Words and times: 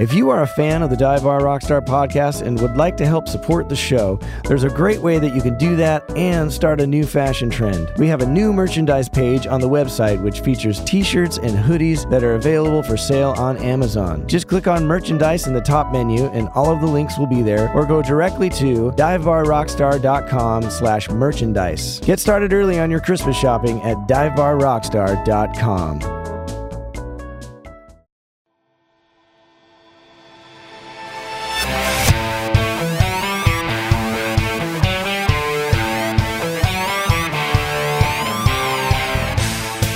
If 0.00 0.12
you 0.12 0.30
are 0.30 0.42
a 0.42 0.46
fan 0.46 0.82
of 0.82 0.90
the 0.90 0.96
Dive 0.96 1.22
Bar 1.22 1.42
Rockstar 1.42 1.80
podcast 1.80 2.42
and 2.42 2.60
would 2.60 2.76
like 2.76 2.96
to 2.96 3.06
help 3.06 3.28
support 3.28 3.68
the 3.68 3.76
show, 3.76 4.18
there's 4.42 4.64
a 4.64 4.68
great 4.68 5.00
way 5.00 5.20
that 5.20 5.36
you 5.36 5.40
can 5.40 5.56
do 5.56 5.76
that 5.76 6.02
and 6.16 6.52
start 6.52 6.80
a 6.80 6.86
new 6.86 7.06
fashion 7.06 7.48
trend. 7.48 7.92
We 7.96 8.08
have 8.08 8.20
a 8.20 8.26
new 8.26 8.52
merchandise 8.52 9.08
page 9.08 9.46
on 9.46 9.60
the 9.60 9.68
website 9.68 10.20
which 10.20 10.40
features 10.40 10.80
t 10.80 11.04
shirts 11.04 11.38
and 11.38 11.56
hoodies 11.56 12.10
that 12.10 12.24
are 12.24 12.34
available 12.34 12.82
for 12.82 12.96
sale 12.96 13.34
on 13.36 13.56
Amazon. 13.58 14.26
Just 14.26 14.48
click 14.48 14.66
on 14.66 14.84
merchandise 14.84 15.46
in 15.46 15.54
the 15.54 15.60
top 15.60 15.92
menu 15.92 16.24
and 16.30 16.48
all 16.56 16.72
of 16.72 16.80
the 16.80 16.88
links 16.88 17.16
will 17.16 17.28
be 17.28 17.42
there, 17.42 17.72
or 17.72 17.86
go 17.86 18.02
directly 18.02 18.50
to 18.50 18.90
divebarrockstar.com 18.96 20.70
slash 20.70 21.08
merchandise. 21.08 22.00
Get 22.00 22.18
started 22.18 22.52
early 22.52 22.80
on 22.80 22.90
your 22.90 23.00
Christmas 23.00 23.36
shopping 23.36 23.80
at 23.82 23.96
divebarrockstar.com. 24.08 26.23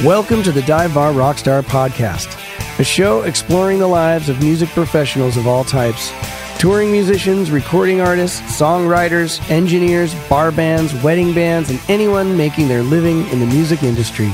Welcome 0.05 0.45
to 0.45 0.53
the 0.53 0.63
Dive 0.63 0.95
Bar 0.95 1.11
Rockstar 1.11 1.61
Podcast, 1.61 2.39
a 2.79 2.85
show 2.85 3.23
exploring 3.23 3.81
the 3.81 3.89
lives 3.89 4.29
of 4.29 4.41
music 4.41 4.69
professionals 4.69 5.37
of 5.37 5.49
all 5.49 5.65
types 5.65 6.13
touring 6.57 6.93
musicians, 6.93 7.51
recording 7.51 8.01
artists, 8.01 8.41
songwriters, 8.61 9.41
engineers, 9.51 10.15
bar 10.29 10.53
bands, 10.53 10.95
wedding 11.03 11.35
bands, 11.35 11.69
and 11.71 11.81
anyone 11.89 12.37
making 12.37 12.69
their 12.69 12.85
living 12.85 13.27
in 13.31 13.41
the 13.41 13.47
music 13.47 13.83
industry. 13.83 14.29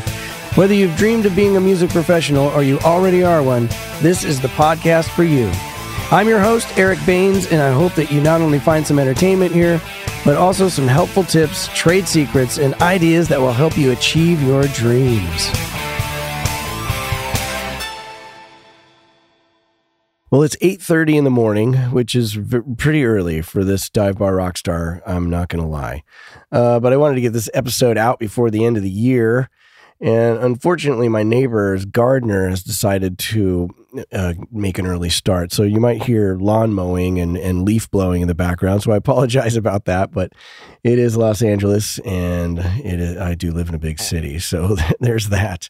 Whether 0.55 0.75
you've 0.75 0.97
dreamed 0.99 1.25
of 1.25 1.35
being 1.35 1.57
a 1.57 1.61
music 1.61 1.89
professional 1.89 2.49
or 2.49 2.63
you 2.63 2.79
already 2.81 3.25
are 3.25 3.43
one, 3.43 3.69
this 4.03 4.23
is 4.23 4.43
the 4.43 4.49
podcast 4.49 5.09
for 5.09 5.25
you. 5.25 5.51
I'm 6.11 6.29
your 6.29 6.41
host, 6.41 6.77
Eric 6.77 6.99
Baines, 7.07 7.47
and 7.47 7.63
I 7.63 7.73
hope 7.73 7.95
that 7.95 8.13
you 8.13 8.21
not 8.21 8.43
only 8.43 8.59
find 8.59 8.87
some 8.87 8.99
entertainment 8.99 9.55
here, 9.55 9.81
but 10.25 10.37
also 10.37 10.69
some 10.69 10.89
helpful 10.89 11.23
tips, 11.23 11.69
trade 11.75 12.09
secrets, 12.09 12.59
and 12.59 12.75
ideas 12.77 13.29
that 13.29 13.41
will 13.41 13.53
help 13.53 13.77
you 13.77 13.93
achieve 13.93 14.43
your 14.43 14.65
dreams. 14.69 15.51
Well, 20.31 20.43
it's 20.43 20.57
8:30 20.61 21.17
in 21.17 21.23
the 21.23 21.31
morning, 21.31 21.75
which 21.93 22.17
is 22.17 22.33
v- 22.33 22.59
pretty 22.77 23.05
early 23.05 23.41
for 23.41 23.63
this 23.63 23.89
dive 23.89 24.19
bar 24.19 24.35
rock 24.35 24.57
star. 24.57 25.01
I'm 25.07 25.31
not 25.31 25.49
going 25.49 25.63
to 25.63 25.69
lie, 25.71 26.03
uh, 26.51 26.81
but 26.81 26.93
I 26.93 26.97
wanted 26.97 27.15
to 27.15 27.21
get 27.21 27.33
this 27.33 27.49
episode 27.55 27.97
out 27.97 28.19
before 28.19 28.51
the 28.51 28.65
end 28.65 28.77
of 28.77 28.83
the 28.83 28.91
year. 28.91 29.49
And 30.01 30.39
unfortunately, 30.39 31.09
my 31.09 31.23
neighbor's 31.23 31.85
gardener 31.85 32.49
has 32.49 32.63
decided 32.63 33.19
to 33.19 33.71
uh, 34.13 34.35
make 34.51 34.79
an 34.79 34.87
early 34.87 35.09
start. 35.09 35.53
So 35.53 35.63
you 35.63 35.81
might 35.81 36.03
hear 36.03 36.37
lawn 36.37 36.73
mowing 36.73 37.21
and, 37.21 37.37
and 37.37 37.65
leaf 37.65 37.91
blowing 37.91 38.23
in 38.23 38.29
the 38.29 38.35
background. 38.35 38.83
So 38.83 38.93
I 38.93 38.97
apologize 38.97 39.57
about 39.65 39.85
that, 39.85 40.13
but 40.13 40.33
it 40.83 40.99
is 40.99 41.17
Los 41.17 41.43
Angeles 41.43 41.99
and 42.01 42.59
it 42.59 43.01
is, 43.01 43.17
I 43.17 43.35
do 43.35 43.53
live 43.53 43.69
in 43.69 43.75
a 43.75 43.79
big 43.79 43.99
city. 43.99 44.39
So 44.39 44.77
there's 45.01 45.29
that. 45.29 45.69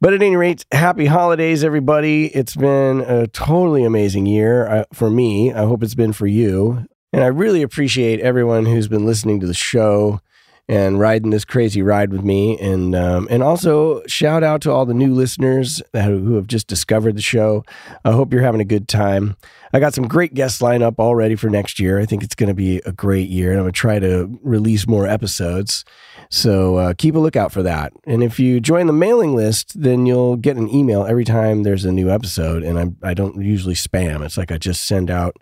But 0.00 0.12
at 0.14 0.22
any 0.22 0.36
rate, 0.36 0.64
happy 0.72 1.06
holidays, 1.06 1.62
everybody. 1.62 2.26
It's 2.26 2.56
been 2.56 3.00
a 3.02 3.26
totally 3.26 3.84
amazing 3.84 4.26
year 4.26 4.66
uh, 4.66 4.84
for 4.92 5.08
me. 5.08 5.52
I 5.52 5.64
hope 5.64 5.82
it's 5.82 5.94
been 5.94 6.12
for 6.12 6.26
you. 6.26 6.86
And 7.12 7.22
I 7.22 7.28
really 7.28 7.62
appreciate 7.62 8.20
everyone 8.20 8.66
who's 8.66 8.88
been 8.88 9.06
listening 9.06 9.38
to 9.40 9.46
the 9.46 9.54
show 9.54 10.20
and 10.68 10.98
riding 10.98 11.30
this 11.30 11.44
crazy 11.44 11.82
ride 11.82 12.10
with 12.10 12.22
me. 12.22 12.58
And 12.58 12.94
um, 12.94 13.28
and 13.30 13.42
also 13.42 14.02
shout 14.06 14.42
out 14.42 14.62
to 14.62 14.70
all 14.70 14.86
the 14.86 14.94
new 14.94 15.12
listeners 15.12 15.82
who 15.92 16.34
have 16.34 16.46
just 16.46 16.66
discovered 16.66 17.16
the 17.16 17.22
show. 17.22 17.64
I 18.04 18.12
hope 18.12 18.32
you're 18.32 18.42
having 18.42 18.60
a 18.60 18.64
good 18.66 18.88
time. 18.88 19.36
I 19.72 19.80
got 19.80 19.92
some 19.92 20.06
great 20.06 20.34
guests 20.34 20.62
lined 20.62 20.82
up 20.82 21.00
already 21.00 21.34
for 21.34 21.50
next 21.50 21.80
year. 21.80 21.98
I 21.98 22.06
think 22.06 22.22
it's 22.22 22.36
going 22.36 22.48
to 22.48 22.54
be 22.54 22.78
a 22.86 22.92
great 22.92 23.28
year, 23.28 23.50
and 23.50 23.58
I'm 23.58 23.64
going 23.64 23.72
to 23.72 23.78
try 23.78 23.98
to 23.98 24.38
release 24.42 24.86
more 24.86 25.06
episodes. 25.06 25.84
So 26.30 26.76
uh, 26.76 26.94
keep 26.96 27.14
a 27.16 27.18
lookout 27.18 27.52
for 27.52 27.62
that. 27.64 27.92
And 28.06 28.22
if 28.22 28.38
you 28.38 28.60
join 28.60 28.86
the 28.86 28.92
mailing 28.92 29.34
list, 29.34 29.80
then 29.80 30.06
you'll 30.06 30.36
get 30.36 30.56
an 30.56 30.72
email 30.72 31.04
every 31.04 31.24
time 31.24 31.62
there's 31.62 31.84
a 31.84 31.92
new 31.92 32.08
episode. 32.08 32.62
And 32.62 32.78
I 32.78 33.10
I 33.10 33.14
don't 33.14 33.42
usually 33.42 33.74
spam. 33.74 34.24
It's 34.24 34.38
like 34.38 34.52
I 34.52 34.58
just 34.58 34.84
send 34.84 35.10
out 35.10 35.36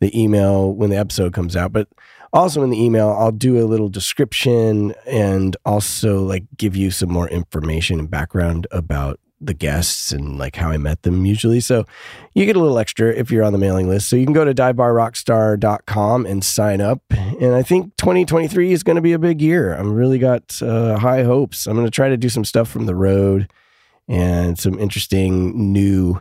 the 0.00 0.20
email 0.20 0.72
when 0.72 0.90
the 0.90 0.96
episode 0.96 1.32
comes 1.32 1.54
out, 1.56 1.72
but 1.72 1.88
also 2.32 2.62
in 2.62 2.70
the 2.70 2.82
email 2.82 3.10
i'll 3.18 3.32
do 3.32 3.62
a 3.62 3.66
little 3.66 3.88
description 3.88 4.94
and 5.06 5.56
also 5.64 6.22
like 6.22 6.44
give 6.56 6.74
you 6.74 6.90
some 6.90 7.10
more 7.10 7.28
information 7.28 7.98
and 7.98 8.10
background 8.10 8.66
about 8.70 9.18
the 9.42 9.54
guests 9.54 10.12
and 10.12 10.38
like 10.38 10.56
how 10.56 10.70
i 10.70 10.76
met 10.76 11.02
them 11.02 11.26
usually. 11.26 11.60
So 11.60 11.84
you 12.34 12.46
get 12.46 12.56
a 12.56 12.60
little 12.60 12.78
extra 12.78 13.12
if 13.12 13.30
you're 13.30 13.42
on 13.42 13.52
the 13.52 13.58
mailing 13.58 13.88
list. 13.88 14.08
So 14.08 14.16
you 14.16 14.24
can 14.24 14.32
go 14.32 14.44
to 14.44 14.54
divebarrockstar.com 14.54 16.26
and 16.26 16.44
sign 16.44 16.80
up. 16.80 17.02
And 17.10 17.54
i 17.54 17.62
think 17.62 17.96
2023 17.96 18.72
is 18.72 18.82
going 18.82 18.96
to 18.96 19.02
be 19.02 19.12
a 19.12 19.18
big 19.18 19.42
year. 19.42 19.74
I'm 19.74 19.92
really 19.92 20.18
got 20.18 20.62
uh, 20.62 20.98
high 20.98 21.24
hopes. 21.24 21.66
I'm 21.66 21.74
going 21.74 21.86
to 21.86 21.90
try 21.90 22.08
to 22.08 22.16
do 22.16 22.28
some 22.28 22.44
stuff 22.44 22.68
from 22.68 22.86
the 22.86 22.94
road 22.94 23.50
and 24.08 24.58
some 24.58 24.78
interesting 24.78 25.72
new 25.72 26.20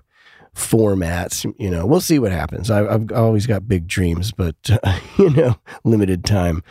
formats. 0.56 1.52
You 1.58 1.70
know, 1.70 1.86
we'll 1.86 2.02
see 2.02 2.20
what 2.20 2.32
happens. 2.32 2.70
I, 2.70 2.92
have 2.92 3.12
always 3.12 3.48
got 3.48 3.68
big 3.68 3.88
dreams, 3.88 4.32
but 4.32 4.56
uh, 4.84 5.00
you 5.18 5.30
know, 5.30 5.56
limited 5.84 6.26
time. 6.26 6.64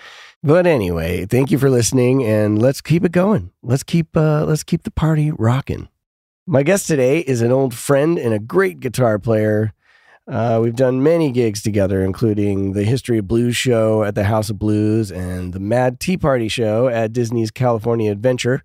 But 0.43 0.67
anyway, 0.67 1.27
thank 1.27 1.51
you 1.51 1.59
for 1.59 1.69
listening, 1.69 2.25
and 2.25 2.61
let's 2.61 2.81
keep 2.81 3.05
it 3.05 3.13
going. 3.13 3.53
Let's 3.63 3.83
keep 3.83 4.17
uh, 4.17 4.45
let's 4.47 4.63
keep 4.63 4.85
the 4.85 4.91
party 4.91 5.31
rocking. 5.31 5.89
My 6.47 6.63
guest 6.63 6.87
today 6.87 7.21
is 7.21 7.43
an 7.43 7.53
old 7.53 7.75
friend 7.75 8.19
and 8.19 8.33
a 8.33 8.39
great 8.39 8.81
guitar 8.81 9.19
player. 9.19 9.73
Uh, 10.27 10.61
we've 10.63 10.77
done 10.77 11.03
many 11.03 11.31
gigs 11.31 11.63
together, 11.63 12.05
including 12.05 12.73
the 12.73 12.85
History 12.85 13.19
of 13.19 13.29
Blues 13.29 13.57
show 13.57 14.05
at 14.05 14.15
the 14.15 14.25
House 14.25 14.49
of 14.49 14.59
Blues 14.59 15.11
and 15.11 15.53
the 15.53 15.61
Mad 15.61 16.01
T 16.01 16.17
Party 16.17 16.49
show 16.49 16.89
at 16.89 17.13
Disney's 17.13 17.51
California 17.51 18.11
Adventure. 18.11 18.63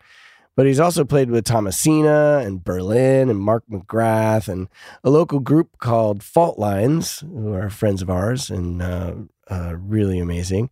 But 0.56 0.68
he's 0.68 0.80
also 0.80 1.04
played 1.04 1.30
with 1.30 1.46
Thomasina 1.46 2.42
and 2.46 2.64
Berlin 2.64 3.30
and 3.30 3.40
Mark 3.40 3.64
McGrath 3.70 4.48
and 4.48 4.70
a 5.04 5.10
local 5.10 5.40
group 5.40 5.78
called 5.80 6.20
Faultlines, 6.20 7.22
who 7.22 7.54
are 7.54 7.70
friends 7.70 8.02
of 8.02 8.10
ours 8.10 8.50
and 8.50 8.82
uh, 8.82 9.16
uh, 9.50 9.76
really 9.78 10.18
amazing. 10.18 10.70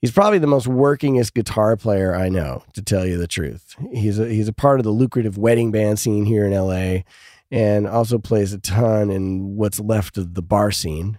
He's 0.00 0.10
probably 0.10 0.38
the 0.38 0.46
most 0.46 0.66
workingest 0.66 1.34
guitar 1.34 1.76
player 1.76 2.14
I 2.14 2.30
know, 2.30 2.64
to 2.72 2.80
tell 2.80 3.06
you 3.06 3.18
the 3.18 3.26
truth. 3.26 3.76
He's 3.92 4.18
a, 4.18 4.26
he's 4.26 4.48
a 4.48 4.54
part 4.54 4.80
of 4.80 4.84
the 4.84 4.90
lucrative 4.90 5.36
wedding 5.36 5.70
band 5.70 5.98
scene 5.98 6.24
here 6.24 6.46
in 6.46 6.52
LA 6.52 7.02
and 7.50 7.86
also 7.86 8.18
plays 8.18 8.54
a 8.54 8.58
ton 8.58 9.10
in 9.10 9.56
what's 9.56 9.78
left 9.78 10.16
of 10.16 10.32
the 10.32 10.42
bar 10.42 10.70
scene. 10.70 11.18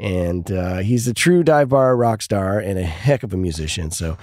And 0.00 0.50
uh, 0.50 0.78
he's 0.78 1.06
a 1.06 1.14
true 1.14 1.42
dive 1.44 1.68
bar 1.68 1.94
rock 1.96 2.22
star 2.22 2.58
and 2.58 2.78
a 2.78 2.84
heck 2.84 3.22
of 3.22 3.34
a 3.34 3.36
musician. 3.36 3.90
So 3.90 4.16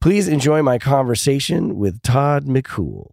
Please 0.00 0.28
enjoy 0.28 0.62
my 0.62 0.78
conversation 0.78 1.76
with 1.76 2.00
Todd 2.00 2.46
McCool. 2.46 3.12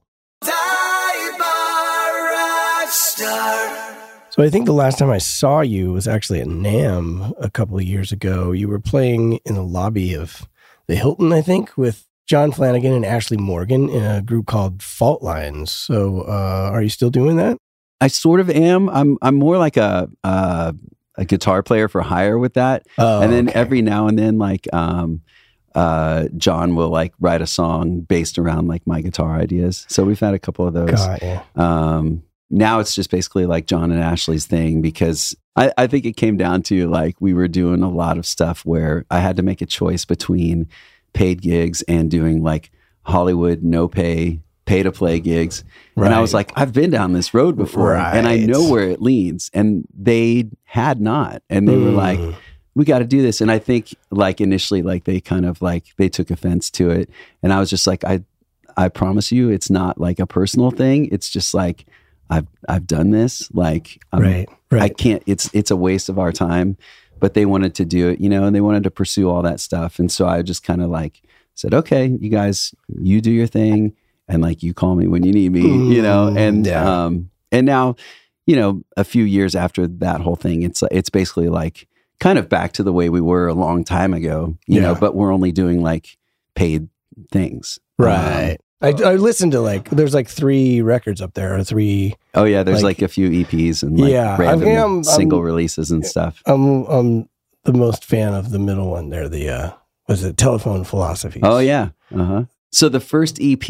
So 4.29 4.41
I 4.41 4.49
think 4.49 4.65
the 4.65 4.71
last 4.71 4.97
time 4.97 5.09
I 5.09 5.17
saw 5.17 5.59
you 5.59 5.91
was 5.91 6.07
actually 6.07 6.39
at 6.39 6.47
NAMM 6.47 7.33
a 7.41 7.49
couple 7.49 7.75
of 7.75 7.83
years 7.83 8.13
ago. 8.13 8.53
You 8.53 8.69
were 8.69 8.79
playing 8.79 9.39
in 9.43 9.55
the 9.55 9.63
lobby 9.63 10.13
of 10.13 10.47
the 10.87 10.95
Hilton, 10.95 11.33
I 11.33 11.41
think, 11.41 11.75
with 11.75 12.05
John 12.25 12.53
Flanagan 12.53 12.93
and 12.93 13.05
Ashley 13.05 13.35
Morgan 13.35 13.89
in 13.89 14.05
a 14.05 14.21
group 14.21 14.45
called 14.45 14.77
Faultlines. 14.77 15.67
So 15.67 16.21
uh, 16.21 16.69
are 16.71 16.81
you 16.81 16.89
still 16.89 17.09
doing 17.09 17.35
that? 17.35 17.57
I 17.99 18.07
sort 18.07 18.39
of 18.39 18.49
am. 18.49 18.87
I'm 18.89 19.17
I'm 19.21 19.35
more 19.35 19.57
like 19.57 19.75
a 19.75 20.07
uh, 20.23 20.71
a 21.17 21.25
guitar 21.25 21.63
player 21.63 21.89
for 21.89 22.01
hire 22.01 22.37
with 22.37 22.53
that. 22.53 22.85
Oh, 22.97 23.21
and 23.21 23.33
then 23.33 23.49
okay. 23.49 23.59
every 23.59 23.81
now 23.81 24.07
and 24.07 24.17
then 24.17 24.37
like 24.37 24.67
um, 24.71 25.21
uh, 25.77 26.27
John 26.37 26.75
will 26.75 26.89
like 26.89 27.13
write 27.19 27.39
a 27.39 27.45
song 27.45 27.99
based 27.99 28.39
around 28.39 28.67
like 28.67 28.87
my 28.87 28.99
guitar 29.01 29.35
ideas. 29.35 29.85
So 29.87 30.03
we've 30.03 30.19
had 30.19 30.33
a 30.33 30.39
couple 30.39 30.65
of 30.65 30.73
those. 30.73 30.89
God, 30.89 31.43
um, 31.55 32.23
now 32.49 32.79
it's 32.79 32.95
just 32.95 33.11
basically 33.11 33.45
like 33.45 33.67
John 33.67 33.91
and 33.91 34.01
Ashley's 34.01 34.47
thing 34.47 34.81
because 34.81 35.35
I, 35.55 35.71
I 35.77 35.85
think 35.85 36.05
it 36.05 36.17
came 36.17 36.35
down 36.35 36.63
to 36.63 36.89
like 36.89 37.15
we 37.19 37.35
were 37.35 37.47
doing 37.47 37.83
a 37.83 37.89
lot 37.89 38.17
of 38.17 38.25
stuff 38.25 38.65
where 38.65 39.05
I 39.11 39.19
had 39.19 39.37
to 39.37 39.43
make 39.43 39.61
a 39.61 39.67
choice 39.67 40.03
between 40.03 40.67
paid 41.13 41.43
gigs 41.43 41.83
and 41.83 42.09
doing 42.09 42.41
like 42.41 42.71
Hollywood 43.03 43.61
no 43.61 43.87
pay 43.87 44.39
pay 44.65 44.81
to 44.81 44.91
play 44.91 45.19
gigs. 45.19 45.63
Right. 45.95 46.07
And 46.07 46.15
I 46.15 46.21
was 46.21 46.33
like, 46.33 46.51
I've 46.55 46.73
been 46.73 46.89
down 46.89 47.13
this 47.13 47.35
road 47.35 47.55
before 47.55 47.91
right. 47.91 48.17
and 48.17 48.27
I 48.27 48.37
know 48.37 48.67
where 48.67 48.89
it 48.89 48.99
leads. 48.99 49.51
And 49.53 49.87
they 49.95 50.49
had 50.63 50.99
not. 50.99 51.43
And 51.51 51.67
they 51.67 51.75
mm. 51.75 51.85
were 51.85 51.91
like, 51.91 52.17
mm 52.17 52.35
we 52.77 52.85
got 52.85 52.99
to 52.99 53.05
do 53.05 53.23
this. 53.23 53.41
And 53.41 53.51
I 53.51 53.57
think 53.57 53.95
like 54.11 54.39
initially, 54.39 54.83
like 54.83 55.05
they 55.05 55.19
kind 55.19 55.47
of 55.47 55.61
like 55.63 55.85
they 55.97 56.09
took 56.09 56.29
offense 56.29 56.69
to 56.71 56.91
it. 56.91 57.09
And 57.41 57.51
I 57.51 57.59
was 57.59 57.71
just 57.71 57.87
like, 57.87 58.03
I, 58.03 58.23
I 58.77 58.89
promise 58.89 59.31
you, 59.31 59.49
it's 59.49 59.71
not 59.71 59.99
like 59.99 60.19
a 60.19 60.27
personal 60.27 60.69
thing. 60.69 61.09
It's 61.11 61.27
just 61.27 61.55
like, 61.55 61.87
I've, 62.29 62.45
I've 62.69 62.85
done 62.85 63.09
this. 63.09 63.51
Like, 63.51 63.99
I'm, 64.13 64.21
right, 64.21 64.49
right. 64.69 64.83
I 64.83 64.89
can't, 64.89 65.23
it's, 65.25 65.49
it's 65.53 65.71
a 65.71 65.75
waste 65.75 66.07
of 66.07 66.19
our 66.19 66.31
time, 66.31 66.77
but 67.19 67.33
they 67.33 67.47
wanted 67.47 67.73
to 67.75 67.85
do 67.85 68.09
it, 68.09 68.21
you 68.21 68.29
know, 68.29 68.43
and 68.43 68.55
they 68.55 68.61
wanted 68.61 68.83
to 68.83 68.91
pursue 68.91 69.27
all 69.27 69.41
that 69.41 69.59
stuff. 69.59 69.97
And 69.97 70.11
so 70.11 70.27
I 70.27 70.43
just 70.43 70.63
kind 70.63 70.83
of 70.83 70.91
like 70.91 71.23
said, 71.55 71.73
okay, 71.73 72.15
you 72.21 72.29
guys, 72.29 72.75
you 73.01 73.21
do 73.21 73.31
your 73.31 73.47
thing. 73.47 73.95
And 74.27 74.43
like, 74.43 74.61
you 74.61 74.75
call 74.75 74.95
me 74.95 75.07
when 75.07 75.23
you 75.23 75.31
need 75.31 75.51
me, 75.51 75.63
mm, 75.63 75.95
you 75.95 76.03
know? 76.03 76.27
And, 76.37 76.67
yeah. 76.67 77.05
um, 77.05 77.31
and 77.51 77.65
now, 77.65 77.95
you 78.45 78.55
know, 78.55 78.83
a 78.95 79.03
few 79.03 79.23
years 79.23 79.55
after 79.55 79.87
that 79.87 80.21
whole 80.21 80.35
thing, 80.35 80.61
it's 80.61 80.81
it's 80.89 81.09
basically 81.09 81.49
like 81.49 81.87
kind 82.19 82.39
of 82.39 82.49
back 82.49 82.73
to 82.73 82.83
the 82.83 82.93
way 82.93 83.09
we 83.09 83.21
were 83.21 83.47
a 83.47 83.53
long 83.53 83.83
time 83.83 84.13
ago, 84.13 84.57
you 84.67 84.81
know, 84.81 84.95
but 84.95 85.15
we're 85.15 85.31
only 85.33 85.51
doing 85.51 85.81
like 85.81 86.17
paid 86.55 86.89
things. 87.31 87.79
Right. 87.97 88.57
I, 88.81 88.89
I 88.89 89.15
listened 89.15 89.53
to 89.53 89.59
like 89.61 89.89
there's 89.89 90.13
like 90.13 90.27
three 90.27 90.81
records 90.81 91.21
up 91.21 91.33
there 91.33 91.55
or 91.55 91.63
three. 91.63 92.15
Um, 92.35 92.41
oh 92.41 92.45
yeah, 92.45 92.61
there's 92.63 92.83
Like- 92.83 92.97
like, 92.97 93.01
a 93.01 93.07
few 93.07 93.29
EPs 93.29 93.81
and 93.83 93.99
like 93.99 94.11
Yeah, 94.11 94.35
I 94.35 94.37
random 94.37 94.59
think 94.67 94.79
I'm- 94.79 95.03
single 95.03 95.39
I'm- 95.39 95.45
releases 95.45 95.89
and 95.91 96.05
stuff. 96.05 96.41
I'm 96.45 96.85
I'm 96.85 97.29
the 97.63 97.73
most 97.73 98.05
fan 98.05 98.33
of 98.33 98.51
the 98.51 98.59
middle 98.59 98.91
one 98.91 99.09
there. 99.09 99.27
The 99.27 99.49
uh, 99.49 99.71
was 100.07 100.23
it 100.23 100.37
Telephone 100.37 100.83
Philosophies? 100.83 101.41
Oh 101.43 101.57
yeah. 101.59 101.89
Uh-huh. 102.15 102.43
So 102.71 102.87
the 102.87 102.99
first 102.99 103.39
EP, 103.41 103.63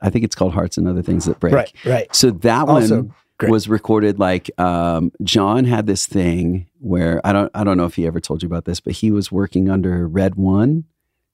I 0.00 0.10
think 0.10 0.24
it's 0.24 0.34
called 0.34 0.54
Hearts 0.54 0.76
and 0.76 0.88
Other 0.88 1.02
Things 1.02 1.26
That 1.26 1.38
Break. 1.38 1.54
right, 1.54 1.72
right. 1.84 2.14
So 2.14 2.30
that 2.32 2.66
one 2.66 2.82
Also 2.82 3.10
great. 3.38 3.50
was 3.52 3.68
recorded 3.68 4.18
like 4.18 4.50
um, 4.60 5.12
John 5.22 5.64
had 5.64 5.86
this 5.86 6.06
thing 6.06 6.66
where 6.80 7.20
I 7.24 7.32
don't 7.32 7.50
I 7.54 7.64
don't 7.64 7.76
know 7.76 7.86
if 7.86 7.94
he 7.94 8.06
ever 8.06 8.20
told 8.20 8.42
you 8.42 8.46
about 8.46 8.64
this, 8.64 8.80
but 8.80 8.92
he 8.94 9.10
was 9.10 9.30
working 9.32 9.68
under 9.70 10.08
RedOne. 10.08 10.84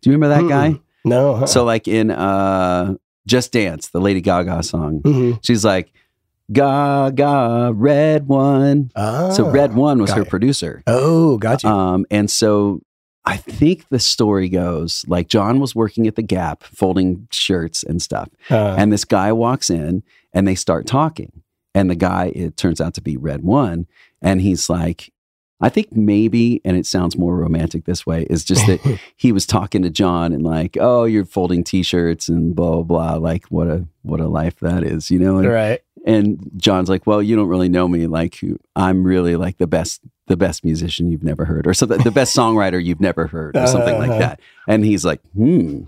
Do 0.02 0.10
you 0.10 0.16
remember 0.16 0.28
that 0.42 0.48
guy? 0.48 0.70
Mm-mm. 0.70 0.82
No. 1.04 1.36
Huh? 1.36 1.46
So 1.46 1.64
like 1.64 1.88
in 1.88 2.10
uh, 2.10 2.94
Just 3.26 3.52
Dance, 3.52 3.88
the 3.88 4.00
Lady 4.00 4.20
Gaga 4.20 4.62
song, 4.62 5.00
Mhm. 5.02 5.38
she's 5.44 5.64
like 5.64 5.92
Gaga 6.52 7.72
RedOne. 7.74 8.90
Ah, 8.96 9.30
so 9.30 9.44
RedOne 9.44 10.00
was 10.00 10.10
her 10.12 10.22
it. 10.22 10.28
producer. 10.28 10.82
Oh, 10.86 11.36
gotcha. 11.38 11.68
Um, 11.68 12.06
and 12.10 12.30
so 12.30 12.80
I 13.24 13.36
think 13.36 13.86
the 13.90 13.98
story 13.98 14.48
goes 14.48 15.04
like 15.08 15.28
John 15.28 15.60
was 15.60 15.74
working 15.74 16.06
at 16.06 16.16
the 16.16 16.22
Gap 16.22 16.62
folding 16.64 17.28
shirts 17.30 17.82
and 17.82 18.00
stuff. 18.00 18.28
Uh, 18.50 18.74
And 18.78 18.92
this 18.92 19.04
guy 19.04 19.32
walks 19.32 19.68
in 19.70 20.02
and 20.32 20.46
they 20.48 20.54
start 20.54 20.86
talking. 20.86 21.32
And 21.74 21.90
the 21.90 21.94
guy, 21.94 22.32
it 22.34 22.56
turns 22.56 22.80
out 22.80 22.94
to 22.94 23.00
be 23.00 23.16
RedOne. 23.16 23.86
And 24.22 24.40
he's 24.40 24.68
like, 24.68 25.12
I 25.60 25.68
think 25.68 25.90
maybe, 25.92 26.60
and 26.64 26.76
it 26.76 26.86
sounds 26.86 27.18
more 27.18 27.36
romantic 27.36 27.84
this 27.84 28.06
way, 28.06 28.26
is 28.30 28.44
just 28.44 28.66
that 28.66 29.00
he 29.16 29.32
was 29.32 29.44
talking 29.44 29.82
to 29.82 29.90
John 29.90 30.32
and 30.32 30.44
like, 30.44 30.76
oh, 30.80 31.04
you're 31.04 31.24
folding 31.24 31.64
t-shirts 31.64 32.28
and 32.28 32.54
blah, 32.54 32.82
blah, 32.82 32.82
blah. 32.82 33.14
Like 33.16 33.46
what 33.46 33.66
a, 33.68 33.86
what 34.02 34.20
a 34.20 34.28
life 34.28 34.60
that 34.60 34.84
is, 34.84 35.10
you 35.10 35.18
know? 35.18 35.38
And, 35.38 35.48
right. 35.48 35.80
and 36.06 36.38
John's 36.56 36.88
like, 36.88 37.06
well, 37.06 37.20
you 37.22 37.34
don't 37.36 37.48
really 37.48 37.68
know 37.68 37.88
me. 37.88 38.06
Like 38.06 38.40
I'm 38.76 39.02
really 39.04 39.34
like 39.36 39.58
the 39.58 39.66
best, 39.66 40.00
the 40.28 40.36
best 40.36 40.64
musician 40.64 41.10
you've 41.10 41.24
never 41.24 41.44
heard 41.44 41.66
or 41.66 41.74
something, 41.74 41.98
the 42.02 42.10
best 42.12 42.36
songwriter 42.36 42.82
you've 42.82 43.00
never 43.00 43.26
heard 43.26 43.56
or 43.56 43.66
something 43.66 43.98
like 43.98 44.10
Uh-huh. 44.10 44.18
that. 44.20 44.40
And 44.68 44.84
he's 44.84 45.04
like, 45.04 45.20
hmm, 45.34 45.82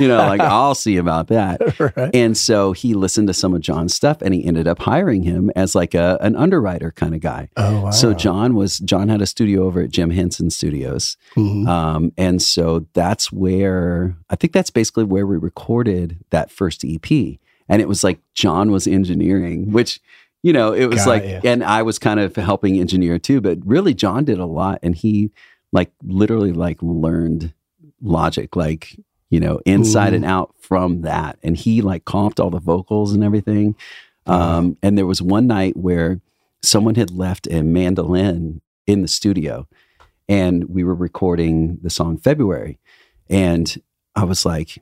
you 0.00 0.08
know, 0.08 0.18
like 0.18 0.40
I'll 0.58 0.74
see 0.74 0.96
about 0.96 1.28
that. 1.28 1.78
right. 1.96 2.10
And 2.14 2.36
so 2.36 2.72
he 2.72 2.94
listened 2.94 3.28
to 3.28 3.34
some 3.34 3.54
of 3.54 3.60
John's 3.60 3.94
stuff 3.94 4.18
and 4.22 4.34
he 4.34 4.44
ended 4.44 4.66
up 4.68 4.78
hiring 4.80 5.22
him 5.22 5.50
as 5.56 5.74
like 5.74 5.94
a, 5.94 6.18
an 6.20 6.36
underwriter 6.36 6.92
kind 6.92 7.14
of 7.14 7.20
guy. 7.20 7.48
Oh, 7.56 7.82
wow. 7.82 7.90
So 7.90 8.14
John 8.14 8.54
was, 8.54 8.78
John 8.78 9.08
had 9.08 9.22
a 9.22 9.26
studio 9.26 9.64
over 9.64 9.80
at 9.80 9.90
Jim 9.90 10.10
Henson 10.10 10.50
Studios. 10.50 11.16
Mhm. 11.36 11.66
Um, 11.68 12.12
and 12.16 12.40
so 12.42 12.86
that's 12.92 13.32
where, 13.32 14.16
I 14.30 14.36
think 14.36 14.52
that's 14.52 14.70
basically 14.70 15.04
where 15.04 15.26
we 15.26 15.36
recorded 15.36 16.18
that 16.30 16.50
first 16.50 16.84
EP. 16.84 17.10
And 17.68 17.82
it 17.82 17.88
was 17.88 18.04
like 18.04 18.20
John 18.34 18.70
was 18.70 18.86
engineering, 18.86 19.72
which, 19.72 20.00
you 20.42 20.52
know, 20.52 20.72
it 20.72 20.86
was 20.86 21.04
Got 21.04 21.08
like, 21.08 21.24
ya. 21.24 21.40
and 21.44 21.64
I 21.64 21.82
was 21.82 21.98
kind 21.98 22.20
of 22.20 22.36
helping 22.36 22.78
engineer 22.78 23.18
too, 23.18 23.40
but 23.40 23.58
really 23.64 23.94
John 23.94 24.24
did 24.24 24.38
a 24.38 24.46
lot 24.46 24.78
and 24.82 24.94
he 24.94 25.32
like 25.72 25.90
literally 26.04 26.52
like 26.52 26.78
learned 26.80 27.52
logic, 28.00 28.54
like, 28.54 28.96
you 29.30 29.40
know, 29.40 29.60
inside 29.66 30.12
Mm. 30.12 30.16
and 30.16 30.24
out 30.24 30.54
from 30.60 31.02
that. 31.02 31.38
And 31.42 31.56
he 31.56 31.82
like 31.82 32.04
comped 32.04 32.38
all 32.40 32.50
the 32.50 32.60
vocals 32.60 33.12
and 33.12 33.24
everything. 33.24 33.74
Um, 34.26 34.76
and 34.82 34.96
there 34.98 35.06
was 35.06 35.22
one 35.22 35.46
night 35.46 35.76
where 35.76 36.20
someone 36.62 36.94
had 36.96 37.10
left 37.10 37.46
a 37.48 37.62
mandolin 37.62 38.60
in 38.86 39.02
the 39.02 39.08
studio 39.08 39.68
and 40.28 40.64
we 40.68 40.82
were 40.82 40.94
recording 40.94 41.78
the 41.82 41.90
song 41.90 42.16
February. 42.18 42.78
And 43.28 43.80
I 44.14 44.24
was 44.24 44.44
like, 44.44 44.78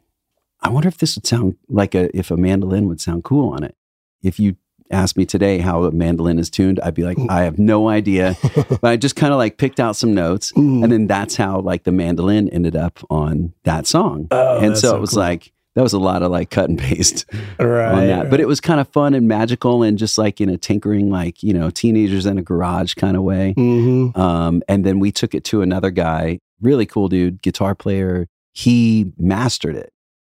I 0.61 0.71
wonder 0.71 0.89
if 0.89 0.99
this 0.99 1.17
would 1.17 1.27
sound 1.27 1.57
like 1.69 1.95
a 1.95 2.15
if 2.17 2.31
a 2.31 2.37
mandolin 2.37 2.89
would 2.89 3.01
sound 3.01 3.25
cool 3.25 3.51
on 3.53 3.63
it. 3.65 3.77
If 4.23 4.39
you 4.41 4.57
asked 4.91 5.17
me 5.17 5.25
today 5.25 5.59
how 5.59 5.85
a 5.85 5.91
mandolin 5.91 6.39
is 6.39 6.51
tuned, 6.51 6.81
I'd 6.81 6.95
be 6.95 7.03
like, 7.03 7.19
I 7.29 7.43
have 7.43 7.59
no 7.59 7.89
idea. 7.89 8.37
but 8.55 8.85
I 8.85 8.97
just 8.97 9.17
kind 9.17 9.33
of 9.33 9.39
like 9.39 9.57
picked 9.57 9.81
out 9.81 9.97
some 9.97 10.15
notes. 10.15 10.53
And 10.83 10.91
then 10.93 11.07
that's 11.07 11.37
how 11.37 11.61
like 11.61 11.85
the 11.85 11.93
mandolin 11.93 12.49
ended 12.51 12.77
up 12.77 13.01
on 13.11 13.55
that 13.65 13.87
song. 13.87 14.29
Oh, 14.31 14.59
and 14.61 14.77
so, 14.77 14.91
so 14.91 14.97
it 14.97 15.01
was 15.01 15.11
cool. 15.11 15.21
like 15.21 15.53
that 15.75 15.83
was 15.83 15.93
a 15.93 15.99
lot 15.99 16.23
of 16.23 16.31
like 16.31 16.51
cut 16.51 16.69
and 16.69 16.79
paste 16.79 17.27
right. 17.59 17.93
on 17.93 18.07
that. 18.07 18.31
But 18.31 18.41
it 18.41 18.47
was 18.47 18.61
kind 18.61 18.81
of 18.81 18.89
fun 18.89 19.15
and 19.15 19.27
magical 19.27 19.83
and 19.83 19.99
just 19.99 20.17
like 20.19 20.41
in 20.41 20.49
a 20.49 20.57
tinkering, 20.57 21.11
like, 21.11 21.43
you 21.43 21.53
know, 21.53 21.71
teenagers 21.71 22.27
in 22.27 22.39
a 22.39 22.43
garage 22.43 22.95
kind 22.95 23.17
of 23.17 23.23
way. 23.25 23.53
hmm 23.53 24.11
Um, 24.15 24.63
and 24.69 24.85
then 24.85 25.01
we 25.01 25.11
took 25.11 25.35
it 25.35 25.45
to 25.45 25.63
another 25.63 25.91
guy, 25.91 26.39
really 26.61 26.87
cool 26.87 27.09
dude, 27.09 27.43
guitar 27.43 27.75
player. 27.75 28.29
He 28.53 29.13
mastered 29.19 29.75
it. 29.75 29.93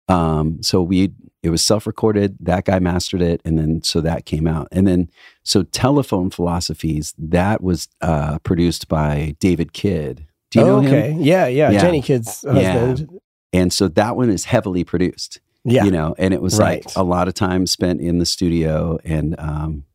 Um, 0.08 0.64
so 0.64 0.82
we, 0.82 1.12
it 1.46 1.50
was 1.50 1.62
self 1.62 1.86
recorded. 1.86 2.38
That 2.40 2.66
guy 2.66 2.80
mastered 2.80 3.22
it. 3.22 3.40
And 3.46 3.58
then, 3.60 3.84
so 3.84 4.02
that 4.02 4.26
came 4.26 4.48
out. 4.48 4.68
And 4.72 4.88
then, 4.88 5.10
so 5.44 5.64
Telephone 5.64 6.30
Philosophies, 6.32 7.14
that 7.18 7.62
was 7.62 7.88
uh, 8.02 8.40
produced 8.40 8.88
by 8.88 9.36
David 9.40 9.72
Kidd. 9.74 10.26
Do 10.52 10.60
you 10.60 10.66
know 10.66 10.78
okay. 10.80 11.12
him? 11.12 11.22
Yeah, 11.22 11.48
yeah, 11.48 11.70
Yeah. 11.70 11.82
Jenny 11.82 12.02
Kidd's 12.02 12.42
husband. 12.42 13.00
yeah. 13.12 13.20
And 13.62 13.72
so 13.72 13.88
that 13.90 14.16
one 14.16 14.30
is 14.30 14.46
heavily 14.46 14.84
produced. 14.84 15.40
Yeah. 15.68 15.84
you 15.84 15.90
know 15.90 16.14
and 16.20 16.32
it 16.32 16.44
was 16.44 16.60
Right. 16.60 16.86
like 16.86 16.96
a 16.96 17.02
lot 17.02 17.28
of 17.28 17.34
time 17.34 17.66
spent 17.66 18.00
in 18.00 18.20
the 18.20 18.26
studio 18.28 19.00
and 19.04 19.34
um 19.40 19.86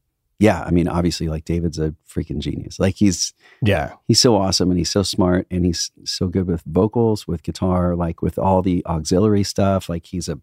yeah 0.40 0.64
i 0.66 0.72
mean 0.72 0.88
obviously 0.88 1.28
like 1.28 1.44
david's 1.44 1.78
a 1.78 1.94
freaking 2.12 2.40
genius 2.40 2.80
like 2.80 2.96
he's 2.96 3.32
Yeah. 3.62 3.92
he's 4.08 4.18
so 4.18 4.34
awesome 4.34 4.68
and 4.70 4.78
he's 4.78 4.90
so 4.90 5.04
smart 5.04 5.46
and 5.48 5.64
he's 5.64 5.92
so 6.04 6.26
good 6.26 6.48
with 6.48 6.62
vocals 6.66 7.28
with 7.28 7.44
guitar 7.44 7.94
like 7.94 8.20
with 8.20 8.36
all 8.36 8.62
the 8.62 8.84
auxiliary 8.84 9.44
stuff 9.44 9.88
like 9.88 10.06
he's 10.06 10.28
a 10.28 10.40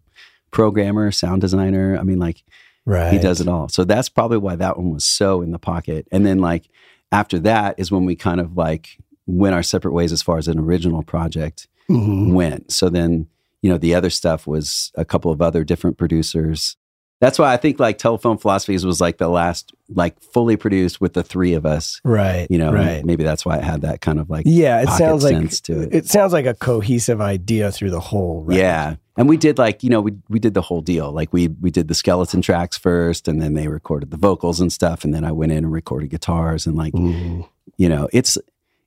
programmer 0.50 1.10
sound 1.10 1.40
designer 1.40 1.96
i 1.98 2.02
mean 2.02 2.18
like 2.18 2.42
Right. 2.86 3.12
he 3.12 3.18
does 3.18 3.40
it 3.40 3.48
all 3.48 3.68
so 3.68 3.84
that's 3.84 4.08
probably 4.08 4.38
why 4.38 4.56
that 4.56 4.78
one 4.78 4.92
was 4.94 5.04
so 5.04 5.42
in 5.42 5.50
the 5.50 5.58
pocket 5.58 6.06
and 6.10 6.24
then 6.24 6.38
like 6.38 6.68
after 7.12 7.38
that 7.40 7.74
is 7.78 7.90
when 7.90 8.06
we 8.06 8.16
kind 8.16 8.40
of 8.40 8.56
like 8.56 8.98
went 9.26 9.54
our 9.54 9.62
separate 9.62 9.92
ways 9.92 10.10
as 10.12 10.22
far 10.22 10.38
as 10.38 10.48
an 10.48 10.58
original 10.58 11.02
project 11.02 11.68
Mhm. 11.90 12.32
went. 12.34 12.70
So 12.70 12.90
then, 12.90 13.28
you 13.62 13.70
know, 13.70 13.78
the 13.78 13.94
other 13.94 14.10
stuff 14.10 14.46
was 14.46 14.92
a 14.94 15.06
couple 15.06 15.30
of 15.30 15.40
other 15.40 15.64
different 15.64 15.96
producers. 15.96 16.76
That's 17.20 17.38
why 17.38 17.52
I 17.52 17.56
think 17.56 17.80
like 17.80 17.96
Telephone 17.98 18.36
Philosophies 18.38 18.84
was 18.84 19.00
like 19.00 19.16
the 19.16 19.28
last, 19.28 19.72
like 19.88 20.20
fully 20.20 20.56
produced 20.56 21.00
with 21.00 21.14
the 21.14 21.22
three 21.22 21.54
of 21.54 21.64
us. 21.66 21.98
Right. 22.04 22.46
You 22.50 22.58
know, 22.58 22.72
Right. 22.72 23.04
maybe 23.06 23.24
that's 23.24 23.44
why 23.46 23.56
it 23.56 23.64
had 23.64 23.80
that 23.82 24.00
kind 24.02 24.20
of 24.20 24.28
like, 24.30 24.44
Yeah. 24.46 24.82
It 24.82 24.90
sounds 24.90 25.24
like 25.24 25.50
to 25.62 25.80
it. 25.80 25.94
it 25.94 26.06
sounds 26.06 26.32
like 26.34 26.44
a 26.46 26.52
cohesive 26.54 27.20
idea 27.22 27.72
through 27.72 27.90
the 27.90 28.00
whole. 28.00 28.42
record. 28.44 28.58
yeah. 28.60 28.94
And 29.18 29.28
we 29.28 29.36
did 29.36 29.58
like, 29.58 29.82
you 29.82 29.90
know, 29.90 30.00
we 30.00 30.12
we 30.30 30.38
did 30.38 30.54
the 30.54 30.62
whole 30.62 30.80
deal. 30.80 31.10
Like 31.12 31.32
we 31.32 31.48
we 31.48 31.70
did 31.70 31.88
the 31.88 31.94
skeleton 31.94 32.40
tracks 32.40 32.78
first, 32.78 33.28
and 33.28 33.42
then 33.42 33.52
they 33.54 33.68
recorded 33.68 34.10
the 34.10 34.16
vocals 34.16 34.60
and 34.60 34.72
stuff, 34.72 35.04
and 35.04 35.12
then 35.12 35.24
I 35.24 35.32
went 35.32 35.52
in 35.52 35.58
and 35.58 35.72
recorded 35.72 36.08
guitars 36.08 36.66
and 36.66 36.76
like 36.76 36.94
Mhm. 36.94 37.46
you 37.76 37.88
know 37.90 38.08
it's 38.12 38.38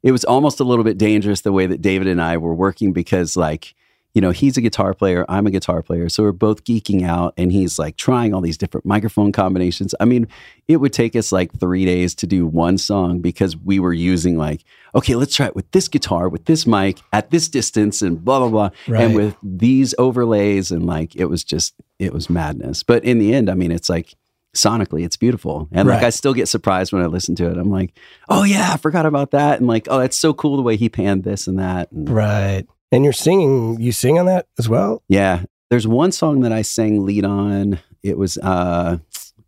it 0.04 0.12
was 0.12 0.24
almost 0.24 0.60
a 0.60 0.64
little 0.64 0.84
bit 0.86 0.98
dangerous 0.98 1.42
the 1.42 1.52
way 1.52 1.68
that 1.68 1.80
david 1.82 2.08
and 2.08 2.20
i 2.20 2.36
were 2.38 2.56
working 2.56 2.92
because 2.92 3.38
like 3.38 3.76
you 4.14 4.22
know 4.22 4.32
he's 4.32 4.58
a 4.58 4.62
guitar 4.62 4.94
player 4.94 5.26
i'm 5.30 5.48
a 5.48 5.52
guitar 5.52 5.82
player. 5.82 6.10
So 6.10 6.24
we're 6.24 6.32
both 6.32 6.64
geeking 6.64 7.04
out 7.04 7.34
and 7.38 7.52
he's 7.52 7.80
like 7.80 7.96
trying 7.96 8.34
all 8.34 8.42
these 8.42 8.58
different 8.58 8.86
microphone 8.86 9.32
combinations. 9.32 9.96
I 10.00 10.06
mean 10.06 10.28
it 10.68 10.78
would 10.78 10.94
take 10.94 11.16
us 11.16 11.32
like 11.32 11.58
three 11.60 11.86
days 11.86 12.16
to 12.16 12.28
do 12.28 12.46
one 12.46 12.78
song 12.78 13.20
because 13.20 13.58
we 13.58 13.80
were 13.80 13.94
using 13.94 14.38
like 14.38 14.64
okay 14.96 15.16
let's 15.16 15.36
try 15.36 15.46
it 15.48 15.56
with 15.56 15.70
this 15.72 15.88
guitar 15.88 16.30
with 16.30 16.46
this 16.46 16.68
mic 16.68 17.00
at 17.14 17.32
this 17.32 17.48
distance 17.50 18.02
and 18.02 18.24
blah 18.24 18.40
blah 18.40 18.50
blah. 18.50 18.70
Right. 18.88 19.04
and 19.06 19.16
with 19.16 19.36
these 19.44 19.96
overlays 19.98 20.72
and 20.72 20.86
like 20.86 21.16
it 21.16 21.26
was 21.26 21.44
just 21.44 21.74
it 22.00 22.14
was 22.14 22.30
madness. 22.30 22.84
But 22.84 23.04
in 23.06 23.20
the 23.20 23.34
end 23.34 23.50
i 23.50 23.54
mean 23.54 23.72
it's 23.72 23.90
like 23.90 24.16
sonically 24.54 25.06
it's 25.06 25.16
beautiful. 25.16 25.70
And 25.72 25.88
like 25.88 26.04
i 26.04 26.10
still 26.10 26.34
get 26.34 26.48
surprised 26.50 26.92
when 26.92 27.02
i 27.02 27.06
listen 27.06 27.36
to 27.36 27.50
it. 27.50 27.58
I'm 27.58 27.72
like 27.72 27.98
oh 28.28 28.44
yeah 28.44 28.72
i 28.74 28.78
forgot 28.78 29.06
about 29.06 29.32
that. 29.32 29.60
And 29.60 29.68
like 29.68 29.88
oh 29.90 30.00
that's 30.00 30.18
so 30.18 30.34
cool 30.34 30.58
the 30.58 30.64
way 30.64 30.76
he 30.76 30.90
panned 30.90 31.24
this 31.24 31.48
and 31.48 31.60
that 31.60 31.90
and 31.92 32.10
Right. 32.10 32.68
And 32.92 33.04
you're 33.04 33.14
singing. 33.14 33.80
You 33.80 33.92
sing 33.92 34.20
on 34.20 34.26
that 34.26 34.48
as 34.60 34.68
well. 34.70 35.02
yeah 35.08 35.44
there's 35.70 35.88
one 35.88 36.12
song 36.12 36.42
that 36.42 36.52
i 36.52 36.62
sang 36.62 37.06
lead 37.06 37.24
on 37.24 37.80
it 38.04 38.18
was 38.18 38.38
uh 38.40 38.98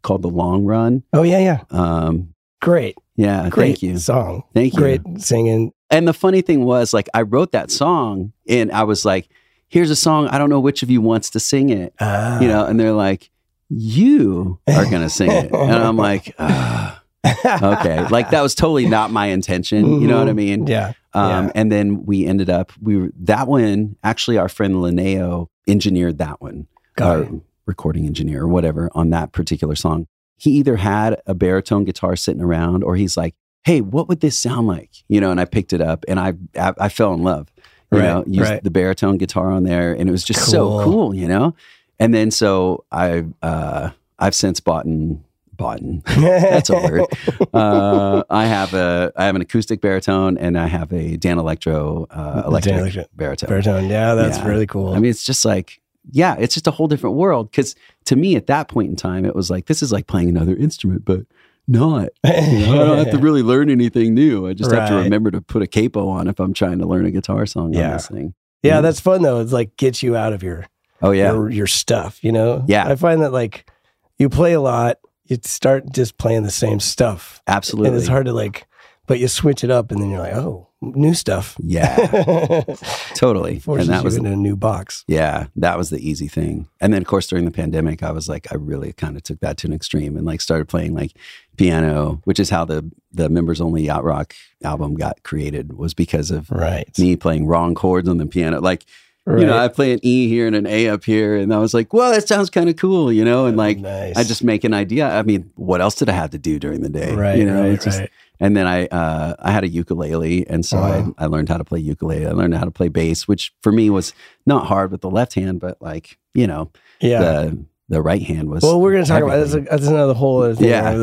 called 0.04 0.22
the 0.22 0.30
long 0.30 0.64
run 0.64 1.04
Oh 1.12 1.24
yeah, 1.24 1.40
yeah. 1.40 1.60
um 1.70 2.34
Great. 2.62 2.96
yeah 3.18 3.50
Great 3.50 3.66
thank 3.80 3.82
you 3.84 3.98
song. 3.98 4.44
thank 4.54 4.72
you 4.74 4.80
Great 4.80 5.02
singing. 5.18 5.74
and 5.90 6.08
the 6.08 6.14
funny 6.14 6.42
thing 6.42 6.64
was 6.64 6.94
like 6.94 7.10
i 7.14 7.24
wrote 7.24 7.52
that 7.52 7.72
song 7.72 8.32
and 8.48 8.72
i 8.72 8.84
was 8.84 9.04
like 9.04 9.28
here's 9.68 9.90
a 9.90 9.98
song 9.98 10.28
i 10.30 10.38
don't 10.38 10.50
know 10.50 10.62
which 10.62 10.82
of 10.82 10.90
you 10.90 11.02
wants 11.02 11.30
to 11.32 11.42
sing 11.42 11.70
it 11.72 11.94
Ah. 12.00 12.40
you 12.40 12.48
know 12.48 12.66
and 12.66 12.80
they're 12.80 12.94
like 12.94 13.30
you 13.70 14.60
are 14.68 14.86
gonna 14.90 15.10
sing 15.10 15.30
it 15.32 15.52
and 15.54 15.74
i'm 15.74 15.98
like 15.98 16.34
ah, 16.40 17.02
okay 17.26 18.08
like 18.08 18.30
that 18.30 18.42
was 18.42 18.56
totally 18.56 18.86
not 18.88 19.12
my 19.12 19.26
intention 19.28 20.00
you 20.02 20.08
know 20.08 20.20
what 20.20 20.30
i 20.30 20.34
mean 20.34 20.68
Yeah. 20.68 20.94
Um, 21.14 21.46
Yeah. 21.46 21.52
And 21.56 21.72
then 21.72 22.06
we 22.06 22.26
ended 22.26 22.50
up, 22.50 22.72
we 22.82 22.98
were, 22.98 23.10
that 23.22 23.48
one, 23.48 23.96
actually, 24.04 24.38
our 24.38 24.50
friend 24.50 24.76
Linneo 24.76 25.48
engineered 25.68 26.18
that 26.18 26.42
one, 26.42 26.68
Got 26.96 27.10
our 27.16 27.22
it. 27.24 27.32
recording 27.66 28.06
engineer 28.06 28.44
or 28.44 28.48
whatever 28.48 28.90
on 28.94 29.10
that 29.12 29.32
particular 29.32 29.76
song. 29.76 30.08
he 30.38 30.52
either 30.52 30.76
had 30.76 31.22
a 31.28 31.34
baritone 31.34 31.86
guitar 31.86 32.16
sitting 32.16 32.42
around 32.42 32.84
or 32.84 32.96
he's 32.98 33.16
like, 33.16 33.34
"Hey, 33.64 33.80
what 33.80 34.10
would 34.10 34.20
this 34.20 34.38
sound 34.38 34.68
like?" 34.68 34.90
You 35.08 35.22
know, 35.22 35.32
and 35.32 35.40
I 35.40 35.46
picked 35.46 35.72
it 35.72 35.80
up 35.80 36.04
and 36.08 36.20
I 36.20 36.34
I, 36.60 36.74
I 36.78 36.90
fell 36.90 37.14
in 37.14 37.24
love. 37.24 37.48
You 37.92 38.00
Right, 38.00 38.06
know, 38.08 38.24
used 38.28 38.50
right. 38.50 38.64
the 38.64 38.72
baritone 38.72 39.18
guitar 39.18 39.52
on 39.52 39.64
there, 39.64 39.94
and 39.94 40.10
it 40.10 40.12
was 40.12 40.24
just 40.26 40.50
so 40.50 40.68
Cool. 40.68 40.84
cool. 40.84 41.16
You 41.16 41.28
know, 41.28 41.56
and 42.00 42.14
then 42.14 42.30
so 42.32 42.84
I 42.92 43.24
uh, 43.42 43.92
I've 44.20 44.36
since 44.36 44.60
bought 44.60 44.86
and 44.86 45.24
That's 46.06 46.70
a 46.70 46.76
word. 46.76 47.06
Uh, 47.54 48.24
I 48.30 48.46
have 48.46 48.74
a 48.74 49.12
I 49.16 49.26
have 49.26 49.36
an 49.36 49.42
acoustic 49.42 49.82
baritone 49.82 50.38
and 50.38 50.58
I 50.58 50.68
have 50.68 50.92
a 50.92 51.18
Danelectro 51.18 52.08
uh, 52.10 52.34
Dan 52.42 52.46
electric 52.46 52.76
Electro 52.76 53.06
baritone. 53.16 53.50
Baritone. 53.50 53.90
Yeah, 53.90 54.16
that's 54.16 54.38
Yeah. 54.38 54.48
really 54.48 54.68
cool. 54.68 54.94
I 54.94 55.00
mean, 55.00 55.10
it's 55.10 55.24
just 55.26 55.46
like, 55.46 55.82
yeah, 56.12 56.36
it's 56.40 56.54
just 56.54 56.68
a 56.68 56.72
whole 56.72 56.88
different 56.88 57.16
world. 57.16 57.50
Because 57.52 57.76
to 58.06 58.16
me, 58.16 58.36
at 58.36 58.48
that 58.48 58.68
point 58.68 58.90
in 58.90 58.96
time, 58.96 59.26
it 59.26 59.36
was 59.36 59.50
like, 59.50 59.66
this 59.68 59.82
is 59.82 59.92
like 59.92 60.08
playing 60.08 60.30
another 60.30 60.56
instrument, 60.56 61.06
but 61.06 61.22
not. 61.68 62.10
You 62.26 62.32
know, 62.66 62.82
I 62.82 62.86
don't 62.86 62.98
have 62.98 63.12
to 63.12 63.18
really 63.22 63.42
learn 63.42 63.70
anything 63.70 64.14
new. 64.14 64.48
I 64.48 64.54
just 64.54 64.72
have 64.72 64.90
to 64.90 64.96
remember 64.96 65.32
to 65.32 65.42
put 65.42 65.62
a 65.62 65.68
capo 65.68 66.08
on 66.10 66.28
if 66.28 66.40
I'm 66.40 66.54
trying 66.54 66.80
to 66.80 66.86
learn 66.86 67.06
a 67.06 67.12
guitar 67.12 67.46
song 67.46 67.74
Yeah. 67.74 67.88
on 67.88 67.92
this 67.94 68.08
thing. 68.08 68.34
yeah, 68.64 68.76
Yeah. 68.76 68.82
that's 68.82 69.00
fun 69.00 69.22
though. 69.22 69.40
It's 69.40 69.54
like 69.54 69.78
gets 69.78 70.04
you 70.04 70.16
out 70.16 70.34
of 70.34 70.44
your 70.44 70.66
Oh 71.02 71.12
yeah, 71.12 71.32
your, 71.34 71.50
your 71.50 71.68
stuff, 71.68 72.24
you 72.24 72.32
know? 72.32 72.64
Yeah. 72.68 72.88
I 72.88 72.96
find 72.96 73.22
that 73.22 73.32
like 73.34 73.70
you 74.18 74.30
play 74.30 74.54
a 74.54 74.62
lot, 74.62 75.00
you 75.26 75.38
start 75.44 75.92
just 75.92 76.18
playing 76.18 76.44
the 76.44 76.52
same 76.52 76.80
stuff. 76.80 77.42
absolutely. 77.48 77.90
And 77.90 77.98
it's 77.98 78.08
hard 78.08 78.26
to 78.26 78.34
like, 78.34 78.66
but 79.08 79.20
you 79.20 79.28
switch 79.28 79.64
it 79.64 79.70
up 79.72 79.92
and 79.92 80.02
then 80.02 80.10
you're 80.10 80.20
like, 80.20 80.34
oh, 80.34 80.68
new 80.82 81.14
stuff. 81.14 81.56
Yeah, 81.60 81.96
totally. 83.16 83.60
Forces 83.60 83.88
and 83.88 83.98
that 83.98 84.04
was 84.04 84.16
in 84.18 84.26
a 84.26 84.36
new 84.36 84.56
box. 84.56 85.04
Yeah, 85.08 85.48
that 85.58 85.78
was 85.78 85.90
the 85.90 85.98
easy 86.08 86.28
thing. 86.28 86.68
And 86.82 86.94
then, 86.94 87.02
of 87.02 87.08
course, 87.08 87.28
during 87.28 87.46
the 87.46 87.52
pandemic, 87.52 88.02
I 88.04 88.12
was 88.12 88.28
like, 88.30 88.48
I 88.52 88.56
really 88.56 88.94
kind 88.94 89.16
of 89.18 89.24
took 89.24 89.40
that 89.42 89.58
to 89.58 89.68
an 89.68 89.74
extreme 89.74 90.16
and 90.18 90.26
like 90.26 90.42
started 90.42 90.68
playing 90.68 90.94
like 90.94 91.14
piano, 91.58 92.22
which 92.26 92.40
is 92.40 92.50
how 92.50 92.66
the 92.66 92.90
the 93.12 93.30
members 93.30 93.62
only 93.62 93.84
yacht 93.84 94.04
rock 94.04 94.34
album 94.64 94.96
got 94.96 95.24
created. 95.24 95.74
Was 95.74 95.94
because 95.94 96.32
of 96.32 96.50
Right. 96.50 96.88
me 96.98 97.16
playing 97.16 97.46
wrong 97.46 97.76
chords 97.76 98.08
on 98.10 98.18
the 98.18 98.26
piano. 98.26 98.60
Like, 98.62 98.86
right. 99.26 99.40
you 99.40 99.46
know, 99.46 99.58
I 99.58 99.68
play 99.68 99.94
an 99.94 100.00
E 100.04 100.28
here 100.28 100.48
and 100.48 100.56
an 100.56 100.66
A 100.68 100.90
up 100.90 101.04
here, 101.04 101.36
and 101.36 101.54
I 101.54 101.58
was 101.60 101.74
like, 101.74 101.94
well, 101.94 102.12
that 102.12 102.28
sounds 102.28 102.50
kind 102.50 102.70
of 102.70 102.76
cool, 102.76 103.12
you 103.12 103.24
know. 103.26 103.46
And 103.46 103.58
like, 103.58 103.78
nice. 103.80 104.18
I 104.18 104.24
just 104.24 104.44
make 104.44 104.64
an 104.64 104.74
idea. 104.74 105.08
I 105.08 105.22
mean, 105.24 105.52
what 105.56 105.82
else 105.82 105.96
did 105.96 106.10
I 106.10 106.14
have 106.14 106.32
to 106.32 106.38
do 106.38 106.60
during 106.60 106.82
the 106.82 106.90
day? 106.90 107.14
right, 107.16 107.38
you 107.38 107.46
know, 107.46 107.62
right, 107.62 107.72
it's 107.72 107.86
just 107.86 108.00
right. 108.00 108.10
and 108.40 108.56
then 108.58 108.68
I 108.68 108.88
uh, 108.88 109.36
I 109.40 109.52
had 109.52 109.64
a 109.64 109.68
ukulele, 109.70 110.48
and 110.50 110.66
so 110.66 110.78
Uh-huh. 110.78 111.12
I, 111.18 111.24
I 111.24 111.28
learned 111.28 111.50
how 111.50 111.58
to 111.58 111.64
play 111.66 111.80
ukulele. 111.80 112.28
I 112.28 112.32
learned 112.32 112.56
how 112.56 112.66
to 112.66 112.72
play 112.72 112.90
bass, 112.90 113.28
which 113.28 113.54
for 113.62 113.72
me 113.72 113.90
was 113.90 114.14
not 114.46 114.66
hard 114.68 114.92
with 114.92 115.02
the 115.02 115.10
left 115.10 115.34
hand, 115.36 115.60
but 115.60 115.82
like 115.82 116.18
you 116.34 116.48
know 116.48 116.72
Yeah. 117.02 117.20
the 117.22 117.66
the 117.90 118.02
right 118.02 118.22
hand 118.24 118.50
was. 118.50 118.64
well, 118.64 118.80
we're 118.80 118.94
going 118.94 119.04
to 119.04 119.10
talk 119.10 119.22
about 119.22 119.38
that's, 119.38 119.54
a, 119.54 119.60
that's 119.60 119.86
another 119.88 120.14
whole 120.14 120.42
other 120.42 120.56
thing. 120.56 120.70
Yeah. 120.70 120.94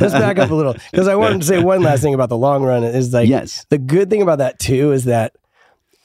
Let's 0.00 0.12
back 0.12 0.38
up 0.38 0.50
a 0.50 0.54
little 0.54 0.74
because 0.90 1.06
I 1.08 1.14
wanted 1.14 1.40
to 1.40 1.46
say 1.46 1.62
one 1.62 1.82
last 1.82 2.02
thing 2.02 2.14
about 2.14 2.28
the 2.28 2.36
long 2.36 2.62
run 2.64 2.82
is 2.84 3.12
like 3.14 3.28
yes, 3.28 3.64
the 3.70 3.78
good 3.78 4.10
thing 4.10 4.22
about 4.22 4.38
that 4.38 4.58
too 4.58 4.92
is 4.92 5.04
that 5.04 5.34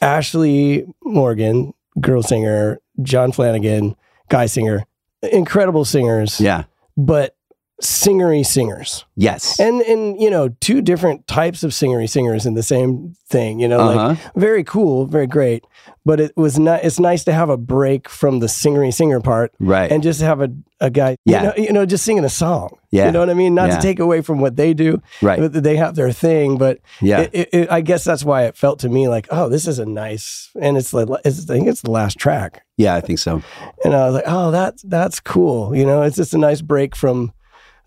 Ashley 0.01 0.85
Morgan, 1.03 1.73
girl 1.99 2.23
singer, 2.23 2.79
John 3.01 3.31
Flanagan, 3.31 3.95
guy 4.29 4.45
singer, 4.47 4.85
incredible 5.21 5.85
singers, 5.85 6.39
yeah, 6.41 6.63
but 6.97 7.35
singery 7.81 8.43
singers. 8.45 9.05
yes, 9.15 9.59
And 9.59 9.81
and 9.81 10.19
you 10.21 10.29
know, 10.29 10.49
two 10.59 10.81
different 10.81 11.27
types 11.27 11.63
of 11.63 11.71
singery 11.71 12.07
singers 12.09 12.45
in 12.45 12.53
the 12.53 12.63
same 12.63 13.15
thing, 13.29 13.59
you 13.59 13.67
know, 13.67 13.77
like 13.85 13.97
uh-huh. 13.97 14.29
very 14.35 14.63
cool, 14.63 15.05
very 15.05 15.27
great. 15.27 15.63
But 16.05 16.19
it 16.19 16.31
was 16.35 16.57
not 16.59 16.83
it's 16.83 16.99
nice 16.99 17.23
to 17.25 17.33
have 17.33 17.49
a 17.49 17.57
break 17.57 18.09
from 18.09 18.39
the 18.39 18.47
singery 18.47 18.91
singer 18.93 19.19
part 19.19 19.53
right, 19.59 19.91
and 19.91 20.01
just 20.03 20.21
have 20.21 20.41
a, 20.41 20.49
a 20.79 20.89
guy 20.89 21.15
Yeah. 21.25 21.41
you, 21.41 21.47
know, 21.47 21.53
you 21.67 21.73
know, 21.73 21.85
just 21.85 22.03
singing 22.03 22.25
a 22.25 22.29
song. 22.29 22.77
Yeah. 22.91 23.05
You 23.05 23.11
know 23.11 23.19
what 23.19 23.29
I 23.29 23.35
mean? 23.35 23.53
Not 23.55 23.69
Yeah. 23.69 23.75
to 23.77 23.81
take 23.81 23.99
away 23.99 24.21
from 24.21 24.39
what 24.41 24.55
they 24.57 24.73
do. 24.73 25.01
right, 25.21 25.39
but 25.39 25.53
They 25.63 25.75
have 25.77 25.95
their 25.95 26.11
thing, 26.11 26.57
but 26.57 26.79
yeah, 27.01 27.21
it, 27.21 27.29
it, 27.33 27.49
it- 27.53 27.71
I 27.71 27.81
guess 27.81 28.03
that's 28.03 28.23
why 28.23 28.43
it 28.45 28.57
felt 28.57 28.79
to 28.79 28.89
me 28.89 29.07
like, 29.07 29.27
oh, 29.31 29.47
this 29.49 29.67
is 29.67 29.79
a 29.79 29.85
nice, 29.85 30.49
and 30.59 30.75
it's 30.77 30.93
like, 30.93 31.07
it's, 31.23 31.49
I 31.49 31.53
think 31.53 31.67
it's 31.67 31.81
the 31.81 31.91
last 31.91 32.17
track, 32.17 32.63
yeah. 32.77 32.95
I 32.95 33.01
think 33.01 33.19
so. 33.19 33.41
and 33.85 33.93
I 33.95 34.05
was 34.05 34.15
like, 34.15 34.23
oh, 34.27 34.51
that's 34.51 34.81
that's 34.83 35.19
cool. 35.19 35.75
You 35.75 35.85
know, 35.85 36.01
it's 36.01 36.17
just 36.17 36.33
a 36.33 36.37
nice 36.37 36.61
break 36.61 36.95
from, 36.95 37.31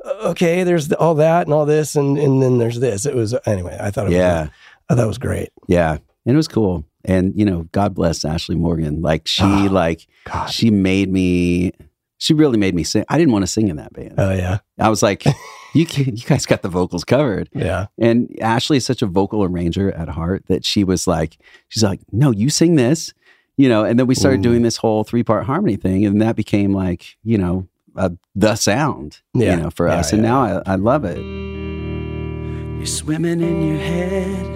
okay, 0.04 0.62
there's 0.64 0.92
all 0.92 1.14
that 1.16 1.46
and 1.46 1.54
all 1.54 1.66
this, 1.66 1.94
and 1.96 2.18
and 2.18 2.42
then 2.42 2.58
there's 2.58 2.80
this. 2.80 3.06
It 3.06 3.14
was 3.14 3.34
anyway. 3.46 3.76
I 3.80 3.90
thought 3.90 4.06
it 4.06 4.12
Yeah, 4.12 4.42
was, 4.42 4.50
I 4.90 4.94
thought 4.94 5.04
it 5.04 5.08
was 5.08 5.18
great. 5.18 5.50
yeah, 5.68 5.92
and 5.92 6.34
it 6.34 6.37
was 6.37 6.49
cool. 6.49 6.84
And 7.04 7.32
you 7.38 7.44
know, 7.44 7.68
God 7.73 7.94
bless 7.94 8.25
Ashley 8.25 8.56
Morgan. 8.56 9.02
Like 9.02 9.26
she, 9.26 9.42
Ah. 9.44 9.68
like 9.70 10.06
God. 10.25 10.46
she 10.46 10.70
made 10.70 11.11
me. 11.12 11.73
She 12.18 12.32
really 12.32 12.56
made 12.56 12.75
me 12.75 12.84
sing. 12.84 13.04
I 13.11 13.18
didn't 13.18 13.32
want 13.32 13.42
to 13.42 13.46
sing 13.49 13.68
in 13.68 13.76
that 13.76 13.92
band. 13.92 14.14
Oh 14.16 14.32
yeah, 14.32 14.58
I 14.78 14.88
was 14.88 15.02
like, 15.02 15.25
you 15.75 15.84
can, 15.84 16.16
you 16.16 16.23
guys 16.25 16.46
got 16.46 16.62
the 16.62 16.68
vocals 16.70 17.04
covered. 17.04 17.50
yeah, 17.54 17.87
And 17.99 18.34
Ashley 18.40 18.78
is 18.78 18.87
such 18.87 19.02
a 19.02 19.06
vocal 19.06 19.44
arranger 19.44 19.92
at 19.92 20.08
heart 20.08 20.44
that 20.46 20.64
she 20.64 20.84
was 20.84 21.06
like, 21.06 21.37
she's 21.68 21.82
like, 21.82 22.00
no, 22.12 22.30
you 22.30 22.49
sing 22.49 22.76
this, 22.76 23.12
you 23.58 23.68
know. 23.68 23.84
And 23.84 23.99
then 23.99 24.06
we 24.06 24.14
started 24.14 24.40
Ooh. 24.40 24.44
doing 24.44 24.62
this 24.62 24.78
whole 24.78 25.04
three 25.04 25.23
part 25.23 25.44
harmony 25.44 25.76
thing, 25.76 26.06
and 26.06 26.23
that 26.23 26.37
became 26.37 26.73
like, 26.73 27.16
you 27.25 27.37
know, 27.37 27.68
uh, 27.96 28.10
the 28.34 28.54
sound, 28.56 29.20
Yeah. 29.34 29.56
you 29.56 29.62
know, 29.62 29.70
for 29.70 29.88
Yeah, 29.88 29.96
us. 29.98 30.12
And 30.12 30.22
yeah, 30.22 30.28
now 30.30 30.62
I, 30.66 30.72
I 30.72 30.74
love 30.76 31.04
it. 31.04 31.18
You're 31.18 32.86
swimming 32.86 33.40
in 33.40 33.62
your 33.68 33.78
head. 33.78 34.50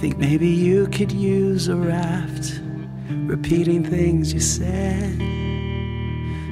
Think 0.00 0.18
maybe 0.18 0.48
you 0.48 0.86
could 0.88 1.12
use 1.12 1.68
a 1.68 1.76
raft. 1.76 2.60
Repeating 3.10 3.84
things 3.84 4.32
you 4.32 4.40
said. 4.40 5.16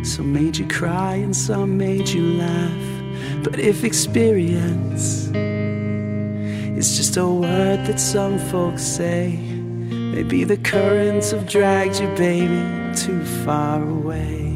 Some 0.07 0.33
made 0.33 0.57
you 0.57 0.67
cry 0.69 1.15
and 1.17 1.35
some 1.35 1.77
made 1.79 2.09
you 2.09 2.23
laugh. 2.39 3.43
But 3.45 3.59
if 3.59 3.85
experience 3.85 5.29
is 5.35 6.97
just 6.97 7.17
a 7.17 7.27
word 7.27 7.85
that 7.87 7.99
some 8.01 8.39
folks 8.39 8.83
say, 8.83 9.37
maybe 9.37 10.45
the 10.45 10.57
currents 10.59 11.31
have 11.33 11.47
dragged 11.49 12.01
you, 12.01 12.09
baby, 12.17 12.95
too 12.97 13.23
far 13.45 13.83
away. 13.83 14.53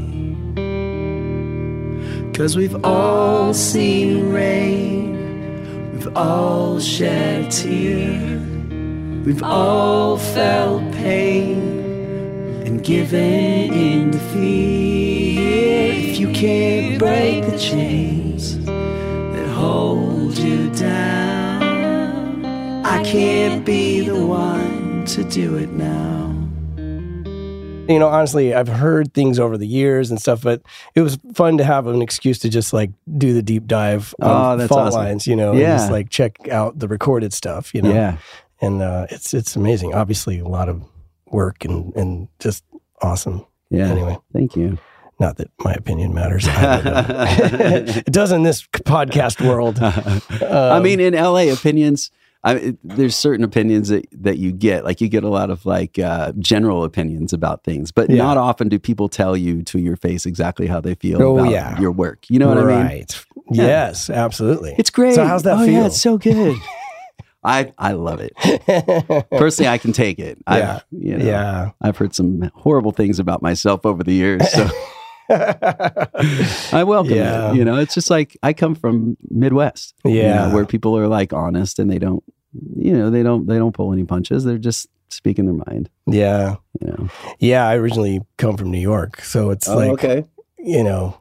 Cause 2.38 2.56
we've 2.56 2.84
all 2.84 3.52
seen 3.52 4.32
rain, 4.32 5.90
we've 5.92 6.16
all 6.16 6.78
shed 6.78 7.50
tears, 7.50 8.40
we've 9.26 9.42
all 9.42 10.18
felt 10.18 10.80
pain 10.92 11.58
and 12.64 12.84
given 12.84 13.72
in 13.74 14.12
to 14.12 14.18
fear. 14.32 15.92
If 16.10 16.20
you 16.20 16.30
can't 16.30 16.96
break 17.00 17.44
the 17.44 17.58
chains 17.58 18.64
that 18.64 19.48
hold 19.56 20.38
you 20.38 20.70
down, 20.76 22.44
I 22.86 23.02
can't 23.02 23.64
be 23.64 24.02
the 24.02 24.24
one 24.24 25.04
to 25.06 25.24
do 25.24 25.56
it 25.56 25.72
now. 25.72 26.37
You 27.88 27.98
know, 27.98 28.08
honestly, 28.08 28.54
I've 28.54 28.68
heard 28.68 29.14
things 29.14 29.38
over 29.40 29.56
the 29.56 29.66
years 29.66 30.10
and 30.10 30.20
stuff, 30.20 30.42
but 30.42 30.62
it 30.94 31.00
was 31.00 31.18
fun 31.34 31.58
to 31.58 31.64
have 31.64 31.86
an 31.86 32.02
excuse 32.02 32.38
to 32.40 32.48
just 32.48 32.72
like 32.72 32.90
do 33.16 33.32
the 33.32 33.42
deep 33.42 33.66
dive 33.66 34.14
Oh, 34.20 34.30
on 34.30 34.58
that's 34.58 34.68
fault 34.68 34.88
awesome. 34.88 35.00
lines, 35.02 35.26
you 35.26 35.34
know, 35.36 35.50
and 35.52 35.60
Yeah. 35.60 35.76
just 35.78 35.90
like 35.90 36.10
check 36.10 36.48
out 36.48 36.78
the 36.78 36.88
recorded 36.88 37.32
stuff, 37.32 37.74
you 37.74 37.82
know. 37.82 37.92
Yeah. 37.92 38.16
and 38.60 38.82
uh, 38.82 39.06
it's 39.10 39.32
it's 39.34 39.56
amazing. 39.56 39.94
Obviously, 39.94 40.38
a 40.40 40.48
lot 40.48 40.68
of 40.68 40.82
work 41.30 41.64
and 41.64 41.94
and 41.96 42.28
just 42.38 42.64
awesome. 43.02 43.44
Yeah. 43.70 43.88
Anyway, 43.88 44.18
Thank 44.32 44.56
you. 44.56 44.78
not 45.20 45.36
that 45.36 45.50
my 45.64 45.72
opinion 45.74 46.12
matters. 46.14 46.46
I 46.48 46.80
it 48.06 48.06
does 48.06 48.32
in 48.32 48.42
this 48.42 48.62
podcast 48.66 49.40
world. 49.46 49.78
I 50.42 50.76
Um, 50.76 50.82
mean, 50.82 51.00
in 51.00 51.14
LA, 51.14 51.52
opinions. 51.52 52.10
I, 52.44 52.54
it- 52.54 52.78
there's 52.84 53.16
certain 53.16 53.44
opinions 53.44 53.88
that, 53.88 54.06
that 54.12 54.38
you 54.38 54.52
get. 54.52 54.84
Like 54.84 55.00
you 55.00 55.08
get 55.08 55.24
a 55.24 55.28
lot 55.28 55.50
of 55.50 55.66
like 55.66 55.98
uh, 55.98 56.32
general 56.38 56.84
opinions 56.84 57.32
about 57.32 57.64
things, 57.64 57.90
but 57.90 58.08
Yeah. 58.10 58.18
not 58.22 58.36
often 58.36 58.68
do 58.68 58.78
people 58.78 59.08
tell 59.08 59.36
you 59.36 59.62
to 59.64 59.78
your 59.78 59.96
face 59.96 60.24
exactly 60.26 60.66
how 60.66 60.80
they 60.80 60.94
feel 60.94 61.22
Oh, 61.22 61.38
about 61.38 61.50
yeah. 61.50 61.78
your 61.80 61.90
work. 61.92 62.26
You 62.30 62.38
know 62.38 62.48
what 62.48 62.58
I 62.58 62.64
mean? 62.64 62.86
right? 62.86 63.24
Yes, 63.50 64.08
absolutely. 64.10 64.74
It's 64.78 64.90
great. 64.90 65.14
So 65.14 65.24
how's 65.24 65.42
that 65.44 65.54
feel? 65.56 65.62
oh, 65.62 65.66
feel? 65.66 65.74
Yeah, 65.80 65.86
it's 65.86 66.00
so 66.00 66.18
good. 66.18 66.56
I 67.44 67.72
I 67.78 67.92
love 67.92 68.20
it. 68.20 68.32
Personally, 69.30 69.68
I 69.68 69.78
can 69.78 69.92
take 69.92 70.18
it. 70.18 70.38
I've, 70.46 70.58
Yeah. 70.58 70.80
you 70.90 71.16
know, 71.16 71.24
yeah. 71.24 71.70
I've 71.80 71.96
heard 71.96 72.12
some 72.14 72.50
horrible 72.54 72.90
things 72.92 73.18
about 73.20 73.42
myself 73.42 73.86
over 73.86 74.02
the 74.02 74.12
years, 74.12 74.50
so 74.52 74.68
I 76.72 76.84
welcome 76.86 77.14
Yeah. 77.14 77.50
it. 77.52 77.56
You 77.56 77.64
know, 77.64 77.76
it's 77.76 77.94
just 77.94 78.10
like 78.10 78.36
I 78.42 78.52
come 78.52 78.74
from 78.74 79.16
Midwest. 79.30 79.94
you 80.04 80.14
know, 80.14 80.18
Yeah. 80.20 80.54
where 80.54 80.64
people 80.64 80.96
are 80.96 81.08
like 81.08 81.32
honest 81.32 81.78
and 81.78 81.90
they 81.90 81.98
don't, 81.98 82.22
you 82.76 82.92
know, 82.96 83.10
they 83.10 83.22
don't 83.22 83.46
they 83.46 83.58
don't 83.58 83.72
pull 83.74 83.92
any 83.92 84.04
punches. 84.04 84.44
They're 84.44 84.58
just 84.58 84.88
speaking 85.10 85.46
their 85.46 85.64
mind. 85.66 85.88
yeah. 86.06 86.56
You 86.80 86.86
know. 86.88 87.08
Yeah. 87.38 87.66
I 87.68 87.76
originally 87.76 88.20
come 88.36 88.56
from 88.56 88.70
New 88.70 88.80
York, 88.80 89.20
so 89.22 89.50
it's 89.50 89.68
like 89.68 89.90
okay. 89.92 90.24
you 90.58 90.82
know. 90.84 91.18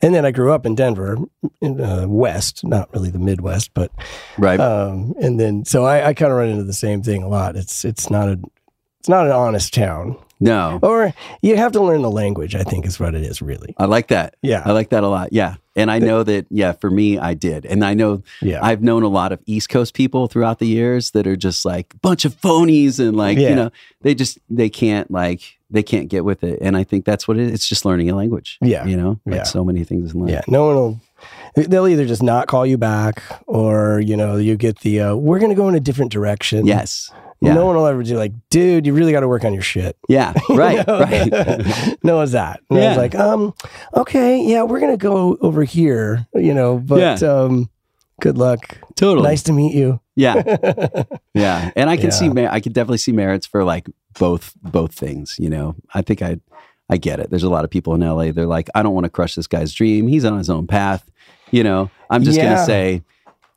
And 0.00 0.14
then 0.14 0.24
I 0.24 0.30
grew 0.30 0.52
up 0.52 0.64
in 0.64 0.76
Denver, 0.76 1.16
in 1.60 1.80
uh, 1.80 2.06
West, 2.06 2.62
not 2.64 2.88
really 2.94 3.10
the 3.10 3.18
Midwest, 3.18 3.74
but 3.74 3.90
Right. 4.38 4.60
um, 4.60 5.12
and 5.20 5.40
then 5.40 5.64
so 5.64 5.84
I, 5.84 6.08
I 6.10 6.14
kind 6.14 6.30
of 6.30 6.38
run 6.38 6.48
into 6.50 6.62
the 6.62 6.72
same 6.72 7.02
thing 7.02 7.24
a 7.24 7.28
lot. 7.28 7.56
It's 7.56 7.84
it's 7.84 8.08
not 8.08 8.28
a 8.28 8.38
it's 9.00 9.08
not 9.08 9.26
an 9.26 9.32
honest 9.32 9.74
town. 9.74 10.16
No, 10.40 10.78
Or 10.82 11.12
you 11.42 11.56
have 11.56 11.72
to 11.72 11.80
learn 11.82 12.02
the 12.02 12.10
language, 12.10 12.54
I 12.54 12.62
think 12.62 12.86
is 12.86 13.00
what 13.00 13.14
it 13.14 13.22
is, 13.22 13.42
really. 13.42 13.74
I 13.78 13.86
like 13.86 14.08
that. 14.08 14.36
Yeah. 14.42 14.62
I 14.64 14.72
like 14.72 14.90
that 14.90 15.02
a 15.02 15.08
lot. 15.08 15.32
Yeah. 15.32 15.56
And 15.74 15.90
I 15.90 15.98
know 15.98 16.22
that, 16.24 16.46
yeah, 16.50 16.72
for 16.72 16.90
me, 16.90 17.18
I 17.18 17.34
did. 17.34 17.64
And 17.66 17.84
I 17.84 17.94
know 17.94 18.22
Yeah. 18.42 18.58
I've 18.62 18.82
known 18.82 19.02
a 19.02 19.08
lot 19.08 19.32
of 19.32 19.40
East 19.46 19.68
Coast 19.68 19.94
people 19.94 20.26
throughout 20.26 20.58
the 20.58 20.66
years 20.66 21.10
that 21.12 21.26
are 21.26 21.36
just 21.36 21.64
like 21.64 21.94
a 21.94 21.98
bunch 21.98 22.24
of 22.24 22.34
phonies 22.40 22.98
and 23.00 23.16
like, 23.16 23.38
Yeah. 23.38 23.48
you 23.50 23.54
know, 23.54 23.70
they 24.02 24.14
just, 24.14 24.38
they 24.50 24.68
can't 24.68 25.10
like, 25.10 25.58
they 25.70 25.82
can't 25.82 26.08
get 26.08 26.24
with 26.24 26.42
it. 26.44 26.58
And 26.62 26.76
I 26.76 26.82
think 26.84 27.04
that's 27.04 27.28
what 27.28 27.36
it 27.36 27.44
is. 27.44 27.52
It's 27.52 27.68
just 27.68 27.84
learning 27.84 28.08
a 28.10 28.16
language. 28.16 28.58
Yeah. 28.60 28.86
You 28.86 28.96
know, 28.96 29.20
like 29.26 29.36
Yeah. 29.36 29.42
so 29.44 29.64
many 29.64 29.84
things 29.84 30.14
in 30.14 30.20
life. 30.20 30.30
Yeah, 30.30 30.40
no 30.48 30.66
one 30.66 30.74
will. 30.76 31.00
They'll 31.54 31.88
either 31.88 32.04
just 32.06 32.22
not 32.22 32.46
call 32.48 32.64
you 32.66 32.78
back, 32.78 33.22
or 33.46 34.00
you 34.00 34.16
know, 34.16 34.36
you 34.36 34.56
get 34.56 34.80
the 34.80 35.00
uh, 35.00 35.14
"we're 35.16 35.38
going 35.38 35.50
to 35.50 35.56
go 35.56 35.68
in 35.68 35.74
a 35.74 35.80
different 35.80 36.12
direction." 36.12 36.66
Yes. 36.66 37.10
Yeah. 37.40 37.54
No 37.54 37.66
one 37.66 37.76
will 37.76 37.86
ever 37.86 38.02
do 38.02 38.16
like, 38.18 38.32
dude, 38.50 38.84
you 38.84 38.92
really 38.92 39.12
got 39.12 39.20
to 39.20 39.28
work 39.28 39.44
on 39.44 39.52
your 39.52 39.62
shit. 39.62 39.96
Yeah. 40.08 40.32
Right. 40.48 40.84
Right. 40.88 41.96
no 42.02 42.16
one's 42.16 42.32
that. 42.32 42.60
I 42.68 42.74
Yeah. 42.74 42.88
was 42.88 42.96
like, 42.98 43.14
um, 43.14 43.54
okay, 43.94 44.42
yeah, 44.42 44.64
we're 44.64 44.80
gonna 44.80 44.96
go 44.96 45.36
over 45.40 45.62
here, 45.62 46.26
you 46.34 46.52
know, 46.52 46.78
but 46.78 47.22
um, 47.22 47.70
good 48.20 48.36
luck. 48.38 48.78
totally. 48.96 49.28
Nice 49.28 49.44
to 49.44 49.52
meet 49.52 49.72
you. 49.74 50.00
Yeah. 50.16 50.42
Yeah. 51.34 51.70
And 51.76 51.88
I 51.88 51.96
can 51.96 52.10
see, 52.10 52.26
Yeah. 52.26 52.32
mer- 52.32 52.48
I 52.50 52.58
can 52.58 52.72
definitely 52.72 52.98
see 52.98 53.12
merits 53.12 53.46
for 53.46 53.62
like 53.62 53.86
both, 54.18 54.54
both 54.60 54.92
things. 54.92 55.36
You 55.38 55.50
know, 55.50 55.76
I 55.94 56.02
think 56.02 56.22
I, 56.22 56.40
I 56.90 56.96
get 56.96 57.20
it. 57.20 57.30
There's 57.30 57.44
a 57.44 57.50
lot 57.50 57.64
of 57.64 57.70
people 57.70 57.94
in 57.94 58.00
LA. 58.00 58.32
They're 58.32 58.46
like, 58.46 58.68
I 58.74 58.82
don't 58.82 58.94
want 58.94 59.04
to 59.04 59.10
crush 59.10 59.36
this 59.36 59.46
guy's 59.46 59.72
dream. 59.72 60.08
He's 60.08 60.24
on 60.24 60.38
his 60.38 60.50
own 60.50 60.66
path. 60.66 61.08
You 61.50 61.62
know, 61.64 61.90
I'm 62.10 62.22
just 62.24 62.38
going 62.38 62.56
to 62.56 62.64
say, 62.64 63.02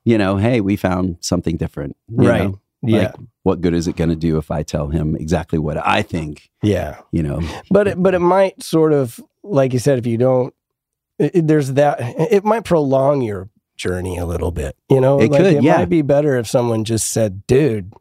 you 0.05 0.17
know, 0.17 0.38
hey, 0.38 0.62
we 0.62 0.75
found 0.75 1.17
something 1.21 1.57
different. 1.57 1.95
you 2.10 2.27
Right. 2.29 2.43
know? 2.43 2.60
yeah, 2.83 3.00
Like, 3.07 3.15
what 3.43 3.62
good 3.62 3.74
is 3.74 3.88
it 3.88 3.95
going 3.95 4.10
to 4.10 4.15
do 4.15 4.38
if 4.38 4.50
I 4.50 4.63
tell 4.63 4.88
him 4.88 5.15
exactly 5.15 5.60
what 5.60 5.77
I 5.77 6.01
think? 6.01 6.50
yeah. 6.63 7.00
You 7.12 7.24
know, 7.24 7.41
But 7.69 7.88
it, 7.89 8.01
but 8.01 8.13
it 8.15 8.19
might 8.19 8.63
sort 8.63 8.93
of, 8.93 9.19
like 9.43 9.74
you 9.74 9.79
said, 9.79 10.00
if 10.00 10.07
you 10.07 10.17
don't, 10.17 10.53
it, 11.19 11.36
it- 11.36 11.48
there's 11.48 11.74
that. 11.74 11.98
It 12.31 12.43
might 12.43 12.63
prolong 12.63 13.21
your 13.21 13.50
journey 13.77 14.17
a 14.17 14.25
little 14.25 14.51
bit. 14.51 14.75
You 14.89 15.01
know, 15.01 15.19
It 15.19 15.31
like 15.31 15.41
could, 15.43 15.53
It 15.53 15.63
yeah. 15.63 15.77
might 15.77 15.89
be 15.89 16.01
better 16.01 16.38
if 16.38 16.48
someone 16.48 16.83
just 16.83 17.12
said, 17.12 17.45
"Dude, 17.48 17.93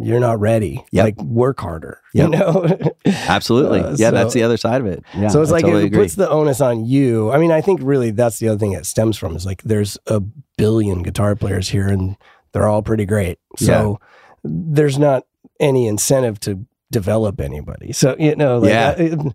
you're 0.00 0.20
not 0.20 0.40
ready. 0.40 0.84
Yep. 0.92 1.04
Like 1.04 1.22
work 1.22 1.60
harder." 1.60 2.00
Yep. 2.14 2.24
You 2.32 2.38
know. 2.38 2.78
absolutely. 3.06 3.80
Uh, 3.80 3.90
yeah, 3.96 4.08
so- 4.08 4.14
that's 4.14 4.34
the 4.34 4.42
other 4.42 4.56
side 4.56 4.80
of 4.80 4.86
it. 4.86 5.02
Yeah. 5.16 5.28
so 5.28 5.40
it's 5.42 5.50
I 5.50 5.54
like 5.54 5.64
totally 5.64 5.84
it 5.84 5.86
agree. 5.86 6.02
puts 6.04 6.14
the 6.14 6.28
onus 6.28 6.60
on 6.60 6.84
you. 6.84 7.30
I 7.32 7.38
mean, 7.38 7.52
I 7.52 7.60
think 7.60 7.80
really 7.82 8.10
that's 8.10 8.38
the 8.38 8.48
other 8.48 8.58
thing 8.58 8.72
it 8.72 8.86
stems 8.86 9.16
from 9.16 9.34
is 9.36 9.46
like 9.46 9.62
there's 9.62 9.98
a 10.06 10.20
billion 10.56 11.02
guitar 11.02 11.34
players 11.36 11.68
here 11.68 11.88
and 11.88 12.16
they're 12.52 12.68
all 12.68 12.82
pretty 12.82 13.04
great. 13.06 13.38
So 13.56 14.00
there's 14.42 14.98
not 14.98 15.24
any 15.60 15.86
incentive 15.86 16.38
to 16.40 16.64
develop 16.90 17.40
anybody. 17.40 17.92
So 17.92 18.14
you 18.18 18.36
know, 18.36 18.58
like, 18.58 18.70
Yeah. 18.70 18.90
it- 18.92 19.34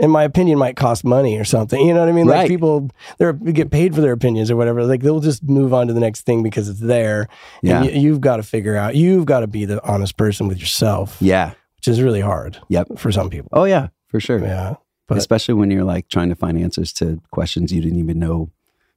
in 0.00 0.10
my 0.10 0.24
opinion, 0.24 0.58
might 0.58 0.76
cost 0.76 1.04
money 1.04 1.38
or 1.38 1.44
something. 1.44 1.80
You 1.86 1.94
know 1.94 2.00
what 2.00 2.08
I 2.08 2.12
mean? 2.12 2.26
Like 2.26 2.48
people, 2.48 2.90
they 3.18 3.32
get 3.52 3.70
paid 3.70 3.94
for 3.94 4.00
their 4.00 4.12
opinions 4.12 4.50
or 4.50 4.56
whatever. 4.56 4.84
Like 4.84 5.02
they'll 5.02 5.20
just 5.20 5.42
move 5.42 5.72
on 5.72 5.86
to 5.86 5.92
the 5.92 6.00
next 6.00 6.22
thing 6.22 6.42
because 6.42 6.68
it's 6.68 6.80
there. 6.80 7.28
Yeah. 7.62 7.82
And 7.82 7.90
you, 7.90 8.00
you've 8.00 8.20
got 8.20 8.36
to 8.36 8.42
figure 8.42 8.76
out. 8.76 8.96
You've 8.96 9.24
got 9.26 9.40
to 9.40 9.46
be 9.46 9.64
the 9.64 9.82
honest 9.84 10.16
person 10.16 10.48
with 10.48 10.58
yourself. 10.58 11.16
yeah. 11.20 11.54
which 11.76 11.88
is 11.88 12.02
really 12.02 12.20
hard. 12.20 12.58
Yep. 12.68 12.98
for 12.98 13.10
some 13.10 13.30
people. 13.30 13.48
Oh, 13.52 13.64
yeah, 13.64 13.88
for 14.08 14.20
sure. 14.20 14.38
Yeah, 14.40 14.74
but 15.08 15.16
Especially 15.16 15.54
when 15.54 15.70
you're 15.70 15.84
like 15.84 16.08
trying 16.08 16.28
to 16.28 16.36
find 16.36 16.58
answers 16.58 16.92
to 16.94 17.20
questions 17.30 17.72
you 17.72 17.80
didn't 17.80 17.98
even 17.98 18.18
know 18.18 18.50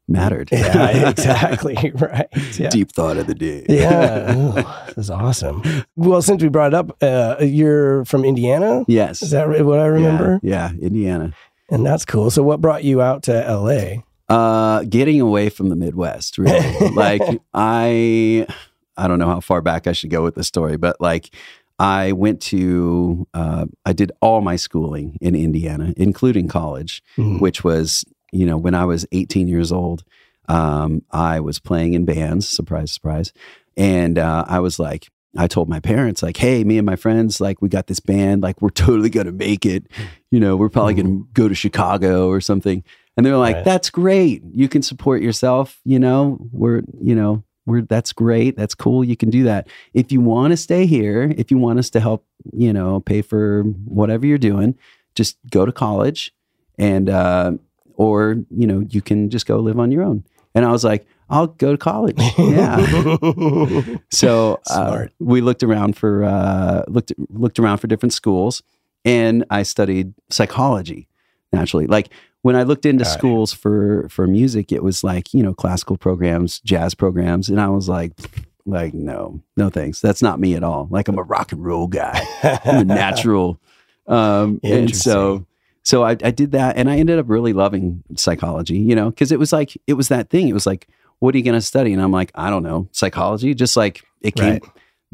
mattered. 0.07 0.50
yeah, 0.51 1.10
exactly 1.10 1.91
right. 1.95 2.27
Yeah. 2.57 2.69
Deep 2.69 2.91
thought 2.91 3.17
of 3.17 3.27
the 3.27 3.36
day. 3.36 3.65
Yeah, 3.69 4.36
Ooh, 4.38 4.53
this 4.88 4.98
is 4.98 5.10
awesome. 5.10 5.62
Well, 5.95 6.22
since 6.22 6.41
we 6.43 6.50
brought 6.50 6.74
it 6.74 6.75
up, 6.75 6.95
uh, 7.01 7.38
you're 7.41 8.05
from 8.05 8.25
Indiana. 8.25 8.83
Yes. 8.88 9.22
Is 9.22 9.31
that 9.31 9.48
what 9.48 9.79
I 9.79 9.86
remember? 9.86 10.39
Yeah, 10.43 10.72
yeah, 10.74 10.86
Indiana. 10.86 11.33
And 11.69 11.86
that's 11.86 12.05
cool. 12.05 12.29
So, 12.29 12.43
what 12.43 12.62
brought 12.62 12.83
you 12.83 13.01
out 13.01 13.24
to 13.24 13.31
LA? 13.33 14.03
Uh, 14.29 14.83
getting 14.83 15.19
away 15.22 15.50
from 15.50 15.69
the 15.69 15.75
Midwest, 15.75 16.38
really. 16.38 16.89
like 16.91 17.22
I, 17.53 18.45
I 18.98 19.07
don't 19.07 19.19
know 19.19 19.27
how 19.27 19.39
far 19.39 19.62
back 19.62 19.86
I 19.88 19.91
should 19.91 20.10
go 20.10 20.24
with 20.24 20.36
the 20.36 20.43
story, 20.43 20.77
but 20.77 21.00
like 21.01 21.33
I 21.79 22.11
went 22.13 22.42
to, 22.44 23.27
uh, 23.33 23.66
I 23.85 23.94
did 23.94 24.11
all 24.22 24.42
my 24.42 24.55
schooling 24.55 25.18
in 25.22 25.35
Indiana, 25.35 25.94
including 25.98 26.48
college, 26.48 27.01
Mhm. 27.18 27.42
which 27.42 27.63
was, 27.63 28.05
you 28.33 28.46
know, 28.46 28.57
when 28.57 28.75
I 28.75 28.85
was 28.85 29.05
18 29.11 29.48
years 29.48 29.72
old, 29.72 30.03
um, 30.50 31.03
I 31.11 31.39
was 31.39 31.59
playing 31.59 31.93
in 31.93 32.05
bands. 32.05 32.48
Surprise, 32.48 32.91
surprise. 32.91 33.31
And 33.77 34.17
uh, 34.17 34.46
I 34.48 34.59
was 34.59 34.79
like, 34.79 35.09
I 35.35 35.48
told 35.48 35.67
my 35.67 35.79
parents, 35.79 36.22
like, 36.22 36.37
hey, 36.37 36.63
me 36.63 36.77
and 36.77 36.85
my 36.85 36.96
friends, 36.96 37.41
like, 37.41 37.61
we 37.61 37.69
got 37.69 37.87
this 37.87 38.00
band, 38.00 38.43
like, 38.43 38.61
we're 38.61 38.69
totally 38.85 39.09
going 39.09 39.25
to 39.25 39.31
make 39.31 39.65
it. 39.65 39.87
You 40.31 40.39
know, 40.39 40.55
we're 40.55 40.69
probably 40.69 40.93
going 40.93 41.07
to 41.07 41.27
go 41.33 41.48
to 41.48 41.55
Chicago 41.55 42.27
or 42.27 42.41
something. 42.41 42.83
And 43.15 43.25
they're 43.25 43.37
like, 43.37 43.57
Right. 43.57 43.65
that's 43.65 43.89
great. 43.89 44.43
You 44.51 44.67
can 44.67 44.81
support 44.81 45.22
yourself. 45.22 45.79
You 45.85 46.00
know, 46.00 46.37
we're, 46.51 46.81
you 47.01 47.15
know, 47.15 47.43
we're, 47.65 47.81
that's 47.81 48.11
great. 48.11 48.57
That's 48.57 48.75
cool. 48.75 49.03
You 49.03 49.15
can 49.15 49.29
do 49.29 49.43
that. 49.46 49.67
If 49.93 50.11
you 50.11 50.19
want 50.19 50.51
to 50.51 50.57
stay 50.57 50.85
here, 50.85 51.33
if 51.37 51.50
you 51.51 51.57
want 51.57 51.79
us 51.79 51.89
to 51.91 52.00
help, 52.00 52.25
you 52.51 52.74
know, 52.74 53.00
pay 53.00 53.22
for 53.22 53.63
whatever 53.85 54.25
you're 54.25 54.37
doing, 54.37 54.75
just 55.15 55.37
go 55.50 55.65
to 55.65 55.72
college 55.72 56.33
and, 56.77 57.09
uh, 57.09 57.53
or, 57.96 58.38
you 58.50 58.68
know, 58.68 58.86
you 58.90 59.01
can 59.01 59.29
just 59.29 59.46
go 59.46 59.60
live 59.60 59.79
on 59.79 59.92
your 59.92 60.03
own. 60.03 60.24
And 60.56 60.66
I 60.66 60.72
was 60.72 60.84
like, 60.84 61.06
I'll 61.29 61.48
go 61.48 61.72
to 61.72 61.77
college. 61.77 62.18
Yeah. 62.38 63.96
So 64.12 64.60
uh, 64.70 65.06
we 65.20 65.42
looked 65.42 65.64
around 65.64 65.98
for 65.98 66.24
uh, 66.24 66.84
looked 66.88 67.12
looked 67.29 67.58
around 67.58 67.77
for 67.79 67.88
different 67.88 68.14
schools, 68.14 68.62
and 69.03 69.44
I 69.50 69.64
studied 69.64 70.14
psychology. 70.29 71.08
Naturally, 71.51 71.88
like 71.88 72.10
when 72.44 72.56
I 72.56 72.64
looked 72.64 72.86
into 72.86 73.03
Got 73.03 73.10
it. 73.16 73.18
schools 73.18 73.53
for 73.53 74.08
for 74.10 74.27
music, 74.27 74.72
it 74.72 74.84
was 74.84 75.03
like 75.03 75.34
you 75.34 75.42
know 75.42 75.53
classical 75.53 75.98
programs, 75.98 76.60
jazz 76.60 76.94
programs, 76.94 77.50
and 77.50 77.60
I 77.60 77.70
was 77.70 77.90
like, 77.90 78.12
like 78.66 78.94
no, 78.94 79.42
no 79.58 79.70
thanks. 79.70 80.00
That's 80.00 80.22
not 80.22 80.40
me 80.40 80.53
at 80.56 80.64
all. 80.64 80.88
Like 80.92 81.08
I'm 81.08 81.18
a 81.18 81.24
rock 81.24 81.51
and 81.51 81.66
roll 81.66 81.88
guy. 81.88 82.22
I'm 82.44 82.82
a 82.82 82.86
natural. 82.86 83.60
Um, 84.06 84.60
and 84.64 84.94
so. 84.94 85.46
So 85.83 86.03
I, 86.03 86.11
I 86.11 86.31
did 86.31 86.51
that 86.53 86.77
and 86.77 86.89
I 86.89 86.98
ended 86.98 87.19
up 87.19 87.25
really 87.29 87.53
loving 87.53 88.03
psychology, 88.15 88.77
you 88.77 88.96
know, 88.96 89.09
because 89.09 89.31
it 89.31 89.39
was 89.39 89.51
like 89.53 89.77
it 89.87 89.93
was 89.93 90.07
that 90.07 90.29
thing. 90.29 90.48
It 90.48 90.53
was 90.53 90.65
like, 90.65 90.87
what 91.19 91.35
are 91.35 91.37
you 91.37 91.43
gonna 91.43 91.61
study? 91.61 91.93
And 91.93 92.01
I'm 92.01 92.11
like, 92.11 92.31
I 92.35 92.50
don't 92.50 92.63
know, 92.63 92.87
psychology. 92.91 93.53
Just 93.53 93.75
like 93.77 94.03
it 94.22 94.35
came 94.35 94.53
Right. 94.53 94.63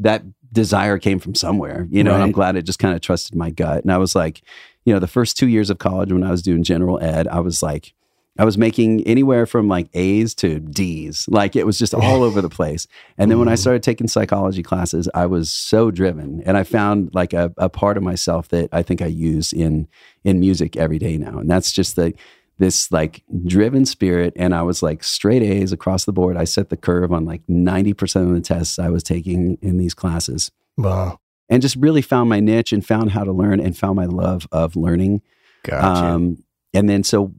that 0.00 0.22
desire 0.52 0.98
came 0.98 1.18
from 1.18 1.34
somewhere, 1.34 1.86
you 1.90 2.02
know, 2.02 2.14
and 2.14 2.22
I'm 2.22 2.32
glad 2.32 2.56
it 2.56 2.62
just 2.62 2.78
kind 2.80 2.94
of 2.94 3.00
trusted 3.00 3.36
my 3.36 3.50
gut. 3.50 3.82
And 3.82 3.92
I 3.92 3.98
was 3.98 4.14
like, 4.14 4.42
you 4.84 4.92
know, 4.92 4.98
the 4.98 5.06
first 5.06 5.36
two 5.36 5.46
years 5.46 5.70
of 5.70 5.78
college 5.78 6.12
when 6.12 6.24
I 6.24 6.30
was 6.30 6.42
doing 6.42 6.62
general 6.64 6.98
ed, 7.00 7.28
I 7.28 7.40
was 7.40 7.62
like, 7.62 7.92
I 8.40 8.44
was 8.44 8.56
making 8.56 9.06
anywhere 9.06 9.44
from 9.44 9.68
like 9.68 9.88
A's 9.92 10.34
to 10.36 10.60
D's. 10.60 11.26
Like 11.28 11.54
it 11.56 11.66
was 11.66 11.78
just 11.78 11.92
all 11.92 12.22
over 12.22 12.40
the 12.40 12.48
place. 12.48 12.86
And 13.18 13.30
then 13.30 13.38
when 13.38 13.48
I 13.48 13.52
Mhm. 13.52 13.58
started 13.58 13.82
taking 13.82 14.08
psychology 14.08 14.62
classes, 14.62 15.10
I 15.14 15.26
was 15.26 15.50
so 15.50 15.90
driven. 15.90 16.42
And 16.46 16.56
I 16.56 16.62
found 16.62 17.10
like 17.12 17.34
a, 17.34 17.52
a 17.58 17.68
part 17.68 17.98
of 17.98 18.02
myself 18.02 18.48
that 18.48 18.70
I 18.72 18.82
think 18.82 19.02
I 19.02 19.06
use 19.06 19.52
in 19.52 19.88
in 20.24 20.40
music 20.40 20.74
every 20.76 20.98
day 20.98 21.18
now. 21.18 21.38
And 21.38 21.50
that's 21.50 21.70
just 21.70 21.96
the 21.96 22.14
this 22.58 22.90
like 22.90 23.22
driven 23.44 23.84
spirit. 23.84 24.32
And 24.36 24.54
I 24.54 24.62
was 24.62 24.82
like 24.82 25.04
straight 25.04 25.42
A's 25.42 25.70
across 25.72 26.06
the 26.06 26.12
board. 26.12 26.38
I 26.38 26.44
set 26.44 26.70
the 26.70 26.76
curve 26.78 27.12
on 27.12 27.26
like 27.26 27.42
90% 27.46 28.26
of 28.28 28.32
the 28.34 28.40
tests 28.40 28.78
I 28.78 28.88
was 28.88 29.02
taking 29.02 29.58
in 29.60 29.76
these 29.76 29.92
classes 29.94 30.50
Wow. 30.78 31.18
and 31.50 31.60
just 31.60 31.76
really 31.76 32.02
found 32.02 32.30
my 32.30 32.40
niche 32.40 32.72
and 32.72 32.84
found 32.86 33.10
how 33.10 33.24
to 33.24 33.32
learn 33.32 33.60
and 33.60 33.76
found 33.76 33.96
my 33.96 34.06
love 34.06 34.46
of 34.50 34.76
learning. 34.76 35.20
Gotcha. 35.64 35.86
Um, 35.86 36.44
and 36.72 36.88
then 36.88 37.02
so 37.02 37.34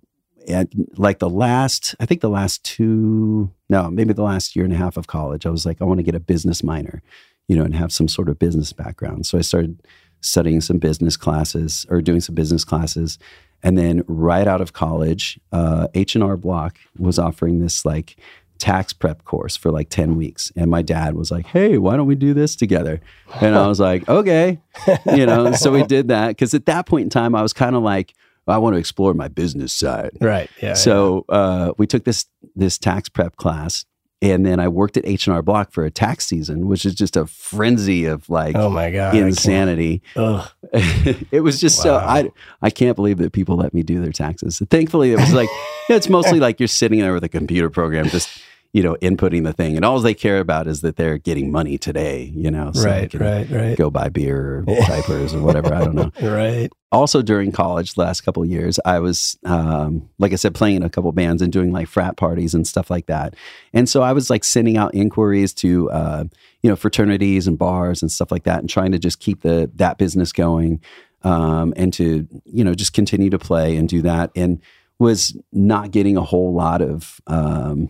at 0.48 0.70
like 0.98 1.20
the 1.20 1.30
last, 1.30 1.96
I 2.00 2.06
think 2.06 2.22
the 2.22 2.30
last 2.30 2.64
two, 2.64 3.52
no, 3.70 3.90
maybe 3.90 4.14
the 4.14 4.24
last 4.24 4.56
year 4.56 4.66
and 4.66 4.74
a 4.74 4.78
half 4.78 4.98
of 4.98 5.08
college, 5.08 5.46
I 5.46 5.50
was 5.50 5.66
like, 5.66 5.82
I 5.82 5.86
want 5.86 6.00
to 6.00 6.04
get 6.04 6.16
a 6.16 6.20
business 6.20 6.64
minor, 6.64 7.02
you 7.48 7.56
know, 7.56 7.64
and 7.64 7.76
have 7.76 7.92
some 7.92 8.08
sort 8.08 8.30
of 8.30 8.40
business 8.40 8.74
background. 8.74 9.26
So 9.26 9.38
I 9.38 9.42
started 9.42 9.82
studying 10.22 10.62
some 10.62 10.78
business 10.78 11.18
classes 11.18 11.86
or 11.90 12.02
doing 12.02 12.22
some 12.22 12.36
business 12.36 12.64
classes. 12.64 13.18
And 13.64 13.78
then 13.78 14.04
right 14.08 14.48
out 14.48 14.62
of 14.62 14.74
college, 14.74 15.40
uh, 15.52 15.88
H&R 15.94 16.38
Block 16.38 16.78
was 16.98 17.20
offering 17.20 17.60
this 17.60 17.86
like 17.86 18.18
tax 18.58 18.94
prep 18.94 19.24
course 19.26 19.58
for 19.58 19.72
like 19.72 19.90
10 19.90 20.16
weeks. 20.16 20.52
And 20.56 20.70
my 20.70 20.84
dad 20.84 21.16
was 21.16 21.32
like, 21.32 21.48
hey, 21.48 21.80
why 21.80 21.96
don't 21.96 22.06
we 22.06 22.16
do 22.16 22.34
this 22.34 22.56
together? 22.56 23.02
And 23.40 23.56
I 23.56 23.68
was 23.68 23.80
like, 23.80 24.08
okay, 24.08 24.60
you 25.16 25.26
know, 25.26 25.52
so 25.54 25.72
we 25.72 25.84
did 25.84 26.10
that. 26.10 26.38
Cause 26.38 26.54
at 26.54 26.68
that 26.68 26.86
point 26.86 27.04
in 27.04 27.10
time, 27.10 27.34
I 27.34 27.42
was 27.42 27.54
kind 27.54 27.76
of 27.76 27.82
like, 27.82 28.14
I 28.48 28.58
want 28.58 28.76
to 28.76 28.80
explore 28.80 29.14
my 29.14 29.28
business 29.28 29.74
side. 29.74 30.12
right. 30.20 30.50
Yeah. 30.62 30.74
So 30.74 31.26
uh, 31.30 31.74
we 31.78 31.88
took 31.88 32.04
this 32.04 32.26
this 32.56 32.78
tax 32.78 33.08
prep 33.10 33.36
class, 33.36 33.86
and 34.22 34.46
then 34.46 34.60
I 34.60 34.68
worked 34.68 34.98
at 34.98 35.06
H 35.06 35.28
and 35.28 35.36
R 35.36 35.42
Block 35.42 35.72
for 35.72 35.86
a 35.86 35.92
tax 35.92 36.28
season, 36.28 36.68
which 36.68 36.86
is 36.86 36.96
just 36.96 37.16
a 37.16 37.26
frenzy 37.26 38.06
of 38.06 38.30
like. 38.30 38.56
Oh 38.56 38.70
my 38.70 38.92
god. 38.92 39.16
Insanity. 39.16 40.02
Ugh. 40.16 40.50
it 40.74 41.44
was 41.44 41.60
just 41.60 41.82
so 41.82 41.96
I 41.96 42.30
I 42.62 42.70
can't 42.70 42.96
believe 42.96 43.18
that 43.20 43.34
people 43.34 43.58
let 43.58 43.74
me 43.74 43.84
do 43.84 44.02
their 44.02 44.12
taxes. 44.12 44.62
Thankfully, 44.70 45.12
it 45.12 45.20
was 45.20 45.34
like 45.34 45.50
it's 45.90 46.10
mostly 46.10 46.40
like 46.40 46.60
you're 46.60 46.68
sitting 46.68 47.00
there 47.00 47.14
with 47.14 47.24
a 47.24 47.30
computer 47.30 47.70
program, 47.70 48.10
just 48.10 48.30
you 48.74 48.82
know, 48.82 48.96
inputting 49.02 49.44
the 49.44 49.52
thing. 49.52 49.76
And 49.76 49.84
all 49.84 50.00
they 50.00 50.14
care 50.14 50.40
about 50.40 50.68
is 50.68 50.82
that 50.82 50.96
they're 50.96 51.18
getting 51.18 51.52
money 51.52 51.78
today, 51.78 52.32
you 52.34 52.50
know, 52.50 52.72
so 52.74 52.86
right, 52.86 53.14
right, 53.14 53.50
right, 53.50 53.78
go 53.78 53.90
buy 53.90 54.10
beer 54.10 54.60
or 54.60 54.76
diapers 54.88 55.34
or 55.34 55.42
whatever. 55.42 55.74
I 55.74 55.84
don't 55.84 55.96
know. 55.96 56.12
right. 56.22 56.72
Also, 56.92 57.22
during 57.22 57.52
college, 57.52 57.94
the 57.94 58.02
last 58.02 58.22
couple 58.22 58.44
of 58.44 58.50
years, 58.50 58.80
I 58.86 59.00
was, 59.00 59.38
um, 59.46 60.10
like 60.20 60.34
I 60.34 60.36
said, 60.36 60.56
playing 60.56 60.78
in 60.78 60.84
a 60.84 60.90
couple 60.90 61.12
bands 61.12 61.42
and 61.42 61.52
doing 61.52 61.72
like 61.72 61.88
frat 61.88 62.18
parties 62.18 62.54
and 62.54 62.68
stuff 62.68 62.90
like 62.90 63.08
that. 63.08 63.36
And 63.74 63.88
so 63.88 64.02
I 64.02 64.14
was 64.14 64.30
like 64.30 64.44
sending 64.44 64.78
out 64.78 64.94
inquiries 64.94 65.54
to, 65.56 65.90
uh, 65.92 66.24
you 66.62 66.70
know, 66.70 66.76
fraternities 66.76 67.48
and 67.48 67.58
bars 67.58 68.02
and 68.02 68.12
stuff 68.12 68.32
like 68.32 68.44
that, 68.44 68.60
and 68.60 68.70
trying 68.70 68.92
to 68.92 69.00
just 69.00 69.20
keep 69.20 69.42
the 69.42 69.72
that 69.76 69.98
business 69.98 70.32
going, 70.32 70.82
um, 71.24 71.74
and 71.76 71.94
to 71.94 72.28
you 72.46 72.64
know 72.64 72.74
just 72.74 72.94
continue 72.94 73.30
to 73.30 73.40
play 73.40 73.76
and 73.78 73.90
do 73.90 74.02
that. 74.02 74.32
And 74.36 74.62
was 75.02 75.36
not 75.52 75.90
getting 75.90 76.16
a 76.16 76.22
whole 76.22 76.54
lot 76.54 76.80
of, 76.80 77.20
um, 77.26 77.90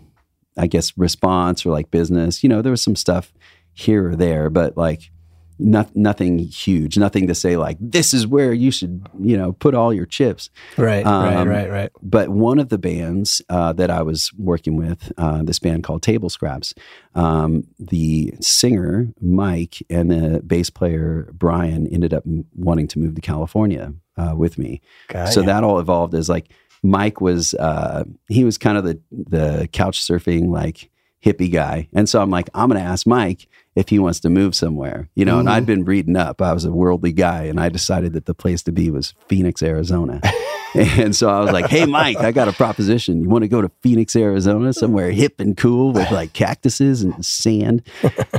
I 0.58 0.68
guess, 0.68 0.98
response 0.98 1.66
or 1.66 1.72
like 1.72 1.92
business. 1.92 2.44
You 2.44 2.50
know, 2.50 2.62
there 2.62 2.72
was 2.72 2.82
some 2.82 2.96
stuff 2.96 3.34
here 3.74 4.10
or 4.10 4.16
there, 4.16 4.50
but 4.50 4.78
like 4.78 5.12
not, 5.60 5.96
nothing 5.96 6.40
huge, 6.40 6.98
nothing 6.98 7.28
to 7.28 7.36
say 7.36 7.56
like 7.56 7.78
this 7.80 8.14
is 8.14 8.26
where 8.26 8.52
you 8.52 8.72
should, 8.72 9.08
you 9.20 9.38
know, 9.38 9.54
put 9.54 9.76
all 9.76 9.94
your 9.94 10.06
chips. 10.06 10.50
Right, 10.78 11.06
right, 11.06 11.36
Um, 11.36 11.48
right, 11.48 11.70
right. 11.70 11.92
But 12.02 12.30
one 12.30 12.60
of 12.60 12.70
the 12.70 12.78
bands 12.78 13.42
uh, 13.50 13.74
that 13.74 13.92
I 13.92 14.02
was 14.02 14.32
working 14.38 14.76
with, 14.76 15.12
uh, 15.18 15.44
this 15.44 15.60
band 15.60 15.84
called 15.84 16.02
Table 16.02 16.30
Scraps, 16.30 16.74
um, 17.16 17.64
the 17.80 18.34
singer 18.42 19.14
Mike 19.22 19.84
and 19.90 20.10
the 20.10 20.42
bass 20.42 20.70
player 20.70 21.30
Brian 21.34 21.88
ended 21.88 22.14
up 22.14 22.24
m- 22.26 22.46
wanting 22.56 22.88
to 22.90 23.00
move 23.00 23.16
to 23.16 23.22
California 23.22 23.94
uh, 24.18 24.34
with 24.36 24.58
me. 24.58 24.82
Got 25.10 25.30
so 25.30 25.42
ya. 25.42 25.48
that 25.48 25.64
all 25.64 25.80
evolved 25.80 26.16
as 26.16 26.28
like 26.28 26.52
Mike 26.84 27.22
was 27.22 27.54
uh, 27.56 28.04
he 28.28 28.44
was 28.44 28.58
kind 28.58 28.78
of 28.78 28.84
the 28.84 29.00
the 29.12 29.70
couch 29.72 30.00
surfing 30.02 30.50
like 30.50 30.90
hippie 31.24 31.52
guy, 31.52 31.88
and 31.94 32.10
so 32.10 32.22
I'm 32.22 32.30
like 32.30 32.50
I'm 32.54 32.70
gonna 32.70 32.80
ask 32.82 33.06
Mike 33.06 33.48
if 33.76 33.90
he 33.90 34.00
wants 34.00 34.20
to 34.22 34.30
move 34.30 34.56
somewhere, 34.56 35.08
you 35.16 35.24
know. 35.24 35.40
And 35.40 35.48
Mm-hmm. 35.48 35.56
I'd 35.58 35.66
been 35.66 35.86
reading 35.86 36.18
up. 36.18 36.42
I 36.42 36.54
was 36.54 36.66
a 36.66 36.72
worldly 36.72 37.12
guy, 37.12 37.44
and 37.44 37.60
I 37.60 37.70
decided 37.70 38.14
that 38.14 38.26
the 38.26 38.34
place 38.34 38.64
to 38.64 38.72
be 38.72 38.90
was 38.90 39.14
Phoenix, 39.28 39.62
Arizona. 39.62 40.20
and 40.74 41.16
so 41.16 41.30
I 41.30 41.40
was 41.40 41.52
like, 41.52 41.68
"Hey, 41.70 41.86
Mike, 41.86 42.18
I 42.18 42.32
got 42.32 42.48
a 42.48 42.54
proposition. 42.54 43.22
You 43.22 43.30
want 43.30 43.44
to 43.44 43.48
go 43.48 43.62
to 43.62 43.70
Phoenix, 43.84 44.16
Arizona, 44.16 44.74
somewhere 44.74 45.12
hip 45.12 45.40
and 45.40 45.56
cool 45.56 45.92
with 45.94 46.10
like 46.12 46.34
cactuses 46.34 47.04
and 47.04 47.24
sand?" 47.26 47.84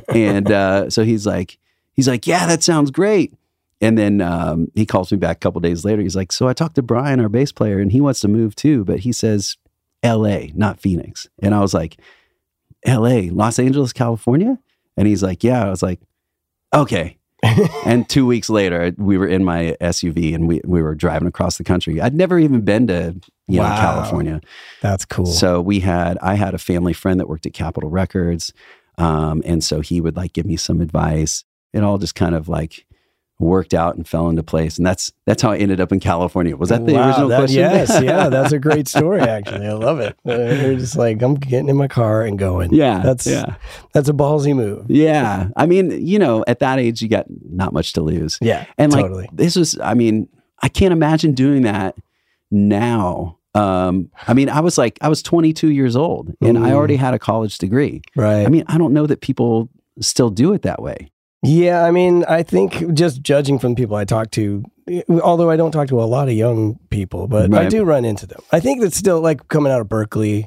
and 0.08 0.50
uh, 0.50 0.90
so 0.90 1.04
he's 1.04 1.26
like, 1.26 1.58
he's 1.92 2.08
like, 2.08 2.26
"Yeah, 2.26 2.46
that 2.46 2.62
sounds 2.64 2.90
great." 2.90 3.32
And 3.82 3.98
then 3.98 4.20
um, 4.22 4.68
he 4.74 4.86
calls 4.86 5.12
me 5.12 5.18
back 5.18 5.36
a 5.36 5.40
couple 5.40 5.60
days 5.60 5.84
later. 5.84 6.00
He's 6.00 6.16
like, 6.16 6.32
"So 6.32 6.48
I 6.48 6.54
talked 6.54 6.76
to 6.76 6.82
Brian, 6.82 7.20
our 7.20 7.28
bass 7.28 7.52
player, 7.52 7.78
and 7.80 7.92
he 7.92 8.00
wants 8.00 8.20
to 8.20 8.28
move 8.28 8.54
too, 8.54 8.84
but 8.84 9.00
he 9.00 9.12
says 9.12 9.56
L.A., 10.02 10.52
not 10.54 10.80
Phoenix." 10.80 11.28
And 11.42 11.54
I 11.54 11.60
was 11.60 11.74
like, 11.74 11.98
"L.A., 12.86 13.28
Los 13.30 13.58
Angeles, 13.58 13.92
California?" 13.92 14.58
And 14.96 15.08
he's 15.08 15.22
like, 15.22 15.42
"Yeah." 15.44 15.66
I 15.66 15.70
was 15.70 15.82
like, 15.82 16.00
"Okay." 16.72 17.18
and 17.84 18.08
two 18.08 18.24
weeks 18.24 18.48
later, 18.48 18.94
we 18.98 19.18
were 19.18 19.26
in 19.26 19.42
my 19.42 19.76
SUV 19.80 20.32
and 20.32 20.46
we 20.46 20.60
we 20.64 20.80
were 20.80 20.94
driving 20.94 21.26
across 21.26 21.58
the 21.58 21.64
country. 21.64 22.00
I'd 22.00 22.14
never 22.14 22.38
even 22.38 22.60
been 22.60 22.86
to 22.86 23.16
you 23.48 23.56
know 23.56 23.64
Wow. 23.64 23.80
California. 23.80 24.40
That's 24.80 25.04
cool. 25.04 25.26
So 25.26 25.60
we 25.60 25.80
had, 25.80 26.18
I 26.22 26.36
had 26.36 26.54
a 26.54 26.58
family 26.58 26.92
friend 26.92 27.18
that 27.18 27.28
worked 27.28 27.44
at 27.44 27.52
Capitol 27.52 27.90
Records. 27.90 28.52
Um, 28.96 29.42
and 29.44 29.64
so 29.64 29.80
he 29.80 30.00
would 30.00 30.14
like 30.14 30.34
give 30.34 30.46
me 30.46 30.56
some 30.56 30.80
advice. 30.80 31.42
It 31.72 31.82
all 31.82 31.98
just 31.98 32.14
kind 32.14 32.36
of 32.36 32.48
like 32.48 32.86
worked 33.42 33.74
out 33.74 33.96
and 33.96 34.06
fell 34.08 34.28
into 34.28 34.42
place. 34.42 34.78
And 34.78 34.86
that's, 34.86 35.12
that's 35.26 35.42
how 35.42 35.50
I 35.50 35.56
ended 35.58 35.80
up 35.80 35.92
in 35.92 36.00
California. 36.00 36.56
Was 36.56 36.68
that 36.70 36.86
the 36.86 36.94
Wow, 36.94 37.08
original 37.08 37.28
that- 37.28 37.38
question? 37.40 37.58
Yes, 37.60 38.02
yeah, 38.02 38.28
that's 38.28 38.52
a 38.52 38.58
great 38.58 38.88
story. 38.96 39.20
Actually, 39.20 39.66
I 39.66 39.72
love 39.72 39.98
it. 40.00 40.16
Uh, 40.26 40.32
you're 40.32 40.76
just 40.76 40.96
like 40.96 41.20
I'm 41.22 41.34
getting 41.34 41.68
in 41.68 41.76
my 41.76 41.88
car 41.88 42.22
and 42.22 42.38
going. 42.38 42.72
yeah. 42.72 43.00
that's 43.00 43.26
yeah. 43.26 43.56
that's 43.92 44.08
a 44.08 44.12
ballsy 44.12 44.54
move. 44.54 44.86
Yeah. 44.88 45.48
I 45.56 45.66
mean, 45.66 46.06
you 46.06 46.18
know, 46.18 46.44
at 46.46 46.60
that 46.60 46.78
age, 46.78 47.02
you 47.02 47.08
got 47.08 47.26
not 47.28 47.72
much 47.72 47.92
to 47.94 48.00
lose. 48.00 48.38
Yeah, 48.40 48.64
And 48.78 48.92
like, 48.92 49.02
totally. 49.04 49.28
this 49.32 49.56
was, 49.56 49.78
I 49.80 49.94
mean, 49.94 50.28
I 50.62 50.68
can't 50.68 50.92
imagine 50.92 51.34
doing 51.34 51.62
that 51.62 51.96
now. 52.50 53.38
Um, 53.54 54.10
I 54.26 54.32
mean, 54.34 54.48
I 54.48 54.60
was 54.60 54.78
like, 54.78 54.98
I 55.02 55.08
was 55.08 55.22
22 55.22 55.68
years 55.68 55.94
old 55.96 56.34
and 56.40 56.56
I 56.58 56.72
already 56.72 56.96
had 56.96 57.12
a 57.12 57.18
college 57.18 57.58
degree. 57.58 58.00
Right. 58.16 58.46
I 58.46 58.48
mean, 58.48 58.64
I 58.66 58.78
don't 58.78 58.94
know 58.94 59.06
that 59.06 59.20
people 59.20 59.68
still 60.00 60.30
do 60.30 60.54
it 60.54 60.62
that 60.62 60.80
way. 60.80 61.10
Yeah, 61.42 61.84
I 61.84 61.90
mean, 61.90 62.24
I 62.28 62.42
think 62.44 62.92
just 62.94 63.20
judging 63.22 63.58
from 63.58 63.74
people 63.74 63.96
I 63.96 64.04
talk 64.04 64.30
to, 64.32 64.62
although 65.22 65.50
I 65.50 65.56
don't 65.56 65.72
talk 65.72 65.88
to 65.88 66.00
a 66.00 66.04
lot 66.04 66.28
of 66.28 66.34
young 66.34 66.78
people, 66.90 67.26
but 67.26 67.52
I 67.52 67.68
do 67.68 67.82
run 67.84 68.04
into 68.04 68.26
them. 68.26 68.40
I 68.52 68.60
think 68.60 68.80
that's 68.80 68.96
still 68.96 69.20
like 69.20 69.48
coming 69.48 69.72
out 69.72 69.80
of 69.80 69.88
Berklee. 69.88 70.46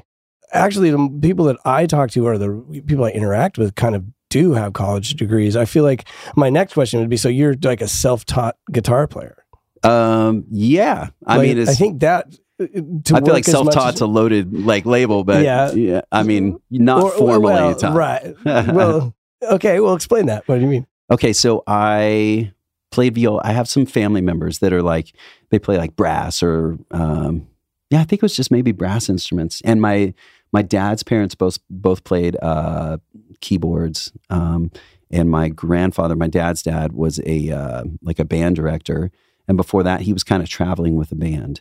Actually, 0.52 0.90
the 0.90 1.18
people 1.20 1.44
that 1.46 1.56
I 1.66 1.86
talk 1.86 2.10
to 2.12 2.26
or 2.26 2.38
the 2.38 2.82
people 2.86 3.04
I 3.04 3.10
interact 3.10 3.58
with 3.58 3.74
kind 3.74 3.94
of 3.94 4.04
do 4.30 4.52
have 4.54 4.72
college 4.72 5.14
degrees. 5.14 5.54
I 5.54 5.66
feel 5.66 5.84
like 5.84 6.08
my 6.34 6.48
next 6.50 6.72
question 6.72 7.00
would 7.00 7.10
be 7.10 7.16
so 7.18 7.28
you're 7.28 7.54
like 7.62 7.80
a 7.82 7.88
self 7.88 8.24
taught 8.24 8.56
guitar 8.72 9.06
player. 9.06 9.36
Um, 9.82 10.44
yeah. 10.50 11.08
I 11.26 11.36
Like, 11.36 11.48
mean, 11.48 11.58
it's, 11.58 11.70
I 11.70 11.74
think 11.74 12.00
that. 12.00 12.26
uh, 12.60 12.64
I 12.64 12.66
feel 12.68 12.80
like 13.12 13.26
work 13.26 13.38
as 13.38 13.46
much 13.48 13.52
self-taught's 13.52 13.96
as- 13.96 14.00
a 14.00 14.06
loaded 14.06 14.52
like 14.64 14.86
label, 14.86 15.24
but 15.24 15.44
Yeah. 15.44 15.72
yeah, 15.72 16.00
I 16.10 16.22
mean, 16.22 16.58
not 16.70 17.02
or- 17.02 17.12
or- 17.12 17.16
formally 17.18 17.52
well, 17.54 17.74
taught. 17.74 17.94
Right. 17.94 18.34
well, 18.44 19.14
okay. 19.42 19.80
Well, 19.80 19.94
explain 19.94 20.26
that. 20.26 20.46
What 20.48 20.56
do 20.56 20.62
you 20.62 20.68
mean? 20.68 20.86
Okay, 21.10 21.32
so 21.32 21.62
I 21.66 22.52
played 22.90 23.14
viola. 23.14 23.40
I 23.44 23.52
have 23.52 23.68
some 23.68 23.86
family 23.86 24.20
members 24.20 24.58
that 24.60 24.72
are 24.72 24.82
like 24.82 25.12
they 25.50 25.58
play 25.58 25.76
like 25.76 25.96
brass 25.96 26.42
or 26.42 26.78
um, 26.90 27.46
yeah, 27.90 28.00
I 28.00 28.04
think 28.04 28.20
it 28.20 28.22
was 28.22 28.36
just 28.36 28.50
maybe 28.50 28.72
brass 28.72 29.08
instruments. 29.08 29.60
And 29.64 29.80
my 29.80 30.14
my 30.52 30.62
dad's 30.62 31.02
parents 31.02 31.34
both 31.34 31.58
both 31.70 32.04
played 32.04 32.36
uh, 32.42 32.98
keyboards. 33.40 34.12
Um, 34.30 34.70
and 35.10 35.30
my 35.30 35.48
grandfather, 35.48 36.16
my 36.16 36.26
dad's 36.26 36.62
dad, 36.62 36.92
was 36.92 37.20
a 37.26 37.50
uh, 37.50 37.84
like 38.02 38.18
a 38.18 38.24
band 38.24 38.56
director. 38.56 39.10
And 39.46 39.56
before 39.56 39.84
that, 39.84 40.00
he 40.00 40.12
was 40.12 40.24
kind 40.24 40.42
of 40.42 40.48
traveling 40.48 40.96
with 40.96 41.12
a 41.12 41.14
band. 41.14 41.60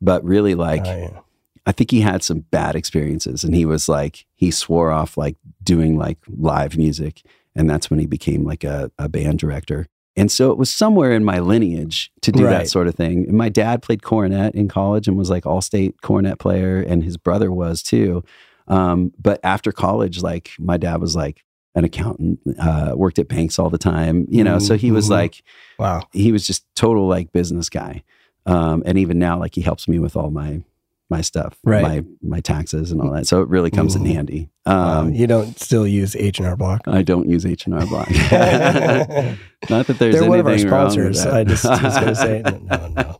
But 0.00 0.24
really, 0.24 0.54
like 0.54 0.86
Oh, 0.86 0.96
yeah. 0.96 1.20
I 1.66 1.72
think 1.72 1.90
he 1.90 2.00
had 2.00 2.22
some 2.22 2.40
bad 2.50 2.76
experiences 2.76 3.42
and 3.44 3.54
he 3.54 3.64
was 3.64 3.88
like, 3.88 4.24
he 4.36 4.50
swore 4.52 4.90
off 4.92 5.16
like 5.16 5.36
doing 5.62 5.98
like 5.98 6.18
live 6.28 6.76
music. 6.78 7.22
And 7.56 7.68
that's 7.68 7.90
when 7.90 7.98
he 7.98 8.06
became 8.06 8.44
like 8.44 8.62
a, 8.64 8.90
a 8.98 9.08
band 9.08 9.38
director. 9.40 9.86
And 10.18 10.30
so 10.30 10.50
it 10.50 10.56
was 10.58 10.70
somewhere 10.72 11.12
in 11.12 11.24
my 11.24 11.40
lineage 11.40 12.10
to 12.22 12.32
do 12.32 12.44
Right. 12.44 12.50
that 12.50 12.68
sort 12.68 12.86
of 12.86 12.94
thing. 12.94 13.26
And 13.28 13.36
my 13.36 13.48
dad 13.48 13.82
played 13.82 14.02
cornet 14.02 14.54
in 14.54 14.68
college 14.68 15.08
and 15.08 15.16
was 15.18 15.28
like 15.28 15.44
all 15.44 15.60
state 15.60 16.00
cornet 16.00 16.38
player, 16.38 16.80
and 16.80 17.02
his 17.04 17.16
brother 17.18 17.52
was 17.52 17.82
too. 17.82 18.22
Um, 18.68 19.12
but 19.20 19.40
after 19.44 19.72
college, 19.72 20.22
like 20.22 20.52
my 20.58 20.76
dad 20.78 21.00
was 21.00 21.14
like 21.16 21.44
an 21.74 21.84
accountant, 21.84 22.40
uh, 22.58 22.92
worked 22.94 23.18
at 23.18 23.28
banks 23.28 23.58
all 23.58 23.68
the 23.68 23.76
time, 23.76 24.26
you 24.30 24.42
know. 24.42 24.58
So 24.58 24.76
he 24.76 24.90
was 24.90 25.06
Mhm. 25.08 25.10
like, 25.10 25.42
Wow. 25.78 26.02
he 26.12 26.32
was 26.32 26.46
just 26.46 26.64
total 26.74 27.06
like 27.06 27.32
business 27.32 27.68
guy. 27.68 28.02
Um, 28.46 28.82
and 28.86 28.96
even 28.96 29.18
now, 29.18 29.38
like 29.38 29.54
he 29.54 29.60
helps 29.60 29.86
me 29.86 29.98
with 29.98 30.16
all 30.16 30.30
my 30.30 30.62
my 31.08 31.20
stuff, 31.20 31.56
Right. 31.64 31.82
my 31.82 32.04
my 32.22 32.40
taxes 32.40 32.90
and 32.90 33.00
all 33.00 33.10
that. 33.12 33.26
So 33.26 33.40
it 33.40 33.48
really 33.48 33.70
comes 33.70 33.94
in 33.94 34.02
Mhm. 34.02 34.12
handy. 34.14 34.48
Wow. 34.66 35.00
Um, 35.02 35.14
you 35.14 35.26
don't 35.28 35.58
still 35.58 35.86
use 35.86 36.16
H 36.16 36.38
and 36.40 36.48
R 36.48 36.56
Block. 36.56 36.82
I 36.88 37.02
don't 37.02 37.28
use 37.28 37.46
H 37.46 37.66
and 37.66 37.74
R 37.74 37.86
Block. 37.86 38.10
Not 39.70 39.86
that 39.86 39.98
there's 39.98 40.16
They're 40.18 40.28
one 40.28 40.40
of 40.40 40.46
our 40.46 40.52
anything 40.52 40.68
sponsors. 40.68 41.24
I 41.24 41.44
just 41.44 41.64
was 41.64 41.80
going 41.80 42.06
to 42.06 42.14
say, 42.16 42.42
no, 42.64 43.16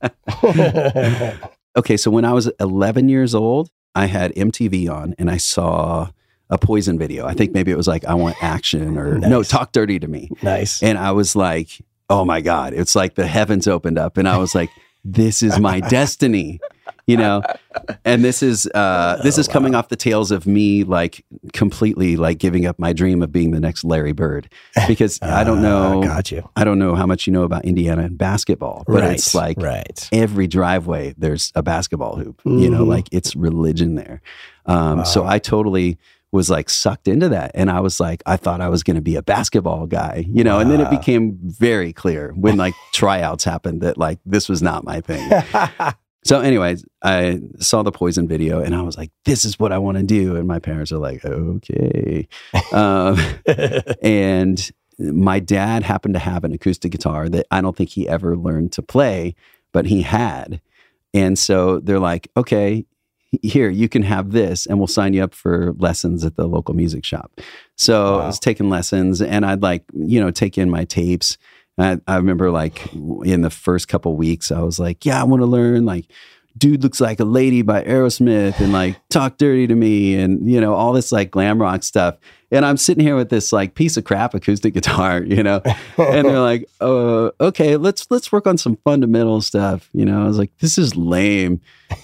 no. 0.52 1.32
okay, 1.76 1.96
so 1.96 2.10
when 2.10 2.24
I 2.24 2.32
was 2.32 2.50
11 2.60 3.08
years 3.08 3.34
old, 3.34 3.70
I 3.94 4.06
had 4.06 4.32
MTV 4.34 4.88
on 4.90 5.14
and 5.18 5.30
I 5.30 5.36
saw 5.36 6.08
a 6.50 6.58
Poison 6.58 6.98
video. 6.98 7.26
I 7.26 7.34
think 7.34 7.52
maybe 7.52 7.70
it 7.72 7.76
was 7.76 7.88
like 7.88 8.04
I 8.04 8.14
want 8.14 8.36
action 8.42 8.96
or 8.98 9.18
no, 9.18 9.42
talk 9.42 9.72
dirty 9.72 9.98
to 9.98 10.06
me. 10.06 10.30
nice. 10.42 10.82
And 10.82 10.96
I 10.98 11.12
was 11.12 11.34
like, 11.34 11.80
oh 12.08 12.24
my 12.24 12.40
God, 12.40 12.72
it's 12.72 12.94
like 12.94 13.14
the 13.16 13.26
heavens 13.26 13.66
opened 13.66 13.98
up. 13.98 14.16
And 14.16 14.28
I 14.28 14.36
was 14.38 14.54
like, 14.54 14.70
this 15.04 15.42
is 15.42 15.58
my 15.58 15.80
destiny, 15.80 16.60
you 17.12 17.16
know? 17.16 17.42
And 18.04 18.24
this 18.24 18.42
is, 18.42 18.66
uh, 18.74 19.20
this 19.22 19.38
Oh, 19.38 19.40
is 19.40 19.48
coming 19.48 19.74
off 19.74 19.88
the 19.88 19.96
tails 19.96 20.30
of 20.30 20.46
me 20.46 20.82
like 20.84 21.24
completely 21.52 22.16
like 22.16 22.38
giving 22.38 22.66
up 22.66 22.78
my 22.78 22.92
dream 22.92 23.22
of 23.22 23.30
being 23.30 23.52
the 23.52 23.60
next 23.60 23.84
Larry 23.84 24.12
Bird 24.12 24.48
because 24.88 25.20
I 25.22 25.44
don't 25.44 25.62
know, 25.62 26.02
Ah, 26.02 26.04
got 26.06 26.32
you. 26.32 26.48
I 26.56 26.64
don't 26.64 26.78
know 26.78 26.94
how 26.96 27.06
much 27.06 27.26
you 27.26 27.32
know 27.32 27.44
about 27.44 27.64
Indiana 27.64 28.02
and 28.02 28.18
basketball, 28.18 28.82
but 28.86 29.02
right. 29.02 29.12
it's 29.12 29.34
like 29.34 29.56
right. 29.60 30.08
every 30.12 30.46
driveway 30.46 31.14
there's 31.16 31.52
a 31.54 31.62
basketball 31.62 32.16
hoop, 32.16 32.40
you 32.44 32.68
know, 32.70 32.84
Mhm. 32.84 32.88
like 32.88 33.08
it's 33.12 33.36
religion 33.36 33.94
there. 33.94 34.20
Um, 34.66 35.04
So 35.04 35.24
I 35.24 35.38
totally 35.38 35.98
was 36.32 36.50
like 36.50 36.68
sucked 36.68 37.06
into 37.08 37.28
that. 37.28 37.52
And 37.54 37.70
I 37.70 37.78
was 37.80 38.00
like, 38.00 38.22
I 38.26 38.36
thought 38.36 38.60
I 38.60 38.68
was 38.68 38.82
going 38.82 38.96
to 38.96 39.00
be 39.00 39.14
a 39.14 39.22
basketball 39.22 39.86
guy, 39.86 40.26
you 40.28 40.42
know, 40.42 40.58
and 40.58 40.70
then 40.70 40.80
it 40.80 40.90
became 40.90 41.38
very 41.40 41.92
clear 41.92 42.32
when 42.34 42.56
like 42.56 42.74
tryouts 42.92 43.44
happened 43.44 43.80
that 43.82 43.96
like 43.96 44.18
this 44.26 44.48
was 44.48 44.60
not 44.60 44.82
my 44.84 45.00
thing. 45.00 45.30
So, 46.26 46.40
anyways, 46.40 46.84
I 47.04 47.40
saw 47.60 47.84
the 47.84 47.92
poison 47.92 48.26
video 48.26 48.60
and 48.60 48.74
I 48.74 48.82
was 48.82 48.98
like, 48.98 49.12
this 49.24 49.44
is 49.44 49.60
what 49.60 49.70
I 49.70 49.78
want 49.78 49.96
to 49.96 50.02
do. 50.02 50.34
And 50.34 50.48
my 50.48 50.58
parents 50.58 50.90
are 50.90 50.98
like, 50.98 51.24
okay. 51.24 52.26
Um, 52.72 53.16
and 54.02 54.70
my 54.98 55.38
dad 55.38 55.84
happened 55.84 56.14
to 56.14 56.20
have 56.20 56.42
an 56.42 56.52
acoustic 56.52 56.90
guitar 56.90 57.28
that 57.28 57.46
I 57.52 57.60
don't 57.60 57.76
think 57.76 57.90
he 57.90 58.08
ever 58.08 58.36
learned 58.36 58.72
to 58.72 58.82
play, 58.82 59.36
but 59.72 59.86
he 59.86 60.02
had. 60.02 60.60
And 61.14 61.38
so 61.38 61.78
they're 61.78 62.00
like, 62.00 62.28
okay, 62.36 62.84
here 63.42 63.68
you 63.70 63.88
can 63.88 64.02
have 64.02 64.32
this 64.32 64.66
and 64.66 64.78
we'll 64.78 64.86
sign 64.86 65.12
you 65.14 65.22
up 65.22 65.34
for 65.34 65.74
lessons 65.78 66.24
at 66.24 66.36
the 66.36 66.46
local 66.46 66.74
music 66.74 67.04
shop 67.04 67.38
so 67.76 68.18
Wow. 68.18 68.20
i 68.20 68.26
was 68.26 68.38
taking 68.38 68.70
lessons 68.70 69.20
and 69.20 69.44
i'd 69.44 69.62
like 69.62 69.82
you 69.92 70.20
know 70.20 70.30
take 70.30 70.56
in 70.56 70.70
my 70.70 70.84
tapes 70.84 71.36
I, 71.78 71.98
I 72.06 72.16
remember 72.16 72.50
like 72.50 72.92
in 72.94 73.42
the 73.42 73.50
first 73.50 73.88
couple 73.88 74.16
weeks 74.16 74.50
i 74.50 74.60
was 74.60 74.78
like 74.78 75.04
yeah 75.04 75.20
i 75.20 75.24
want 75.24 75.42
to 75.42 75.46
learn 75.46 75.84
like 75.84 76.06
dude 76.56 76.82
looks 76.82 77.00
like 77.00 77.20
a 77.20 77.24
lady 77.24 77.62
by 77.62 77.82
aerosmith 77.84 78.60
and 78.60 78.72
like 78.72 78.96
talk 79.08 79.36
dirty 79.36 79.66
to 79.66 79.74
me 79.74 80.14
and 80.14 80.50
you 80.50 80.60
know 80.60 80.74
all 80.74 80.92
this 80.92 81.12
like 81.12 81.30
glam 81.30 81.60
rock 81.60 81.82
stuff. 81.82 82.16
And 82.52 82.64
i'm 82.64 82.76
sitting 82.76 83.04
here 83.04 83.16
with 83.16 83.28
this 83.28 83.52
like 83.52 83.74
piece 83.74 83.96
of 83.96 84.04
crap 84.04 84.32
acoustic 84.32 84.72
guitar 84.74 85.22
you 85.22 85.42
know? 85.42 85.60
And 85.98 86.26
they're 86.26 86.40
like 86.40 86.68
uh, 86.80 87.30
okay 87.40 87.76
let's 87.76 88.06
let's 88.10 88.30
work 88.30 88.46
on 88.46 88.56
some 88.56 88.76
fundamental 88.84 89.40
stuff 89.40 89.90
you 89.92 90.04
know? 90.04 90.22
I 90.22 90.26
was 90.26 90.38
like 90.38 90.56
this 90.58 90.78
is 90.78 90.96
lame. 90.96 91.60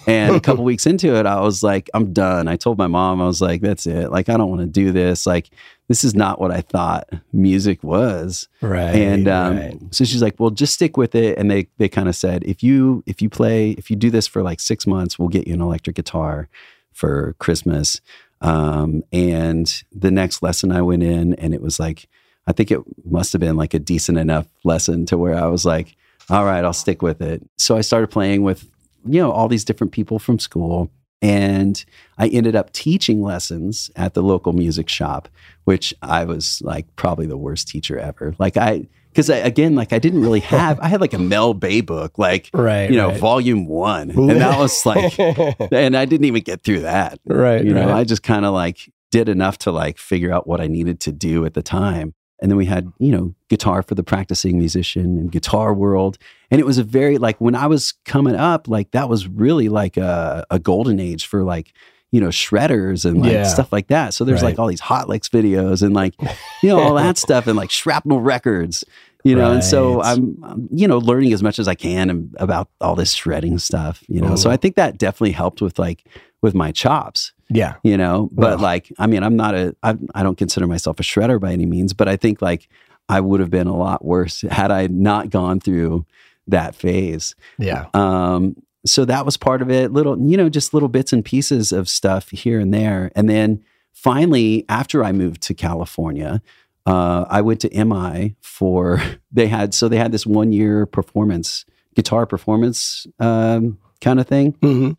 And 0.06 0.37
a 0.37 0.40
couple 0.40 0.64
weeks 0.72 0.87
into 0.87 1.14
it 1.16 1.26
i 1.26 1.40
was 1.40 1.62
like 1.62 1.88
i'm 1.94 2.12
done. 2.12 2.48
I 2.48 2.56
told 2.56 2.76
my 2.76 2.88
mom 2.88 3.22
i 3.22 3.26
was 3.26 3.40
like 3.40 3.61
that's 3.61 3.87
it. 3.87 4.11
Like 4.11 4.28
i 4.28 4.37
don't 4.37 4.50
want 4.50 4.62
to 4.62 4.66
do 4.66 4.92
this. 4.92 5.26
Like 5.26 5.50
this 5.92 6.05
is 6.05 6.14
not 6.14 6.40
what 6.40 6.50
i 6.50 6.62
thought 6.62 7.05
music 7.35 7.85
was 7.85 8.48
Right. 8.62 8.94
and 8.94 9.28
um, 9.28 9.57
right. 9.59 9.78
so 9.90 10.05
she's 10.05 10.22
like 10.22 10.37
well 10.40 10.48
just 10.50 10.72
stick 10.72 10.96
with 10.96 11.14
it 11.14 11.37
and 11.38 11.50
they 11.50 11.68
they 11.76 11.88
kind 11.90 12.09
of 12.09 12.16
said 12.16 12.42
if 12.44 12.62
you 12.62 13.02
if 13.05 13.20
you 13.20 13.28
play 13.28 13.72
if 13.72 13.90
you 13.90 13.96
do 13.96 14.09
this 14.11 14.26
for 14.26 14.42
like 14.42 14.59
six 14.61 14.87
months 14.87 15.18
we'll 15.18 15.28
get 15.37 15.46
you 15.46 15.52
an 15.55 15.61
electric 15.61 15.96
guitar 15.96 16.48
for 16.94 17.35
christmas 17.38 18.00
um, 18.40 19.02
and 19.12 19.83
the 19.92 20.11
next 20.11 20.42
lesson 20.42 20.72
i 20.72 20.81
went 20.81 21.02
in 21.02 21.35
and 21.35 21.52
it 21.52 21.61
was 21.61 21.78
like 21.78 22.09
i 22.46 22.52
think 22.52 22.70
it 22.70 22.81
must 23.05 23.33
have 23.35 23.40
been 23.40 23.57
like 23.57 23.74
a 23.74 23.78
decent 23.78 24.16
enough 24.18 24.46
lesson 24.64 25.05
to 25.07 25.18
where 25.18 25.35
i 25.37 25.46
was 25.46 25.64
like 25.66 25.94
all 26.31 26.44
right 26.46 26.64
i'll 26.64 26.72
stick 26.72 27.02
with 27.02 27.20
it 27.20 27.42
so 27.59 27.76
i 27.76 27.83
started 27.83 28.09
playing 28.09 28.42
with 28.42 28.68
you 29.05 29.20
know 29.20 29.31
all 29.33 29.48
these 29.48 29.64
different 29.64 29.92
people 29.92 30.18
from 30.18 30.38
school 30.38 30.90
and 31.22 31.85
i 32.18 32.28
ended 32.28 32.54
up 32.54 32.72
teaching 32.72 33.22
lessons 33.22 33.90
at 33.96 34.14
the 34.14 34.22
local 34.22 34.52
music 34.52 34.88
shop 34.88 35.28
which 35.64 35.94
i 36.02 36.24
was 36.24 36.61
like 36.62 36.94
probably 36.96 37.26
the 37.26 37.37
worst 37.37 37.68
teacher 37.68 37.98
ever 37.98 38.35
like 38.38 38.56
i 38.56 38.87
because 39.11 39.30
again 39.30 39.74
like 39.74 39.92
i 39.92 39.98
didn't 39.98 40.20
really 40.20 40.40
have 40.40 40.78
i 40.80 40.88
had 40.88 41.00
like 41.00 41.14
a 41.14 41.18
mel 41.18 41.54
bay 41.54 41.80
book 41.80 42.18
like 42.18 42.50
right. 42.54 42.90
you 42.90 42.96
know 42.96 43.08
right. 43.08 43.20
volume 43.20 43.66
one 43.66 44.11
and 44.11 44.30
that 44.40 44.58
was 44.58 44.85
like 44.87 45.18
and 45.18 45.96
i 45.96 46.04
didn't 46.04 46.26
even 46.26 46.42
get 46.42 46.62
through 46.62 46.80
that 46.80 47.18
right. 47.26 47.64
you 47.64 47.72
know 47.72 47.87
right. 47.87 47.96
i 47.96 48.04
just 48.04 48.22
kind 48.22 48.44
of 48.44 48.52
like 48.52 48.92
did 49.11 49.28
enough 49.28 49.58
to 49.58 49.70
like 49.70 49.98
figure 49.98 50.32
out 50.32 50.46
what 50.46 50.61
i 50.61 50.66
needed 50.66 50.98
to 51.00 51.12
do 51.12 51.44
at 51.46 51.54
the 51.54 51.62
time 51.62 52.14
and 52.42 52.50
then 52.50 52.59
we 52.59 52.66
had 52.66 52.92
you 52.98 53.11
know 53.12 53.35
guitar 53.48 53.83
for 53.83 53.94
the 53.94 54.02
practicing 54.02 54.59
musician 54.59 55.16
and 55.18 55.33
guitar 55.33 55.72
world 55.72 56.18
and 56.50 56.61
it 56.61 56.66
was 56.66 56.76
a 56.76 56.85
very 56.85 57.16
like 57.16 57.40
when 57.40 57.55
i 57.55 57.66
was 57.66 57.94
coming 58.05 58.35
up 58.35 58.68
like 58.68 58.90
that 58.90 59.09
was 59.09 59.26
really 59.28 59.68
like 59.70 59.96
a, 59.96 60.44
a 60.50 60.59
golden 60.59 61.00
age 61.00 61.24
for 61.26 61.42
like 61.44 61.72
you 62.11 62.20
know 62.20 62.28
shredders 62.28 63.05
and 63.07 63.20
like 63.22 63.33
Yeah. 63.33 63.44
stuff 63.44 63.72
like 63.72 63.87
that 63.87 64.12
so 64.12 64.24
there's 64.24 64.42
Right. 64.42 64.50
like 64.50 64.59
all 64.59 64.66
these 64.66 64.81
hot 64.81 65.09
licks 65.09 65.28
videos 65.31 65.83
and 65.83 65.94
like 65.94 66.14
you 66.62 66.68
know 66.68 66.78
all 66.78 66.94
that 66.96 67.16
stuff 67.26 67.46
and 67.46 67.57
like 67.57 67.70
shrapnel 67.70 68.20
records 68.20 68.85
you 69.24 69.35
know 69.37 69.52
and 69.52 69.62
so 69.64 70.02
I'm, 70.02 70.37
I'm 70.42 70.68
you 70.72 70.88
know 70.88 70.98
learning 70.98 71.33
as 71.33 71.42
much 71.42 71.59
as 71.61 71.68
i 71.68 71.74
can 71.76 72.31
about 72.38 72.68
all 72.81 72.96
this 72.96 73.12
shredding 73.14 73.59
stuff 73.59 74.02
you 74.09 74.20
know 74.20 74.35
so 74.37 74.48
Mhm. 74.48 74.52
i 74.52 74.57
think 74.57 74.74
that 74.76 74.98
definitely 74.98 75.33
helped 75.33 75.62
with 75.62 75.78
like 75.78 76.05
with 76.42 76.55
my 76.55 76.72
chops 76.72 77.33
yeah. 77.53 77.75
you 77.83 77.97
know 77.97 78.29
but 78.33 78.61
like 78.61 78.91
i 78.99 79.07
mean 79.07 79.23
i'm 79.23 79.37
not 79.37 79.55
a 79.55 79.75
I, 79.83 79.97
I 80.15 80.23
don't 80.23 80.38
consider 80.38 80.67
myself 80.67 81.01
a 81.01 81.03
shredder 81.03 81.41
by 81.41 81.53
any 81.53 81.67
means 81.67 81.93
but 81.93 82.09
i 82.09 82.17
think 82.17 82.43
like 82.43 82.69
i 83.09 83.21
would 83.21 83.41
have 83.41 83.51
been 83.51 83.67
a 83.67 83.77
lot 83.77 84.05
worse 84.05 84.43
had 84.43 84.71
i 84.71 84.87
not 84.87 85.31
gone 85.31 85.61
through 85.61 86.07
that 86.49 86.75
phase. 86.75 87.35
Yeah. 87.59 87.87
um 87.95 88.57
so 88.85 89.05
that 89.05 89.25
was 89.25 89.37
part 89.37 89.62
of 89.62 89.71
it. 89.71 89.93
Little 89.93 90.19
you 90.19 90.37
know 90.37 90.49
just 90.49 90.75
little 90.75 90.88
bits 90.88 91.12
and 91.12 91.25
pieces 91.25 91.71
of 91.73 91.88
stuff 91.88 92.31
here 92.31 92.59
and 92.59 92.75
there. 92.75 93.12
And 93.15 93.29
then 93.29 93.62
finally 93.93 94.65
after 94.69 95.05
i 95.05 95.12
moved 95.12 95.43
to 95.43 95.53
california 95.55 96.41
uh, 96.87 97.27
i 97.29 97.43
went 97.43 97.61
to 97.61 97.85
mi 97.85 98.35
for 98.41 99.01
they 99.33 99.47
had 99.47 99.75
so 99.75 99.87
they 99.88 99.99
had 99.99 100.11
this 100.11 100.27
one 100.27 100.51
year 100.51 100.87
performance 100.87 101.65
guitar 101.95 102.25
performance 102.27 103.07
um, 103.21 103.79
kind 104.01 104.19
of 104.19 104.27
thing. 104.27 104.53
Hmm 104.62 104.93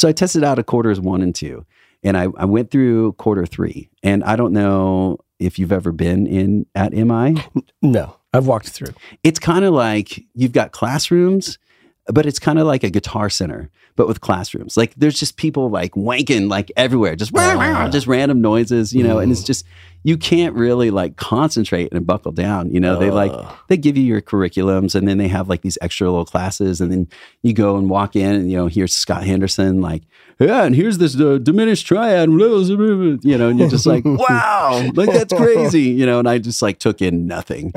so 0.00 0.08
I 0.08 0.12
tested 0.12 0.44
out 0.44 0.58
a 0.58 0.62
quarters 0.62 1.00
one 1.00 1.20
and 1.20 1.34
two, 1.34 1.66
and 2.02 2.16
I, 2.16 2.28
I 2.36 2.44
went 2.44 2.70
through 2.70 3.12
quarter 3.14 3.46
three. 3.46 3.90
And 4.02 4.24
I 4.24 4.36
don't 4.36 4.52
know 4.52 5.18
if 5.38 5.58
you've 5.58 5.72
ever 5.72 5.92
been 5.92 6.26
in 6.26 6.66
at 6.74 6.92
MI. 6.92 7.36
No, 7.82 8.16
I've 8.34 8.46
walked 8.46 8.68
through. 8.68 8.92
It's 9.24 9.38
kind 9.38 9.64
of 9.64 9.72
like 9.74 10.22
you've 10.34 10.52
got 10.52 10.72
classrooms, 10.72 11.58
but 12.06 12.26
it's 12.26 12.38
kind 12.38 12.58
of 12.58 12.66
like 12.66 12.84
a 12.84 12.90
guitar 12.90 13.30
center, 13.30 13.70
but 13.96 14.06
with 14.06 14.20
classrooms. 14.20 14.76
Like 14.76 14.94
there's 14.96 15.18
just 15.18 15.36
people 15.36 15.70
like 15.70 15.92
wanking 15.92 16.50
like 16.50 16.70
everywhere, 16.76 17.16
just 17.16 17.32
Ah. 17.34 17.88
just 17.90 18.06
random 18.06 18.40
noises, 18.42 18.92
you 18.92 19.02
know. 19.02 19.18
And 19.18 19.32
it's 19.32 19.42
Mm. 19.42 19.46
just 19.46 19.64
you 20.02 20.16
can't 20.16 20.54
really 20.54 20.90
like 20.90 21.16
concentrate 21.16 21.92
and 21.92 22.06
buckle 22.06 22.32
down. 22.32 22.72
You 22.72 22.80
know, 22.80 22.96
they 22.98 23.10
like 23.10 23.32
they 23.68 23.76
give 23.76 23.96
you 23.96 24.02
your 24.04 24.20
curriculums 24.22 24.94
and 24.94 25.06
then 25.06 25.18
they 25.18 25.28
have 25.28 25.48
like 25.48 25.62
these 25.62 25.76
extra 25.82 26.08
little 26.08 26.24
classes 26.24 26.80
and 26.80 26.90
then 26.90 27.08
you 27.42 27.52
go 27.52 27.76
and 27.76 27.90
walk 27.90 28.16
in 28.16 28.34
and 28.34 28.50
you 28.50 28.56
know 28.56 28.66
here's 28.66 28.92
scott 28.94 29.24
henderson 29.24 29.80
like 29.80 30.02
yeah 30.38 30.64
and 30.64 30.74
here's 30.74 30.98
this 30.98 31.18
uh, 31.20 31.38
diminished 31.38 31.86
triad 31.86 32.28
you 32.30 33.38
know 33.38 33.48
and 33.48 33.58
you're 33.58 33.68
just 33.68 33.86
like 33.86 34.04
wow 34.06 34.90
like 34.94 35.10
that's 35.12 35.32
crazy 35.34 35.82
you 35.82 36.06
know 36.06 36.18
and 36.18 36.28
i 36.28 36.38
just 36.38 36.62
like 36.62 36.78
took 36.78 37.02
in 37.02 37.26
nothing 37.26 37.72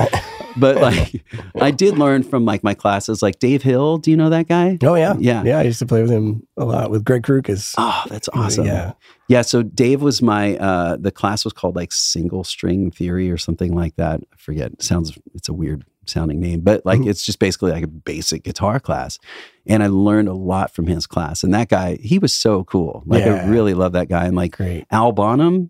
but 0.57 0.77
like 0.77 1.23
i 1.61 1.71
did 1.71 1.97
learn 1.97 2.23
from 2.23 2.45
like 2.45 2.63
my 2.63 2.73
classes 2.73 3.21
like 3.21 3.39
dave 3.39 3.61
hill 3.63 3.97
do 3.97 4.11
you 4.11 4.17
know 4.17 4.29
that 4.29 4.47
guy 4.47 4.77
Oh 4.83 4.95
yeah. 4.95 5.15
Yeah. 5.19 5.43
Yeah. 5.43 5.59
I 5.59 5.63
used 5.63 5.79
to 5.79 5.85
play 5.85 6.01
with 6.01 6.11
him 6.11 6.45
a 6.57 6.65
lot 6.65 6.89
with 6.91 7.03
Greg 7.05 7.23
Krukas. 7.23 7.75
oh 7.77 8.03
that's 8.09 8.29
awesome 8.29 8.65
Yeah. 8.65 8.93
Yeah 9.29 9.41
so 9.41 9.63
dave 9.63 10.01
was 10.01 10.21
my 10.21 10.57
uh 10.57 10.97
the 10.97 11.11
class 11.11 11.43
was 11.43 11.53
called 11.53 11.75
like 11.75 11.91
single 11.91 12.43
string 12.43 12.91
theory 12.91 13.29
or 13.31 13.37
something 13.37 13.73
like 13.75 13.95
that. 13.95 14.21
I 14.33 14.37
forget. 14.37 14.71
It 14.73 14.83
sounds 14.83 15.17
it's 15.33 15.49
a 15.49 15.53
weird 15.53 15.85
sounding 16.05 16.39
name 16.41 16.59
but 16.59 16.85
like 16.85 16.99
Mhm. 16.99 17.07
it's 17.09 17.25
just 17.25 17.39
basically 17.39 17.71
like 17.71 17.83
a 17.83 17.87
basic 17.87 18.43
guitar 18.43 18.77
class. 18.79 19.17
And 19.65 19.81
i 19.81 19.87
learned 19.87 20.27
a 20.27 20.33
lot 20.33 20.73
from 20.75 20.87
his 20.87 21.07
class. 21.07 21.43
And 21.43 21.53
that 21.53 21.69
guy 21.69 21.95
he 22.01 22.19
was 22.19 22.33
so 22.33 22.63
cool. 22.65 23.03
Like 23.05 23.23
Yeah. 23.25 23.35
i 23.35 23.47
really 23.47 23.73
love 23.73 23.93
that 23.93 24.09
guy. 24.09 24.25
And 24.25 24.35
like 24.35 24.57
Great. 24.57 24.85
al 24.91 25.11
bonham 25.13 25.69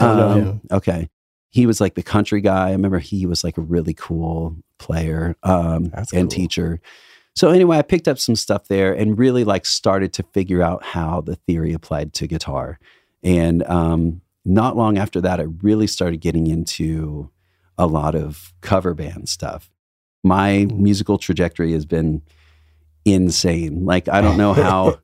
um, 0.00 0.60
okay. 0.70 1.08
He 1.50 1.66
was 1.66 1.80
like 1.80 1.94
the 1.94 2.02
country 2.02 2.40
guy. 2.40 2.68
I 2.68 2.72
remember 2.72 2.98
he 2.98 3.26
was 3.26 3.44
like 3.44 3.56
a 3.56 3.62
really 3.62 3.94
cool 3.94 4.56
player 4.78 5.36
um 5.44 5.92
and 5.94 6.08
cool. 6.12 6.26
teacher 6.28 6.80
so 7.34 7.50
anyway 7.50 7.78
i 7.78 7.82
picked 7.82 8.08
up 8.08 8.18
some 8.18 8.36
stuff 8.36 8.68
there 8.68 8.92
and 8.92 9.18
really 9.18 9.44
like 9.44 9.66
started 9.66 10.12
to 10.12 10.22
figure 10.32 10.62
out 10.62 10.82
how 10.82 11.20
the 11.20 11.36
theory 11.36 11.72
applied 11.72 12.12
to 12.14 12.26
guitar. 12.26 12.78
And 13.22 13.62
um 13.64 14.20
not 14.44 14.76
long 14.76 14.98
after 14.98 15.20
that 15.22 15.40
i 15.40 15.44
really 15.62 15.86
started 15.86 16.20
getting 16.20 16.46
into 16.46 17.30
a 17.78 17.86
lot 17.86 18.14
of 18.14 18.52
cover 18.60 18.94
band 18.94 19.28
stuff. 19.28 19.70
My 20.22 20.66
musical 20.72 21.18
trajectory 21.18 21.72
has 21.72 21.86
been 21.86 22.22
insane. 23.04 23.84
Like 23.84 24.08
i 24.08 24.20
don't 24.20 24.36
know 24.36 24.52
how 24.68 24.98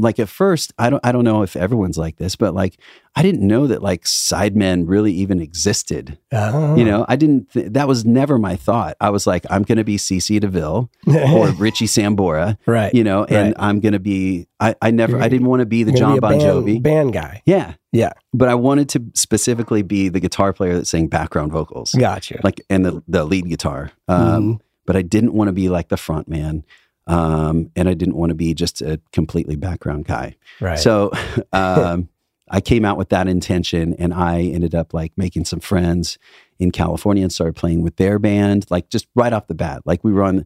like 0.00 0.18
at 0.18 0.28
first 0.28 0.72
i 0.78 0.88
don't 0.90 1.04
i 1.04 1.10
don't 1.12 1.24
know 1.24 1.42
if 1.42 1.56
everyone's 1.56 1.98
like 1.98 2.16
this 2.16 2.36
but 2.36 2.54
like 2.54 2.76
i 3.16 3.22
didn't 3.22 3.46
know 3.46 3.66
that 3.66 3.82
like 3.82 4.04
sidemen 4.04 4.84
really 4.86 5.12
even 5.12 5.40
existed 5.40 6.18
Oh. 6.32 6.76
you 6.76 6.84
know 6.84 7.04
i 7.08 7.16
didn't 7.16 7.50
th- 7.52 7.72
that 7.72 7.88
was 7.88 8.04
never 8.04 8.38
my 8.38 8.56
thought 8.56 8.96
i 9.00 9.10
was 9.10 9.26
like 9.26 9.44
i'm 9.50 9.62
gonna 9.62 9.84
be 9.84 9.96
cc 9.96 10.40
deville 10.40 10.90
or 11.06 11.48
richie 11.58 11.86
sambora 11.86 12.56
right. 12.66 12.94
you 12.94 13.02
know 13.04 13.24
and 13.24 13.48
Right. 13.48 13.54
i'm 13.58 13.80
gonna 13.80 13.98
be 13.98 14.46
i, 14.60 14.74
I 14.80 14.90
never 14.90 15.18
i 15.20 15.28
didn't 15.28 15.46
want 15.46 15.60
to 15.60 15.66
be 15.66 15.82
the 15.82 15.92
john 15.92 16.18
gonna 16.18 16.20
bon 16.20 16.38
band, 16.38 16.42
jovi 16.42 16.82
band 16.82 17.12
guy. 17.12 17.42
yeah 17.46 17.74
Yeah. 17.92 18.12
but 18.32 18.48
i 18.48 18.54
wanted 18.54 18.88
to 18.90 19.02
specifically 19.14 19.82
be 19.82 20.08
the 20.08 20.20
guitar 20.20 20.52
player 20.52 20.74
that 20.78 20.86
sang 20.86 21.08
background 21.08 21.52
vocals 21.52 21.92
Gotcha. 21.92 22.40
like 22.44 22.60
and 22.70 22.84
the, 22.84 23.02
the 23.08 23.24
lead 23.24 23.48
guitar 23.48 23.92
um, 24.08 24.18
Mhm. 24.54 24.60
but 24.86 24.96
I 24.96 25.02
didn't 25.02 25.34
want 25.34 25.48
to 25.48 25.52
be 25.52 25.68
like 25.68 25.88
the 25.88 25.96
front 25.98 26.28
man. 26.28 26.64
Um, 27.08 27.70
and 27.74 27.88
I 27.88 27.94
didn't 27.94 28.16
want 28.16 28.30
to 28.30 28.34
be 28.34 28.54
just 28.54 28.82
a 28.82 29.00
completely 29.12 29.56
background 29.56 30.04
guy. 30.04 30.36
right. 30.60 30.78
So 30.78 31.10
um, 31.52 32.08
I 32.50 32.60
came 32.60 32.84
out 32.84 32.96
with 32.96 33.08
that 33.10 33.28
intention 33.28 33.94
and 33.98 34.14
I 34.14 34.42
ended 34.42 34.74
up 34.74 34.94
like 34.94 35.12
making 35.16 35.44
some 35.44 35.60
friends 35.60 36.18
in 36.58 36.70
California 36.70 37.22
and 37.22 37.32
started 37.32 37.56
playing 37.56 37.82
with 37.82 37.96
their 37.96 38.18
band, 38.18 38.66
like 38.70 38.88
just 38.90 39.06
right 39.14 39.32
off 39.32 39.46
the 39.46 39.54
bat. 39.54 39.82
Like 39.84 40.04
we 40.04 40.12
were 40.12 40.22
on, 40.22 40.44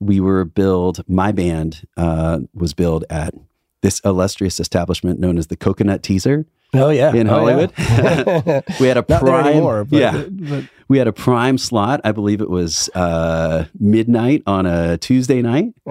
we 0.00 0.20
were 0.20 0.44
billed, 0.44 1.06
my 1.08 1.32
band 1.32 1.86
uh, 1.96 2.40
was 2.54 2.74
billed 2.74 3.04
at 3.10 3.34
this 3.82 4.00
illustrious 4.00 4.60
establishment 4.60 5.20
known 5.20 5.38
as 5.38 5.48
the 5.48 5.56
Coconut 5.56 6.02
Teaszer. 6.02 6.46
Oh 6.74 6.90
yeah, 6.90 7.12
in 7.14 7.28
Oh, 7.28 7.38
Hollywood. 7.38 7.72
yeah. 7.78 8.60
we 8.80 8.86
had 8.88 8.96
a 8.96 9.02
prime, 9.02 9.46
anymore. 9.46 9.84
But, 9.84 9.98
yeah, 9.98 10.24
but 10.28 10.64
we 10.88 10.98
had 10.98 11.06
a 11.06 11.12
prime 11.12 11.56
slot. 11.56 12.00
I 12.04 12.12
believe 12.12 12.40
it 12.42 12.50
was 12.50 12.90
uh, 12.94 13.64
midnight 13.80 14.42
on 14.46 14.66
a 14.66 14.98
Tuesday 14.98 15.40
night, 15.40 15.72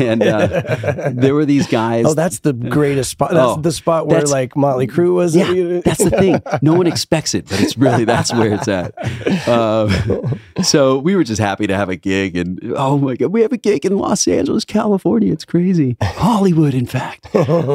and 0.00 0.22
uh, 0.22 1.10
there 1.14 1.34
were 1.34 1.44
these 1.44 1.66
guys. 1.66 2.06
oh, 2.06 2.14
that's 2.14 2.38
the 2.40 2.52
greatest 2.52 3.10
spot. 3.10 3.32
That's 3.32 3.44
Oh, 3.58 3.60
the 3.60 3.72
spot 3.72 4.06
where 4.06 4.22
like 4.22 4.56
Motley 4.56 4.86
Crue 4.86 5.12
was. 5.14 5.36
Yeah, 5.36 5.80
that's 5.84 6.02
the 6.02 6.10
thing. 6.10 6.40
No 6.62 6.74
one 6.74 6.86
expects 6.86 7.34
it, 7.34 7.46
but 7.48 7.60
it's 7.60 7.76
really 7.76 8.04
that's 8.04 8.32
where 8.32 8.54
it's 8.54 8.68
at. 8.68 8.94
Um, 9.48 10.38
so 10.62 10.98
we 10.98 11.16
were 11.16 11.24
just 11.24 11.40
happy 11.40 11.66
to 11.66 11.74
have 11.76 11.88
a 11.90 11.96
gig, 11.96 12.36
and 12.36 12.58
oh 12.76 12.98
my 12.98 13.16
god, 13.16 13.32
we 13.32 13.42
have 13.42 13.52
a 13.52 13.56
gig 13.58 13.84
in 13.84 13.96
Los 13.98 14.26
Angeles, 14.26 14.64
California. 14.64 15.32
It's 15.32 15.44
crazy, 15.44 15.96
Hollywood, 16.02 16.74
in 16.74 16.86
fact. 16.86 17.28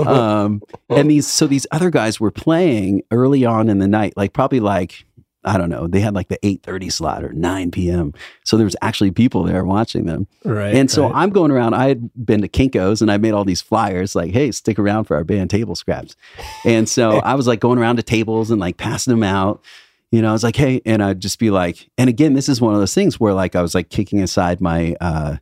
Um, 0.10 0.62
and 0.90 1.10
these 1.12 1.28
so 1.28 1.46
these 1.48 1.68
other 1.72 1.90
guys 1.90 2.20
were 2.20 2.29
playing 2.32 3.04
early 3.12 3.46
on 3.46 3.70
in 3.70 3.80
the 3.80 3.88
night, 3.88 4.14
like 4.16 4.34
probably 4.34 4.60
like. 4.60 5.06
I 5.46 5.58
don't 5.58 5.70
know. 5.70 5.88
They 5.88 6.02
had 6.02 6.14
like 6.16 6.28
the 6.28 6.38
8:30 6.44 6.92
slot 6.92 7.24
or 7.24 7.32
9 7.32 7.72
p.m. 7.72 8.14
So 8.44 8.58
there 8.58 8.66
was 8.66 8.76
actually 8.82 9.12
people 9.12 9.44
there 9.44 9.64
watching 9.64 10.06
them. 10.06 10.28
right. 10.44 10.76
And 10.76 10.92
so 10.92 11.04
right. 11.04 11.14
I'm 11.16 11.30
going 11.30 11.50
around. 11.50 11.76
I 11.76 11.88
had 11.88 12.10
been 12.14 12.42
to 12.42 12.50
Kinko's 12.50 13.02
and 13.02 13.10
I 13.10 13.16
made 13.16 13.32
all 13.32 13.46
these 13.46 13.62
flyers 13.62 14.18
like, 14.18 14.32
hey, 14.34 14.52
stick 14.52 14.78
around 14.78 15.06
for 15.06 15.16
our 15.16 15.24
band 15.24 15.50
table 15.50 15.76
scraps. 15.76 16.18
And 16.66 16.90
so 16.90 17.20
I 17.24 17.36
was 17.36 17.48
like 17.48 17.62
going 17.62 17.80
around 17.80 17.96
to 17.96 18.04
tables 18.04 18.52
and 18.52 18.60
like 18.60 18.76
passing 18.76 19.12
them 19.12 19.24
out. 19.24 19.64
You 20.12 20.22
know, 20.22 20.30
I 20.30 20.34
was 20.34 20.44
like, 20.44 20.58
hey, 20.58 20.82
and 20.86 21.02
I'd 21.02 21.22
just 21.22 21.40
be 21.40 21.52
like, 21.52 21.90
and 21.98 22.10
again, 22.10 22.34
this 22.34 22.50
is 22.50 22.60
one 22.60 22.74
of 22.74 22.82
those 22.82 22.94
things 22.94 23.18
where 23.18 23.34
like 23.34 23.56
I 23.56 23.62
was 23.62 23.74
like 23.74 23.90
kicking 23.90 24.22
aside 24.22 24.60
my 24.60 24.98
uh 25.00 25.38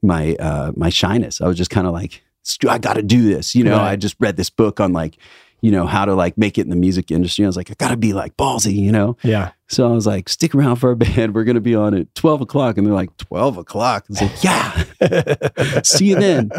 my 0.00 0.36
uh 0.36 0.70
my 0.76 0.90
shyness. 0.90 1.40
I 1.40 1.48
was 1.48 1.56
just 1.56 1.70
kind 1.70 1.88
of 1.88 1.92
like, 1.92 2.22
I 2.68 2.78
gotta 2.78 3.02
do 3.02 3.22
this. 3.22 3.56
You 3.56 3.64
know, 3.64 3.76
Right. 3.78 3.90
I 3.90 3.96
just 3.96 4.14
read 4.20 4.36
this 4.36 4.48
book 4.48 4.78
on 4.78 4.92
like, 4.92 5.18
you 5.60 5.70
know, 5.70 5.86
how 5.86 6.04
to 6.04 6.14
like 6.14 6.38
make 6.38 6.58
it 6.58 6.62
in 6.62 6.70
the 6.70 6.76
music 6.76 7.10
industry. 7.10 7.44
I 7.44 7.48
was 7.48 7.56
like, 7.56 7.70
I 7.70 7.74
gotta 7.78 7.96
be 7.96 8.12
like 8.12 8.36
ballsy, 8.36 8.74
you 8.74 8.92
know. 8.92 9.16
yeah. 9.22 9.52
So 9.70 9.88
I 9.88 9.92
was 9.92 10.04
like, 10.04 10.28
stick 10.28 10.52
around 10.52 10.76
for 10.76 10.90
a 10.90 10.96
band. 10.96 11.32
We're 11.34 11.44
to 11.44 11.60
be 11.60 11.76
on 11.76 11.94
at 11.94 12.12
12 12.16 12.40
o'clock. 12.40 12.76
And 12.76 12.84
they're 12.84 12.92
like, 12.92 13.16
12 13.18 13.58
o'clock? 13.58 14.04
It's 14.10 14.20
like, 14.20 14.42
yeah, 14.42 15.82
see 15.82 16.06
you 16.06 16.16
then. 16.16 16.50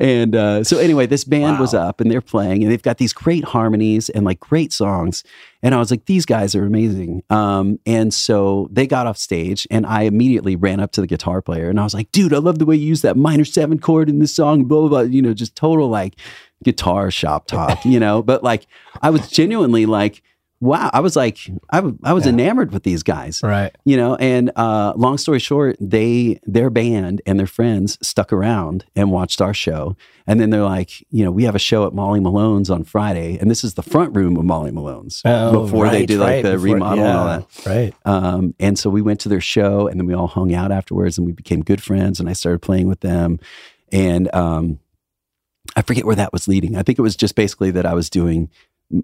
And 0.00 0.34
uh, 0.34 0.64
so 0.64 0.78
anyway, 0.78 1.06
this 1.06 1.22
band 1.22 1.60
was 1.60 1.74
up 1.74 2.00
and 2.00 2.10
they're 2.10 2.20
playing 2.20 2.64
and 2.64 2.72
they've 2.72 2.82
got 2.82 2.98
these 2.98 3.12
great 3.12 3.44
harmonies 3.44 4.08
and 4.08 4.24
like 4.24 4.40
great 4.40 4.72
songs. 4.72 5.22
And 5.62 5.76
I 5.76 5.78
was 5.78 5.92
like, 5.92 6.06
these 6.06 6.26
guys 6.26 6.56
are 6.56 6.64
amazing. 6.64 7.22
Um, 7.30 7.78
and 7.86 8.12
so 8.12 8.68
they 8.72 8.88
got 8.88 9.06
off 9.06 9.16
stage 9.16 9.66
and 9.70 9.86
I 9.86 10.02
immediately 10.02 10.56
ran 10.56 10.80
up 10.80 10.90
to 10.92 11.00
the 11.00 11.06
guitar 11.06 11.42
player 11.42 11.70
and 11.70 11.78
I 11.78 11.84
was 11.84 11.94
like, 11.94 12.10
dude, 12.10 12.34
I 12.34 12.38
love 12.38 12.58
the 12.58 12.66
way 12.66 12.74
you 12.74 12.86
use 12.86 13.02
that 13.02 13.16
minor 13.16 13.44
seven 13.44 13.78
chord 13.78 14.08
in 14.08 14.18
this 14.18 14.34
song, 14.34 14.64
blah, 14.64 14.80
blah, 14.80 14.88
blah. 14.88 15.00
You 15.02 15.22
know, 15.22 15.34
just 15.34 15.54
total 15.54 15.88
like 15.88 16.16
guitar 16.64 17.10
shop 17.10 17.46
talk, 17.46 17.84
you 17.84 18.00
know, 18.00 18.22
but 18.22 18.42
like 18.42 18.66
I 19.02 19.10
was 19.10 19.28
genuinely 19.28 19.86
like, 19.86 20.22
wow, 20.58 20.88
I 20.94 21.00
was 21.00 21.14
like, 21.16 21.38
I, 21.70 21.76
w- 21.78 21.98
I 22.02 22.14
was 22.14 22.24
Yeah. 22.24 22.32
enamored 22.32 22.72
with 22.72 22.82
these 22.82 23.02
guys 23.02 23.42
Right. 23.42 23.76
you 23.84 23.96
know 23.98 24.16
and 24.16 24.50
uh, 24.56 24.94
long 24.96 25.18
story 25.18 25.38
short 25.38 25.76
they 25.78 26.40
their 26.44 26.70
band 26.70 27.20
and 27.26 27.38
their 27.38 27.46
friends 27.46 27.98
stuck 28.00 28.32
around 28.32 28.86
and 28.96 29.10
watched 29.12 29.42
our 29.42 29.52
show 29.52 29.96
and 30.26 30.40
then 30.40 30.48
they're 30.48 30.64
like 30.64 31.04
you 31.10 31.22
know 31.24 31.30
we 31.30 31.44
have 31.44 31.54
a 31.54 31.58
show 31.58 31.86
at 31.86 31.92
molly 31.92 32.20
malone's 32.20 32.70
on 32.70 32.84
friday 32.84 33.36
and 33.38 33.50
this 33.50 33.62
is 33.62 33.74
the 33.74 33.82
front 33.82 34.16
room 34.16 34.34
of 34.38 34.44
molly 34.46 34.70
malone's 34.70 35.20
Oh, 35.26 35.64
before 35.64 35.90
they 35.90 35.98
right, 36.00 36.08
did 36.08 36.18
like 36.20 36.28
right, 36.36 36.42
the 36.42 36.52
before- 36.52 36.74
remodel 36.74 37.04
and 37.04 37.16
all 37.18 37.26
that 37.26 37.66
Right. 37.66 37.94
um, 38.06 38.54
and 38.58 38.78
so 38.78 38.88
we 38.88 39.02
went 39.02 39.20
to 39.20 39.28
their 39.28 39.42
show 39.42 39.86
and 39.88 40.00
then 40.00 40.06
we 40.06 40.14
all 40.14 40.26
hung 40.28 40.54
out 40.54 40.72
afterwards 40.72 41.18
and 41.18 41.26
we 41.26 41.32
became 41.34 41.60
good 41.62 41.82
friends 41.82 42.18
and 42.18 42.30
i 42.30 42.32
started 42.32 42.62
playing 42.62 42.88
with 42.88 43.00
them 43.00 43.38
and 43.92 44.34
um, 44.34 44.78
i 45.74 45.82
forget 45.82 46.04
where 46.04 46.16
that 46.16 46.32
was 46.32 46.46
leading 46.48 46.76
i 46.76 46.82
think 46.82 46.98
it 46.98 47.02
was 47.02 47.16
just 47.16 47.34
basically 47.34 47.70
that 47.70 47.86
i 47.86 47.94
was 47.94 48.08
doing 48.10 48.48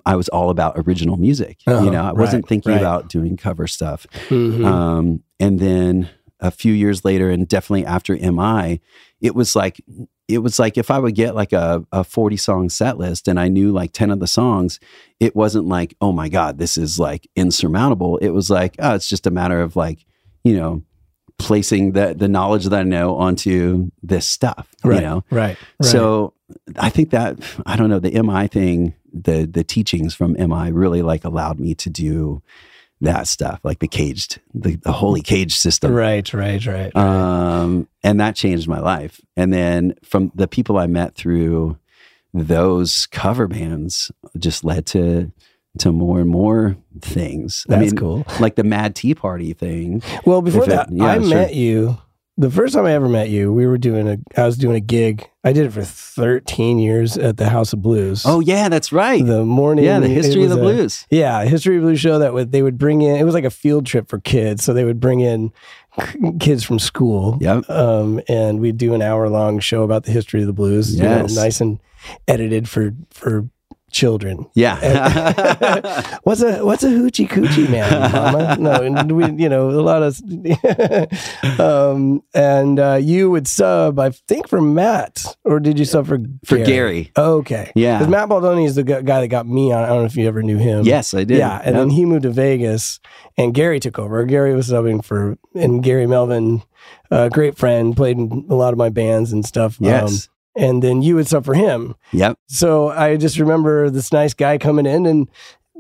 i 0.07 0.15
was 0.15 0.29
all 0.29 0.51
about 0.51 0.75
original 0.77 1.17
music 1.17 1.59
you 1.67 1.91
know 1.91 2.03
i 2.05 2.13
wasn't 2.13 2.45
right, 2.45 2.49
thinking 2.49 2.73
right. 2.73 2.81
about 2.81 3.09
doing 3.09 3.37
cover 3.37 3.67
stuff 3.67 4.07
Mhm. 4.29 4.65
um, 4.65 5.23
and 5.41 5.59
then 5.59 6.09
a 6.39 6.51
few 6.51 6.73
years 6.73 7.05
later, 7.05 7.31
and 7.31 7.47
definitely 7.47 7.87
after 7.87 8.17
MI, 8.17 8.81
it 9.21 9.33
was 9.33 9.55
like 9.55 9.81
it 10.27 10.39
was 10.39 10.59
like 10.59 10.77
if 10.77 10.91
I 10.91 10.99
would 10.99 11.15
get 11.15 11.37
like 11.37 11.53
a, 11.53 11.85
a 11.93 12.03
40 12.03 12.37
song 12.37 12.69
set 12.69 12.99
list 12.99 13.29
and 13.29 13.39
I 13.39 13.47
knew 13.47 13.71
like 13.71 13.93
10 13.93 14.11
of 14.11 14.19
the 14.19 14.27
songs, 14.27 14.81
it 15.21 15.37
wasn't 15.37 15.67
like, 15.67 15.95
oh 16.01 16.11
my 16.11 16.29
God, 16.29 16.59
this 16.59 16.77
is 16.77 16.99
like 16.99 17.29
insurmountable. 17.37 18.17
It 18.19 18.31
was 18.31 18.51
like, 18.51 18.75
oh, 18.81 18.95
it's 18.97 19.09
just 19.09 19.27
a 19.27 19.31
matter 19.31 19.63
of 19.63 19.77
like, 19.77 20.05
you 20.43 20.57
know, 20.57 20.83
placing 21.43 21.93
the 21.93 22.15
the 22.15 22.29
knowledge 22.29 22.65
that 22.65 22.81
I 22.81 22.83
know 22.83 23.17
onto 23.17 23.91
this 24.03 24.27
stuff. 24.27 24.69
right. 24.85 24.97
You 24.97 25.01
know? 25.01 25.25
Right. 25.31 25.57
Right. 25.81 25.91
So 25.91 26.35
I 26.77 26.91
think 26.91 27.11
that 27.11 27.39
I 27.67 27.77
don't 27.77 27.91
know 27.91 27.99
the 27.99 28.21
MI 28.23 28.47
thing, 28.49 28.95
the 29.13 29.47
the 29.47 29.65
teachings 29.65 30.15
from 30.15 30.33
MI 30.35 30.71
really 30.71 31.03
like 31.03 31.25
allowed 31.25 31.61
me 31.61 31.75
to 31.77 31.91
do 31.91 32.43
that 33.03 33.27
stuff, 33.27 33.61
like 33.65 33.81
the 33.81 33.89
caged, 33.89 34.41
the, 34.55 34.77
the 34.77 34.93
holy 34.93 35.23
cage 35.23 35.57
system. 35.57 35.93
Right. 35.93 36.33
Right. 36.33 36.65
Right. 36.65 36.95
Um, 36.95 37.89
and 38.05 38.21
that 38.21 38.37
changed 38.37 38.69
my 38.69 38.79
life. 38.79 39.21
And 39.37 39.53
then 39.53 39.95
from 40.05 40.31
the 40.37 40.47
people 40.47 40.79
I 40.79 40.87
met 40.87 41.17
through 41.17 41.79
those 42.33 43.07
cover 43.07 43.49
bands 43.49 44.11
just 44.39 44.65
led 44.65 44.87
to 44.87 45.33
to 45.79 45.93
more 45.93 46.21
and 46.21 46.29
more 46.31 46.77
things. 47.01 47.65
That's 47.69 47.79
I 47.81 47.85
mean, 47.87 47.97
cool. 47.97 48.25
like 48.41 48.57
the 48.57 48.65
Mad 48.65 48.95
T 48.95 49.15
Party 49.15 49.53
thing. 49.53 50.03
Well, 50.27 50.43
before 50.43 50.65
it- 50.65 50.69
that, 50.71 50.91
yeah, 50.93 51.05
I 51.05 51.19
sure. 51.21 51.29
met 51.29 51.55
you. 51.55 51.99
The 52.39 52.51
first 52.51 52.73
time 52.75 52.87
I 52.87 52.93
ever 52.93 53.11
met 53.11 53.29
you, 53.29 53.53
we 53.53 53.67
were 53.67 53.77
doing 53.77 54.09
a. 54.09 54.17
I 54.41 54.47
was 54.47 54.57
doing 54.57 54.75
a 54.75 54.81
gig. 54.81 55.29
I 55.45 55.53
did 55.53 55.67
it 55.67 55.71
for 55.73 55.83
13 55.85 56.79
years 56.79 57.19
at 57.19 57.37
the 57.37 57.51
House 57.51 57.75
of 57.75 57.83
Blues. 57.83 58.23
Oh 58.25 58.41
yeah, 58.41 58.71
that's 58.71 58.91
right. 58.91 59.25
the 59.25 59.45
morning. 59.45 59.85
yeah, 59.85 60.01
the 60.01 60.09
history 60.09 60.43
of 60.45 60.49
the 60.51 60.57
a- 60.57 60.61
blues. 60.61 61.07
Yeah, 61.11 61.45
history 61.45 61.77
of 61.77 61.83
the 61.83 61.89
blues 61.89 62.01
show 62.01 62.19
that 62.21 62.33
would 62.33 62.51
they 62.51 62.63
would 62.63 62.79
bring 62.79 63.03
in. 63.03 63.17
It 63.17 63.25
was 63.25 63.35
like 63.35 63.45
a 63.45 63.51
field 63.51 63.85
trip 63.85 64.09
for 64.09 64.19
kids, 64.19 64.65
so 64.65 64.73
they 64.73 64.85
would 64.85 64.99
bring 64.99 65.21
in 65.21 65.53
kids 66.41 66.65
from 66.65 66.79
school. 66.79 67.37
Yep. 67.43 67.69
Um, 67.69 68.21
and 68.29 68.61
we'd 68.61 68.79
do 68.79 68.95
an 68.95 69.03
hour 69.03 69.29
long 69.29 69.59
show 69.61 69.83
about 69.83 70.05
the 70.05 70.11
history 70.13 70.41
of 70.41 70.47
the 70.47 70.55
blues. 70.55 70.97
you 70.97 71.03
know, 71.03 71.19
Yes. 71.23 71.35
nice 71.37 71.61
and 71.61 71.81
edited 72.27 72.67
for 72.67 72.95
for 73.11 73.47
children. 73.93 74.47
Yeah. 74.55 74.77
What's 76.25 76.43
a 76.43 76.65
what's 76.65 76.83
a 76.85 76.89
hoochie 76.89 77.29
coochie 77.29 77.69
man, 77.71 78.13
mama? 78.13 78.57
No, 78.59 78.73
and 78.83 79.13
we 79.13 79.25
you 79.43 79.49
know 79.49 79.71
a 79.71 79.83
lot 79.83 80.03
of 80.03 80.19
um 81.61 82.23
and 82.35 82.79
uh, 82.79 82.99
you 83.01 83.31
would 83.31 83.47
sub 83.49 83.99
I 83.99 84.11
think 84.11 84.49
for 84.49 84.61
Matt 84.61 85.25
or 85.45 85.61
did 85.61 85.79
you 85.79 85.85
sub 85.85 86.07
for 86.07 86.19
For 86.45 86.59
Gary. 86.59 87.11
Okay, 87.17 87.73
Yeah. 87.75 87.99
because 87.99 88.11
Matt 88.11 88.29
Baldoni 88.29 88.65
is 88.67 88.75
the 88.77 88.85
guy 88.85 89.03
that 89.21 89.29
got 89.29 89.47
me 89.47 89.73
on. 89.73 89.83
I 89.85 89.89
don't 89.89 89.99
know 89.99 90.05
if 90.05 90.17
you 90.17 90.27
ever 90.29 90.43
knew 90.43 90.59
him. 90.59 90.85
yes, 90.85 91.15
I 91.15 91.25
did. 91.25 91.39
Yeah, 91.39 91.61
and 91.65 91.77
then 91.77 91.91
he 91.91 92.05
moved 92.05 92.23
to 92.23 92.31
Vegas, 92.31 93.01
and 93.37 93.55
Gary 93.55 93.81
took 93.81 93.99
over. 93.99 94.25
Gary 94.25 94.55
was 94.55 94.69
subbing 94.71 95.05
for, 95.05 95.37
and 95.55 95.83
Gary 95.83 96.07
Melvin, 96.07 96.63
a 97.11 97.29
great 97.31 97.57
friend, 97.59 97.97
played 97.97 98.17
in 98.19 98.47
a 98.49 98.55
lot 98.55 98.73
of 98.73 98.79
my 98.79 98.89
bands 98.89 99.33
and 99.33 99.45
stuff. 99.45 99.81
Um, 99.81 99.87
yes. 99.87 100.29
And 100.55 100.83
then 100.83 101.01
you 101.03 101.15
would 101.15 101.27
suffer 101.27 101.55
him. 101.55 101.95
yep. 102.13 102.39
So 102.47 102.91
I 102.91 103.17
just 103.17 103.39
remember 103.39 103.89
this 103.91 104.13
nice 104.13 104.35
guy 104.35 104.59
coming 104.59 104.87
in, 104.87 105.07
and 105.07 105.29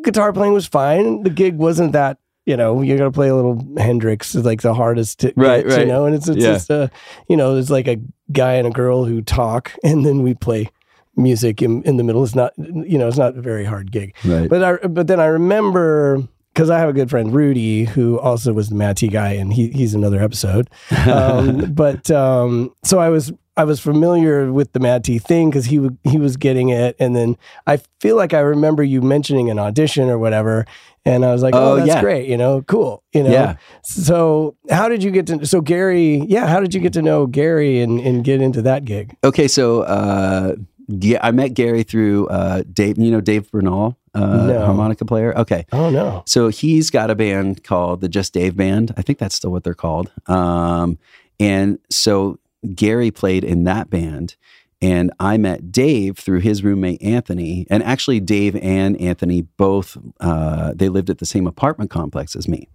guitar 0.02 0.32
playing 0.32 0.54
was 0.54 0.66
fine. 0.66 1.22
The 1.24 1.30
gig 1.30 1.56
wasn't 1.56 1.92
that. 1.92 2.18
You 2.44 2.56
know, 2.56 2.82
you 2.82 2.96
got 2.98 3.04
to 3.04 3.12
play 3.12 3.28
a 3.28 3.36
little 3.36 3.64
Hendrix, 3.78 4.34
is 4.34 4.44
like 4.44 4.62
the 4.62 4.74
hardest 4.74 5.20
to 5.20 5.32
Right, 5.36 5.64
get, 5.64 5.80
You 5.80 5.86
know, 5.86 6.06
and 6.06 6.14
it's, 6.16 6.26
it's 6.28 6.42
Yeah. 6.42 6.52
just 6.54 6.70
a, 6.70 6.90
you 7.28 7.36
know, 7.36 7.56
it's 7.56 7.70
like 7.70 7.86
a 7.86 7.98
guy 8.32 8.54
and 8.54 8.66
a 8.66 8.70
girl 8.70 9.04
who 9.04 9.22
talk, 9.22 9.70
and 9.84 10.04
then 10.04 10.22
we 10.24 10.34
play 10.34 10.68
music 11.16 11.62
in, 11.62 11.82
in 11.84 11.98
the 11.98 12.02
middle. 12.02 12.24
It's 12.24 12.34
not, 12.34 12.52
you 12.56 12.98
know, 12.98 13.06
it's 13.06 13.16
not 13.18 13.36
a 13.36 13.40
very 13.42 13.64
hard 13.64 13.92
gig. 13.92 14.16
Right. 14.24 14.48
But 14.50 14.62
I 14.64 14.86
but 14.88 15.06
then 15.06 15.20
I 15.20 15.26
remember 15.26 16.26
because 16.52 16.68
I 16.68 16.78
have 16.80 16.88
a 16.88 16.92
good 16.92 17.10
friend 17.10 17.32
Rudy 17.32 17.84
who 17.84 18.18
also 18.18 18.52
was 18.52 18.70
the 18.70 18.74
Mad 18.74 18.96
T 18.96 19.06
guy, 19.08 19.34
and 19.34 19.52
he 19.52 19.68
he's 19.68 19.94
another 19.94 20.20
episode. 20.20 20.68
Um, 21.06 21.72
but 21.74 22.10
um, 22.10 22.74
so 22.82 22.98
I 22.98 23.08
was 23.10 23.32
I 23.56 23.64
was 23.64 23.80
familiar 23.80 24.50
with 24.52 24.72
the 24.72 24.80
Mad 24.80 25.04
T 25.04 25.18
thing 25.18 25.50
because 25.50 25.66
he 25.66 25.76
w- 25.76 25.96
he 26.04 26.16
was 26.18 26.36
getting 26.36 26.70
it, 26.70 26.96
and 26.98 27.14
then 27.14 27.36
I 27.66 27.78
feel 28.00 28.16
like 28.16 28.32
I 28.32 28.40
remember 28.40 28.82
you 28.82 29.02
mentioning 29.02 29.50
an 29.50 29.58
audition 29.58 30.08
or 30.08 30.18
whatever. 30.18 30.64
And 31.04 31.24
I 31.24 31.32
was 31.32 31.42
like, 31.42 31.54
"Oh, 31.54 31.72
Oh, 31.72 31.76
that's 31.76 31.88
yeah. 31.88 32.00
great! 32.00 32.28
You 32.28 32.36
know, 32.36 32.62
cool. 32.62 33.02
You 33.12 33.24
know, 33.24 33.30
Yeah. 33.30 33.56
So, 33.84 34.56
how 34.70 34.88
did 34.88 35.02
you 35.02 35.10
get 35.10 35.26
to? 35.26 35.44
So, 35.44 35.60
Gary, 35.60 36.24
yeah, 36.28 36.46
how 36.46 36.60
did 36.60 36.72
you 36.74 36.80
get 36.80 36.92
to 36.94 37.02
know 37.02 37.26
Gary 37.26 37.80
and, 37.80 38.00
and 38.00 38.24
get 38.24 38.40
into 38.40 38.62
that 38.62 38.84
gig? 38.84 39.16
Okay, 39.24 39.48
so 39.48 39.82
uh, 39.82 40.54
yeah, 40.88 41.18
I 41.22 41.30
met 41.32 41.54
Gary 41.54 41.82
through 41.82 42.28
uh, 42.28 42.62
Dave. 42.72 42.98
You 42.98 43.10
know 43.10 43.20
Dave 43.20 43.50
Bernal, 43.50 43.98
uh, 44.14 44.46
No. 44.46 44.64
harmonica 44.64 45.04
player. 45.04 45.36
Okay, 45.36 45.66
Oh 45.72 45.90
no, 45.90 46.22
so 46.24 46.48
he's 46.48 46.88
got 46.88 47.10
a 47.10 47.14
band 47.14 47.64
called 47.64 48.00
the 48.00 48.08
Just 48.08 48.32
Dave 48.32 48.56
Band. 48.56 48.94
I 48.96 49.02
think 49.02 49.18
that's 49.18 49.34
still 49.34 49.50
what 49.50 49.64
they're 49.64 49.74
called. 49.74 50.10
Um, 50.26 50.98
and 51.40 51.78
so 51.90 52.38
Gary 52.74 53.10
played 53.10 53.44
in 53.44 53.64
that 53.64 53.90
band, 53.90 54.36
and 54.80 55.12
I 55.20 55.36
met 55.36 55.72
Dave 55.72 56.18
through 56.18 56.40
his 56.40 56.62
roommate 56.62 57.02
Anthony. 57.02 57.66
And 57.70 57.82
actually, 57.82 58.20
Dave 58.20 58.56
and 58.56 59.00
Anthony 59.00 59.42
both 59.42 59.96
uh, 60.20 60.72
they 60.74 60.88
lived 60.88 61.10
at 61.10 61.18
the 61.18 61.26
same 61.26 61.46
apartment 61.46 61.90
complex 61.90 62.36
as 62.36 62.48
me, 62.48 62.68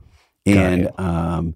and 0.45 0.89
um, 0.97 1.55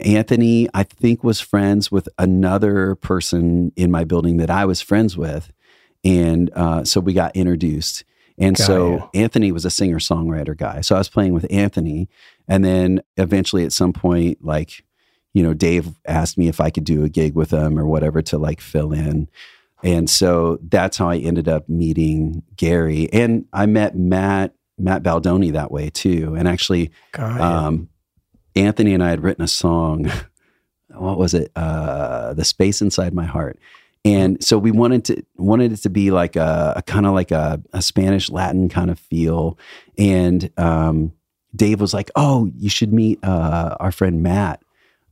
Anthony, 0.00 0.68
I 0.74 0.82
think, 0.82 1.22
was 1.22 1.40
friends 1.40 1.90
with 1.90 2.08
another 2.18 2.94
person 2.96 3.72
in 3.76 3.90
my 3.90 4.04
building 4.04 4.38
that 4.38 4.50
I 4.50 4.64
was 4.64 4.80
friends 4.80 5.16
with. 5.16 5.52
And 6.04 6.50
uh, 6.54 6.84
so 6.84 7.00
we 7.00 7.12
got 7.12 7.34
introduced. 7.36 8.04
And 8.36 8.56
Got 8.56 8.66
so 8.66 8.90
you. 9.14 9.22
Anthony 9.22 9.52
was 9.52 9.64
a 9.64 9.70
singer 9.70 9.98
songwriter 9.98 10.56
guy. 10.56 10.80
So 10.80 10.96
I 10.96 10.98
was 10.98 11.08
playing 11.08 11.32
with 11.32 11.46
Anthony. 11.50 12.08
And 12.48 12.64
then 12.64 13.02
eventually 13.16 13.64
at 13.64 13.72
some 13.72 13.92
point, 13.92 14.44
like, 14.44 14.84
you 15.34 15.42
know, 15.42 15.52
Dave 15.52 15.88
asked 16.06 16.38
me 16.38 16.48
if 16.48 16.60
I 16.60 16.70
could 16.70 16.84
do 16.84 17.04
a 17.04 17.08
gig 17.08 17.34
with 17.34 17.50
him 17.50 17.78
or 17.78 17.86
whatever 17.86 18.22
to 18.22 18.38
like 18.38 18.60
fill 18.60 18.92
in. 18.92 19.28
And 19.82 20.08
so 20.08 20.58
that's 20.62 20.96
how 20.96 21.10
I 21.10 21.18
ended 21.18 21.48
up 21.48 21.68
meeting 21.68 22.42
Gary. 22.56 23.12
And 23.12 23.44
I 23.52 23.66
met 23.66 23.96
Matt, 23.96 24.54
Matt 24.78 25.02
Baldoni 25.02 25.50
that 25.50 25.70
way 25.70 25.90
too. 25.90 26.34
And 26.38 26.48
actually, 26.48 26.92
um, 27.40 27.88
Anthony 28.56 28.94
and 28.94 29.02
I 29.02 29.10
had 29.10 29.22
written 29.22 29.44
a 29.44 29.48
song. 29.48 30.10
What 30.96 31.18
was 31.18 31.34
it? 31.34 31.50
Uh, 31.56 32.34
the 32.34 32.44
space 32.44 32.80
inside 32.80 33.14
my 33.14 33.24
heart. 33.24 33.58
And 34.04 34.44
so 34.44 34.58
we 34.58 34.70
wanted 34.70 35.04
to 35.06 35.24
wanted 35.36 35.72
it 35.72 35.78
to 35.78 35.90
be 35.90 36.12
like 36.12 36.36
a, 36.36 36.74
a 36.76 36.82
kind 36.82 37.04
of 37.04 37.14
like 37.14 37.32
a, 37.32 37.60
a 37.72 37.82
Spanish 37.82 38.30
Latin 38.30 38.68
kind 38.68 38.90
of 38.92 38.98
feel. 39.00 39.58
And 39.98 40.48
um, 40.56 41.12
Dave 41.56 41.80
was 41.80 41.94
like, 41.94 42.10
"Oh, 42.14 42.50
you 42.56 42.68
should 42.68 42.92
meet 42.92 43.18
uh, 43.24 43.76
our 43.80 43.90
friend 43.90 44.22
Matt. 44.22 44.62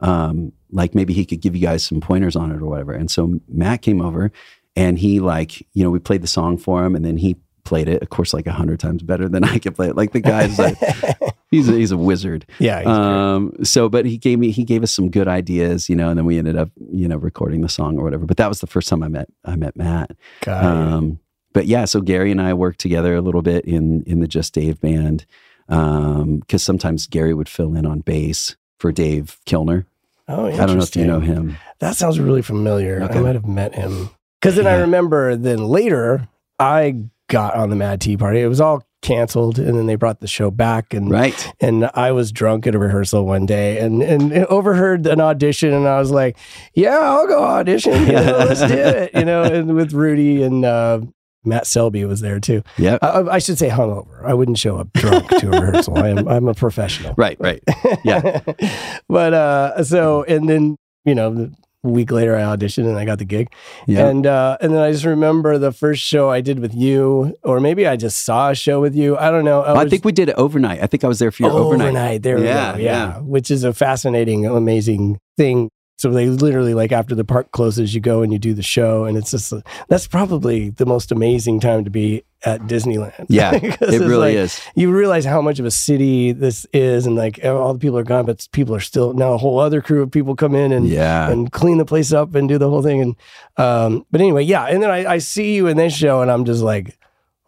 Um, 0.02 0.52
like 0.70 0.94
maybe 0.94 1.12
he 1.12 1.24
could 1.24 1.40
give 1.40 1.54
you 1.54 1.62
guys 1.62 1.84
some 1.84 2.00
pointers 2.00 2.36
on 2.36 2.50
it 2.50 2.60
or 2.60 2.66
whatever." 2.66 2.92
And 2.92 3.10
so 3.10 3.40
Matt 3.48 3.82
came 3.82 4.00
over, 4.00 4.32
and 4.76 4.98
he 4.98 5.20
like 5.20 5.60
you 5.72 5.84
know 5.84 5.90
we 5.90 5.98
played 5.98 6.22
the 6.22 6.28
song 6.28 6.58
for 6.58 6.84
him, 6.84 6.94
and 6.94 7.04
then 7.04 7.16
he 7.16 7.36
played 7.64 7.88
it, 7.88 8.02
of 8.02 8.10
course, 8.10 8.34
like 8.34 8.46
a 8.46 8.52
hundred 8.52 8.80
times 8.80 9.02
better 9.02 9.28
than 9.28 9.44
I 9.54 9.58
could 9.58 9.74
play 9.74 9.88
it. 9.88 9.96
Like 9.96 10.12
the 10.12 10.20
guy's 10.20 10.58
like 10.58 10.76
he's 11.50 11.68
a, 11.68 11.72
he's 11.72 11.92
a 11.92 11.96
wizard. 11.96 12.46
yeah. 12.58 12.80
Um, 12.80 13.52
so, 13.62 13.88
but 13.88 14.04
he 14.06 14.18
gave 14.18 14.38
me, 14.38 14.50
he 14.50 14.64
gave 14.64 14.82
us 14.82 14.92
some 14.92 15.10
good 15.10 15.28
ideas, 15.28 15.88
you 15.88 15.96
know, 15.96 16.08
and 16.08 16.18
then 16.18 16.24
we 16.24 16.38
ended 16.38 16.56
up, 16.56 16.70
you 16.90 17.08
know, 17.08 17.16
recording 17.16 17.60
the 17.60 17.68
song 17.68 17.98
or 17.98 18.04
whatever. 18.04 18.26
But 18.26 18.38
that 18.38 18.48
was 18.48 18.60
the 18.60 18.66
first 18.66 18.88
time 18.88 19.02
I 19.02 19.08
met, 19.08 19.28
I 19.44 19.56
met 19.56 19.76
Matt. 19.76 20.16
Got 20.40 20.62
you. 20.62 20.68
Um, 20.68 21.20
but 21.52 21.66
yeah, 21.66 21.84
so 21.84 22.00
Gary 22.00 22.30
and 22.30 22.40
I 22.40 22.54
worked 22.54 22.80
together 22.80 23.14
a 23.14 23.20
little 23.20 23.42
bit 23.42 23.64
in, 23.66 24.02
in 24.04 24.20
the 24.20 24.28
Just 24.28 24.54
Dave 24.54 24.80
band. 24.80 25.26
Um, 25.68 26.42
cause 26.48 26.62
sometimes 26.62 27.06
Gary 27.06 27.34
would 27.34 27.48
fill 27.48 27.76
in 27.76 27.86
on 27.86 28.00
bass 28.00 28.56
for 28.78 28.90
Dave 28.90 29.38
Kilner. 29.46 29.86
Oh, 30.32 30.46
I 30.46 30.66
don't 30.66 30.76
know 30.78 30.82
if 30.82 30.96
you 30.96 31.04
know 31.06 31.20
him. 31.20 31.56
That 31.80 31.96
sounds 31.96 32.18
really 32.18 32.42
familiar. 32.42 33.02
Okay. 33.02 33.18
I 33.18 33.22
might 33.22 33.34
have 33.34 33.46
met 33.46 33.74
him. 33.74 34.10
Because 34.40 34.56
then 34.56 34.66
I 34.66 34.74
remember 34.80 35.36
then 35.36 35.58
later 35.68 36.28
I 36.58 36.96
got 37.28 37.54
on 37.54 37.70
the 37.70 37.76
Mad 37.76 38.00
T 38.00 38.16
Party. 38.16 38.40
It 38.40 38.46
was 38.48 38.60
all 38.60 38.82
canceled 39.02 39.58
and 39.58 39.76
then 39.76 39.86
they 39.86 39.96
brought 39.96 40.20
the 40.20 40.28
show 40.28 40.50
back 40.50 40.94
and 40.94 41.10
Right. 41.10 41.52
and 41.60 41.90
I 41.94 42.12
was 42.12 42.30
drunk 42.30 42.66
at 42.68 42.74
a 42.74 42.78
rehearsal 42.78 43.26
one 43.26 43.46
day 43.46 43.78
and 43.78 44.00
and 44.02 44.32
overheard 44.46 45.06
an 45.08 45.20
audition 45.20 45.72
and 45.72 45.86
I 45.88 45.98
was 45.98 46.10
like, 46.12 46.36
yeah, 46.74 46.98
I'll 47.00 47.26
go 47.26 47.42
audition. 47.42 47.92
You 48.06 48.12
know, 48.12 48.44
let's 48.48 48.60
do 48.60 48.66
it. 48.74 49.10
You 49.14 49.24
know, 49.24 49.42
and 49.42 49.74
with 49.74 49.92
Rudy 49.92 50.42
and 50.44 50.64
uh, 50.64 51.00
Matt 51.44 51.66
Selby 51.66 52.04
was 52.04 52.20
there 52.20 52.38
too. 52.40 52.62
Yeah, 52.78 52.98
I, 53.02 53.22
I 53.22 53.38
should 53.38 53.58
say 53.58 53.68
hungover. 53.68 54.24
I 54.24 54.34
wouldn't 54.34 54.58
show 54.58 54.76
up 54.76 54.92
drunk 54.92 55.28
to 55.28 55.48
a 55.48 55.60
rehearsal. 55.60 55.98
I 55.98 56.08
am 56.10 56.28
I'm 56.28 56.46
a 56.48 56.54
professional. 56.54 57.14
Right. 57.16 57.36
Right. 57.40 57.62
Yeah. 58.04 58.40
but 59.08 59.34
uh 59.34 59.82
so 59.84 60.22
and 60.24 60.48
then, 60.48 60.76
you 61.04 61.14
know, 61.14 61.50
a 61.84 61.88
week 61.88 62.12
later 62.12 62.36
I 62.36 62.42
auditioned 62.42 62.86
and 62.88 62.96
I 62.96 63.04
got 63.04 63.18
the 63.18 63.24
gig. 63.24 63.52
Yeah. 63.88 64.06
And 64.06 64.24
uh 64.26 64.56
and 64.60 64.72
then 64.72 64.80
I 64.82 64.92
just 64.92 65.04
remember 65.04 65.58
the 65.58 65.72
first 65.72 66.00
show 66.02 66.30
I 66.30 66.40
did 66.40 66.60
with 66.60 66.74
you, 66.74 67.36
or 67.42 67.58
maybe 67.58 67.88
I 67.88 67.96
just 67.96 68.24
saw 68.24 68.50
a 68.50 68.54
show 68.54 68.80
with 68.80 68.94
you. 68.94 69.16
I 69.18 69.30
don't 69.32 69.44
know. 69.44 69.62
I 69.62 69.72
was- 69.82 69.90
think 69.90 70.04
we 70.04 70.12
did 70.12 70.28
it 70.28 70.36
overnight. 70.36 70.80
I 70.80 70.86
think 70.86 71.02
I 71.02 71.08
was 71.08 71.18
there 71.18 71.32
for 71.32 71.42
your 71.42 71.52
overnight. 71.52 72.22
There 72.22 72.36
we 72.38 72.44
Yeah, 72.44 72.72
go. 72.72 72.78
Yeah. 72.78 73.18
Which 73.18 73.50
is 73.50 73.64
a 73.64 73.72
fascinating, 73.72 74.46
amazing 74.46 75.18
thing. 75.36 75.70
So 76.02 76.10
they 76.10 76.26
literally 76.26 76.74
like 76.74 76.90
after 76.90 77.14
the 77.14 77.24
park 77.24 77.52
closes, 77.52 77.94
you 77.94 78.00
go 78.00 78.22
and 78.22 78.32
you 78.32 78.38
do 78.40 78.54
the 78.54 78.62
show, 78.62 79.04
and 79.04 79.16
it's 79.16 79.30
just 79.30 79.52
that's 79.86 80.08
probably 80.08 80.70
the 80.70 80.84
most 80.84 81.12
amazing 81.12 81.60
time 81.60 81.84
to 81.84 81.90
be 81.90 82.24
at 82.44 82.60
Disneyland. 82.62 83.26
Yeah, 83.28 83.52
It 83.62 83.80
really 84.00 84.16
like- 84.16 84.34
is. 84.34 84.60
You 84.74 84.90
realize 84.90 85.24
how 85.24 85.40
much 85.40 85.60
of 85.60 85.64
a 85.64 85.70
city 85.70 86.32
this 86.32 86.66
is, 86.72 87.06
and 87.06 87.14
like 87.14 87.38
all 87.44 87.72
the 87.72 87.78
people 87.78 87.98
are 87.98 88.02
gone, 88.02 88.26
but 88.26 88.48
people 88.50 88.74
are 88.74 88.80
still 88.80 89.12
now 89.14 89.34
a 89.34 89.38
whole 89.38 89.60
other 89.60 89.80
crew 89.80 90.02
of 90.02 90.10
people 90.10 90.34
come 90.34 90.56
in 90.56 90.72
and 90.72 90.88
Yeah. 90.88 91.30
and 91.30 91.52
clean 91.52 91.78
the 91.78 91.84
place 91.84 92.12
up 92.12 92.34
and 92.34 92.48
do 92.48 92.58
the 92.58 92.68
whole 92.68 92.82
thing. 92.82 93.00
And 93.00 93.16
um, 93.58 94.04
but 94.10 94.20
anyway, 94.20 94.42
yeah. 94.42 94.64
And 94.64 94.82
then 94.82 94.90
I, 94.90 95.06
I 95.14 95.18
see 95.18 95.54
you 95.54 95.68
in 95.68 95.76
this 95.76 95.94
show, 95.94 96.20
and 96.20 96.32
I'm 96.32 96.44
just 96.44 96.62
like, 96.62 96.98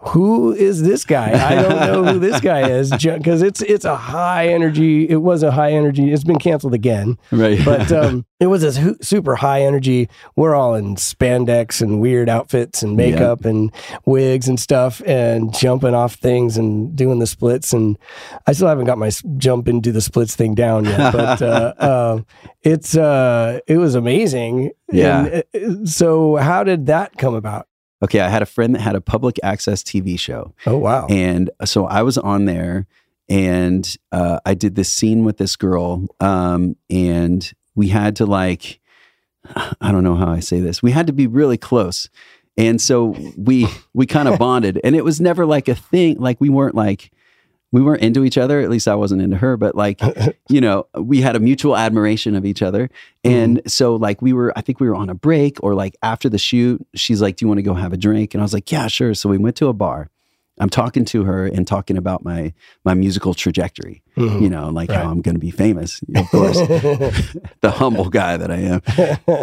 who 0.09 0.52
is 0.52 0.82
this 0.82 1.05
guy? 1.05 1.32
I 1.32 1.55
don't 1.62 1.76
know 1.76 2.12
who 2.12 2.18
this 2.18 2.40
guy 2.40 2.68
is 2.78 2.90
because 2.90 3.42
it's 3.42 3.62
it's 3.62 3.84
a 3.84 3.96
high 3.96 4.48
energy. 4.48 5.09
It 5.09 5.16
was 5.16 5.42
a 5.42 5.50
high 5.50 5.72
energy. 5.72 6.12
It's 6.12 6.24
been 6.24 6.38
canceled 6.38 6.74
again, 6.74 7.18
right. 7.30 7.59
but 7.64 7.90
um, 7.92 8.26
it 8.38 8.46
was 8.46 8.62
a 8.62 9.02
super 9.02 9.36
high 9.36 9.62
energy. 9.62 10.11
We're 10.36 10.55
all 10.55 10.74
in 10.74 10.96
spandex 10.96 11.80
and 11.80 12.00
weird 12.00 12.28
outfits 12.28 12.82
and 12.82 12.96
makeup 12.96 13.46
and 13.46 13.72
wigs 14.05 14.46
and 14.46 14.61
stuff, 14.61 15.00
and 15.07 15.55
jumping 15.55 15.94
off 15.94 16.14
things 16.14 16.59
and 16.59 16.94
doing 16.94 17.18
the 17.18 17.26
splits. 17.26 17.72
And 17.72 17.98
I 18.46 18.52
still 18.52 18.68
haven't 18.68 18.84
got 18.84 18.98
my 18.98 19.11
jump 19.38 19.68
into 19.68 19.90
the 19.90 20.02
splits 20.02 20.36
thing 20.36 20.55
down 20.55 20.84
yet, 20.84 21.12
but 21.12 21.40
uh, 21.40 21.74
um, 21.78 22.26
it's 22.62 22.94
uh, 22.94 23.61
it 23.66 23.78
was 23.78 23.94
amazing. 23.94 24.72
Yeah. 24.92 25.42
And, 25.55 25.82
uh, 25.82 25.86
so 25.86 26.36
how 26.36 26.62
did 26.62 26.86
that 26.86 27.16
come 27.16 27.34
about? 27.34 27.68
Okay. 28.05 28.20
I 28.20 28.28
had 28.28 28.42
a 28.42 28.46
friend 28.46 28.74
that 28.74 28.80
had 28.80 28.94
a 28.94 29.00
public 29.00 29.38
access 29.42 29.82
TV 29.82 30.18
show. 30.18 30.55
Oh 30.66 30.78
wow! 30.78 31.07
And 31.09 31.50
so 31.64 31.86
I 31.86 32.02
was 32.02 32.16
on 32.18 32.44
there 32.44 32.86
and 33.28 33.96
uh, 34.12 34.40
I 34.44 34.55
did 34.55 34.74
this 34.74 34.92
scene 34.92 35.24
with 35.24 35.38
this 35.38 35.57
girl. 35.57 36.07
Um, 36.20 36.76
and 36.90 37.52
we 37.74 37.88
had 37.88 38.16
to, 38.16 38.26
like, 38.26 38.80
I 39.80 39.92
don't 39.92 40.05
know 40.05 40.16
how 40.16 40.30
I 40.30 40.40
say 40.40 40.61
this, 40.61 40.82
we 40.82 40.90
had 40.90 41.07
to 41.07 41.12
be 41.12 41.26
really 41.26 41.59
close. 41.59 42.09
And 42.57 42.80
so 42.80 43.16
we 43.36 43.66
we 43.94 44.07
kind 44.07 44.28
of 44.28 44.38
bonded, 44.38 44.80
and 44.84 44.94
it 44.94 45.05
was 45.05 45.20
never 45.20 45.44
like 45.44 45.66
a 45.66 45.74
thing. 45.74 46.18
Like 46.20 46.40
we 46.40 46.48
weren't 46.48 46.76
like 46.76 47.11
we 47.75 47.83
weren't 47.83 48.03
into 48.03 48.25
each 48.25 48.39
other. 48.39 48.61
At 48.61 48.70
least 48.70 48.87
I 48.87 48.95
wasn't 48.95 49.20
into 49.20 49.37
her. 49.37 49.57
But 49.57 49.75
like 49.75 50.01
you 50.49 50.61
know, 50.61 50.87
we 50.97 51.20
had 51.20 51.35
a 51.37 51.41
mutual 51.41 51.77
admiration 51.77 52.37
of 52.37 52.45
each 52.47 52.62
other. 52.62 52.89
And 53.25 53.61
so 53.66 53.97
like 53.97 54.22
we 54.22 54.33
were, 54.33 54.53
I 54.57 54.61
think 54.61 54.79
we 54.81 54.89
were 54.89 54.95
on 54.95 55.09
a 55.11 55.14
break 55.14 55.59
or 55.62 55.75
like 55.75 55.97
after 56.03 56.29
the 56.29 56.39
shoot. 56.39 56.87
She's 56.95 57.20
like, 57.20 57.37
"Do 57.37 57.45
you 57.45 57.49
want 57.49 57.59
to 57.59 57.62
go 57.62 57.75
have 57.75 57.93
a 57.93 57.97
drink?" 57.97 58.33
And 58.35 58.41
I 58.41 58.45
was 58.45 58.55
like, 58.55 58.70
"Yeah, 58.70 58.87
sure." 58.87 59.12
So 59.14 59.29
we 59.29 59.39
went 59.39 59.57
to 59.57 59.66
a 59.68 59.72
bar. 59.72 60.09
I'm 60.61 60.70
talking 60.70 61.05
to 61.07 61.25
her 61.25 61.47
and 61.47 61.66
talking 61.66 61.97
about 61.97 62.22
my 62.25 62.53
my 62.85 62.95
musical 62.95 63.35
trajectory. 63.35 64.03
Mhm. 64.16 64.41
You 64.43 64.49
know, 64.51 64.68
like 64.68 64.89
Right. 64.91 65.01
how 65.01 65.11
I'm 65.11 65.20
going 65.20 65.35
to 65.35 65.41
be 65.41 65.51
famous, 65.51 66.01
of 66.14 66.29
course, 66.31 66.59
the 67.61 67.72
humble 67.75 68.09
guy 68.09 68.37
that 68.37 68.51
I 68.53 68.57
am. 68.59 68.83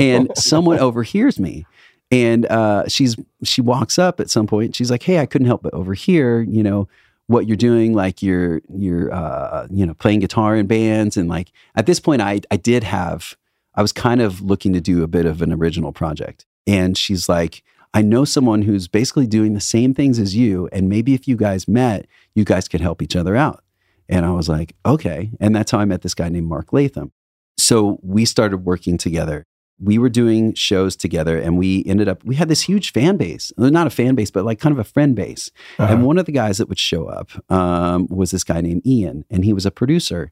And 0.01 0.31
someone 0.37 0.79
overhears 0.79 1.37
me, 1.37 1.65
and 2.11 2.45
uh, 2.45 2.87
she's 2.87 3.17
she 3.43 3.59
walks 3.61 3.99
up 3.99 4.19
at 4.21 4.29
some 4.29 4.47
point. 4.47 4.73
She's 4.75 4.89
like, 4.89 5.03
"Hey, 5.03 5.19
I 5.19 5.25
couldn't 5.25 5.47
help 5.47 5.63
but 5.63 5.73
overhear, 5.73 6.41
you 6.43 6.63
know, 6.63 6.87
what 7.31 7.47
you're 7.47 7.57
doing. 7.57 7.93
Like 7.93 8.21
you're 8.21 8.61
you're 8.69 9.11
uh, 9.13 9.67
you 9.71 9.85
know 9.85 9.93
playing 9.93 10.19
guitar 10.19 10.55
in 10.55 10.67
bands, 10.67 11.17
and 11.17 11.29
like 11.29 11.51
at 11.75 11.85
this 11.85 11.99
point, 11.99 12.21
I 12.21 12.41
I 12.51 12.57
did 12.57 12.83
have 12.83 13.35
I 13.75 13.81
was 13.81 13.91
kind 13.91 14.21
of 14.21 14.41
looking 14.41 14.73
to 14.73 14.81
do 14.81 15.03
a 15.03 15.07
bit 15.07 15.25
of 15.25 15.41
an 15.41 15.51
original 15.51 15.91
project." 15.91 16.45
And 16.67 16.95
she's 16.95 17.27
like, 17.27 17.63
I 17.93 18.01
know 18.01 18.23
someone 18.23 18.61
who's 18.61 18.87
basically 18.87 19.27
doing 19.27 19.53
the 19.53 19.59
same 19.59 19.93
things 19.93 20.19
as 20.19 20.35
you. 20.35 20.69
And 20.71 20.87
maybe 20.87 21.13
if 21.13 21.27
you 21.27 21.35
guys 21.35 21.67
met, 21.67 22.07
you 22.35 22.45
guys 22.45 22.67
could 22.67 22.81
help 22.81 23.01
each 23.01 23.15
other 23.15 23.35
out. 23.35 23.63
And 24.07 24.25
I 24.25 24.31
was 24.31 24.47
like, 24.47 24.75
okay. 24.85 25.31
And 25.39 25.55
that's 25.55 25.71
how 25.71 25.79
I 25.79 25.85
met 25.85 26.01
this 26.01 26.13
guy 26.13 26.29
named 26.29 26.47
Mark 26.47 26.71
Latham. 26.71 27.11
So 27.57 27.99
we 28.01 28.25
started 28.25 28.59
working 28.59 28.97
together. 28.97 29.45
We 29.81 29.97
were 29.97 30.09
doing 30.09 30.53
shows 30.53 30.95
together 30.95 31.37
and 31.39 31.57
we 31.57 31.83
ended 31.85 32.07
up, 32.07 32.23
we 32.23 32.35
had 32.35 32.47
this 32.47 32.61
huge 32.61 32.91
fan 32.91 33.17
base. 33.17 33.51
Well, 33.57 33.71
Not 33.71 33.87
a 33.87 33.91
fan 33.91 34.15
base, 34.15 34.29
but 34.31 34.45
like 34.45 34.59
kind 34.59 34.73
of 34.73 34.79
a 34.79 34.83
friend 34.83 35.15
base. 35.15 35.49
Uh-huh. 35.79 35.91
And 35.91 36.05
one 36.05 36.17
of 36.17 36.25
the 36.25 36.31
guys 36.31 36.59
that 36.59 36.69
would 36.69 36.79
show 36.79 37.07
up 37.07 37.31
um, 37.51 38.07
was 38.09 38.31
this 38.31 38.43
guy 38.43 38.61
named 38.61 38.85
Ian, 38.85 39.25
and 39.29 39.43
he 39.43 39.53
was 39.53 39.65
a 39.65 39.71
producer. 39.71 40.29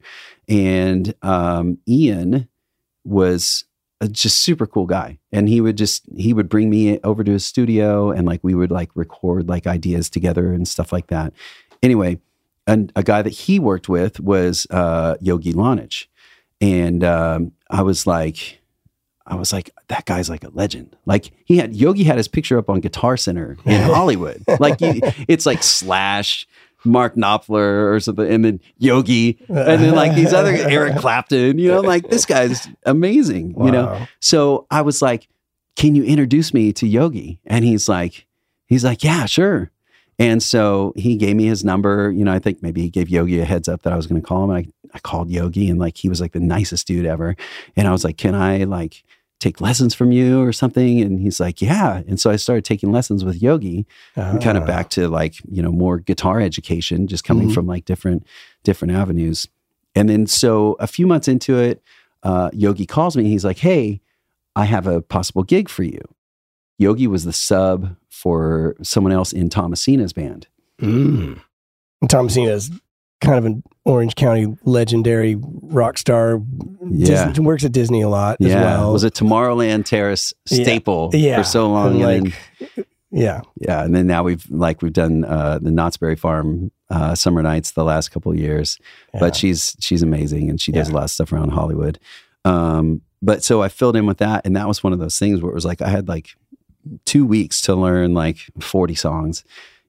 And 0.48 1.14
um, 1.22 1.80
Ian 1.88 2.48
was 3.04 3.66
a 4.02 4.08
just 4.08 4.42
super 4.42 4.66
cool 4.66 4.86
guy, 4.86 5.20
and 5.32 5.50
he 5.50 5.62
would 5.62 5.78
just 5.78 6.06
he 6.16 6.34
would 6.34 6.48
bring 6.48 6.70
me 6.70 7.00
over 7.04 7.24
to 7.24 7.32
his 7.32 7.46
studio, 7.46 8.12
and 8.12 8.26
like 8.26 8.40
we 8.44 8.56
would 8.56 8.72
like 8.72 8.90
record 8.96 9.50
like 9.50 9.68
ideas 9.68 10.10
together 10.10 10.54
and 10.54 10.68
stuff 10.68 10.94
like 10.94 11.08
that. 11.08 11.34
Anyway, 11.84 12.20
and 12.66 12.92
a 12.96 13.04
guy 13.04 13.22
that 13.22 13.32
he 13.32 13.60
worked 13.60 13.90
with 13.90 14.20
was 14.20 14.68
uh, 14.70 15.16
Yogi 15.20 15.54
Lonich, 15.54 16.08
and 16.62 17.04
um, 17.04 17.52
I 17.70 17.82
was 17.82 18.08
like. 18.08 18.59
I 19.30 19.36
was 19.36 19.54
like, 19.54 19.72
that 19.88 20.06
guy's 20.06 20.30
like 20.30 20.44
a 20.44 20.50
legend. 20.50 20.96
Like 21.06 21.32
he 21.46 21.58
had 21.58 21.76
Yogi 21.76 22.04
had 22.04 22.18
his 22.18 22.28
picture 22.28 22.58
up 22.58 22.70
on 22.70 22.80
Guitar 22.80 23.16
Center 23.16 23.58
in 23.64 23.82
Hollywood. 23.84 24.44
Like 24.60 24.82
you, 24.82 25.00
it's 25.28 25.46
like 25.46 25.64
Slash, 25.64 26.48
Mark 26.84 27.16
Knopfler 27.16 27.94
or 27.94 28.00
something, 28.00 28.28
and 28.28 28.44
then 28.44 28.60
Yogi, 28.78 29.38
and 29.48 29.82
then 29.82 29.96
like 29.96 30.16
these 30.16 30.34
other 30.34 30.52
Eric 30.52 30.98
Clapton. 30.98 31.60
You 31.60 31.70
know, 31.70 31.82
like 31.82 32.10
this 32.10 32.26
guy's 32.26 32.68
amazing. 32.86 33.56
You 33.64 33.72
know, 33.72 34.08
so 34.20 34.66
I 34.72 34.82
was 34.82 35.02
like, 35.02 35.28
can 35.76 35.96
you 35.96 36.04
introduce 36.04 36.54
me 36.54 36.74
to 36.74 36.88
Yogi? 36.88 37.40
And 37.46 37.64
he's 37.64 37.88
like, 37.88 38.26
he's 38.68 38.84
like, 38.84 39.04
yeah, 39.04 39.26
sure. 39.26 39.72
And 40.18 40.44
so 40.44 40.92
he 40.98 41.16
gave 41.16 41.38
me 41.38 41.46
his 41.46 41.64
number. 41.64 42.12
You 42.12 42.26
know, 42.26 42.34
I 42.34 42.40
think 42.40 42.62
maybe 42.62 42.82
he 42.82 42.90
gave 42.90 43.10
Yogi 43.10 43.40
a 43.40 43.46
heads 43.46 43.70
up 43.70 43.84
that 43.84 43.94
I 43.94 43.96
was 43.96 44.06
going 44.06 44.22
to 44.22 44.28
call 44.28 44.44
him. 44.44 44.52
I, 44.52 44.68
I 44.94 45.00
called 45.00 45.30
Yogi 45.30 45.70
and 45.70 45.80
like, 45.80 45.96
he 45.96 46.10
was 46.10 46.20
like 46.20 46.34
the 46.34 46.42
nicest 46.42 46.86
dude 46.88 47.06
ever. 47.06 47.38
And 47.78 47.88
I 47.88 47.92
was 47.92 48.04
like, 48.04 48.18
can 48.18 48.36
I 48.36 48.66
like 48.66 49.06
take 49.40 49.62
lessons 49.62 49.94
from 49.96 50.12
you 50.12 50.42
or 50.42 50.52
something? 50.52 51.02
And 51.02 51.20
he's 51.20 51.40
like, 51.40 51.62
yeah. 51.62 52.02
And 52.08 52.20
so 52.20 52.30
I 52.30 52.36
started 52.36 52.66
taking 52.66 52.92
lessons 52.92 53.24
with 53.24 53.42
Yogi 53.42 53.86
and 54.16 54.42
kind 54.44 54.58
of 54.58 54.64
Ah. 54.64 54.68
back 54.68 54.90
to 54.92 55.08
like, 55.08 55.36
you 55.50 55.62
know, 55.62 55.72
more 55.72 56.00
guitar 56.00 56.42
education, 56.42 57.08
just 57.08 57.24
coming 57.24 57.50
Mhm. 57.50 57.54
from 57.54 57.66
like 57.68 57.86
different, 57.86 58.26
different 58.64 58.94
avenues. 58.94 59.48
And 59.96 60.10
then 60.10 60.28
so 60.28 60.76
a 60.80 60.88
few 60.88 61.08
months 61.08 61.28
into 61.28 61.58
it, 61.58 61.82
uh, 62.24 62.50
Yogi 62.54 62.86
calls 62.86 63.16
me. 63.18 63.24
He's 63.30 63.46
like, 63.46 63.60
hey, 63.60 64.02
I 64.56 64.66
have 64.66 64.86
a 64.88 65.02
possible 65.02 65.44
gig 65.44 65.70
for 65.70 65.84
you. 65.84 66.02
Yogi 66.78 67.08
was 67.08 67.24
the 67.24 67.34
sub 67.34 67.96
for 68.10 68.76
someone 68.82 69.14
else 69.14 69.32
in 69.34 69.50
Thomasina's 69.50 70.14
band. 70.14 70.48
Mm. 70.82 71.40
And 72.02 72.10
Thomasina's 72.10 72.72
kind 73.22 73.38
of 73.38 73.46
an 73.46 73.64
Orange 73.86 74.16
County 74.16 74.48
legendary 74.64 75.36
rock 75.40 75.98
star. 75.98 76.42
Yeah. 76.90 77.28
Disney, 77.28 77.46
works 77.46 77.66
at 77.66 77.72
Disney 77.72 78.02
a 78.02 78.10
lot 78.10 78.38
as 78.42 78.48
yeah. 78.48 78.62
well. 78.62 78.94
Was 78.94 79.04
a 79.04 79.12
Tomorrowland 79.12 79.86
Terrace 79.86 80.34
Yeah. 80.50 80.64
staple 80.64 81.10
Yeah. 81.14 81.38
for 81.38 81.44
so 81.44 81.70
long. 81.70 82.02
And, 82.02 82.04
and 82.04 82.24
like, 82.26 82.34
then, 82.76 82.86
yeah. 83.12 83.42
yeah. 83.60 83.84
And 83.84 83.96
then 83.96 84.08
now 84.08 84.24
we've 84.24 84.46
like, 84.50 84.82
we've 84.82 84.94
done 84.94 85.26
uh, 85.26 85.60
the 85.62 85.72
Knott's 85.72 85.98
Berry 85.98 86.16
Farm 86.16 86.72
uh, 86.90 87.14
summer 87.16 87.42
nights 87.44 87.72
the 87.72 87.84
last 87.84 88.10
couple 88.10 88.32
of 88.32 88.38
years. 88.38 88.80
yeah. 89.14 89.20
but 89.20 89.36
she's 89.36 89.76
she's 89.80 90.02
amazing 90.02 90.50
and 90.50 90.60
she 90.62 90.72
does 90.72 90.88
Yeah. 90.90 90.94
a 90.94 90.96
lot 90.96 91.04
of 91.04 91.12
stuff 91.12 91.32
around 91.34 91.50
Hollywood. 91.50 92.00
Um, 92.46 93.02
but 93.22 93.44
so 93.44 93.62
I 93.62 93.68
filled 93.68 93.96
in 93.98 94.06
with 94.06 94.20
that, 94.20 94.46
and 94.46 94.56
that 94.56 94.68
was 94.68 94.82
one 94.84 94.94
of 94.94 95.00
those 95.00 95.20
things 95.20 95.42
where 95.42 95.52
it 95.52 95.56
was 95.56 95.66
like 95.66 95.82
I 95.82 95.90
had 95.90 96.08
like 96.08 96.30
two 97.06 97.26
weeks 97.26 97.60
to 97.62 97.76
learn 97.76 98.14
like 98.14 98.38
forty 98.62 98.96
songs, 98.96 99.44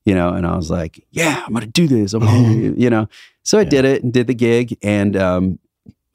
you 0.04 0.14
know, 0.14 0.30
and 0.30 0.46
I 0.46 0.56
was 0.56 0.70
like, 0.70 1.04
yeah, 1.10 1.42
I'm 1.46 1.52
gonna 1.52 1.66
do 1.66 1.86
this, 1.86 2.14
I'm 2.14 2.20
gonna, 2.24 2.72
you 2.76 2.90
know. 2.90 3.08
So 3.42 3.58
I 3.58 3.62
Yeah. 3.62 3.68
did 3.70 3.84
it 3.84 4.02
and 4.02 4.12
did 4.12 4.26
the 4.26 4.34
gig, 4.34 4.76
and 4.82 5.16
um, 5.16 5.58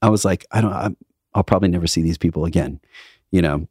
I 0.01 0.09
was 0.09 0.25
like, 0.25 0.45
I 0.51 0.61
don't, 0.61 0.73
I'm, 0.73 0.97
I'll 1.33 1.43
probably 1.43 1.69
never 1.69 1.87
see 1.87 2.01
these 2.01 2.17
people 2.17 2.45
again, 2.45 2.79
you 3.31 3.41
know. 3.41 3.67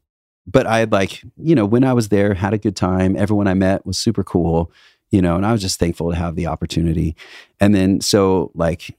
But 0.47 0.67
I 0.67 0.79
had 0.81 0.93
like, 0.93 1.23
you 1.39 1.55
know, 1.55 1.65
when 1.65 1.85
I 1.85 1.95
was 1.95 2.11
there, 2.11 2.35
had 2.35 2.53
a 2.53 2.59
good 2.59 2.77
time. 2.77 3.17
Everyone 3.17 3.49
I 3.49 3.55
met 3.55 3.87
was 3.87 3.97
super 3.97 4.23
cool, 4.23 4.71
you 5.11 5.23
know, 5.23 5.37
and 5.37 5.47
I 5.47 5.53
was 5.53 5.63
just 5.63 5.79
thankful 5.79 6.11
to 6.11 6.17
have 6.17 6.37
the 6.37 6.47
opportunity. 6.47 7.17
And 7.61 7.75
then 7.75 8.01
so 8.03 8.51
like 8.55 8.97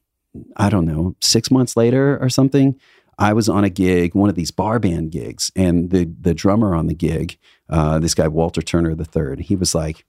I 0.57 0.70
don't 0.70 0.86
know, 0.86 1.16
six 1.22 1.49
months 1.51 1.78
later 1.78 2.18
or 2.20 2.30
something, 2.30 2.78
I 3.18 3.32
was 3.34 3.47
on 3.47 3.63
a 3.63 3.70
gig, 3.70 4.16
one 4.16 4.30
of 4.30 4.36
these 4.36 4.51
bar 4.51 4.80
band 4.80 5.11
gigs, 5.11 5.51
and 5.55 5.91
the 5.91 6.05
the 6.20 6.34
drummer 6.34 6.74
on 6.76 6.88
the 6.88 6.95
gig, 6.95 7.38
uh, 7.70 7.99
this 7.99 8.13
guy 8.16 8.28
Walter 8.28 8.61
Turner 8.61 8.91
III, 8.91 9.43
he 9.43 9.55
was 9.55 9.74
like, 9.76 10.03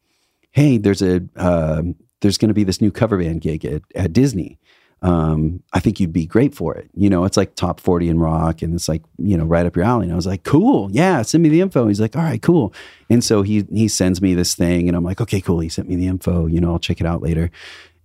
"Hey, 0.56 0.78
there's 0.78 1.02
a 1.02 1.20
um 1.36 1.94
there's 2.22 2.38
going 2.38 2.48
to 2.48 2.54
be 2.54 2.64
this 2.64 2.80
new 2.80 2.90
cover 2.90 3.18
band 3.18 3.42
gig 3.42 3.64
at, 3.66 3.82
at 3.94 4.14
Disney. 4.14 4.58
Um, 5.02 5.62
I 5.74 5.80
think 5.80 6.00
you'd 6.00 6.14
be 6.14 6.24
great 6.24 6.54
for 6.54 6.74
it. 6.74 6.88
You 6.94 7.10
know, 7.10 7.26
it's 7.26 7.36
like 7.36 7.54
top 7.54 7.78
forty 7.78 8.08
in 8.08 8.18
rock, 8.18 8.62
and 8.62 8.74
it's 8.74 8.88
like 8.88 9.02
you 9.18 9.36
know 9.36 9.44
right 9.44 9.66
up 9.66 9.76
your 9.76 9.84
alley." 9.84 10.04
And 10.04 10.12
I 10.12 10.16
was 10.16 10.26
like, 10.26 10.44
"Cool, 10.44 10.90
yeah, 10.90 11.20
send 11.20 11.42
me 11.42 11.50
the 11.50 11.60
info." 11.60 11.86
He's 11.88 12.00
like, 12.00 12.16
"All 12.16 12.22
right, 12.22 12.40
cool." 12.40 12.72
And 13.10 13.22
so 13.22 13.42
he 13.42 13.66
he 13.70 13.86
sends 13.86 14.22
me 14.22 14.34
this 14.34 14.54
thing, 14.54 14.88
and 14.88 14.96
I'm 14.96 15.04
like, 15.04 15.20
"Okay, 15.20 15.42
cool." 15.42 15.60
He 15.60 15.68
sent 15.68 15.88
me 15.88 15.96
the 15.96 16.06
info. 16.06 16.46
You 16.46 16.62
know, 16.62 16.72
I'll 16.72 16.78
check 16.78 17.00
it 17.00 17.06
out 17.06 17.22
later. 17.22 17.50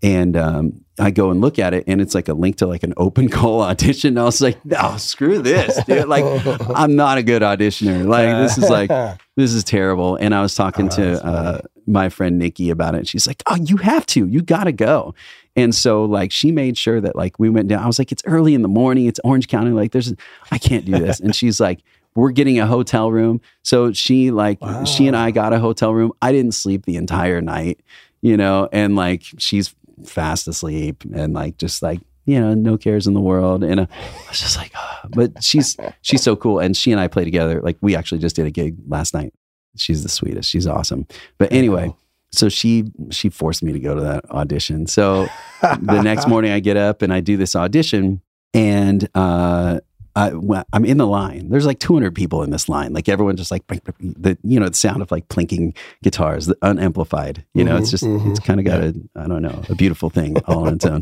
And 0.03 0.35
um, 0.35 0.83
I 0.97 1.11
go 1.11 1.29
and 1.29 1.41
look 1.41 1.59
at 1.59 1.73
it, 1.73 1.83
and 1.87 2.01
it's 2.01 2.15
like 2.15 2.27
a 2.27 2.33
link 2.33 2.57
to 2.57 2.65
like 2.67 2.83
an 2.83 2.93
open 2.97 3.29
call 3.37 3.61
audition. 3.61 4.09
And 4.09 4.19
I 4.19 4.23
was 4.23 4.41
like, 4.41 4.63
"No, 4.65 4.97
screw 4.97 5.39
this, 5.39 5.83
dude! 5.85 6.07
Like, 6.07 6.25
I'm 6.75 6.95
not 6.95 7.17
a 7.17 7.23
good 7.23 7.41
auditioner. 7.41 8.05
Like, 8.07 8.29
this 8.29 8.57
is 8.57 8.69
like, 8.69 8.89
this 9.35 9.53
is 9.53 9.63
terrible." 9.63 10.15
And 10.15 10.33
I 10.33 10.41
was 10.41 10.55
talking 10.55 10.87
Oh, 10.87 10.95
to 10.95 11.25
uh, 11.25 11.61
my 11.85 12.09
friend 12.09 12.39
Nikki 12.39 12.69
about 12.71 12.95
it. 12.95 12.99
And 12.99 13.07
she's 13.07 13.27
like, 13.27 13.43
"Oh, 13.45 13.55
you 13.55 13.77
have 13.77 14.05
to. 14.07 14.25
You 14.27 14.41
got 14.41 14.63
to 14.63 14.71
go." 14.71 15.13
And 15.55 15.75
so, 15.75 16.05
like, 16.05 16.31
she 16.31 16.51
made 16.51 16.77
sure 16.77 16.99
that 17.01 17.15
like 17.15 17.37
we 17.37 17.49
went 17.49 17.67
down. 17.67 17.83
I 17.83 17.87
was 17.87 17.99
like, 17.99 18.11
"It's 18.11 18.23
early 18.25 18.55
in 18.55 18.63
the 18.63 18.67
morning. 18.67 19.05
It's 19.05 19.19
Orange 19.23 19.47
County. 19.47 19.71
Like, 19.71 19.91
there's, 19.91 20.13
I 20.49 20.57
can't 20.57 20.85
do 20.85 20.93
this." 20.93 21.19
And 21.19 21.35
she's 21.35 21.59
like. 21.59 21.79
We're 22.13 22.31
getting 22.31 22.59
a 22.59 22.67
hotel 22.67 23.09
room. 23.09 23.39
So 23.63 23.93
she 23.93 24.31
like 24.31 24.59
she 24.85 25.07
and 25.07 25.15
I 25.15 25.31
got 25.31 25.53
a 25.53 25.59
hotel 25.59 25.93
room. 25.93 26.11
I 26.21 26.33
didn't 26.33 26.51
sleep 26.51 26.83
the 26.83 26.97
entire 26.97 27.39
night, 27.39 27.79
you 28.21 28.35
know, 28.35 28.67
and 28.73 28.97
like 28.97 29.23
she's 29.37 29.73
fast 30.05 30.47
asleep 30.47 31.03
and 31.13 31.33
like 31.33 31.57
just 31.57 31.81
like 31.81 31.99
you 32.25 32.39
know 32.39 32.53
no 32.53 32.77
cares 32.77 33.07
in 33.07 33.13
the 33.13 33.21
world. 33.21 33.63
And 33.63 33.81
uh, 33.81 33.87
i 33.89 34.29
was 34.29 34.39
just 34.39 34.57
like 34.57 34.71
ah. 34.75 35.07
but 35.09 35.43
she's 35.43 35.77
she's 36.01 36.23
so 36.23 36.35
cool. 36.35 36.59
And 36.59 36.75
she 36.75 36.91
and 36.91 36.99
i 36.99 37.07
play 37.07 37.23
together. 37.23 37.61
Like 37.61 37.77
we 37.81 37.95
actually 37.95 38.19
just 38.19 38.35
did 38.35 38.45
a 38.45 38.51
gig 38.51 38.77
last 38.87 39.13
night. 39.13 39.33
She's 39.77 40.03
the 40.03 40.09
sweetest. 40.09 40.49
She's 40.49 40.67
awesome. 40.67 41.07
But 41.37 41.51
anyway 41.51 41.93
so 42.33 42.49
she 42.49 42.85
she 43.09 43.29
forced 43.29 43.61
me 43.61 43.73
to 43.73 43.79
go 43.79 43.93
to 43.95 44.01
that 44.01 44.29
audition. 44.31 44.87
So 44.87 45.27
the 45.61 46.01
next 46.01 46.27
morning 46.27 46.51
i 46.51 46.59
get 46.59 46.77
up 46.77 47.01
and 47.01 47.13
i 47.13 47.19
do 47.19 47.37
this 47.37 47.55
audition 47.55 48.21
and 48.53 49.07
uh 49.15 49.79
When 50.15 50.63
I'm 50.73 50.85
in 50.85 50.97
the 50.97 51.07
line. 51.07 51.49
There's 51.49 51.65
like 51.65 51.79
200 51.79 52.13
people 52.15 52.43
in 52.43 52.49
this 52.51 52.67
line. 52.69 52.93
Like 52.93 53.07
everyone 53.09 53.37
just 53.37 53.51
like 53.51 53.65
the 53.67 54.37
you 54.43 54.59
know 54.59 54.69
the 54.69 54.75
sound 54.75 55.01
of 55.01 55.11
like 55.11 55.27
plinking 55.29 55.75
guitars, 56.03 56.45
the 56.47 56.57
unamplified. 56.61 57.45
You 57.53 57.63
know, 57.63 57.77
it's 57.77 57.87
Mhm, 57.89 57.91
just 57.91 58.03
mhm. 58.03 58.29
it's 58.31 58.39
kind 58.39 58.59
of 58.59 58.65
got 58.65 58.81
a 58.81 58.93
I 59.15 59.27
don't 59.27 59.41
know 59.41 59.61
a 59.69 59.75
beautiful 59.75 60.09
thing 60.09 60.37
all 60.47 60.67
on 60.67 60.75
its 60.75 60.85
own. 60.85 61.01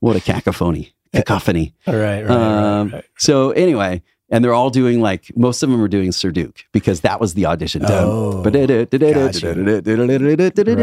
What 0.00 0.16
a 0.16 0.20
cacophony, 0.20 0.92
cacophony. 1.12 1.74
All 1.86 1.94
right, 1.96 2.22
right, 2.22 2.30
Um, 2.30 2.86
right, 2.88 2.94
right. 2.94 3.04
So 3.18 3.50
anyway, 3.52 4.02
and 4.30 4.44
they're 4.44 4.54
all 4.54 4.70
doing 4.70 5.00
like 5.00 5.30
most 5.36 5.62
of 5.62 5.70
them 5.70 5.82
are 5.82 5.88
doing 5.88 6.12
Sir 6.12 6.30
Duke 6.30 6.64
because 6.72 7.00
that 7.00 7.20
was 7.20 7.34
the 7.34 7.46
audition. 7.46 7.82
Oh, 7.84 8.42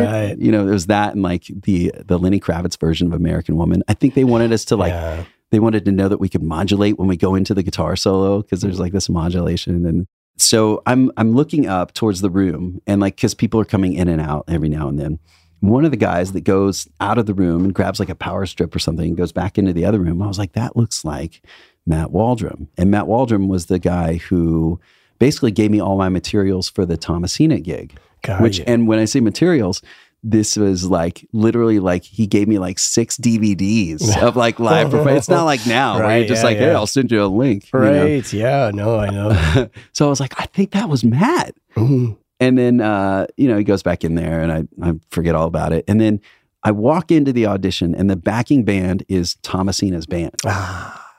Right. 0.01 0.27
Right. 0.29 0.37
You 0.37 0.51
know, 0.51 0.67
it 0.67 0.71
was 0.71 0.87
that 0.87 1.13
and 1.13 1.23
like 1.23 1.45
the 1.63 1.91
the 2.05 2.19
Lenny 2.19 2.39
Kravitz 2.39 2.79
version 2.79 3.07
of 3.07 3.13
American 3.13 3.55
Woman. 3.55 3.83
I 3.87 3.93
think 3.93 4.13
they 4.15 4.23
wanted 4.25 4.51
us 4.51 4.65
to 4.65 4.75
like 4.75 4.91
yeah. 4.91 5.23
They 5.51 5.59
wanted 5.59 5.85
to 5.85 5.91
know 5.91 6.09
that 6.09 6.19
we 6.19 6.29
could 6.29 6.43
modulate 6.43 6.97
when 6.97 7.07
we 7.07 7.17
go 7.17 7.35
into 7.35 7.53
the 7.53 7.63
guitar 7.63 7.95
solo 7.95 8.41
because 8.41 8.61
there's 8.61 8.79
like 8.79 8.93
this 8.93 9.09
modulation 9.09 9.85
and 9.85 10.05
so 10.37 10.81
i'm 10.85 11.11
i'm 11.17 11.33
looking 11.33 11.67
up 11.67 11.93
towards 11.93 12.21
the 12.21 12.29
room 12.29 12.81
and 12.87 13.01
like 13.01 13.15
because 13.15 13.33
people 13.33 13.59
are 13.59 13.65
coming 13.65 13.93
in 13.93 14.07
and 14.07 14.21
out 14.21 14.43
every 14.47 14.69
now 14.69 14.87
and 14.87 14.99
then 14.99 15.19
one 15.59 15.83
of 15.85 15.91
the 15.91 15.97
guys 15.97 16.33
that 16.33 16.41
goes 16.41 16.87
out 17.01 17.17
of 17.17 17.25
the 17.25 17.33
room 17.33 17.63
and 17.63 17.73
grabs 17.73 17.99
like 17.99 18.09
a 18.09 18.15
power 18.15 18.45
strip 18.45 18.75
or 18.75 18.79
something 18.79 19.07
and 19.07 19.17
goes 19.17 19.31
back 19.31 19.57
into 19.57 19.73
the 19.73 19.85
other 19.85 19.99
room 19.99 20.21
i 20.21 20.27
was 20.27 20.37
like 20.37 20.53
that 20.53 20.75
looks 20.75 21.03
like 21.03 21.41
matt 21.85 22.09
waldrum 22.09 22.67
and 22.77 22.91
matt 22.91 23.05
waldrum 23.05 23.47
was 23.47 23.65
the 23.65 23.79
guy 23.79 24.15
who 24.17 24.79
basically 25.19 25.51
gave 25.51 25.71
me 25.71 25.79
all 25.79 25.97
my 25.97 26.09
materials 26.09 26.69
for 26.69 26.85
the 26.85 26.97
thomasina 26.97 27.59
gig 27.59 27.97
Got 28.23 28.41
which 28.41 28.59
you. 28.59 28.63
and 28.67 28.87
when 28.87 28.99
i 28.99 29.05
say 29.05 29.19
materials 29.19 29.81
this 30.29 30.57
was 30.57 30.85
like 30.89 31.25
literally 31.31 31.79
like 31.79 32.03
he 32.03 32.27
gave 32.27 32.47
me 32.47 32.59
like 32.59 32.79
six 32.79 33.17
DVDs 33.17 34.17
of 34.21 34.35
like 34.35 34.59
live 34.59 34.89
performance. 34.91 35.19
It's 35.19 35.29
not 35.29 35.45
like 35.45 35.65
now 35.65 35.95
where 35.95 36.03
Right, 36.03 36.17
you're 36.17 36.27
just 36.27 36.41
yeah, 36.43 36.49
like, 36.49 36.57
hey, 36.57 36.67
yeah. 36.67 36.73
I'll 36.75 36.87
send 36.87 37.11
you 37.11 37.23
a 37.23 37.27
link. 37.27 37.69
you 37.73 37.79
know? 37.79 38.03
right. 38.03 38.33
Yeah. 38.33 38.71
No, 38.73 38.97
I 38.99 39.09
know. 39.09 39.69
so 39.93 40.05
I 40.05 40.09
was 40.09 40.19
like, 40.19 40.39
I 40.39 40.45
think 40.47 40.71
that 40.71 40.89
was 40.89 41.03
Matt. 41.03 41.55
Mhm. 41.75 42.17
And 42.39 42.57
then 42.57 42.81
uh, 42.81 43.27
you 43.37 43.47
know, 43.47 43.57
he 43.57 43.63
goes 43.63 43.83
back 43.83 44.03
in 44.03 44.15
there 44.15 44.41
and 44.41 44.51
I, 44.51 44.63
I 44.89 44.93
forget 45.09 45.33
all 45.35 45.47
about 45.47 45.71
it. 45.73 45.85
And 45.87 45.99
then 46.01 46.19
I 46.63 46.71
walk 46.71 47.11
into 47.11 47.31
the 47.31 47.45
audition 47.45 47.95
and 47.95 48.09
the 48.09 48.15
backing 48.17 48.65
band 48.65 49.03
is 49.07 49.35
Thomasina's 49.43 50.05
band. 50.05 50.33
Ah, 50.45 51.13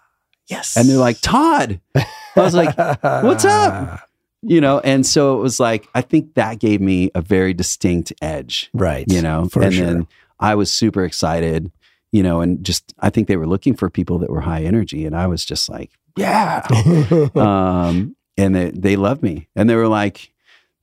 yes. 0.49 0.77
And 0.77 0.89
they're 0.89 0.99
like, 0.99 1.21
Todd. 1.23 1.81
I 1.97 2.07
was 2.37 2.55
like, 2.55 2.77
"What's 3.03 3.45
up?" 3.45 4.08
You 4.43 4.61
know, 4.61 4.79
and 4.81 5.05
so 5.05 5.37
it 5.39 5.43
was 5.43 5.59
like, 5.59 5.89
I 5.95 6.01
think 6.01 6.35
that 6.35 6.61
gave 6.61 6.81
me 6.81 7.11
a 7.15 7.21
very 7.21 7.53
distinct 7.55 8.13
edge. 8.23 8.71
Right. 8.73 9.05
you 9.09 9.21
know 9.23 9.43
and 9.43 9.51
sure. 9.75 9.87
then 9.87 10.07
i 10.41 10.55
was 10.55 10.71
super 10.71 11.05
excited 11.05 11.73
you 12.13 12.23
know 12.23 12.41
and 12.41 12.63
just 12.65 12.95
i 13.01 13.11
think 13.11 13.27
they 13.27 13.37
were 13.37 13.47
looking 13.47 13.75
for 13.75 13.91
people 13.91 14.19
that 14.19 14.31
were 14.31 14.41
high 14.43 14.63
energy 14.63 15.05
and 15.05 15.17
i 15.17 15.27
was 15.27 15.45
just 15.45 15.69
like 15.69 15.91
yeah 16.17 16.65
um 17.35 18.15
and 18.37 18.55
they, 18.55 18.71
they 18.71 18.97
loved 18.97 19.23
me 19.23 19.49
and 19.57 19.69
they 19.69 19.75
were 19.75 19.89
like 19.89 20.33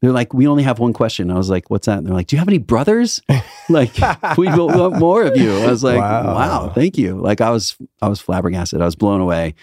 they're 0.02 0.12
like 0.12 0.34
we 0.34 0.46
only 0.48 0.64
have 0.64 0.78
one 0.80 0.92
question 0.94 1.32
i 1.32 1.36
was 1.38 1.50
like 1.50 1.70
what's 1.70 1.86
that 1.86 1.98
and 2.00 2.06
they're 2.08 2.14
like 2.14 2.28
do 2.28 2.36
you 2.36 2.40
have 2.40 2.50
any 2.50 2.58
brothers 2.58 3.22
like 3.70 3.96
we 4.38 4.48
want 4.48 5.00
more 5.00 5.24
of 5.24 5.38
you 5.38 5.56
i 5.60 5.68
was 5.72 5.84
like 5.84 5.98
Wow. 6.00 6.36
wow. 6.36 6.72
thank 6.76 6.98
you 6.98 7.16
like 7.16 7.40
i 7.42 7.50
was 7.50 7.78
i 8.02 8.08
was 8.10 8.20
flabbergasted 8.20 8.82
i 8.82 8.86
was 8.86 8.96
blown 8.96 9.22
away 9.22 9.56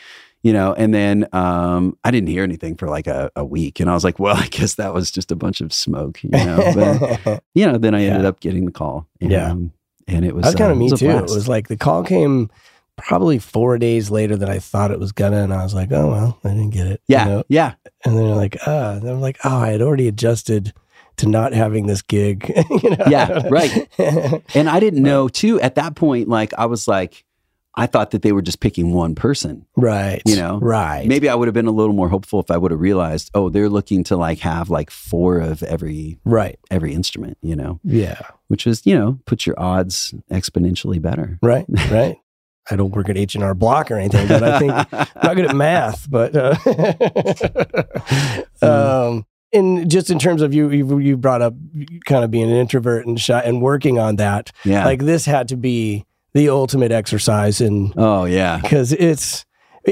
you 0.42 0.52
know 0.52 0.72
and 0.74 0.92
then 0.92 1.26
um 1.32 1.96
i 2.04 2.10
didn't 2.10 2.28
hear 2.28 2.42
anything 2.42 2.74
for 2.76 2.88
like 2.88 3.06
a, 3.06 3.30
a 3.36 3.44
week 3.44 3.78
and 3.80 3.88
i 3.90 3.94
was 3.94 4.02
like 4.04 4.18
well 4.18 4.36
i 4.44 4.46
guess 4.48 4.74
that 4.74 4.92
was 4.92 5.10
just 5.10 5.30
a 5.30 5.36
bunch 5.36 5.60
of 5.60 5.72
smoke 5.72 6.22
you 6.22 6.30
know 6.30 6.72
but 6.74 7.42
you 7.54 7.66
know, 7.66 7.78
then 7.78 7.94
I 7.94 8.02
ended 8.04 8.22
Yeah. 8.22 8.28
up 8.28 8.40
getting 8.40 8.64
the 8.64 8.72
call. 8.72 9.06
And, 9.20 9.30
Yeah. 9.30 9.50
um, 9.52 9.72
and 10.08 10.24
it 10.24 10.34
was 10.34 10.46
kind 10.54 10.70
uh, 10.70 10.72
of 10.72 10.78
me 10.78 10.86
it 10.86 10.92
was 10.92 11.02
a 11.02 11.04
too. 11.04 11.10
It 11.10 11.22
was 11.30 11.46
like 11.48 11.68
the 11.68 11.76
call 11.76 12.02
came 12.02 12.50
probably 12.96 13.38
four 13.38 13.78
days 13.78 14.10
later 14.10 14.36
than 14.36 14.48
I 14.48 14.58
thought 14.58 14.90
it 14.90 14.98
was 14.98 15.12
gonna, 15.12 15.42
and 15.44 15.52
I 15.52 15.62
was 15.62 15.74
like, 15.74 15.92
oh 15.92 16.08
well, 16.10 16.38
I 16.44 16.48
didn't 16.48 16.70
get 16.70 16.86
it. 16.86 17.00
you 17.08 17.16
yeah, 17.16 17.24
know? 17.24 17.44
yeah, 17.48 17.74
And 18.04 18.16
then 18.16 18.26
they're 18.26 18.34
like, 18.36 18.56
ah, 18.66 18.92
and 18.94 19.08
I'm 19.08 19.20
like, 19.20 19.38
oh, 19.44 19.56
I 19.58 19.68
had 19.68 19.80
already 19.82 20.08
adjusted 20.08 20.72
to 21.18 21.28
not 21.28 21.52
having 21.52 21.86
this 21.86 22.02
gig. 22.02 22.50
you 22.82 22.90
know? 22.90 23.04
Yeah, 23.08 23.48
right. 23.50 23.88
and 24.54 24.68
I 24.68 24.80
didn't 24.80 25.02
know 25.02 25.28
too 25.28 25.60
at 25.60 25.74
that 25.76 25.94
point. 25.94 26.28
Like 26.28 26.52
I 26.54 26.66
was 26.66 26.88
like, 26.88 27.24
I 27.74 27.86
thought 27.86 28.10
that 28.10 28.20
they 28.22 28.32
were 28.32 28.42
just 28.42 28.60
picking 28.60 28.92
one 28.92 29.14
person. 29.14 29.64
right. 29.76 30.20
You 30.26 30.36
know, 30.36 30.58
right. 30.60 31.06
Maybe 31.08 31.28
I 31.28 31.34
would 31.34 31.48
have 31.48 31.54
been 31.54 31.66
a 31.66 31.70
little 31.72 31.94
more 31.94 32.08
hopeful 32.10 32.38
if 32.40 32.50
I 32.50 32.58
would 32.58 32.70
have 32.70 32.80
realized, 32.80 33.30
oh, 33.34 33.48
they're 33.48 33.70
looking 33.70 34.04
to 34.04 34.16
like 34.16 34.40
have 34.40 34.68
like 34.68 34.90
four 34.90 35.38
of 35.38 35.62
every 35.62 36.18
Right. 36.24 36.58
every 36.70 36.92
instrument. 36.92 37.38
You 37.40 37.56
know, 37.56 37.80
Yeah. 37.82 38.20
which 38.48 38.66
is 38.66 38.84
you 38.84 38.94
know 38.98 39.18
puts 39.24 39.46
your 39.46 39.58
odds 39.58 40.12
exponentially 40.30 41.00
better. 41.00 41.38
Right. 41.42 41.64
Right. 41.90 42.16
I 42.70 42.76
don't 42.76 42.94
work 42.94 43.08
at 43.08 43.16
H 43.16 43.34
and 43.34 43.42
R 43.42 43.54
Block 43.54 43.90
or 43.90 43.96
anything, 43.96 44.28
but 44.28 44.42
I 44.44 44.58
think 44.60 44.72
I'm 44.92 45.08
not 45.24 45.34
good 45.36 45.46
at 45.46 45.56
math. 45.56 46.08
But 46.08 46.36
uh, 46.36 46.54
um, 48.62 49.26
and 49.52 49.90
just 49.90 50.10
in 50.10 50.18
terms 50.18 50.42
of 50.42 50.54
you, 50.54 50.70
you, 50.70 50.98
you 50.98 51.16
brought 51.16 51.42
up 51.42 51.54
kind 52.04 52.24
of 52.24 52.30
being 52.30 52.50
an 52.50 52.56
introvert 52.56 53.06
and 53.06 53.20
shy 53.20 53.40
and 53.40 53.60
working 53.60 53.98
on 53.98 54.16
that. 54.16 54.50
Yeah. 54.64 54.84
Like 54.84 55.00
this 55.00 55.24
had 55.26 55.48
to 55.48 55.56
be 55.56 56.06
the 56.34 56.48
ultimate 56.48 56.92
exercise 56.92 57.60
in 57.60 57.92
oh 57.96 58.24
yeah. 58.24 58.58
because 58.62 58.92
it's 58.92 59.44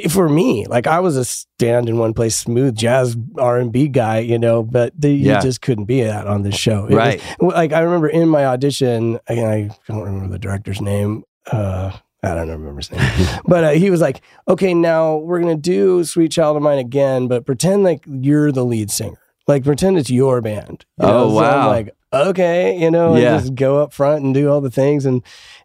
for 0.09 0.29
me 0.29 0.65
like 0.67 0.87
i 0.87 1.01
was 1.01 1.17
a 1.17 1.25
stand 1.25 1.89
in 1.89 1.99
one 1.99 2.15
place 2.15 2.37
smooth 2.37 2.77
jazz 2.77 3.17
r&b 3.37 3.89
guy 3.89 4.19
you 4.21 4.39
know 4.39 4.63
but 4.63 4.93
the, 4.99 5.11
Yeah. 5.11 5.37
you 5.37 5.43
just 5.43 5.61
couldn't 5.63 5.87
be 5.87 6.03
that 6.03 6.27
on 6.29 6.43
this 6.43 6.55
show 6.57 6.85
It 6.85 6.91
was- 6.91 6.97
Right. 6.97 7.23
like 7.41 7.73
i 7.73 7.81
remember 7.81 8.09
in 8.09 8.29
my 8.29 8.47
audition 8.47 9.19
again 9.27 9.49
i 9.51 9.93
don't 9.93 10.03
remember 10.05 10.29
the 10.29 10.39
director's 10.39 10.81
name 10.81 11.25
uh 11.51 11.91
I 12.23 12.35
don't 12.35 12.51
remember 12.51 12.77
his 12.77 12.93
name, 12.93 13.01
but 13.47 13.65
uh, 13.65 13.71
he 13.71 13.89
was 13.89 14.03
like, 14.03 14.21
"Okay, 14.47 14.75
now 14.75 15.17
we're 15.17 15.41
gonna 15.41 15.57
do 15.57 16.05
"Sweet 16.05 16.31
Child 16.31 16.59
of 16.59 16.63
Mine" 16.63 16.77
again, 16.77 17.29
but 17.29 17.47
pretend 17.47 17.83
like 17.83 18.05
you're 18.07 18.53
the 18.53 18.63
lead 18.63 18.91
singer. 18.91 19.17
Like 19.49 19.65
pretend 19.65 19.97
it's 19.97 20.11
your 20.11 20.43
band." 20.43 20.85
You 21.01 21.07
Oh, 21.09 21.09
know? 21.09 21.31
So 21.31 21.39
I'm 21.39 21.59
wow. 21.61 21.69
like, 21.69 21.95
okay, 22.13 22.79
you 22.79 22.91
know, 22.91 23.15
and 23.15 23.23
Yeah. 23.23 23.39
just 23.39 23.55
go 23.55 23.79
up 23.83 23.93
front 23.93 24.25
and 24.25 24.35
do 24.35 24.51
all 24.51 24.61
the 24.61 24.71
things, 24.71 25.07
and 25.07 25.23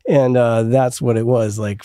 and 0.08 0.38
uh, 0.38 0.64
that's 0.64 1.02
what 1.02 1.18
it 1.18 1.26
was 1.26 1.58
like 1.60 1.84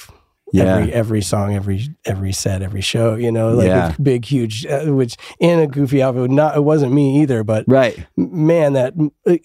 Yeah. 0.53 0.65
every 0.77 0.93
every 0.93 1.23
song, 1.23 1.55
every 1.55 1.89
every 2.05 2.33
set, 2.33 2.63
every 2.63 2.81
show. 2.81 3.15
You 3.15 3.33
know, 3.33 3.55
like 3.55 3.67
Yeah. 3.69 3.95
big, 4.03 4.25
huge, 4.25 4.67
uh, 4.67 4.87
which 4.93 5.17
in 5.39 5.59
a 5.61 5.67
goofy 5.67 6.03
outfit. 6.03 6.31
Not 6.31 6.57
it 6.57 6.65
wasn't 6.65 6.93
me 6.93 7.21
either, 7.23 7.45
but 7.45 7.65
Right. 7.69 7.97
man, 8.17 8.73
that 8.75 8.95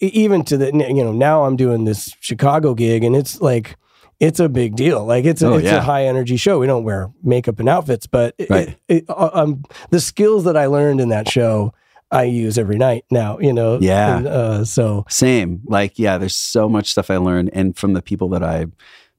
even 0.00 0.44
to 0.44 0.56
the 0.56 0.66
you 0.72 1.04
know 1.04 1.12
now 1.12 1.44
I'm 1.44 1.56
doing 1.56 1.84
this 1.84 2.12
Chicago 2.20 2.74
gig, 2.74 3.04
and 3.04 3.14
it's 3.16 3.40
like. 3.40 3.76
It's 4.18 4.40
a 4.40 4.48
big 4.48 4.76
deal. 4.76 5.04
Like 5.04 5.26
it's 5.26 5.42
a, 5.42 5.48
Oh, 5.48 5.54
it's 5.58 5.66
yeah. 5.66 5.76
a 5.76 5.80
high 5.82 6.06
energy 6.06 6.38
show. 6.38 6.58
We 6.58 6.66
don't 6.66 6.84
wear 6.84 7.10
makeup 7.22 7.60
and 7.60 7.68
outfits, 7.68 8.06
but 8.06 8.34
it, 8.38 8.48
Right. 8.48 8.68
it, 8.68 8.78
it, 8.88 9.04
uh, 9.10 9.28
um, 9.34 9.62
the 9.90 10.00
skills 10.00 10.44
that 10.44 10.56
I 10.56 10.64
learned 10.64 11.02
in 11.02 11.10
that 11.10 11.28
show, 11.28 11.74
I 12.10 12.24
use 12.24 12.58
every 12.58 12.76
night 12.76 13.04
now. 13.10 13.38
You 13.38 13.52
know, 13.52 13.78
Yeah. 13.80 14.18
And, 14.18 14.26
uh, 14.26 14.64
so 14.64 15.04
Same. 15.08 15.62
Like, 15.66 15.98
yeah, 15.98 16.18
there's 16.18 16.36
so 16.36 16.68
much 16.68 16.90
stuff 16.90 17.10
I 17.10 17.16
learned 17.16 17.50
and 17.52 17.76
from 17.76 17.92
the 17.94 18.02
people 18.02 18.28
that 18.30 18.42
I 18.42 18.66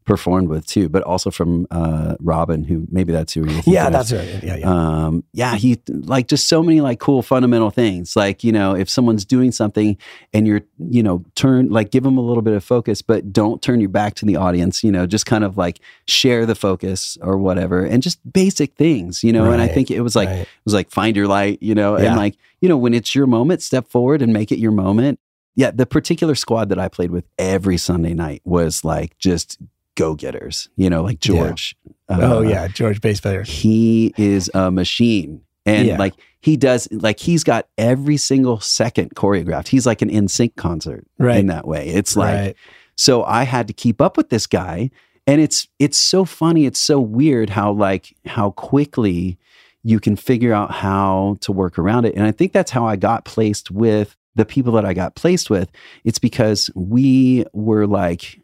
performed 0.08 0.48
with 0.50 0.66
too, 0.66 0.90
but 0.90 1.04
also 1.04 1.30
from 1.30 1.68
uh 1.70 2.16
Robin, 2.20 2.64
who 2.64 2.88
maybe 2.90 3.12
that's 3.14 3.34
who 3.34 3.46
you're 3.48 3.62
yeah, 3.68 3.90
that's 3.92 4.12
right. 4.12 4.42
Yeah, 4.44 4.56
yeah. 4.56 4.68
um 5.06 5.24
yeah 5.34 5.56
he 5.56 5.78
like 5.88 6.28
just 6.28 6.48
so 6.48 6.64
many 6.64 6.82
like 6.82 7.00
cool 7.00 7.22
fundamental 7.22 7.70
things 7.70 8.16
like 8.16 8.44
you 8.44 8.52
know 8.52 8.74
if 8.76 8.90
someone's 8.90 9.26
doing 9.26 9.52
something 9.52 9.98
and 10.34 10.48
you're 10.48 10.62
you 10.80 11.04
know 11.04 11.24
turn 11.36 11.70
like 11.70 11.92
give 11.92 12.04
them 12.04 12.18
a 12.18 12.22
little 12.22 12.42
bit 12.42 12.54
of 12.56 12.64
focus 12.64 13.02
but 13.04 13.32
don't 13.32 13.62
turn 13.62 13.80
your 13.80 13.90
back 13.90 14.16
to 14.16 14.26
the 14.26 14.36
audience 14.36 14.84
you 14.84 14.92
know 14.92 15.06
just 15.06 15.26
kind 15.26 15.44
of 15.44 15.58
like 15.58 15.80
share 16.08 16.46
the 16.46 16.56
focus 16.56 17.18
or 17.22 17.38
whatever 17.38 17.84
and 17.86 18.02
just 18.02 18.20
basic 18.34 18.74
things 18.76 19.24
you 19.24 19.34
know 19.34 19.52
and 19.52 19.62
i 19.62 19.68
think 19.68 19.92
it 19.92 20.02
was 20.02 20.16
like 20.16 20.30
Right. 20.30 20.40
it 20.40 20.48
was 20.66 20.74
like 20.74 20.90
find 20.90 21.16
your 21.16 21.28
light 21.28 21.62
you 21.62 21.76
know 21.76 21.98
Yeah. 21.98 22.08
and 22.08 22.16
like 22.18 22.36
you 22.62 22.70
know 22.70 22.78
when 22.78 22.94
it's 22.94 23.14
your 23.14 23.28
moment 23.28 23.62
step 23.62 23.88
forward 23.90 24.22
and 24.22 24.32
make 24.34 24.52
it 24.52 24.60
your 24.60 24.72
moment 24.72 25.20
yeah 25.56 25.72
the 25.72 25.86
particular 25.86 26.36
squad 26.36 26.70
that 26.70 26.80
i 26.80 26.88
played 26.88 27.12
with 27.12 27.26
every 27.38 27.78
sunday 27.78 28.14
night 28.14 28.42
was 28.46 28.84
like 28.84 29.18
just 29.18 29.58
go-getters 29.98 30.70
you 30.78 30.90
know 30.90 31.02
like 31.04 31.24
Yeah. 31.26 31.36
george 31.36 31.76
oh 32.10 32.38
uh, 32.38 32.42
yeah, 32.42 32.68
George 32.70 33.02
bass 33.02 33.20
player. 33.20 33.44
he 33.44 34.14
is 34.18 34.50
a 34.54 34.72
machine 34.72 35.42
and 35.66 35.88
Yeah. 35.88 35.98
like 35.98 36.14
he 36.40 36.56
does 36.56 36.88
like 36.92 37.20
he's 37.20 37.44
got 37.44 37.68
every 37.78 38.16
single 38.16 38.60
second 38.62 39.16
choreographed 39.16 39.68
he's 39.68 39.86
like 39.86 40.02
an 40.02 40.10
NSYNC 40.10 40.56
concert 40.56 41.06
Right. 41.20 41.40
in 41.40 41.48
that 41.48 41.68
way 41.68 41.90
it's 41.90 42.16
like 42.16 42.34
right. 42.36 42.56
so 42.96 43.24
i 43.26 43.44
had 43.44 43.68
to 43.68 43.74
keep 43.74 44.00
up 44.02 44.16
with 44.16 44.30
this 44.30 44.48
guy 44.48 44.90
and 45.26 45.42
it's 45.42 45.68
it's 45.80 45.98
so 45.98 46.24
funny 46.24 46.66
it's 46.66 46.80
so 46.80 47.00
weird 47.00 47.50
how 47.50 47.72
like 47.74 48.16
how 48.26 48.52
quickly 48.52 49.38
you 49.84 50.00
can 50.00 50.16
figure 50.16 50.54
out 50.54 50.72
how 50.72 51.38
to 51.42 51.52
work 51.52 51.78
around 51.80 52.06
it 52.06 52.16
and 52.16 52.24
i 52.24 52.32
think 52.32 52.54
that's 52.54 52.72
how 52.72 52.86
i 52.86 52.96
got 52.96 53.26
placed 53.26 53.70
with 53.72 54.16
the 54.36 54.46
people 54.46 54.72
that 54.74 54.86
i 54.86 54.94
got 54.94 55.16
placed 55.16 55.50
with 55.50 55.70
it's 56.06 56.20
because 56.20 56.70
we 56.76 57.44
were 57.54 57.88
like 57.88 58.40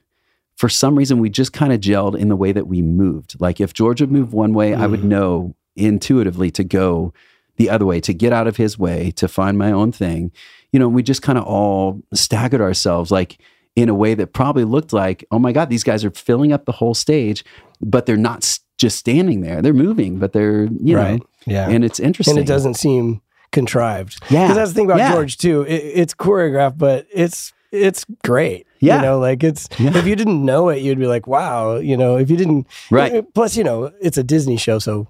for 0.58 0.70
some 0.70 0.95
reason 0.95 1.20
we 1.20 1.30
just 1.30 1.54
kind 1.54 1.74
of 1.74 1.80
gelled 1.80 2.18
in 2.18 2.30
the 2.30 2.36
way 2.36 2.51
that 2.51 2.68
we 2.68 2.82
moved 2.82 3.36
like 3.39 3.60
if 3.60 3.74
george 3.74 3.99
would 4.01 4.12
move 4.12 4.34
one 4.34 4.54
way 4.54 4.74
i 4.74 4.86
would 4.88 5.01
Mm. 5.01 5.06
know 5.06 5.56
intuitively 5.76 6.51
to 6.51 6.64
go 6.64 7.14
the 7.58 7.70
other 7.70 7.86
way 7.86 7.99
to 8.01 8.14
get 8.14 8.32
out 8.34 8.47
of 8.47 8.58
his 8.58 8.78
way 8.80 9.12
to 9.12 9.28
find 9.28 9.58
my 9.58 9.72
own 9.72 9.91
thing 9.91 10.32
you 10.72 10.80
know 10.80 10.88
we 10.88 11.04
just 11.04 11.22
kind 11.22 11.38
of 11.38 11.43
all 11.45 12.01
staggered 12.14 12.62
ourselves 12.62 13.12
like 13.12 13.39
in 13.76 13.89
a 13.89 13.93
way 13.95 14.14
that 14.14 14.34
probably 14.34 14.64
looked 14.64 14.93
like 14.93 15.26
oh 15.32 15.39
my 15.39 15.51
god 15.51 15.70
these 15.70 15.84
guys 15.84 16.06
are 16.06 16.12
filling 16.12 16.51
up 16.54 16.66
the 16.66 16.72
whole 16.72 16.93
stage 16.93 17.43
but 17.82 18.06
they're 18.06 18.16
not 18.18 18.38
s- 18.43 18.60
just 18.78 18.97
standing 18.97 19.41
there 19.41 19.62
they're 19.62 19.74
moving 19.74 20.20
but 20.20 20.32
they're 20.34 20.66
you 20.80 20.95
right. 20.95 21.20
know 21.20 21.26
Yeah. 21.45 21.70
and 21.70 21.84
it's 21.84 21.99
interesting 21.99 22.38
and 22.38 22.43
it 22.43 22.47
doesn't 22.47 22.76
seem 22.76 23.22
contrived. 23.51 24.18
yeah 24.30 24.43
Because 24.45 24.56
that's 24.58 24.70
the 24.72 24.76
thing 24.76 24.86
about 24.86 24.97
Yeah. 24.97 25.12
George 25.14 25.38
too. 25.38 25.62
It, 25.64 25.76
it's 25.76 26.14
choreographed, 26.16 26.78
but 26.78 27.06
it's 27.14 27.54
it's 27.72 28.04
great. 28.24 28.66
Yeah. 28.84 28.97
You 28.97 29.01
know, 29.03 29.19
like 29.19 29.43
it's 29.43 29.67
Yeah. 29.79 29.95
if 29.97 30.05
you 30.05 30.15
didn't 30.15 30.43
know 30.45 30.69
it, 30.69 30.81
you'd 30.81 30.99
be 30.99 31.07
like, 31.07 31.25
wow. 31.27 31.75
You 31.77 31.97
know, 31.97 32.17
if 32.17 32.29
you 32.29 32.38
didn't. 32.38 32.67
Right. 32.91 33.13
Eh, 33.13 33.21
plus, 33.34 33.55
you 33.57 33.63
know, 33.63 33.91
it's 34.01 34.17
a 34.17 34.23
Disney 34.23 34.57
show, 34.57 34.79
so 34.79 35.07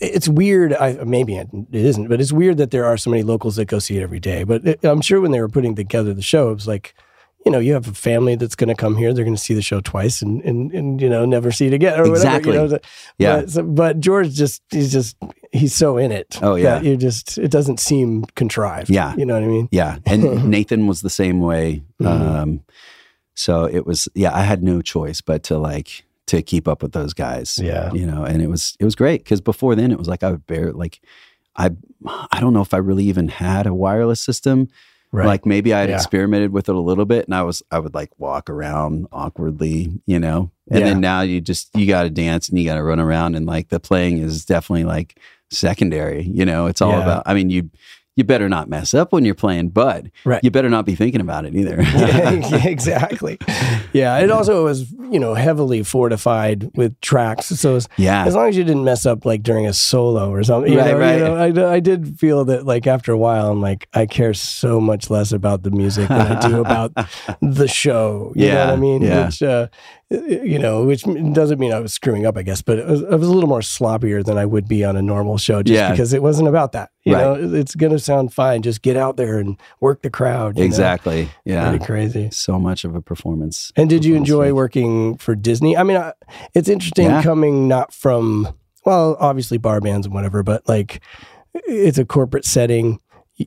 it's 0.00 0.28
weird. 0.28 0.72
I 0.74 0.92
maybe 1.04 1.36
it 1.36 1.48
isn't, 1.72 2.08
but 2.08 2.20
it's 2.20 2.32
weird 2.32 2.56
that 2.58 2.70
there 2.70 2.84
are 2.84 2.96
so 2.96 3.10
many 3.10 3.22
locals 3.22 3.56
that 3.56 3.66
go 3.66 3.78
see 3.78 3.96
it 3.98 4.02
every 4.02 4.20
day. 4.20 4.44
But 4.44 4.66
it, 4.66 4.84
I'm 4.84 5.00
sure 5.00 5.20
when 5.20 5.30
they 5.32 5.40
were 5.40 5.48
putting 5.48 5.74
together 5.74 6.14
the 6.14 6.22
show, 6.22 6.50
it 6.50 6.54
was 6.54 6.68
like. 6.68 6.94
You 7.46 7.52
know, 7.52 7.58
you 7.58 7.72
have 7.72 7.88
a 7.88 7.92
family 7.94 8.34
that's 8.34 8.54
going 8.54 8.68
to 8.68 8.74
come 8.74 8.96
here. 8.96 9.14
They're 9.14 9.24
going 9.24 9.34
to 9.36 9.40
see 9.42 9.54
the 9.54 9.62
show 9.62 9.80
twice, 9.80 10.20
and, 10.20 10.42
and 10.44 10.70
and 10.72 11.00
you 11.00 11.08
know 11.08 11.24
never 11.24 11.50
see 11.50 11.66
it 11.66 11.72
again 11.72 11.98
or 11.98 12.06
Exactly. 12.06 12.52
whatever. 12.58 12.66
You 12.66 12.76
know, 12.76 12.78
Yeah. 13.18 13.40
But, 13.40 13.50
so- 13.50 13.62
but 13.62 14.00
George 14.00 14.32
just 14.34 14.62
he's 14.70 14.92
just 14.92 15.16
he's 15.50 15.74
so 15.74 15.96
in 15.96 16.12
it. 16.12 16.38
Oh, 16.42 16.54
yeah. 16.56 16.80
you 16.82 16.96
just 16.98 17.38
it 17.38 17.50
doesn't 17.50 17.80
seem 17.80 18.24
contrived. 18.34 18.90
Yeah. 18.90 19.14
you 19.16 19.24
know 19.24 19.34
what 19.34 19.42
I 19.42 19.46
mean. 19.46 19.68
Yeah. 19.72 19.98
And 20.06 20.50
Nathan 20.50 20.86
was 20.86 21.00
the 21.00 21.10
same 21.10 21.40
way. 21.40 21.82
Mhm. 22.00 22.06
Um, 22.06 22.60
so 23.34 23.64
it 23.64 23.86
was, 23.86 24.06
yeah, 24.14 24.36
I 24.36 24.42
had 24.42 24.62
no 24.62 24.82
choice 24.82 25.20
but 25.22 25.42
to 25.44 25.56
like, 25.56 26.04
to 26.26 26.42
keep 26.42 26.68
up 26.68 26.82
with 26.82 26.92
those 26.92 27.14
guys. 27.14 27.58
Yeah. 27.60 27.90
You 27.92 28.06
know, 28.06 28.22
and 28.22 28.42
it 28.42 28.48
was, 28.48 28.76
it 28.78 28.84
was 28.84 28.94
great. 28.94 29.24
Cause 29.24 29.40
before 29.40 29.74
then 29.74 29.90
it 29.90 29.98
was 29.98 30.08
like, 30.08 30.22
I 30.22 30.30
would 30.30 30.46
bear, 30.46 30.72
like, 30.72 31.00
I, 31.56 31.70
I 32.30 32.38
don't 32.40 32.52
know 32.52 32.60
if 32.60 32.74
I 32.74 32.76
really 32.76 33.04
even 33.04 33.28
had 33.28 33.66
a 33.66 33.72
wireless 33.74 34.20
system. 34.20 34.68
Right. 35.12 35.26
Like 35.26 35.44
maybe 35.46 35.74
I 35.74 35.80
had 35.80 35.88
Yeah. 35.90 35.96
experimented 35.96 36.52
with 36.52 36.68
it 36.68 36.74
a 36.74 36.80
little 36.80 37.04
bit 37.04 37.24
and 37.26 37.34
I 37.34 37.42
was, 37.42 37.62
I 37.70 37.78
would 37.80 37.94
like 37.94 38.10
walk 38.18 38.48
around 38.48 39.08
awkwardly, 39.10 39.90
you 40.06 40.20
know, 40.20 40.50
and 40.70 40.80
Yeah. 40.80 40.84
then 40.86 41.00
now 41.00 41.22
you 41.22 41.40
just, 41.40 41.76
you 41.76 41.86
got 41.86 42.04
to 42.04 42.10
dance 42.10 42.48
and 42.48 42.58
you 42.58 42.64
got 42.64 42.76
to 42.76 42.82
run 42.82 43.00
around 43.00 43.34
and 43.34 43.44
like 43.44 43.70
the 43.70 43.80
playing 43.80 44.18
is 44.18 44.44
definitely 44.44 44.84
like 44.84 45.18
secondary, 45.50 46.22
you 46.22 46.44
know, 46.44 46.66
it's 46.66 46.80
all 46.80 46.92
Yeah. 46.92 47.02
about, 47.02 47.22
I 47.26 47.34
mean, 47.34 47.50
you, 47.50 47.70
you 48.16 48.24
better 48.24 48.48
not 48.48 48.68
mess 48.68 48.92
up 48.92 49.12
when 49.12 49.24
you're 49.24 49.34
playing, 49.34 49.68
but 49.70 50.06
Right. 50.24 50.42
you 50.42 50.50
better 50.50 50.68
not 50.68 50.84
be 50.84 50.94
thinking 50.94 51.20
about 51.20 51.44
it 51.46 51.54
either. 51.54 51.80
yeah, 51.82 52.66
exactly. 52.66 53.38
Yeah, 53.92 54.18
it 54.18 54.30
also 54.30 54.64
was 54.64 54.90
you 55.10 55.18
know 55.18 55.34
heavily 55.34 55.82
fortified 55.82 56.70
with 56.76 57.00
tracks. 57.00 57.46
So 57.46 57.76
as, 57.76 57.88
yeah. 57.96 58.24
as 58.26 58.34
long 58.34 58.48
as 58.48 58.56
you 58.56 58.64
didn't 58.64 58.84
mess 58.84 59.06
up 59.06 59.24
like 59.24 59.42
during 59.42 59.66
a 59.66 59.72
solo 59.72 60.30
or 60.30 60.42
something, 60.42 60.74
Right, 60.76 60.90
know, 60.92 60.98
right. 60.98 61.18
You 61.48 61.54
know, 61.54 61.66
I, 61.68 61.74
I 61.74 61.80
did 61.80 62.18
feel 62.18 62.44
that 62.46 62.66
like 62.66 62.86
after 62.86 63.12
a 63.12 63.18
while, 63.18 63.50
I'm 63.50 63.60
like 63.60 63.88
I 63.94 64.06
care 64.06 64.34
so 64.34 64.80
much 64.80 65.08
less 65.10 65.32
about 65.32 65.62
the 65.62 65.70
music 65.70 66.08
than 66.08 66.20
I 66.36 66.40
do 66.48 66.60
about 66.60 66.92
the 67.40 67.68
show. 67.68 68.32
You 68.36 68.48
know 68.48 68.54
what 68.58 68.66
Yeah, 68.66 68.72
I 68.72 68.76
mean? 68.76 69.02
yeah. 69.02 69.26
Which 69.26 69.42
uh, 69.42 69.68
you 70.10 70.58
know, 70.58 70.84
which 70.84 71.04
doesn't 71.04 71.60
mean 71.60 71.72
I 71.72 71.78
was 71.78 71.92
screwing 71.92 72.26
up, 72.26 72.36
I 72.36 72.42
guess, 72.42 72.62
but 72.62 72.78
it 72.80 72.86
was, 72.86 73.04
I 73.04 73.14
was 73.14 73.28
a 73.28 73.32
little 73.32 73.48
more 73.48 73.60
sloppier 73.60 74.24
than 74.24 74.36
I 74.38 74.44
would 74.44 74.66
be 74.66 74.84
on 74.84 74.96
a 74.96 75.02
normal 75.02 75.38
show, 75.38 75.62
just 75.62 75.72
Yeah. 75.74 75.90
because 75.92 76.12
it 76.12 76.20
wasn't 76.20 76.48
about 76.48 76.72
that. 76.72 76.90
You 77.04 77.14
Right. 77.14 77.22
know, 77.40 77.54
it's 77.54 77.76
gonna 77.76 78.00
sound 78.00 78.32
fine. 78.32 78.62
Just 78.62 78.82
get 78.82 78.96
out 78.96 79.16
there 79.16 79.38
and 79.38 79.56
work 79.80 80.02
the 80.02 80.10
crowd. 80.10 80.56
you 80.56 80.62
know? 80.62 80.66
exactly. 80.66 81.28
Yeah. 81.44 81.68
Pretty 81.70 81.84
crazy. 81.84 82.28
So 82.32 82.58
much 82.58 82.84
of 82.84 82.96
a 82.96 83.00
performance. 83.00 83.72
And 83.76 83.88
did 83.88 84.04
you 84.04 84.16
enjoy 84.16 84.46
week. 84.46 84.54
working 84.54 85.16
for 85.16 85.36
Disney? 85.36 85.76
I 85.76 85.84
mean, 85.84 85.96
I, 85.96 86.12
it's 86.54 86.68
interesting 86.68 87.06
Yeah. 87.06 87.22
coming 87.22 87.68
not 87.68 87.92
from, 87.94 88.48
well, 88.84 89.16
obviously 89.20 89.58
bar 89.58 89.80
bands 89.80 90.06
and 90.06 90.14
whatever, 90.14 90.42
but 90.42 90.68
like 90.68 91.00
it's 91.54 91.98
a 91.98 92.04
corporate 92.04 92.44
setting. 92.44 92.98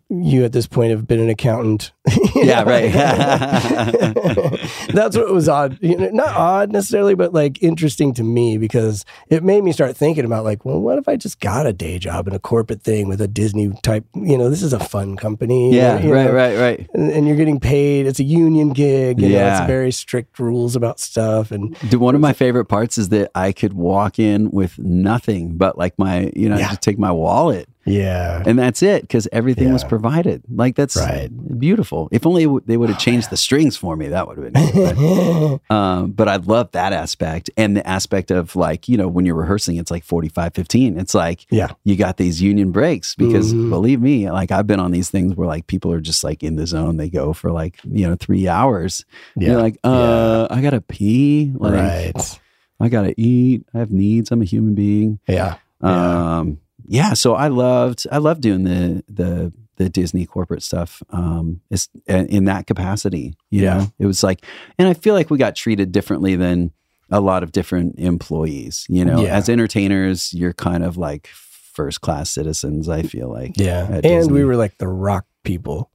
You 0.10 0.46
at 0.46 0.52
this 0.54 0.68
point 0.68 0.92
have 0.92 1.08
been 1.08 1.20
an 1.20 1.30
accountant. 1.30 1.92
Yeah, 2.36 2.64
know? 2.64 2.72
right. 2.72 2.92
That's 4.94 5.16
what 5.16 5.32
was 5.32 5.48
odd. 5.48 5.78
You 5.82 5.98
know, 5.98 6.10
not 6.10 6.36
odd 6.36 6.72
necessarily, 6.72 7.16
but 7.16 7.34
like 7.34 7.62
interesting 7.64 8.14
to 8.16 8.24
me 8.24 8.58
because 8.58 9.06
it 9.30 9.44
made 9.44 9.64
me 9.64 9.72
start 9.72 9.96
thinking 9.96 10.26
about 10.26 10.44
like, 10.44 10.66
well, 10.66 10.80
what 10.82 10.98
if 10.98 11.08
I 11.08 11.16
just 11.16 11.40
got 11.40 11.66
a 11.66 11.74
day 11.74 12.00
job 12.00 12.28
in 12.28 12.34
a 12.34 12.40
corporate 12.40 12.82
thing 12.82 13.08
with 13.08 13.22
a 13.22 13.28
Disney 13.28 13.72
type? 13.82 14.06
You 14.14 14.38
know, 14.38 14.50
this 14.50 14.62
is 14.62 14.74
a 14.74 14.80
fun 14.80 15.16
company. 15.16 15.74
Yeah, 15.76 16.00
you 16.00 16.14
right, 16.14 16.26
know? 16.26 16.34
right, 16.34 16.58
right. 16.58 16.90
and, 16.94 17.12
and 17.12 17.28
you're 17.28 17.38
getting 17.38 17.60
paid. 17.60 18.08
It's 18.08 18.20
a 18.20 18.24
union 18.26 18.74
gig. 18.74 19.22
You 19.22 19.30
know, 19.30 19.36
Yeah. 19.36 19.60
it's 19.62 19.68
very 19.68 19.92
strict 19.92 20.40
rules 20.40 20.76
about 20.76 21.00
stuff. 21.00 21.52
And 21.52 21.78
Dude, 21.90 22.02
one 22.02 22.16
of 22.16 22.22
my 22.22 22.34
favorite 22.34 22.66
parts 22.66 22.98
is 22.98 23.10
that 23.10 23.32
I 23.36 23.52
could 23.54 23.74
walk 23.74 24.20
in 24.20 24.52
with 24.52 24.78
nothing 24.80 25.56
but 25.56 25.78
like 25.78 25.98
my, 25.98 26.32
you 26.36 26.50
know, 26.50 26.58
Yeah. 26.58 26.70
just 26.70 26.82
take 26.82 27.00
my 27.00 27.12
wallet 27.12 27.70
Yeah. 27.86 28.44
and 28.46 28.58
that's 28.58 28.82
it 28.82 29.02
because 29.02 29.28
everything 29.32 29.74
was 29.74 29.84
provided. 29.84 30.44
Like 30.50 30.76
that's 30.76 30.96
Right. 30.96 31.30
beautiful. 31.60 32.08
If 32.12 32.26
only 32.26 32.44
w- 32.44 32.62
they 32.66 32.78
would 32.78 32.90
have 32.90 33.00
changed 33.00 33.30
the 33.30 33.38
strings 33.38 33.76
for 33.76 33.96
me, 33.96 34.08
that 34.08 34.28
would 34.28 34.38
have 34.38 34.54
been. 34.54 34.72
Good. 34.72 35.60
But, 35.68 35.74
um, 35.76 36.12
but 36.12 36.28
I 36.30 36.38
love 36.38 36.72
that 36.72 36.94
aspect 36.94 37.50
and 37.58 37.76
the 37.76 37.86
aspect 37.88 38.32
of 38.32 38.56
like 38.56 38.88
you 38.88 38.96
know 38.98 39.08
when 39.08 39.26
you're 39.26 39.36
rehearsing, 39.36 39.78
it's 39.78 39.92
like 39.92 40.04
45, 40.04 40.54
15. 40.54 40.98
It's 40.98 41.14
like 41.14 41.46
yeah. 41.50 41.72
you 41.84 41.96
got 41.96 42.18
these 42.18 42.42
union 42.42 42.72
breaks 42.72 43.16
because 43.16 43.54
Mhm. 43.54 43.70
believe 43.70 44.02
me, 44.02 44.30
like 44.32 44.52
I've 44.52 44.68
been 44.68 44.80
on 44.80 44.92
these 44.92 45.10
things 45.10 45.36
where 45.36 45.48
like 45.48 45.68
people 45.68 45.92
are 45.92 46.02
just 46.02 46.24
like 46.24 46.44
in 46.44 46.56
the 46.56 46.66
zone. 46.68 46.98
They 46.98 47.10
go 47.10 47.34
for 47.34 47.52
like 47.52 47.80
you 47.84 48.08
know 48.08 48.16
three 48.16 48.48
hours. 48.48 49.04
Yeah. 49.36 49.50
You're 49.52 49.62
like, 49.62 49.78
uh, 49.84 50.48
I 50.50 50.62
gotta 50.62 50.82
pee. 50.82 51.52
Like, 51.56 51.74
right. 51.74 52.40
I 52.80 52.90
gotta 52.90 53.14
eat. 53.18 53.66
I 53.74 53.80
have 53.80 53.92
needs. 53.92 54.32
I'm 54.32 54.42
a 54.42 54.46
human 54.46 54.74
being. 54.76 55.20
Yeah. 55.28 55.56
Yeah. 55.82 56.38
Um, 56.40 56.60
yeah. 56.86 57.14
So 57.14 57.36
I 57.36 57.48
loved, 57.48 58.06
I 58.12 58.18
loved 58.18 58.42
doing 58.42 58.64
the 58.64 59.04
the 59.08 59.54
the 59.78 59.90
Disney 59.90 60.26
corporate 60.28 60.62
stuff. 60.62 61.02
Um, 61.10 61.62
it's 61.72 61.90
in 62.08 62.46
that 62.46 62.68
capacity. 62.68 63.34
You 63.50 63.64
Yeah. 63.64 63.78
know, 63.78 63.94
it 64.00 64.06
was 64.06 64.22
like, 64.24 64.46
and 64.78 64.88
I 64.88 64.94
feel 64.94 65.16
like 65.16 65.30
we 65.32 65.38
got 65.40 65.56
treated 65.56 65.92
differently 65.92 66.36
than 66.36 66.72
a 67.10 67.20
lot 67.20 67.42
of 67.44 67.52
different 67.52 67.98
employees. 67.98 68.86
You 68.88 69.04
know, 69.06 69.22
Yeah. 69.24 69.36
as 69.36 69.50
entertainers, 69.50 70.32
you're 70.34 70.54
kind 70.54 70.84
of 70.84 70.96
like 70.98 71.28
first 71.28 72.02
class 72.02 72.30
citizens. 72.30 72.88
I 72.88 73.02
feel 73.02 73.30
like. 73.32 73.54
Yeah. 73.58 73.88
And 73.92 74.04
Disney. 74.04 74.34
we 74.34 74.46
were 74.46 74.56
like 74.56 74.78
the 74.78 74.88
rock 74.88 75.26
people. 75.44 75.90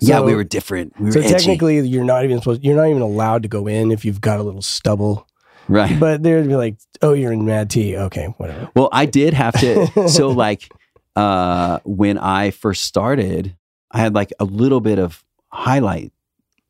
yeah, 0.00 0.20
we 0.20 0.34
were 0.34 0.44
different. 0.44 0.98
We 1.00 1.06
were 1.06 1.12
So 1.12 1.20
edgy. 1.20 1.32
technically, 1.34 1.80
you're 1.86 2.04
not 2.04 2.24
even 2.24 2.38
supposed. 2.38 2.62
You're 2.64 2.76
not 2.76 2.88
even 2.88 3.02
allowed 3.02 3.42
to 3.44 3.48
go 3.48 3.66
in 3.68 3.90
if 3.92 4.04
you've 4.04 4.20
got 4.20 4.38
a 4.40 4.42
little 4.42 4.62
stubble. 4.62 5.26
Right. 5.70 5.98
But 6.00 6.22
they'd 6.22 6.48
be 6.48 6.56
like, 6.56 6.76
"Oh, 7.00 7.12
you're 7.12 7.32
in 7.32 7.44
Mad 7.44 7.70
T. 7.70 7.96
Okay, 7.96 8.26
whatever." 8.38 8.68
Well, 8.74 8.88
I 8.92 9.06
did 9.06 9.34
have 9.34 9.54
to. 9.60 10.08
so, 10.08 10.28
like, 10.30 10.70
uh, 11.16 11.78
when 11.84 12.18
I 12.18 12.50
first 12.50 12.82
started, 12.84 13.56
I 13.92 13.98
had 14.00 14.14
like 14.14 14.32
a 14.40 14.44
little 14.44 14.80
bit 14.80 14.98
of 14.98 15.24
highlight 15.48 16.12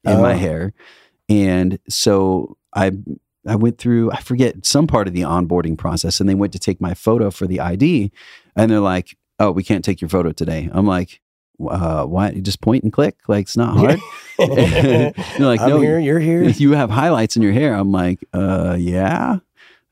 in 0.04 0.20
my 0.20 0.34
Oh. 0.34 0.38
hair, 0.38 0.72
and 1.28 1.78
so 1.88 2.56
I 2.74 2.92
I 3.46 3.56
went 3.56 3.78
through 3.78 4.12
I 4.12 4.20
forget 4.20 4.66
some 4.66 4.86
part 4.86 5.08
of 5.08 5.14
the 5.14 5.22
onboarding 5.22 5.78
process, 5.78 6.20
and 6.20 6.28
they 6.28 6.34
went 6.34 6.52
to 6.52 6.58
take 6.58 6.80
my 6.80 6.92
photo 6.94 7.30
for 7.30 7.46
the 7.46 7.58
ID, 7.60 8.12
and 8.54 8.70
they're 8.70 8.80
like, 8.80 9.16
"Oh, 9.38 9.50
we 9.50 9.64
can't 9.64 9.84
take 9.84 10.00
your 10.02 10.10
photo 10.10 10.30
today." 10.32 10.68
I'm 10.72 10.86
like. 10.86 11.20
Uh, 11.68 12.04
why? 12.04 12.30
You 12.30 12.40
just 12.40 12.60
point 12.60 12.84
and 12.84 12.92
click. 12.92 13.16
Like 13.28 13.42
it's 13.42 13.56
not 13.56 13.76
hard. 13.76 14.00
you're 14.38 15.46
like, 15.46 15.60
I'm 15.60 15.68
no, 15.68 15.80
here. 15.80 15.98
You're 15.98 16.20
here. 16.20 16.42
you 16.48 16.72
have 16.72 16.90
highlights 16.90 17.36
in 17.36 17.42
your 17.42 17.52
hair. 17.52 17.74
I'm 17.74 17.92
like, 17.92 18.24
uh, 18.32 18.76
yeah. 18.78 19.38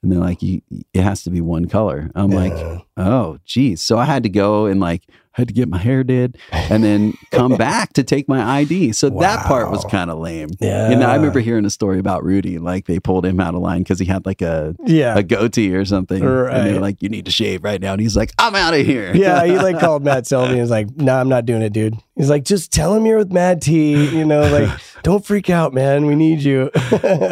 And 0.03 0.13
they're 0.13 0.21
like, 0.21 0.43
you, 0.43 0.61
it 0.95 1.03
has 1.03 1.25
to 1.25 1.31
be 1.31 1.41
one 1.41 1.67
color. 1.67 2.11
I'm 2.15 2.31
like, 2.31 2.53
Uh, 2.53 2.79
oh, 2.97 3.39
geez. 3.45 3.83
So 3.83 3.99
I 3.99 4.05
had 4.05 4.23
to 4.23 4.29
go 4.29 4.67
and 4.67 4.79
like, 4.81 5.03
I 5.37 5.43
had 5.43 5.49
to 5.49 5.55
get 5.55 5.69
my 5.69 5.79
hair 5.79 6.03
did 6.03 6.37
and 6.53 6.83
then 6.83 7.15
come 7.31 7.57
back 7.57 7.93
to 7.93 8.03
take 8.03 8.29
my 8.29 8.59
ID. 8.59 8.93
So 8.93 9.09
that 9.11 9.47
part 9.47 9.71
was 9.71 9.85
kind 9.85 10.11
of 10.11 10.19
lame. 10.19 10.49
yeah. 10.61 10.91
And 10.91 11.03
I 11.05 11.15
remember 11.15 11.39
hearing 11.41 11.65
a 11.65 11.71
story 11.71 11.99
about 12.01 12.25
Rudy, 12.25 12.59
like 12.59 12.87
they 12.87 12.99
pulled 12.99 13.25
him 13.27 13.39
out 13.41 13.55
of 13.55 13.61
line 13.61 13.81
because 13.85 14.01
he 14.01 14.05
had 14.07 14.27
like 14.27 14.43
a, 14.43 14.75
Yeah. 14.85 15.17
a 15.17 15.23
goatee 15.23 15.75
or 15.75 15.85
something. 15.85 16.25
Right. 16.25 16.53
And 16.57 16.67
they're 16.75 16.81
like, 16.81 17.03
you 17.03 17.09
need 17.09 17.25
to 17.27 17.31
shave 17.33 17.63
right 17.65 17.81
now. 17.81 17.93
And 17.93 18.01
he's 18.01 18.17
like, 18.17 18.33
I'm 18.39 18.55
out 18.57 18.75
of 18.75 18.85
here. 18.87 19.15
yeah, 19.17 19.45
he 19.47 19.57
like 19.57 19.79
called 19.81 20.03
Matt 20.05 20.27
Selby 20.27 20.53
and 20.53 20.61
was 20.61 20.71
like, 20.71 20.97
"Nah, 20.97 21.21
I'm 21.21 21.29
not 21.29 21.45
doing 21.47 21.63
it, 21.63 21.73
dude." 21.73 21.95
He's 22.17 22.31
like, 22.31 22.45
"Just 22.45 22.73
tell 22.73 22.95
him 22.95 23.07
you're 23.07 23.19
with 23.19 23.33
Mad 23.33 23.63
T. 23.63 24.09
You 24.17 24.25
know, 24.25 24.41
like, 24.51 24.69
don't 25.05 25.25
freak 25.25 25.51
out, 25.51 25.73
man. 25.73 26.07
We 26.07 26.15
need 26.17 26.43
you." 26.43 26.71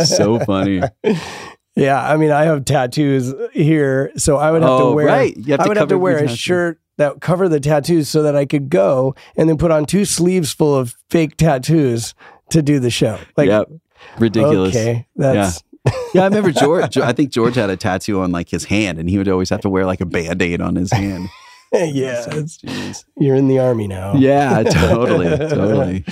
so 0.04 0.38
funny. 0.40 0.80
Yeah, 1.76 2.02
I 2.02 2.16
mean, 2.16 2.30
I 2.32 2.44
have 2.44 2.64
tattoos 2.64 3.32
here, 3.52 4.10
so 4.16 4.36
I 4.38 4.50
would 4.50 4.62
have 4.62 4.70
oh, 4.72 4.90
to 4.90 4.94
wear. 4.96 5.06
right. 5.06 5.36
You 5.36 5.52
have 5.52 5.60
I 5.60 5.64
to 5.64 5.68
would 5.68 5.76
have 5.76 5.88
to 5.88 5.98
wear 5.98 6.16
a 6.16 6.20
tattoo. 6.22 6.34
shirt 6.36 6.80
that 6.96 7.20
cover 7.20 7.48
the 7.48 7.60
tattoos 7.60 8.08
so 8.08 8.22
that 8.22 8.34
I 8.34 8.46
could 8.46 8.70
go 8.70 9.14
and 9.36 9.48
then 9.48 9.58
put 9.58 9.70
on 9.70 9.84
two 9.84 10.04
sleeves 10.06 10.52
full 10.52 10.74
of 10.74 10.96
fake 11.10 11.36
tattoos 11.36 12.14
to 12.50 12.62
do 12.62 12.80
the 12.80 12.90
show. 12.90 13.18
Like, 13.36 13.48
yep. 13.48 13.68
Ridiculous. 14.18 14.74
okay, 14.74 15.06
that's 15.16 15.62
Yeah, 16.14 16.22
I 16.22 16.24
remember 16.24 16.50
George. 16.58 16.96
I 16.96 17.12
think 17.12 17.30
George 17.30 17.54
had 17.56 17.68
a 17.70 17.76
tattoo 17.76 18.20
on 18.22 18.32
like 18.32 18.48
his 18.48 18.64
hand, 18.64 18.98
and 18.98 19.10
he 19.10 19.18
would 19.18 19.28
always 19.28 19.50
have 19.50 19.60
to 19.60 19.68
wear 19.68 19.84
like 19.84 20.00
a 20.00 20.06
band 20.06 20.40
aid 20.40 20.60
on 20.62 20.74
his 20.76 20.90
hand. 20.92 21.28
yeah, 21.72 22.22
So, 22.22 22.30
it's- 22.30 22.58
jeez. 22.64 23.04
you're 23.18 23.36
in 23.36 23.48
the 23.48 23.58
army 23.58 23.86
now. 23.86 24.14
Yeah, 24.14 24.62
totally, 24.62 25.28
totally. 25.36 26.04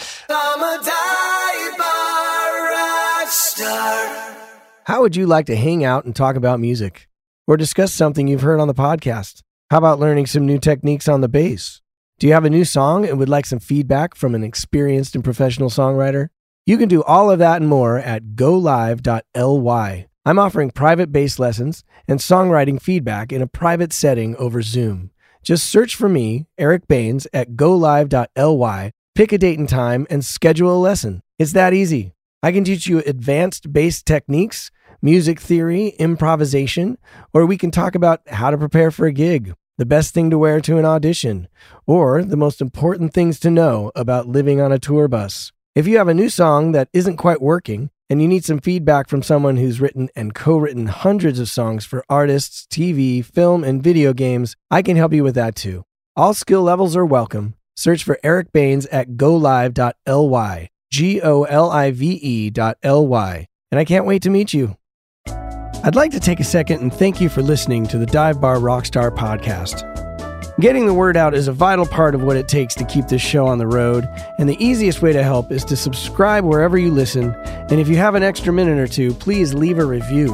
How 4.87 5.01
would 5.01 5.17
you 5.17 5.27
like 5.27 5.47
to 5.47 5.57
hang 5.57 5.83
out 5.83 6.05
and 6.05 6.15
talk 6.15 6.37
about 6.37 6.61
music 6.61 7.09
or 7.47 7.57
discuss 7.57 7.91
something 7.91 8.29
you've 8.29 8.43
heard 8.43 8.61
on 8.61 8.69
the 8.69 8.75
podcast? 8.75 9.43
How 9.71 9.79
about 9.79 9.99
learning 9.99 10.27
some 10.27 10.45
new 10.45 10.59
techniques 10.59 11.09
on 11.09 11.23
the 11.23 11.29
bass? 11.29 11.81
Do 12.19 12.27
you 12.27 12.35
have 12.35 12.45
a 12.45 12.51
new 12.51 12.67
song 12.67 13.07
and 13.07 13.19
would 13.19 13.31
like 13.31 13.47
some 13.47 13.61
feedback 13.61 14.15
from 14.15 14.35
an 14.35 14.45
experienced 14.45 15.15
and 15.15 15.25
professional 15.25 15.71
songwriter? 15.71 16.29
You 16.67 16.77
can 16.77 16.91
do 16.91 17.03
all 17.03 17.31
of 17.31 17.39
that 17.39 17.63
and 17.63 17.71
more 17.71 17.97
at 17.97 18.35
golive.ly. 18.35 20.07
I'm 20.27 20.39
offering 20.39 20.71
private 20.71 21.11
bass 21.11 21.39
lessons 21.39 21.83
and 22.07 22.21
songwriting 22.21 22.79
feedback 22.79 23.33
in 23.33 23.41
a 23.41 23.47
private 23.47 23.95
setting 23.95 24.37
over 24.37 24.61
Zoom. 24.61 25.13
Just 25.43 25.67
search 25.67 25.97
for 25.97 26.11
me, 26.11 26.45
Eric 26.59 26.87
Baines, 26.89 27.27
at 27.33 27.57
golive.ly, 27.57 28.93
pick 29.15 29.33
a 29.33 29.39
date 29.39 29.59
and 29.59 29.69
time, 29.69 30.07
and 30.11 30.23
schedule 30.23 30.77
a 30.77 30.79
lesson. 30.79 31.23
It's 31.39 31.55
that 31.55 31.73
easy. 31.73 32.13
I 32.43 32.53
can 32.53 32.65
teach 32.65 32.87
you 32.87 32.99
advanced 33.07 33.73
bass 33.73 34.03
techniques, 34.03 34.71
music 35.05 35.39
theory, 35.39 35.89
improvisation, 35.99 36.97
or 37.35 37.45
we 37.45 37.59
can 37.59 37.71
talk 37.71 37.95
about 37.95 38.23
how 38.27 38.51
to 38.51 38.57
prepare 38.57 38.91
for 38.91 39.05
a 39.05 39.13
gig, 39.13 39.53
the 39.77 39.85
best 39.85 40.15
thing 40.15 40.31
to 40.31 40.39
wear 40.39 40.63
to 40.63 40.79
an 40.79 40.87
audition, 40.87 41.47
or 41.87 42.25
the 42.25 42.39
most 42.39 42.63
important 42.63 43.13
things 43.13 43.39
to 43.39 43.51
know 43.51 43.93
about 43.95 44.27
living 44.27 44.63
on 44.63 44.73
a 44.73 44.79
tour 44.79 45.07
bus. 45.07 45.53
If 45.75 45.87
you 45.87 45.99
have 45.99 46.09
a 46.09 46.15
new 46.15 46.31
song 46.31 46.73
that 46.73 46.89
isn't 46.95 47.19
quite 47.19 47.43
working 47.43 47.91
and 48.09 48.23
you 48.23 48.29
need 48.29 48.47
some 48.47 48.61
feedback 48.61 49.11
from 49.11 49.23
someone 49.23 49.59
who's 49.59 49.79
written 49.79 50.09
and 50.17 50.35
co 50.35 50.57
written 50.57 50.87
hundreds 50.87 51.39
of 51.39 51.51
songs 51.51 51.85
for 51.85 52.03
artists, 52.09 52.67
TV, 52.71 53.23
film, 53.23 53.63
and 53.63 53.83
video 53.83 54.15
games, 54.15 54.57
I 54.71 54.81
can 54.81 54.97
help 54.97 55.13
you 55.13 55.23
with 55.23 55.35
that 55.35 55.55
too. 55.55 55.85
All 56.17 56.33
skill 56.33 56.63
levels 56.63 56.97
are 56.97 57.05
welcome. 57.05 57.57
Search 57.77 58.05
for 58.05 58.19
Eric 58.23 58.53
Baines 58.53 58.87
at 58.87 59.19
golive.ly, 59.19 60.69
G 60.91 61.21
O 61.21 61.43
L 61.43 61.71
I 61.71 61.91
V 61.91 62.07
E 62.07 62.49
dot 62.49 62.79
L 62.83 63.07
Y, 63.07 63.47
and 63.71 63.79
I 63.79 63.85
can't 63.85 64.07
wait 64.07 64.23
to 64.23 64.31
meet 64.31 64.55
you. 64.55 64.79
I'd 65.87 65.97
like 65.97 66.13
to 66.13 66.21
take 66.21 66.41
a 66.41 66.45
second 66.45 66.81
and 66.81 66.91
thank 66.91 67.21
you 67.21 67.29
for 67.29 67.43
listening 67.43 67.87
to 67.89 67.99
the 67.99 68.07
Dive 68.07 68.41
Bar 68.41 68.57
Rockstar 68.57 69.15
podcast. 69.15 69.85
Getting 70.59 70.87
the 70.87 70.95
word 70.95 71.15
out 71.15 71.35
is 71.35 71.47
a 71.47 71.53
vital 71.53 71.85
part 71.85 72.15
of 72.15 72.23
what 72.23 72.39
it 72.39 72.49
takes 72.49 72.75
to 72.77 72.87
keep 72.87 73.07
this 73.09 73.21
show 73.21 73.47
on 73.47 73.59
the 73.59 73.67
road, 73.67 74.09
and 74.39 74.49
the 74.49 74.57
easiest 74.65 75.03
way 75.03 75.13
to 75.13 75.23
help 75.23 75.53
is 75.53 75.63
to 75.67 75.77
subscribe 75.77 76.43
wherever 76.43 76.79
you 76.79 76.91
listen, 76.91 77.35
and 77.45 77.73
if 77.73 77.87
you 77.87 77.97
have 77.97 78.15
an 78.15 78.23
extra 78.23 78.51
minute 78.51 78.79
or 78.79 78.87
two, 78.87 79.13
please 79.13 79.53
leave 79.53 79.79
a 79.79 79.85
review. 79.85 80.29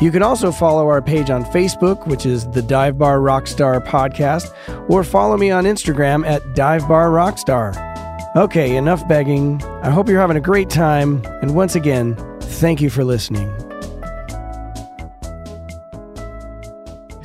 You 0.00 0.12
can 0.12 0.22
also 0.22 0.52
follow 0.52 0.86
our 0.86 1.02
page 1.02 1.30
on 1.30 1.44
Facebook, 1.46 2.06
which 2.06 2.24
is 2.24 2.46
the 2.50 2.62
Dive 2.62 2.96
Bar 2.96 3.18
Rockstar 3.18 3.84
Podcast, 3.84 4.54
or 4.88 5.02
follow 5.02 5.36
me 5.36 5.50
on 5.50 5.64
Instagram 5.64 6.24
at 6.24 6.54
Dive 6.54 6.86
Bar 6.86 7.10
Rockstar. 7.10 7.74
Okay, 8.36 8.76
enough 8.76 9.08
begging. 9.08 9.60
I 9.82 9.90
hope 9.90 10.08
you're 10.08 10.20
having 10.20 10.36
a 10.36 10.40
great 10.40 10.70
time, 10.70 11.24
and 11.42 11.56
once 11.56 11.74
again, 11.74 12.14
thank 12.40 12.80
you 12.80 12.88
for 12.88 13.02
listening. 13.02 13.65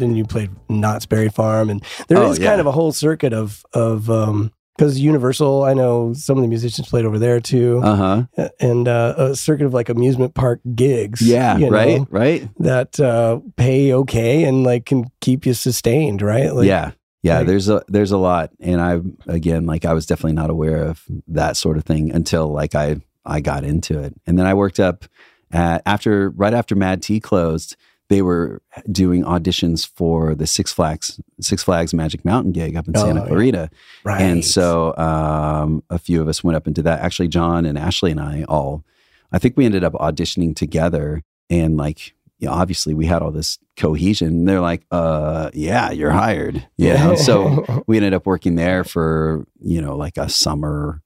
Then 0.02 0.16
you 0.16 0.26
played 0.26 0.50
Knott's 0.70 1.06
Berry 1.06 1.30
Farm, 1.30 1.70
and 1.70 1.82
there 2.10 2.22
is 2.24 2.38
Oh, 2.38 2.42
yeah. 2.42 2.50
kind 2.50 2.60
of 2.62 2.68
a 2.68 2.72
whole 2.72 2.92
circuit 2.92 3.34
of 3.34 3.64
of 3.74 4.10
um 4.10 4.52
because 4.78 5.00
Universal. 5.00 5.64
I 5.64 5.74
know 5.76 6.14
some 6.14 6.38
of 6.38 6.42
the 6.42 6.48
musicians 6.48 6.90
played 6.90 7.06
over 7.06 7.20
there 7.20 7.40
too, 7.40 7.82
Uh 7.84 7.96
huh. 8.36 8.50
and 8.60 8.88
uh, 8.88 9.14
a 9.18 9.36
circuit 9.36 9.66
of 9.66 9.74
like 9.74 9.90
amusement 9.90 10.34
park 10.34 10.60
gigs. 10.74 11.22
Yeah. 11.22 11.58
you 11.58 11.66
know, 11.70 11.72
right. 11.78 12.02
Right. 12.10 12.50
that 12.60 13.00
uh, 13.00 13.42
pay 13.58 13.94
okay 13.94 14.44
and 14.44 14.64
like 14.64 14.86
can 14.88 15.06
keep 15.20 15.46
you 15.46 15.54
sustained, 15.54 16.22
right? 16.22 16.54
Like, 16.54 16.66
yeah. 16.68 16.92
Yeah. 17.22 17.40
like- 17.40 17.48
there's 17.48 17.70
a 17.70 17.84
there's 17.90 18.12
a 18.12 18.18
lot, 18.18 18.50
and 18.60 18.82
I 18.82 19.00
again 19.28 19.66
like 19.68 19.86
I 19.86 19.94
was 19.94 20.06
definitely 20.08 20.34
not 20.34 20.50
aware 20.50 20.84
of 20.84 21.04
that 21.28 21.58
sort 21.58 21.78
of 21.78 21.84
thing 21.86 22.12
until 22.12 22.48
like 22.48 22.74
I 22.74 23.02
I 23.24 23.40
got 23.42 23.64
into 23.64 24.00
it, 24.00 24.16
and 24.26 24.40
then 24.40 24.48
I 24.48 24.56
worked 24.56 24.80
up 24.80 25.06
at, 25.52 25.84
after 25.86 26.32
right 26.32 26.54
after 26.56 26.76
Mad 26.76 27.04
T 27.04 27.20
closed. 27.20 27.76
They 28.12 28.22
were 28.22 28.62
doing 28.92 29.24
auditions 29.24 29.88
for 29.88 30.36
the 30.36 30.46
Six 30.46 30.74
Flags 30.74 31.18
Six 31.40 31.64
Flags 31.64 31.94
Magic 31.94 32.26
Mountain 32.26 32.52
gig 32.52 32.76
up 32.76 32.86
in 32.86 32.94
Oh, 32.98 33.06
Santa 33.06 33.22
yeah. 33.22 33.28
Clarita. 33.28 33.70
right. 34.04 34.22
And 34.22 34.44
so 34.44 34.94
um, 34.98 35.82
a 35.90 35.98
few 35.98 36.22
of 36.22 36.28
us 36.28 36.44
went 36.44 36.58
up 36.58 36.66
and 36.68 36.76
did 36.76 36.84
that. 36.84 37.00
Actually, 37.00 37.30
John 37.30 37.66
and 37.66 37.78
Ashley 37.78 38.12
and 38.12 38.20
I 38.20 38.44
all, 38.50 38.84
I 39.32 39.40
think 39.40 39.56
we 39.56 39.64
ended 39.64 39.86
up 39.86 39.94
auditioning 39.94 40.54
together. 40.54 41.24
And 41.50 41.78
like, 41.78 42.14
you 42.38 42.48
know, 42.48 42.54
obviously 42.54 42.94
we 42.94 43.06
had 43.06 43.22
all 43.22 43.32
this 43.32 43.58
cohesion. 43.78 44.44
They're 44.44 44.60
like, 44.60 44.84
uh, 44.92 45.50
yeah, 45.54 45.92
you're 45.92 46.12
hired. 46.12 46.68
You 46.76 46.94
know? 46.96 47.16
so 47.16 47.84
we 47.88 47.96
ended 47.96 48.14
up 48.14 48.26
working 48.26 48.56
there 48.56 48.84
for, 48.84 49.46
you 49.62 49.82
know, 49.82 49.96
like 49.96 50.18
a 50.18 50.28
summer, 50.28 51.02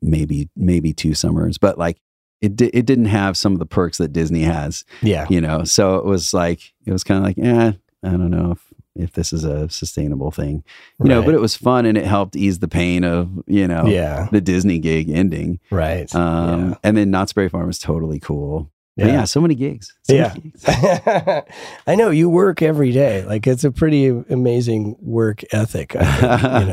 maybe, 0.00 0.48
maybe 0.54 0.92
two 0.92 1.14
summers. 1.14 1.58
But 1.58 1.76
like, 1.76 1.98
it, 2.40 2.56
di- 2.56 2.70
it 2.74 2.86
didn't 2.86 3.06
have 3.06 3.36
some 3.36 3.52
of 3.52 3.58
the 3.58 3.66
perks 3.66 3.98
that 3.98 4.12
Disney 4.12 4.42
has, 4.42 4.84
yeah, 5.02 5.26
you 5.30 5.40
know? 5.40 5.64
So 5.64 5.96
it 5.96 6.04
was 6.04 6.32
like, 6.34 6.74
it 6.84 6.92
was 6.92 7.02
kind 7.04 7.18
of 7.18 7.24
like, 7.24 7.38
eh, 7.38 7.72
I 8.04 8.10
don't 8.10 8.30
know 8.30 8.52
if, 8.52 8.62
if 8.94 9.12
this 9.12 9.32
is 9.32 9.44
a 9.44 9.68
sustainable 9.68 10.30
thing, 10.30 10.62
you 11.02 11.08
know. 11.08 11.22
But 11.22 11.34
it 11.34 11.40
was 11.40 11.54
fun 11.56 11.84
and 11.86 11.98
it 11.98 12.04
helped 12.06 12.34
ease 12.36 12.60
the 12.60 12.68
pain 12.68 13.04
of 13.04 13.30
you 13.46 13.68
know 13.68 13.86
Yeah. 13.86 14.28
the 14.32 14.40
Disney 14.40 14.78
gig 14.78 15.10
ending. 15.10 15.60
Right. 15.70 16.12
Um, 16.14 16.70
yeah. 16.70 16.74
And 16.82 16.96
then 16.96 17.10
Knott's 17.10 17.32
Berry 17.34 17.48
Farm 17.50 17.68
is 17.68 17.78
totally 17.78 18.18
cool. 18.20 18.70
But 18.98 19.08
yeah, 19.08 19.24
so 19.24 19.42
many 19.42 19.54
gigs. 19.54 19.92
So 20.04 20.14
Yeah. 20.14 20.28
many 20.28 20.40
gigs. 20.52 20.64
I 21.86 21.94
know 21.96 22.08
you 22.08 22.30
work 22.30 22.62
every 22.62 22.90
day. 22.92 23.22
Like 23.26 23.46
it's 23.46 23.64
a 23.64 23.70
pretty 23.70 24.06
amazing 24.06 24.96
work 25.00 25.42
ethic. 25.52 25.94
I 25.94 26.38
think, 26.38 26.66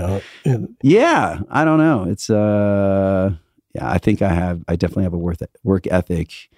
you 0.45 0.53
know, 0.61 0.67
Yeah, 0.81 1.41
I 1.49 1.65
don't 1.65 1.79
know. 1.79 2.05
It's 2.09 2.29
uh 2.29 3.33
yeah, 3.73 3.89
I 3.89 3.97
think 3.97 4.21
I 4.21 4.33
have 4.33 4.63
I 4.67 4.75
definitely 4.75 5.03
have 5.03 5.13
a 5.13 5.17
worth 5.17 5.41
work 5.63 5.87
ethic 5.87 6.49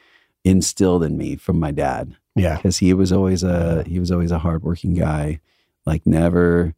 instilled 0.43 1.03
in 1.03 1.17
me 1.17 1.35
from 1.35 1.59
my 1.59 1.71
dad. 1.71 2.15
Yeah, 2.35 2.57
because 2.57 2.77
he 2.77 2.93
was 2.93 3.11
always 3.11 3.43
a 3.43 3.83
he 3.83 3.99
was 3.99 4.11
always 4.11 4.31
a 4.31 4.39
hardworking 4.39 4.93
guy, 4.93 5.39
like 5.85 6.05
never 6.05 6.75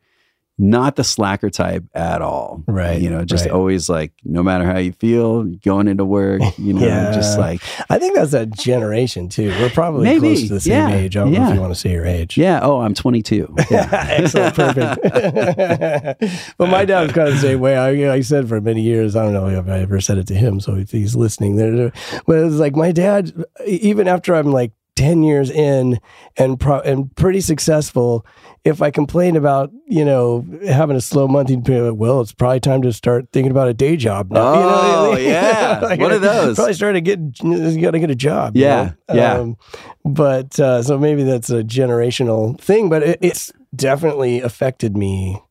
not 0.60 0.96
the 0.96 1.04
slacker 1.04 1.50
type 1.52 1.84
at 1.94 2.22
all. 2.22 2.64
Right, 2.68 3.00
You 3.00 3.10
know, 3.12 3.24
just 3.24 3.46
right. 3.46 3.54
always 3.54 3.90
like 3.90 4.12
no 4.24 4.42
matter 4.42 4.66
how 4.66 4.80
you 4.80 4.92
feel, 4.94 5.44
going 5.44 5.88
into 5.88 6.04
work, 6.04 6.42
you 6.58 6.74
know, 6.74 6.86
Yeah. 6.86 7.12
just 7.14 7.38
like 7.38 7.62
I 7.90 8.00
think 8.00 8.16
that's 8.16 8.34
a 8.34 8.46
generation 8.48 9.30
too. 9.30 9.50
We're 9.60 9.70
probably 9.70 10.06
Maybe, 10.06 10.20
close 10.36 10.48
to 10.48 10.54
the 10.56 10.60
same 10.60 10.74
yeah, 10.74 10.96
age. 10.96 11.16
I 11.18 11.24
don't 11.26 11.34
know 11.34 11.48
if 11.50 11.54
you 11.54 11.62
want 11.62 11.74
to 11.76 11.80
say 11.80 11.92
your 11.92 12.06
age. 12.08 12.38
yeah, 12.38 12.60
oh, 12.64 12.80
I'm 12.82 12.94
22. 12.96 13.56
Yeah. 13.70 13.88
Excellent, 14.10 14.56
perfect. 14.56 15.02
but 16.58 16.70
my 16.70 16.86
dad's 16.86 17.14
kind 17.14 17.28
of 17.28 17.36
the 17.36 17.40
same 17.42 17.60
way. 17.60 17.78
I, 17.78 17.92
you 17.92 18.06
know, 18.06 18.14
I 18.14 18.22
said 18.22 18.48
for 18.50 18.60
many 18.60 18.82
years, 18.82 19.16
I 19.16 19.24
don't 19.24 19.34
know 19.34 19.48
if 19.48 19.68
I 19.68 19.80
ever 19.80 20.02
said 20.02 20.18
it 20.18 20.28
to 20.28 20.34
him, 20.36 20.60
so 20.60 20.76
if 20.76 20.92
he's 20.92 21.16
listening 21.16 21.56
there. 21.56 21.92
But 22.26 22.40
it 22.40 22.44
was 22.46 22.60
like 22.60 22.76
my 22.76 22.92
dad, 22.92 23.32
even 23.66 24.08
after 24.08 24.36
I'm 24.36 24.52
like 24.52 24.72
10 24.98 25.24
years 25.24 25.50
in 25.50 26.00
and 26.36 26.60
pro- 26.60 26.82
and 26.82 27.16
pretty 27.16 27.40
successful, 27.40 28.26
if 28.66 28.82
I 28.82 28.92
complain 28.92 29.36
about, 29.38 29.72
you 29.88 30.04
know, 30.04 30.46
having 30.68 30.98
a 30.98 31.02
slow 31.02 31.28
month, 31.28 31.48
he'd 31.50 31.64
be 31.64 31.80
like, 31.80 31.98
well, 31.98 32.20
it's 32.20 32.34
probably 32.34 32.60
time 32.60 32.82
to 32.82 32.92
start 32.92 33.28
thinking 33.32 33.52
about 33.52 33.70
a 33.70 33.74
day 33.74 33.96
job 33.96 34.30
now. 34.32 34.54
you 34.54 34.60
know, 34.60 35.12
Oh, 35.14 35.18
yeah. 35.18 35.80
What 35.96 36.12
are 36.12 36.20
those? 36.20 36.56
Probably 36.58 36.74
started 36.74 37.06
to 37.06 37.16
get, 37.16 37.44
you 37.44 37.82
got 37.82 37.92
to 37.92 38.00
get 38.00 38.12
a 38.12 38.16
job. 38.16 38.58
you 38.58 38.64
Yeah, 38.64 38.92
know? 39.08 39.16
yeah. 39.16 39.34
Um, 39.36 39.58
but 40.04 40.60
uh, 40.60 40.84
so 40.84 40.98
maybe 40.98 41.24
that's 41.24 41.50
a 41.50 41.64
generational 41.64 42.60
thing, 42.60 42.90
but 42.90 43.04
it, 43.04 43.20
it's 43.22 43.52
definitely 43.76 44.42
affected 44.42 44.98
me 44.98 45.42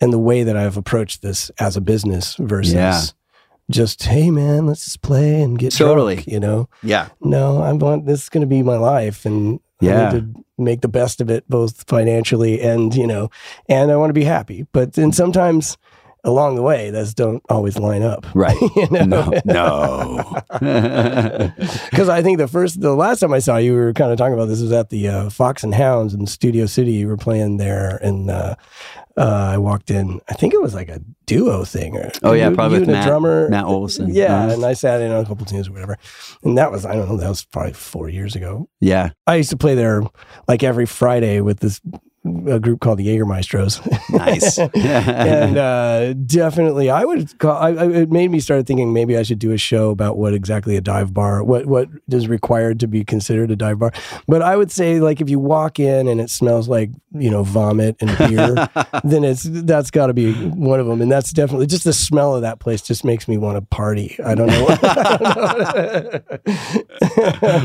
and 0.00 0.12
the 0.12 0.18
way 0.18 0.42
that 0.42 0.56
I've 0.56 0.76
approached 0.76 1.22
this 1.22 1.50
as 1.58 1.76
a 1.76 1.80
business 1.80 2.36
versus 2.38 2.74
Yeah. 2.74 3.00
Just, 3.70 4.02
hey 4.04 4.30
man, 4.30 4.66
let's 4.66 4.84
just 4.84 5.02
play 5.02 5.42
and 5.42 5.58
get 5.58 5.72
Totally. 5.72 6.16
drunk, 6.16 6.28
you 6.28 6.40
know? 6.40 6.68
yeah. 6.82 7.08
No, 7.20 7.60
I 7.62 7.72
want 7.72 8.06
this 8.06 8.22
is 8.24 8.28
going 8.28 8.40
to 8.42 8.46
be 8.46 8.62
my 8.62 8.76
life, 8.76 9.24
and 9.26 9.60
Yeah. 9.80 10.08
I 10.08 10.12
need 10.14 10.34
to 10.34 10.44
make 10.56 10.80
the 10.80 10.88
best 10.88 11.20
of 11.20 11.30
it, 11.30 11.48
both 11.48 11.84
financially 11.88 12.60
and 12.60 12.94
you 12.94 13.06
know, 13.06 13.30
and 13.68 13.90
I 13.92 13.96
want 13.96 14.10
to 14.10 14.14
be 14.14 14.24
happy. 14.24 14.66
But 14.72 14.94
then 14.94 15.12
sometimes 15.12 15.76
along 16.24 16.56
the 16.56 16.62
way, 16.62 16.90
those 16.90 17.14
don't 17.14 17.42
always 17.48 17.78
line 17.78 18.02
up. 18.02 18.26
Right. 18.34 18.56
You 18.76 18.88
know? 18.90 19.06
No. 19.06 19.40
No. 19.44 20.42
Because 21.90 22.08
I 22.08 22.22
think 22.22 22.38
the 22.38 22.48
first, 22.48 22.80
the 22.80 22.94
last 22.94 23.20
time 23.20 23.32
I 23.32 23.38
saw 23.38 23.56
you, 23.56 23.72
we 23.72 23.78
were 23.78 23.92
kind 23.92 24.10
of 24.12 24.18
talking 24.18 24.34
about 24.34 24.46
this 24.46 24.60
was 24.60 24.72
at 24.72 24.90
the 24.90 25.08
uh, 25.08 25.30
Fox 25.30 25.62
and 25.62 25.74
Hounds 25.74 26.14
in 26.14 26.26
Studio 26.26 26.66
City. 26.66 26.92
You 26.92 27.08
were 27.08 27.16
playing 27.16 27.56
there, 27.58 27.96
and 28.02 28.30
uh, 28.30 28.56
uh, 29.18 29.50
I 29.54 29.58
walked 29.58 29.90
in. 29.90 30.20
I 30.28 30.34
think 30.34 30.54
it 30.54 30.62
was 30.62 30.74
like 30.74 30.88
a 30.88 31.00
duo 31.26 31.64
thing. 31.64 31.96
Or, 31.96 32.10
Oh, 32.22 32.32
yeah, 32.32 32.48
you- 32.48 32.54
probably 32.54 32.76
you 32.78 32.80
with 32.82 32.90
Matt- 32.90 33.06
drummer, 33.06 33.48
Matt 33.48 33.64
Olson. 33.64 34.14
Yeah, 34.14 34.50
and 34.50 34.64
I 34.64 34.72
sat 34.74 35.00
in 35.00 35.10
on 35.10 35.24
a 35.24 35.26
couple 35.26 35.44
tunes 35.44 35.68
or 35.68 35.72
whatever, 35.72 35.98
and 36.44 36.56
that 36.56 36.70
was 36.72 36.86
I 36.86 36.94
don't 36.94 37.08
know 37.08 37.16
that 37.16 37.28
was 37.28 37.44
probably 37.44 37.72
four 37.74 38.08
years 38.08 38.34
ago. 38.36 38.68
yeah. 38.80 39.10
I 39.26 39.36
used 39.36 39.50
to 39.50 39.56
play 39.56 39.74
there 39.74 40.02
like 40.46 40.62
every 40.62 40.86
Friday 40.86 41.40
with 41.40 41.60
this 41.60 41.80
a 42.48 42.60
group 42.60 42.80
called 42.80 42.98
the 42.98 43.06
Jägermeistros. 43.06 43.80
Nice. 44.10 44.58
and 44.74 45.56
uh, 45.56 46.12
definitely, 46.12 46.90
I 46.90 47.04
would 47.04 47.38
call. 47.38 47.56
I, 47.56 47.68
I, 47.70 47.88
it 47.90 48.10
made 48.10 48.30
me 48.30 48.40
start 48.40 48.66
thinking 48.66 48.92
maybe 48.92 49.16
I 49.16 49.22
should 49.22 49.38
do 49.38 49.52
a 49.52 49.58
show 49.58 49.90
about 49.90 50.16
what 50.16 50.34
exactly 50.34 50.76
a 50.76 50.80
dive 50.80 51.14
bar, 51.14 51.42
what 51.42 51.66
what 51.66 51.88
is 52.10 52.28
required 52.28 52.80
to 52.80 52.88
be 52.88 53.04
considered 53.04 53.50
a 53.50 53.56
dive 53.56 53.78
bar. 53.78 53.92
But 54.26 54.42
I 54.42 54.56
would 54.56 54.70
say, 54.70 55.00
like, 55.00 55.20
if 55.20 55.28
you 55.30 55.38
walk 55.38 55.78
in 55.78 56.08
and 56.08 56.20
it 56.20 56.30
smells 56.30 56.68
like 56.68 56.90
you 57.12 57.30
know 57.30 57.42
vomit 57.42 57.96
and 58.00 58.16
beer, 58.18 58.54
then 59.04 59.24
it's 59.24 59.42
that's 59.44 59.90
got 59.90 60.06
to 60.06 60.14
be 60.14 60.32
one 60.32 60.80
of 60.80 60.86
them. 60.86 61.00
And 61.00 61.10
that's 61.10 61.32
definitely 61.32 61.66
just 61.66 61.84
the 61.84 61.92
smell 61.92 62.34
of 62.34 62.42
that 62.42 62.60
place 62.60 62.82
just 62.82 63.04
makes 63.04 63.28
me 63.28 63.38
want 63.38 63.56
to 63.56 63.62
party. 63.62 64.16
I 64.24 64.34
don't 64.34 64.48
know. 64.48 64.66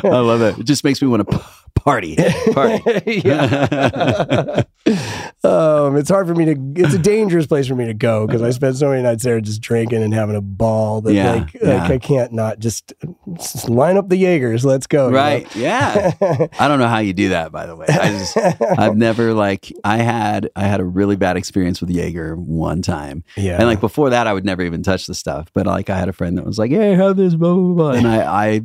I 0.05 0.19
love 0.19 0.41
it. 0.41 0.59
It 0.59 0.63
just 0.63 0.83
makes 0.83 1.01
me 1.01 1.07
want 1.07 1.29
to 1.29 1.39
party. 1.75 2.17
Party. 2.53 3.21
yeah. 3.25 4.63
um, 5.43 5.95
it's 5.97 6.09
hard 6.09 6.27
for 6.27 6.35
me 6.35 6.45
to. 6.45 6.55
It's 6.75 6.93
a 6.93 6.99
dangerous 6.99 7.47
place 7.47 7.67
for 7.67 7.75
me 7.75 7.85
to 7.85 7.93
go 7.93 8.25
because 8.27 8.41
I 8.41 8.49
spent 8.51 8.77
so 8.77 8.89
many 8.89 9.01
nights 9.01 9.23
there 9.23 9.39
just 9.41 9.61
drinking 9.61 10.03
and 10.03 10.13
having 10.13 10.35
a 10.35 10.41
ball 10.41 11.01
that 11.01 11.13
Yeah, 11.13 11.31
like, 11.33 11.53
yeah. 11.53 11.81
like 11.83 11.91
I 11.91 11.97
can't 11.99 12.33
not 12.33 12.59
just, 12.59 12.93
just 13.37 13.69
line 13.69 13.97
up 13.97 14.09
the 14.09 14.17
Jaegers. 14.17 14.65
Let's 14.65 14.87
go. 14.87 15.05
you 15.07 15.11
know? 15.11 15.17
Right. 15.17 15.55
Yeah. 15.55 16.11
I 16.59 16.67
don't 16.67 16.79
know 16.79 16.87
how 16.87 16.99
you 16.99 17.13
do 17.13 17.29
that, 17.29 17.51
by 17.51 17.65
the 17.65 17.75
way. 17.75 17.85
I 17.89 18.09
just, 18.09 18.37
I've 18.77 18.97
never 18.97 19.33
like, 19.33 19.71
I 19.83 19.97
had, 19.97 20.49
I 20.55 20.63
had 20.63 20.79
a 20.79 20.85
really 20.85 21.15
bad 21.15 21.37
experience 21.37 21.81
with 21.81 21.89
Jaeger 21.89 22.35
one 22.35 22.81
time. 22.81 23.23
yeah. 23.35 23.57
And 23.57 23.67
like 23.67 23.79
before 23.79 24.09
that, 24.11 24.27
I 24.27 24.33
would 24.33 24.45
never 24.45 24.61
even 24.63 24.83
touch 24.83 25.07
the 25.07 25.15
stuff. 25.15 25.49
But 25.53 25.65
like, 25.65 25.89
I 25.89 25.97
had 25.97 26.09
a 26.09 26.13
friend 26.13 26.37
that 26.37 26.45
was 26.45 26.57
like, 26.59 26.71
"Hey, 26.71 26.93
have 26.95 27.15
this," 27.15 27.35
blah 27.35 27.53
blah 27.53 27.73
blah. 27.73 27.91
And 27.91 28.07
I, 28.07 28.45
I, 28.45 28.61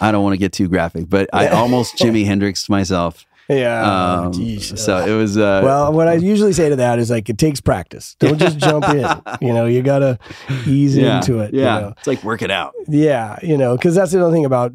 I 0.00 0.12
don't 0.12 0.22
want 0.22 0.34
to 0.34 0.38
get 0.38 0.52
too 0.52 0.68
graphic, 0.68 1.08
but 1.08 1.28
I 1.32 1.48
almost 1.62 1.96
Jimi 1.96 2.24
Hendrix 2.24 2.68
myself. 2.68 3.24
yeah. 3.48 4.22
Um, 4.26 4.32
so 4.60 5.04
it 5.06 5.16
was. 5.16 5.36
Uh, 5.38 5.60
well, 5.64 5.92
what 5.92 6.08
I 6.08 6.14
usually 6.14 6.52
say 6.52 6.68
to 6.68 6.76
that 6.76 6.98
is 6.98 7.10
like 7.10 7.28
it 7.28 7.38
takes 7.38 7.60
practice. 7.60 8.16
Don't 8.18 8.38
just 8.38 8.58
jump 8.58 8.88
in. 8.88 9.06
You 9.40 9.52
know, 9.52 9.66
you 9.66 9.82
gotta 9.82 10.18
ease 10.66 10.96
yeah, 10.96 11.18
into 11.18 11.40
it. 11.40 11.52
you 11.54 11.60
Yeah, 11.60 11.78
know? 11.80 11.94
it's 11.98 12.06
like 12.06 12.24
work 12.24 12.42
it 12.42 12.50
out. 12.50 12.74
Yeah, 12.88 13.38
you 13.42 13.56
know, 13.58 13.76
because 13.76 13.94
that's 13.94 14.12
the 14.12 14.24
other 14.24 14.32
thing 14.32 14.44
about 14.44 14.72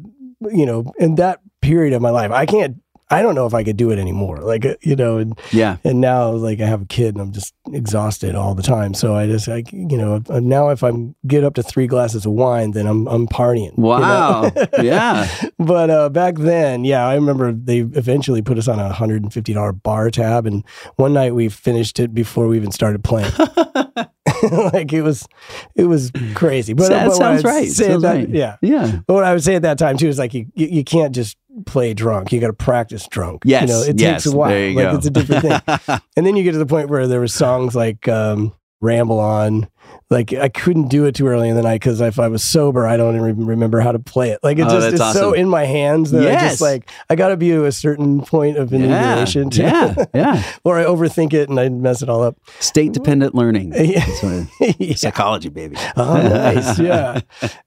you 0.50 0.66
know, 0.66 0.92
in 0.98 1.16
that 1.16 1.40
period 1.60 1.92
of 1.92 2.02
my 2.02 2.10
life, 2.10 2.30
I 2.30 2.46
can't. 2.46 2.76
I 3.12 3.22
don't 3.22 3.34
know 3.34 3.46
if 3.46 3.54
I 3.54 3.64
could 3.64 3.76
do 3.76 3.90
it 3.90 3.98
anymore. 3.98 4.38
Like 4.38 4.64
uh, 4.64 4.74
you 4.80 4.96
know, 4.96 5.18
and 5.18 5.38
Yeah, 5.52 5.76
and 5.84 6.00
now 6.00 6.30
like 6.30 6.60
I 6.60 6.66
have 6.66 6.82
a 6.82 6.86
kid 6.86 7.14
and 7.14 7.20
I'm 7.20 7.32
just 7.32 7.54
exhausted 7.72 8.34
all 8.34 8.54
the 8.54 8.62
time. 8.62 8.94
So 8.94 9.14
I 9.14 9.26
just 9.26 9.48
like 9.48 9.72
you 9.72 9.96
know 9.96 10.22
uh, 10.28 10.40
now 10.40 10.70
if 10.70 10.82
I 10.82 10.92
get 11.26 11.44
up 11.44 11.54
to 11.54 11.62
three 11.62 11.86
glasses 11.86 12.26
of 12.26 12.32
wine, 12.32 12.72
then 12.72 12.86
I'm 12.86 13.06
I'm 13.08 13.26
partying. 13.26 13.76
you 13.76 13.82
know? 13.82 13.88
wow, 13.88 14.52
yeah, 14.82 15.28
but 15.58 15.90
uh, 15.90 16.08
back 16.08 16.36
then, 16.36 16.84
yeah, 16.84 17.06
I 17.06 17.14
remember 17.14 17.52
they 17.52 17.78
eventually 17.78 18.42
put 18.42 18.58
us 18.58 18.68
on 18.68 18.78
a 18.78 18.92
hundred 18.92 19.22
and 19.22 19.32
fifty 19.32 19.52
dollar 19.52 19.72
bar 19.72 20.10
tab, 20.10 20.46
and 20.46 20.64
one 20.96 21.12
night 21.12 21.34
we 21.34 21.48
finished 21.48 22.00
it 22.00 22.14
before 22.14 22.46
we 22.48 22.56
even 22.56 22.72
started 22.72 23.04
playing. 23.04 23.32
like 24.72 24.92
it 24.92 25.02
was, 25.02 25.26
it 25.74 25.84
was 25.84 26.10
crazy. 26.34 26.72
But, 26.72 26.88
that 26.88 27.08
but 27.08 27.14
sounds 27.16 27.44
right. 27.44 27.68
Sounds 27.68 28.02
that- 28.02 28.14
right. 28.14 28.28
Yeah. 28.28 28.56
yeah. 28.62 29.00
But 29.06 29.14
what 29.14 29.24
I 29.24 29.32
would 29.32 29.42
say 29.42 29.54
at 29.54 29.62
that 29.62 29.78
time 29.78 29.96
too 29.96 30.08
is 30.08 30.18
like 30.18 30.34
you, 30.34 30.46
you, 30.54 30.66
you 30.68 30.84
can't 30.84 31.14
just 31.14 31.36
play 31.66 31.94
drunk. 31.94 32.32
You 32.32 32.40
got 32.40 32.48
to 32.48 32.52
practice 32.52 33.06
drunk. 33.08 33.42
Yes, 33.44 33.62
you 33.62 33.68
know, 33.68 33.82
it 33.82 34.00
yes, 34.00 34.24
takes 34.24 34.32
a 34.32 34.36
while. 34.36 34.50
there 34.50 34.68
you 34.70 34.76
like 34.76 34.90
go. 34.90 34.96
it's 34.96 35.06
a 35.06 35.10
different 35.10 35.42
thing. 35.64 36.00
and 36.16 36.26
then 36.26 36.36
you 36.36 36.44
get 36.44 36.52
to 36.52 36.58
the 36.58 36.66
point 36.66 36.88
where 36.88 37.06
there 37.06 37.20
were 37.20 37.28
songs 37.28 37.74
like 37.74 38.08
um, 38.08 38.54
"Ramble 38.80 39.20
On." 39.20 39.68
Like 40.12 40.32
I 40.34 40.48
couldn't 40.48 40.88
do 40.88 41.06
it 41.06 41.14
too 41.14 41.26
early 41.26 41.48
in 41.48 41.56
the 41.56 41.62
night 41.62 41.80
because 41.80 42.00
if 42.00 42.18
I 42.18 42.28
was 42.28 42.44
sober, 42.44 42.86
I 42.86 42.96
don't 42.96 43.16
even 43.16 43.46
remember 43.46 43.80
how 43.80 43.92
to 43.92 43.98
play 43.98 44.30
it. 44.30 44.40
Like 44.42 44.58
it 44.58 44.66
Oh, 44.66 44.68
just 44.68 44.90
that's 44.90 45.02
it's 45.10 45.12
so 45.18 45.32
in 45.32 45.48
my 45.48 45.64
hands 45.64 46.10
that 46.12 46.22
I 46.28 46.48
just 46.48 46.60
like 46.60 46.90
I 47.08 47.16
got 47.16 47.28
to 47.28 47.36
be 47.36 47.48
to 47.48 47.64
a 47.64 47.72
certain 47.72 48.20
point 48.20 48.58
of 48.58 48.72
Yeah, 48.72 48.78
inebriation, 48.80 49.50
to, 49.50 49.62
yeah, 49.62 50.04
yeah. 50.14 50.42
or 50.64 50.78
I 50.78 50.84
overthink 50.84 51.32
it 51.32 51.48
and 51.48 51.58
I 51.58 51.68
mess 51.70 52.02
it 52.02 52.08
all 52.08 52.22
up. 52.22 52.36
State 52.60 52.92
dependent 52.92 53.34
learning. 53.34 53.72
Yeah. 53.82 54.04
That's 54.06 54.22
what 54.22 54.32
it- 54.60 54.76
Yeah. 54.78 54.94
Psychology, 54.96 55.48
baby. 55.48 55.76
Oh, 55.96 56.14
nice. 56.22 56.78
Yeah. 56.78 57.20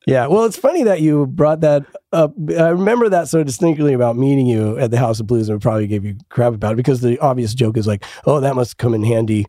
Yeah. 0.07 0.27
Well, 0.27 0.45
it's 0.45 0.57
funny 0.57 0.83
that 0.83 1.01
you 1.01 1.25
brought 1.25 1.61
that 1.61 1.83
up. 2.13 2.33
I 2.57 2.67
remember 2.69 3.09
that 3.09 3.27
so 3.27 3.43
distinctly 3.43 3.93
about 3.93 4.15
meeting 4.17 4.45
you 4.45 4.77
at 4.77 4.91
the 4.91 4.97
House 4.97 5.19
of 5.19 5.27
Blues 5.27 5.49
and 5.49 5.61
probably 5.61 5.87
gave 5.87 6.05
you 6.05 6.15
crap 6.29 6.53
about 6.53 6.73
it 6.73 6.75
because 6.77 7.01
the 7.01 7.17
obvious 7.19 7.53
joke 7.53 7.75
is 7.75 7.87
like, 7.87 8.03
oh, 8.25 8.39
that 8.39 8.55
must 8.55 8.77
come 8.77 8.93
in 8.93 9.03
handy 9.03 9.47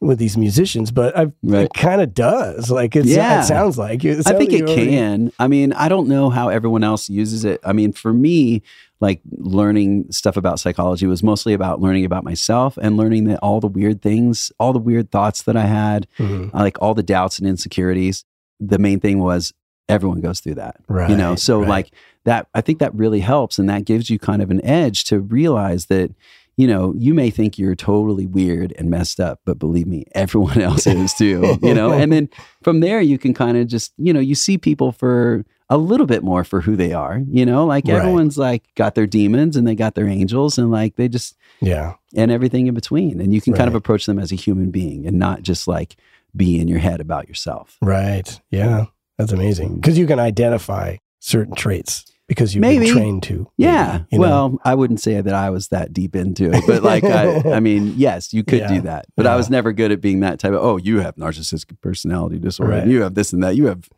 with 0.00 0.18
these 0.18 0.36
musicians. 0.36 0.90
But 0.92 1.16
I, 1.18 1.32
Right. 1.42 1.64
it 1.64 1.74
kind 1.74 2.00
of 2.00 2.14
does. 2.14 2.70
Like, 2.70 2.94
it's, 2.94 3.08
Yeah. 3.08 3.40
it 3.40 3.44
sounds 3.44 3.76
like 3.78 4.04
it. 4.04 4.18
I 4.18 4.20
sounds 4.22 4.38
think 4.38 4.52
like 4.52 4.60
it 4.60 4.68
you 4.68 4.74
already- 4.74 4.90
can. 4.90 5.32
I 5.38 5.48
mean, 5.48 5.72
I 5.72 5.88
don't 5.88 6.08
know 6.08 6.30
how 6.30 6.48
everyone 6.48 6.84
else 6.84 7.08
uses 7.10 7.44
it. 7.44 7.60
I 7.64 7.72
mean, 7.72 7.92
for 7.92 8.12
me, 8.12 8.62
like 9.00 9.20
learning 9.36 10.06
stuff 10.10 10.36
about 10.36 10.58
psychology 10.60 11.06
was 11.06 11.22
mostly 11.22 11.52
about 11.52 11.80
learning 11.80 12.04
about 12.04 12.24
myself 12.24 12.76
and 12.80 12.96
learning 12.96 13.24
that 13.24 13.38
all 13.40 13.60
the 13.60 13.66
weird 13.68 14.02
things, 14.02 14.50
all 14.58 14.72
the 14.72 14.78
weird 14.78 15.10
thoughts 15.10 15.42
that 15.42 15.56
I 15.56 15.66
had, 15.66 16.06
Mhm. 16.18 16.52
uh, 16.54 16.58
like 16.58 16.80
all 16.82 16.94
the 16.94 17.02
doubts 17.02 17.38
and 17.38 17.46
insecurities. 17.48 18.24
The 18.60 18.78
main 18.78 18.98
thing 19.00 19.18
was 19.20 19.52
everyone 19.88 20.20
goes 20.20 20.40
through 20.40 20.56
that. 20.56 20.76
right? 20.88 21.10
you 21.10 21.16
know, 21.16 21.34
so 21.34 21.60
right. 21.60 21.68
like 21.68 21.90
that, 22.24 22.46
I 22.54 22.60
think 22.60 22.78
that 22.80 22.94
really 22.94 23.20
helps. 23.20 23.58
And 23.58 23.68
that 23.68 23.84
gives 23.84 24.10
you 24.10 24.18
kind 24.18 24.42
of 24.42 24.50
an 24.50 24.64
edge 24.64 25.04
to 25.04 25.18
realize 25.20 25.86
that, 25.86 26.10
you 26.58 26.66
know, 26.66 26.92
you 26.98 27.14
may 27.14 27.30
think 27.30 27.56
you're 27.58 27.74
totally 27.76 28.26
weird 28.26 28.74
and 28.76 28.90
messed 28.90 29.20
up, 29.20 29.40
but 29.46 29.58
believe 29.58 29.86
me, 29.86 30.04
everyone 30.14 30.60
else 30.68 30.86
is 30.86 31.14
too, 31.14 31.56
you 31.62 31.72
know? 31.72 31.92
And 31.92 32.12
then 32.12 32.28
from 32.62 32.80
there, 32.80 33.00
you 33.00 33.16
can 33.16 33.32
kind 33.32 33.56
of 33.56 33.68
just, 33.68 33.92
you 33.96 34.12
know, 34.12 34.20
you 34.20 34.34
see 34.34 34.58
people 34.58 34.90
for 34.92 35.44
a 35.70 35.78
little 35.78 36.06
bit 36.06 36.22
more 36.24 36.42
for 36.44 36.60
who 36.60 36.74
they 36.76 36.92
are. 36.92 37.22
You 37.30 37.46
know, 37.46 37.64
like 37.64 37.84
Right. 37.86 37.96
everyone's 37.98 38.36
like 38.36 38.64
got 38.74 38.94
their 38.96 39.06
demons 39.06 39.56
and 39.56 39.66
they 39.68 39.74
got 39.76 39.94
their 39.94 40.08
angels 40.08 40.58
and 40.58 40.70
like 40.70 40.96
they 40.96 41.08
just 41.08 41.36
Yeah. 41.60 41.94
and 42.16 42.30
everything 42.32 42.66
in 42.66 42.74
between. 42.74 43.20
And 43.20 43.32
you 43.32 43.40
can 43.40 43.52
kind 43.54 43.68
of 43.68 43.74
approach 43.74 44.06
them 44.06 44.18
as 44.18 44.32
a 44.32 44.36
human 44.36 44.70
being 44.70 45.06
and 45.06 45.18
not 45.18 45.42
just 45.42 45.68
like 45.68 45.94
be 46.36 46.58
in 46.58 46.66
your 46.68 46.80
head 46.80 47.00
about 47.00 47.28
yourself. 47.28 47.76
Right. 47.80 48.40
Yeah. 48.50 48.86
That's 49.16 49.32
amazing. 49.32 49.76
Because 49.76 49.96
you 49.98 50.06
can 50.06 50.18
identify 50.18 50.96
certain 51.20 51.54
traits 51.54 52.04
because 52.28 52.54
you've 52.54 52.60
Maybe. 52.60 52.84
been 52.86 52.94
trained 52.94 53.22
to. 53.24 53.50
Yeah. 53.56 54.02
you 54.10 54.18
know? 54.18 54.22
well, 54.22 54.58
I 54.64 54.74
wouldn't 54.74 55.00
say 55.00 55.20
that 55.20 55.34
I 55.34 55.50
was 55.50 55.68
that 55.68 55.92
deep 55.92 56.14
into 56.14 56.50
it, 56.52 56.62
but 56.66 56.82
like, 56.82 57.02
I, 57.02 57.52
I 57.56 57.60
mean, 57.60 57.94
yes, 57.96 58.32
you 58.32 58.44
could 58.44 58.60
Yeah. 58.60 58.68
do 58.74 58.80
that, 58.82 59.06
but 59.16 59.26
I 59.26 59.34
was 59.34 59.48
never 59.50 59.72
good 59.72 59.90
at 59.90 60.00
being 60.00 60.20
that 60.20 60.38
type 60.38 60.52
of, 60.52 60.62
oh, 60.62 60.76
you 60.76 61.00
have 61.00 61.16
narcissistic 61.16 61.80
personality 61.80 62.38
disorder. 62.38 62.72
Right. 62.72 62.82
And 62.82 62.92
you 62.92 63.02
have 63.02 63.14
this 63.14 63.32
and 63.32 63.42
that. 63.42 63.56
You 63.56 63.66
have, 63.66 63.88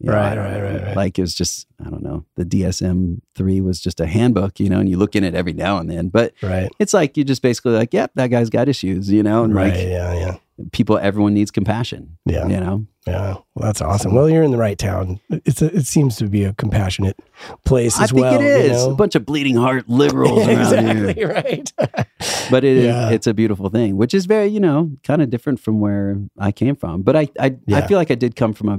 you 0.00 0.10
Right, 0.12 0.36
right, 0.36 0.60
right, 0.60 0.82
right. 0.82 0.96
Like 0.96 1.18
it 1.18 1.22
was 1.22 1.34
just, 1.34 1.66
I 1.84 1.88
don't 1.90 2.02
know. 2.02 2.24
The 2.36 2.44
DSM 2.44 3.20
three 3.36 3.60
was 3.60 3.80
just 3.80 4.00
a 4.00 4.06
handbook, 4.06 4.58
you 4.60 4.68
know, 4.68 4.80
and 4.80 4.88
you 4.88 4.96
look 4.96 5.14
in 5.16 5.22
it 5.24 5.34
every 5.34 5.52
now 5.52 5.78
and 5.78 5.88
then, 5.90 6.08
but 6.08 6.34
right. 6.42 6.68
it's 6.80 6.92
like, 6.94 7.16
you 7.16 7.24
just 7.24 7.42
basically 7.42 7.72
like, 7.72 7.94
yep, 7.94 8.10
that 8.16 8.28
guy's 8.28 8.50
got 8.50 8.68
issues, 8.68 9.10
you 9.10 9.22
know, 9.22 9.44
and 9.44 9.54
right. 9.54 9.72
like 9.74 9.82
yeah. 9.86 10.14
Yeah. 10.14 10.36
people, 10.72 10.98
everyone 10.98 11.34
needs 11.34 11.50
compassion, 11.52 12.18
Yeah. 12.26 12.46
you 12.48 12.58
know? 12.58 12.86
Yeah. 13.10 13.32
Well, 13.54 13.66
that's 13.66 13.80
awesome. 13.80 14.14
Well, 14.14 14.28
you're 14.30 14.42
in 14.42 14.50
the 14.50 14.56
right 14.58 14.78
town. 14.78 15.20
It's 15.30 15.62
a, 15.62 15.74
it 15.74 15.86
seems 15.86 16.16
to 16.16 16.26
be 16.28 16.44
a 16.44 16.52
compassionate 16.54 17.18
place 17.64 17.98
I 17.98 18.04
as 18.04 18.10
think 18.10 18.22
well. 18.22 18.40
it 18.40 18.44
is 18.44 18.70
You 18.82 18.88
know? 18.88 18.92
a 18.92 18.94
bunch 18.94 19.14
of 19.14 19.24
bleeding 19.26 19.56
heart 19.56 19.88
liberals 19.88 20.46
around 20.46 20.68
here. 21.16 21.30
exactly 21.30 21.52
right. 21.52 21.72
but 22.50 22.64
it 22.64 22.84
Yeah. 22.84 23.10
it's 23.10 23.26
a 23.26 23.34
beautiful 23.34 23.68
thing 23.70 23.96
which 23.96 24.14
is 24.14 24.26
very 24.26 24.46
you 24.48 24.60
know 24.60 24.90
kind 25.04 25.22
of 25.22 25.30
different 25.30 25.60
from 25.60 25.80
where 25.80 26.16
i 26.38 26.50
came 26.52 26.74
from 26.76 27.02
but 27.02 27.14
i 27.16 27.28
I, 27.38 27.56
Yeah. 27.66 27.78
I 27.78 27.86
feel 27.86 27.98
like 27.98 28.10
i 28.10 28.14
did 28.14 28.36
come 28.36 28.52
from 28.54 28.68
a 28.68 28.78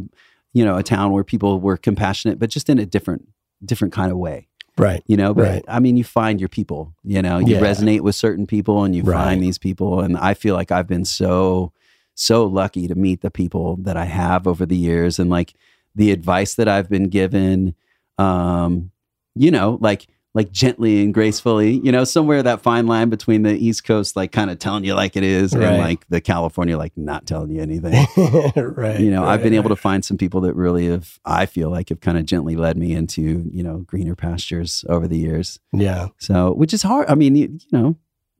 you 0.54 0.66
know 0.66 0.76
a 0.78 0.84
town 0.84 1.12
where 1.12 1.24
people 1.24 1.60
were 1.60 1.78
compassionate 1.78 2.40
but 2.40 2.50
just 2.50 2.70
in 2.70 2.80
a 2.80 2.86
different 2.86 3.28
different 3.64 3.94
kind 3.94 4.12
of 4.12 4.18
way 4.18 4.48
right. 4.78 5.04
you 5.08 5.16
know 5.18 5.34
but 5.34 5.44
Right. 5.46 5.66
i 5.68 5.80
mean 5.80 5.96
you 5.98 6.04
find 6.04 6.40
your 6.40 6.50
people 6.50 6.94
you 7.04 7.22
know 7.22 7.40
you 7.40 7.56
Yeah. 7.56 7.62
resonate 7.62 8.02
with 8.02 8.16
certain 8.16 8.46
people 8.48 8.84
and 8.84 8.96
you 8.96 9.04
Right. 9.04 9.24
find 9.24 9.42
these 9.44 9.58
people 9.58 10.02
and 10.02 10.18
i 10.18 10.34
feel 10.34 10.56
like 10.56 10.72
i've 10.72 10.88
been 10.88 11.06
so 11.06 11.72
so 12.20 12.46
lucky 12.46 12.86
to 12.88 12.96
meet 12.96 13.22
the 13.22 13.32
people 13.32 13.78
that 13.78 13.96
i 13.96 14.06
have 14.06 14.46
over 14.46 14.66
the 14.66 14.76
years 14.76 15.20
and 15.20 15.30
like 15.30 15.54
the 15.96 16.12
advice 16.12 16.56
that 16.56 16.68
i've 16.68 16.90
been 16.90 17.08
given 17.08 17.74
um 18.18 18.92
you 19.36 19.50
know 19.52 19.78
like 19.80 20.08
like 20.36 20.52
gently 20.52 21.02
and 21.02 21.14
gracefully 21.14 21.80
you 21.84 21.92
know 21.92 22.04
somewhere 22.04 22.44
that 22.44 22.62
fine 22.62 22.86
line 22.88 23.10
between 23.10 23.44
the 23.44 23.54
east 23.54 23.84
coast 23.86 24.16
like 24.18 24.32
kind 24.34 24.52
of 24.52 24.60
telling 24.60 24.84
you 24.84 24.94
like 24.94 25.16
it 25.16 25.24
is 25.24 25.56
Right. 25.56 25.64
and 25.66 25.78
like 25.82 26.06
the 26.10 26.20
california 26.22 26.78
like 26.78 26.92
not 26.98 27.26
telling 27.26 27.52
you 27.52 27.62
anything 27.62 27.94
right. 28.56 29.00
you 29.00 29.10
know 29.10 29.24
i've 29.24 29.42
been 29.42 29.54
right, 29.54 29.60
able 29.60 29.70
to 29.70 29.76
find 29.78 30.04
some 30.04 30.18
people 30.18 30.42
that 30.42 30.54
really 30.56 30.88
have 30.88 31.20
i 31.26 31.46
feel 31.46 31.70
like 31.70 31.88
have 31.90 32.02
kind 32.02 32.18
of 32.18 32.26
gently 32.26 32.56
led 32.58 32.78
me 32.78 32.94
into 32.94 33.50
you 33.52 33.64
know 33.64 33.78
greener 33.80 34.16
pastures 34.16 34.84
over 34.90 35.08
the 35.08 35.18
years. 35.18 35.60
Yeah. 35.72 36.10
so 36.18 36.52
which 36.54 36.74
is 36.74 36.84
hard 36.84 37.10
i 37.10 37.16
mean 37.16 37.36
you, 37.36 37.48
you 37.72 37.78
know 37.80 37.96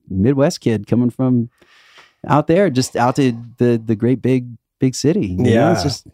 midwest 0.10 0.60
kid 0.62 0.86
coming 0.86 1.10
from 1.10 1.50
out 2.28 2.48
there 2.48 2.70
just 2.70 2.96
out 2.96 3.16
to 3.16 3.34
the 3.58 3.82
the 3.84 3.96
great 3.96 4.22
big 4.22 4.48
big 4.80 4.96
city 4.96 5.28
you 5.28 5.38
know? 5.38 5.50
Yeah. 5.50 5.74
it's 5.74 5.84
just 5.84 6.08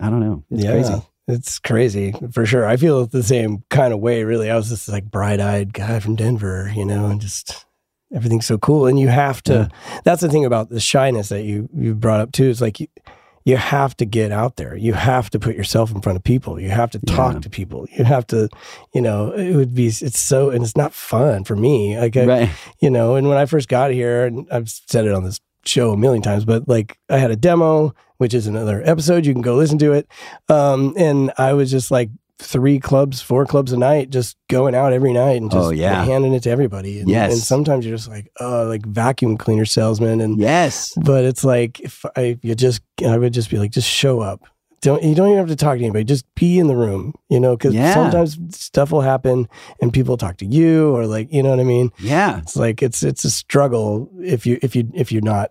i 0.00 0.08
don't 0.10 0.20
know 0.20 0.42
it's 0.50 0.64
yeah. 0.64 0.70
crazy 0.72 1.02
It's 1.28 1.58
crazy 1.60 2.12
for 2.32 2.44
sure. 2.44 2.66
I 2.66 2.76
feel 2.76 3.06
the 3.06 3.22
same 3.22 3.62
kind 3.70 3.92
of 3.94 4.00
way, 4.00 4.24
really. 4.24 4.50
I 4.50 4.56
was 4.56 4.70
this 4.70 4.88
like 4.88 5.04
bright 5.08 5.38
eyed 5.40 5.72
guy 5.72 6.00
from 6.00 6.16
Denver, 6.16 6.70
you 6.74 6.84
know, 6.84 7.06
and 7.06 7.20
just 7.20 7.64
everything's 8.12 8.44
so 8.44 8.58
cool. 8.58 8.86
And 8.88 8.98
you 8.98 9.06
have 9.06 9.40
to, 9.44 9.68
that's 10.02 10.20
the 10.20 10.28
thing 10.28 10.44
about 10.44 10.68
the 10.68 10.80
shyness 10.80 11.28
that 11.28 11.44
you, 11.44 11.68
you 11.72 11.94
brought 11.94 12.18
up 12.20 12.32
too. 12.32 12.48
Is 12.50 12.60
like 12.60 12.80
you, 12.80 12.88
you 13.44 13.56
have 13.56 13.96
to 13.98 14.04
get 14.04 14.32
out 14.32 14.56
there. 14.56 14.76
You 14.76 14.94
have 14.94 15.30
to 15.30 15.38
put 15.38 15.54
yourself 15.54 15.92
in 15.92 16.00
front 16.02 16.16
of 16.16 16.24
people. 16.24 16.58
You 16.60 16.70
have 16.70 16.90
to 16.90 16.98
talk 16.98 17.34
Yeah. 17.34 17.40
to 17.40 17.50
people. 17.50 17.86
You 17.96 18.02
have 18.04 18.26
to, 18.26 18.48
you 18.92 19.00
know, 19.00 19.30
it 19.30 19.54
would 19.54 19.74
be, 19.76 19.86
it's 19.86 20.20
so, 20.20 20.50
and 20.50 20.64
it's 20.64 20.76
not 20.76 20.92
fun 20.92 21.44
for 21.44 21.54
me. 21.54 21.96
Like, 21.98 22.16
I, 22.16 22.26
right 22.26 22.50
you 22.80 22.90
know, 22.90 23.14
and 23.14 23.28
when 23.28 23.38
I 23.38 23.46
first 23.46 23.68
got 23.68 23.92
here, 23.92 24.26
and 24.26 24.48
I've 24.50 24.68
said 24.68 25.06
it 25.06 25.12
on 25.12 25.22
this 25.22 25.38
show 25.64 25.92
a 25.92 25.96
million 25.96 26.22
times, 26.22 26.44
but 26.44 26.68
like 26.68 26.98
I 27.08 27.18
had 27.18 27.30
a 27.30 27.36
demo, 27.36 27.94
which 28.18 28.34
is 28.34 28.46
another 28.46 28.82
episode. 28.84 29.26
You 29.26 29.32
can 29.32 29.42
go 29.42 29.56
listen 29.56 29.78
to 29.78 29.92
it. 29.92 30.08
Um, 30.48 30.94
and 30.96 31.32
I 31.38 31.52
was 31.54 31.70
just 31.70 31.90
like 31.90 32.10
three 32.38 32.80
clubs, 32.80 33.20
four 33.22 33.46
clubs 33.46 33.72
a 33.72 33.76
night, 33.76 34.10
just 34.10 34.36
going 34.50 34.74
out 34.74 34.92
every 34.92 35.12
night 35.12 35.40
and 35.40 35.50
just 35.50 35.64
Oh, 35.66 35.70
yeah. 35.70 36.04
handing 36.04 36.34
it 36.34 36.42
to 36.44 36.50
everybody. 36.50 36.98
And, 36.98 37.08
Yes. 37.08 37.32
and 37.32 37.40
sometimes 37.40 37.86
you're 37.86 37.96
just 37.96 38.08
like, 38.08 38.30
oh, 38.40 38.64
like 38.64 38.84
vacuum 38.84 39.36
cleaner 39.36 39.64
salesman. 39.64 40.20
And 40.20 40.38
yes 40.38 40.92
but 40.96 41.24
it's 41.24 41.44
like 41.44 41.78
if 41.80 42.04
I 42.16 42.38
you 42.42 42.54
just 42.56 42.82
I 43.06 43.16
would 43.16 43.32
just 43.32 43.50
be 43.50 43.58
like, 43.58 43.70
just 43.70 43.88
show 43.88 44.20
up. 44.20 44.40
Don't 44.82 45.02
you 45.02 45.14
don't 45.14 45.28
even 45.28 45.38
have 45.38 45.48
to 45.48 45.56
talk 45.56 45.78
to 45.78 45.84
anybody. 45.84 46.04
Just 46.04 46.26
be 46.34 46.58
in 46.58 46.66
the 46.66 46.76
room, 46.76 47.14
you 47.30 47.38
know, 47.40 47.56
because 47.56 47.74
Yeah. 47.74 47.94
sometimes 47.94 48.36
stuff 48.54 48.90
will 48.92 49.00
happen 49.00 49.48
and 49.80 49.92
people 49.92 50.16
talk 50.16 50.36
to 50.38 50.44
you 50.46 50.94
or 50.94 51.06
like 51.06 51.32
you 51.32 51.42
know 51.42 51.50
what 51.50 51.60
I 51.60 51.64
mean. 51.64 51.90
yeah 52.00 52.38
It's 52.38 52.56
like 52.56 52.82
it's 52.82 53.02
it's 53.02 53.24
a 53.24 53.30
struggle 53.30 54.10
if 54.20 54.44
you 54.44 54.58
if 54.60 54.74
you 54.76 54.90
if 54.94 55.10
you're 55.12 55.22
not 55.22 55.50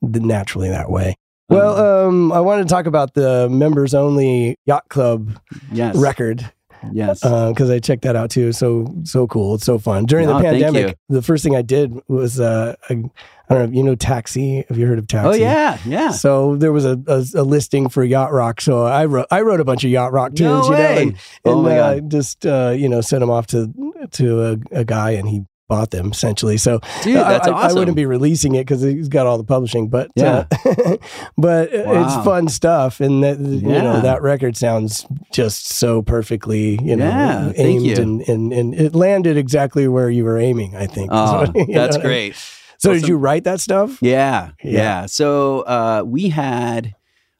naturally 0.00 0.68
that 0.70 0.90
way. 0.90 1.16
Well, 1.50 2.06
um, 2.06 2.30
I 2.30 2.40
wanted 2.40 2.68
to 2.68 2.74
talk 2.74 2.84
about 2.86 3.14
the 3.14 3.48
members 3.48 3.94
only 3.94 4.56
yacht 4.66 4.88
club 4.90 5.38
yes 5.72 5.96
record 5.96 6.50
yes 6.92 7.20
because 7.20 7.70
I 7.70 7.78
checked 7.78 8.02
that 8.02 8.16
out 8.16 8.30
too. 8.30 8.52
So 8.52 8.94
so 9.04 9.26
cool. 9.26 9.54
It's 9.56 9.64
so 9.64 9.78
fun. 9.78 10.04
During 10.06 10.28
Oh, 10.28 10.38
the 10.38 10.44
pandemic, 10.44 10.98
the 11.08 11.22
first 11.22 11.42
thing 11.44 11.54
I 11.56 11.62
did 11.62 11.98
was 12.08 12.38
uh, 12.40 12.74
I, 12.88 13.02
I 13.50 13.54
don't 13.54 13.70
know. 13.72 13.76
You 13.78 13.82
know, 13.84 13.94
Taxi. 13.94 14.64
Have 14.68 14.78
you 14.78 14.86
heard 14.86 14.98
of 14.98 15.06
Taxi? 15.06 15.28
oh 15.28 15.32
yeah 15.32 15.78
yeah 15.86 16.10
So 16.10 16.56
there 16.56 16.72
was 16.72 16.84
a, 16.84 17.00
a, 17.06 17.24
a 17.34 17.42
listing 17.42 17.88
for 17.88 18.04
yacht 18.04 18.32
rock. 18.32 18.60
So 18.60 18.84
I 18.84 19.06
wrote 19.06 19.26
I 19.30 19.40
wrote 19.40 19.60
a 19.60 19.64
bunch 19.64 19.84
of 19.84 19.90
yacht 19.90 20.12
rock 20.12 20.32
No 20.38 20.62
tunes. 20.62 20.66
you 20.68 20.72
know, 20.72 20.78
and, 20.78 21.16
Oh 21.44 21.52
and 21.54 21.62
my 21.62 21.78
uh, 21.78 21.94
God. 21.94 22.10
just 22.10 22.46
uh, 22.46 22.74
you 22.76 22.88
know 22.88 23.00
sent 23.00 23.20
them 23.20 23.30
off 23.30 23.46
to 23.48 23.72
to 24.12 24.42
a, 24.44 24.56
a 24.80 24.84
guy, 24.84 25.12
and 25.12 25.28
he 25.28 25.42
bought 25.68 25.90
them 25.90 26.10
essentially. 26.10 26.56
So 26.56 26.80
dude 27.02 27.16
that's 27.16 27.46
I, 27.46 27.52
awesome 27.52 27.70
I 27.70 27.78
wouldn't 27.78 27.96
be 27.96 28.06
releasing 28.06 28.54
it 28.54 28.60
because 28.66 28.82
he's 28.82 29.08
got 29.08 29.26
all 29.26 29.38
the 29.38 29.44
publishing, 29.44 29.88
but 29.88 30.10
Yeah. 30.16 30.44
uh, 30.64 30.96
but 31.38 31.68
it's 31.72 32.24
fun 32.24 32.48
stuff, 32.48 33.00
and 33.00 33.22
that 33.22 33.38
you 33.38 33.60
know 33.60 34.00
that 34.00 34.22
record 34.22 34.56
sounds 34.56 35.06
just 35.32 35.68
so 35.68 36.02
perfectly 36.02 36.78
you 36.82 36.96
know 36.96 37.06
Yeah, 37.06 37.52
aimed 37.56 37.86
you. 37.86 37.96
and, 37.96 38.20
and 38.28 38.52
and 38.52 38.74
it 38.74 38.94
landed 38.94 39.36
exactly 39.36 39.86
where 39.88 40.10
you 40.10 40.24
were 40.24 40.38
aiming. 40.38 40.74
I 40.74 40.86
think. 40.86 41.10
oh 41.12 41.44
know 41.54 41.64
that's 41.66 41.96
mean? 41.98 42.06
great 42.06 42.34
So 42.78 42.90
Well, 42.90 43.00
did 43.00 43.08
you 43.08 43.16
write 43.16 43.44
that 43.44 43.60
stuff? 43.60 43.98
Yeah, 44.00 44.52
Yeah. 44.62 44.70
yeah. 44.72 45.06
So 45.06 45.60
uh, 45.62 46.02
we 46.06 46.28
had, 46.30 46.94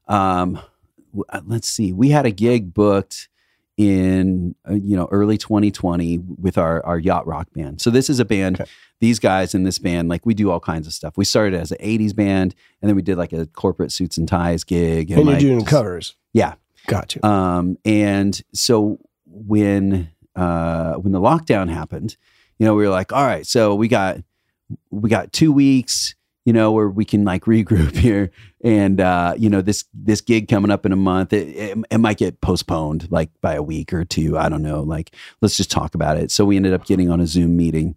um, 0.09 0.55
w- 1.13 1.25
uh, 1.29 1.41
let's 1.47 1.69
see, 1.69 1.93
we 1.93 2.11
had 2.11 2.27
a 2.27 2.31
gig 2.33 2.75
booked 2.75 3.29
in 3.79 4.55
uh, 4.69 4.75
you 4.75 4.97
know 4.97 5.09
early 5.11 5.39
2020 5.39 6.19
with 6.19 6.59
our 6.59 6.85
our 6.85 6.99
yacht 6.99 7.27
rock 7.27 7.47
band. 7.55 7.81
So 7.81 7.89
this 7.91 8.11
is 8.11 8.19
a 8.21 8.25
band. 8.27 8.61
Okay. 8.61 8.71
These 9.01 9.21
guys 9.21 9.55
in 9.55 9.63
this 9.63 9.79
band, 9.79 10.09
like 10.09 10.27
we 10.27 10.35
do 10.35 10.51
all 10.51 10.59
kinds 10.59 10.89
of 10.89 10.93
stuff. 10.93 11.17
We 11.17 11.25
started 11.25 11.55
as 11.59 11.71
an 11.71 11.79
80s 11.79 12.15
band, 12.15 12.57
and 12.83 12.89
then 12.89 12.97
we 12.97 13.03
did 13.03 13.17
like 13.17 13.33
a 13.33 13.47
corporate 13.47 13.93
suits 13.93 14.19
and 14.19 14.27
ties 14.29 14.65
gig. 14.65 15.13
And, 15.13 15.25
like, 15.25 15.41
you're 15.41 15.51
doing 15.51 15.61
just- 15.61 15.71
covers. 15.71 16.17
Yeah. 16.35 16.55
Gotcha. 16.89 17.25
um, 17.25 17.77
and 17.85 18.41
so 18.55 18.99
when 19.27 20.11
uh, 20.35 20.95
when 20.95 21.13
the 21.13 21.21
lockdown 21.21 21.69
happened, 21.71 22.17
you 22.59 22.67
know, 22.67 22.75
we 22.75 22.83
were 22.85 22.91
like, 22.91 23.13
all 23.13 23.25
right, 23.25 23.47
so 23.47 23.75
we 23.77 23.87
got 23.89 24.19
we 24.91 25.09
got 25.09 25.33
two 25.33 25.53
weeks, 25.53 26.15
you 26.49 26.55
know, 26.55 26.73
where 26.73 26.89
we 26.89 27.05
can 27.05 27.27
like 27.27 27.45
regroup 27.45 27.95
here, 27.95 28.31
and 28.65 29.03
uh, 29.03 29.35
you 29.37 29.51
know, 29.51 29.61
this 29.61 29.85
this 29.93 30.23
gig 30.23 30.49
coming 30.49 30.71
up 30.71 30.87
in 30.87 30.93
a 30.93 30.97
month, 30.97 31.35
it, 31.35 31.47
it, 31.49 31.79
it 31.91 31.99
might 31.99 32.17
get 32.17 32.41
postponed 32.41 33.07
like 33.11 33.29
by 33.43 33.53
a 33.53 33.63
week 33.63 33.93
or 33.93 34.07
two. 34.07 34.39
I 34.39 34.49
don't 34.49 34.63
know. 34.63 34.81
Like, 34.81 35.15
let's 35.43 35.59
just 35.59 35.71
talk 35.71 35.95
about 35.95 36.17
it. 36.17 36.31
So 36.31 36.47
we 36.47 36.57
ended 36.57 36.73
up 36.73 36.87
getting 36.87 37.11
on 37.11 37.21
a 37.21 37.27
Zoom 37.27 37.55
meeting, 37.55 37.97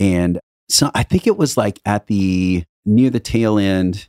and 0.00 0.40
so 0.68 0.90
I 0.96 1.04
think 1.04 1.28
it 1.28 1.36
was 1.36 1.56
like 1.56 1.78
at 1.86 2.08
the 2.08 2.64
near 2.84 3.08
the 3.08 3.20
tail 3.20 3.56
end 3.56 4.08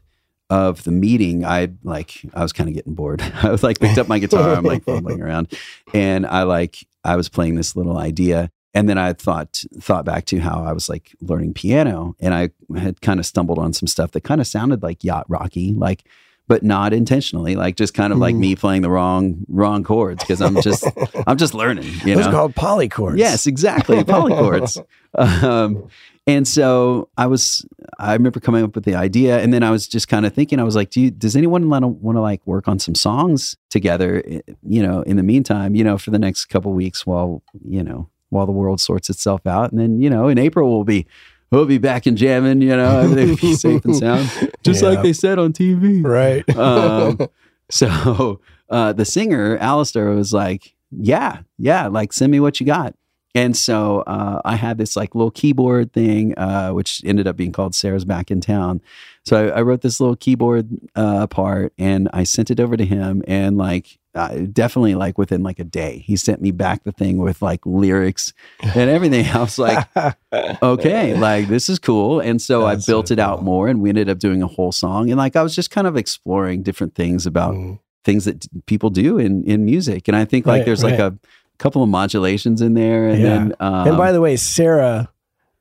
of 0.50 0.86
the 0.86 0.92
meeting, 0.92 1.46
I 1.46 1.74
like 1.84 2.20
I 2.34 2.42
was 2.42 2.52
kind 2.52 2.70
of 2.70 2.74
getting 2.74 2.96
bored. 2.96 3.22
I 3.44 3.52
was 3.52 3.62
like 3.62 3.80
picked 3.80 4.00
up 4.00 4.08
my 4.08 4.18
guitar, 4.18 4.56
I'm 4.56 4.64
like 4.64 4.86
fumbling 4.86 5.22
around, 5.22 5.54
and 5.94 6.26
I 6.26 6.44
like 6.44 6.78
I 7.04 7.16
was 7.16 7.30
playing 7.30 7.58
this 7.58 7.76
little 7.76 8.00
idea, 8.00 8.50
and 8.74 8.90
then 8.90 8.98
I 8.98 9.14
thought 9.14 9.64
thought 9.80 10.06
back 10.06 10.26
to 10.26 10.40
how 10.40 10.64
I 10.64 10.74
was 10.74 10.90
like 10.90 11.16
learning 11.22 11.54
piano, 11.54 12.16
and 12.20 12.34
I 12.34 12.50
had 12.78 13.02
kind 13.02 13.20
of 13.20 13.26
stumbled 13.26 13.60
on 13.60 13.74
some 13.74 13.88
stuff 13.88 14.12
that 14.12 14.24
kind 14.24 14.42
of 14.42 14.48
sounded 14.48 14.82
like 14.84 15.04
yacht 15.04 15.26
rocky, 15.30 15.74
like 15.74 16.04
but 16.46 16.62
not 16.62 16.92
intentionally, 16.92 17.56
like 17.56 17.78
just 17.78 17.94
kind 17.94 18.12
of 18.12 18.20
like 18.20 18.36
Mhm. 18.36 18.40
me 18.40 18.56
playing 18.56 18.82
the 18.82 18.90
wrong 18.90 19.46
wrong 19.48 19.82
chords 19.84 20.22
because 20.24 20.42
I'm 20.42 20.60
just 20.60 20.86
I'm 21.28 21.38
just 21.38 21.54
learning, 21.54 21.86
you 22.04 22.16
Those 22.16 22.26
know. 22.26 22.32
called 22.32 22.56
polychords. 22.56 23.18
Yes, 23.18 23.48
exactly. 23.48 24.04
Polychords. 24.04 24.84
um, 25.18 25.88
and 26.28 26.48
so 26.48 27.10
I 27.18 27.28
was, 27.28 27.66
I 28.00 28.14
remember 28.14 28.40
coming 28.40 28.64
up 28.64 28.76
with 28.76 28.86
the 28.86 28.96
idea, 28.96 29.40
and 29.40 29.54
then 29.54 29.62
I 29.64 29.72
was 29.72 29.88
just 29.88 30.08
kind 30.08 30.26
of 30.26 30.34
thinking, 30.34 30.58
I 30.60 30.64
was 30.64 30.76
like, 30.76 30.90
do 30.90 31.02
you, 31.02 31.12
does 31.12 31.36
anyone 31.36 31.70
want 31.70 31.84
to 31.84 31.88
want 31.90 32.16
to 32.18 32.22
like 32.22 32.46
work 32.48 32.68
on 32.68 32.80
some 32.80 32.96
songs 32.96 33.56
together? 33.70 34.24
eh, 34.28 34.40
You 34.64 34.82
know, 34.84 35.02
in 35.04 35.18
the 35.18 35.24
meantime, 35.24 35.76
you 35.76 35.84
know, 35.84 35.98
for 35.98 36.12
the 36.12 36.20
next 36.20 36.46
couple 36.46 36.74
weeks 36.74 37.06
while 37.06 37.42
you 37.68 37.84
know 37.84 38.10
while 38.34 38.46
the 38.46 38.52
world 38.52 38.82
sorts 38.82 39.10
itself 39.10 39.46
out, 39.48 39.72
and 39.72 39.80
then 39.80 40.02
you 40.02 40.10
know, 40.10 40.28
in 40.28 40.38
April 40.38 40.70
we'll 40.72 40.84
be. 40.84 41.06
We'll 41.52 41.68
be 41.68 41.78
back 41.78 42.08
and 42.08 42.18
jamming, 42.18 42.64
you 42.64 42.76
know, 42.76 43.02
everything 43.02 43.28
will 43.30 43.36
be 43.38 43.54
safe 43.68 43.86
and 43.86 43.96
sound, 43.96 44.28
just 44.64 44.82
Yeah. 44.82 44.90
like 44.90 45.04
they 45.04 45.14
said 45.14 45.38
on 45.38 45.54
TV 45.54 46.04
Right. 46.04 46.44
um, 46.58 47.20
so 47.70 48.40
uh, 48.72 48.94
the 48.94 49.06
singer 49.06 49.58
Alistair 49.60 50.10
was 50.12 50.34
like 50.34 50.74
yeah, 50.90 51.42
yeah, 51.60 51.86
like 51.88 52.12
send 52.12 52.32
me 52.32 52.40
what 52.40 52.60
you 52.60 52.66
got. 52.66 52.96
And 53.36 53.56
so 53.58 54.02
uh, 54.02 54.42
I 54.46 54.56
had 54.56 54.78
this 54.80 54.96
like 54.96 55.14
little 55.16 55.30
keyboard 55.32 55.92
thing, 55.94 56.36
uh, 56.38 56.70
which 56.72 57.02
ended 57.06 57.28
up 57.28 57.36
being 57.36 57.52
called 57.52 57.74
Sarah's 57.76 58.06
Back 58.06 58.30
in 58.32 58.42
Town. 58.42 58.82
So 59.26 59.48
I, 59.50 59.60
I 59.60 59.62
wrote 59.64 59.82
this 59.82 60.00
little 60.00 60.16
keyboard 60.16 60.70
uh, 60.96 61.26
part 61.28 61.74
and 61.80 62.10
I 62.14 62.24
sent 62.24 62.50
it 62.52 62.60
over 62.60 62.78
to 62.78 62.86
him. 62.86 63.24
And 63.28 63.58
like, 63.58 63.98
uh, 64.16 64.38
definitely 64.52 64.96
like 64.96 65.18
within 65.18 65.42
like 65.44 65.60
a 65.60 65.64
day, 65.64 66.04
he 66.06 66.16
sent 66.16 66.42
me 66.42 66.52
back 66.52 66.84
the 66.84 66.92
thing 66.92 67.18
with 67.18 67.42
like 67.42 67.66
lyrics 67.66 68.32
and 68.62 68.90
everything. 68.90 69.26
I 69.28 69.40
was 69.40 69.58
like, 69.58 69.88
okay, 70.62 71.16
like 71.18 71.48
this 71.48 71.70
is 71.70 71.80
cool. 71.80 72.20
And 72.20 72.42
so 72.42 72.66
That's 72.68 72.88
I 72.88 72.92
built 72.92 73.08
so 73.10 73.14
it 73.14 73.20
out 73.20 73.44
more 73.44 73.68
and 73.68 73.82
we 73.82 73.90
ended 73.90 74.10
up 74.10 74.20
doing 74.20 74.42
a 74.44 74.48
whole 74.48 74.72
song. 74.72 75.10
And 75.10 75.18
like, 75.18 75.36
I 75.36 75.42
was 75.44 75.56
just 75.56 75.72
kind 75.72 75.88
of 75.88 75.98
exploring 75.98 76.64
different 76.64 76.96
things 76.96 77.26
about 77.26 77.54
Mm. 77.54 77.80
things 78.04 78.26
that 78.26 78.46
people 78.66 78.90
do 78.90 79.18
in 79.18 79.44
in 79.46 79.66
music. 79.66 80.08
And 80.08 80.16
I 80.18 80.26
think 80.26 80.46
like 80.46 80.60
Right, 80.60 80.66
there's 80.66 80.84
like 80.84 81.00
a 81.00 81.18
couple 81.58 81.82
of 81.84 81.90
modulations 81.90 82.62
in 82.62 82.74
there. 82.74 83.08
And 83.10 83.22
Yeah. 83.22 83.30
then, 83.30 83.54
um, 83.60 83.88
and 83.88 83.98
by 83.98 84.12
the 84.12 84.22
way, 84.22 84.36
Sarah, 84.36 85.10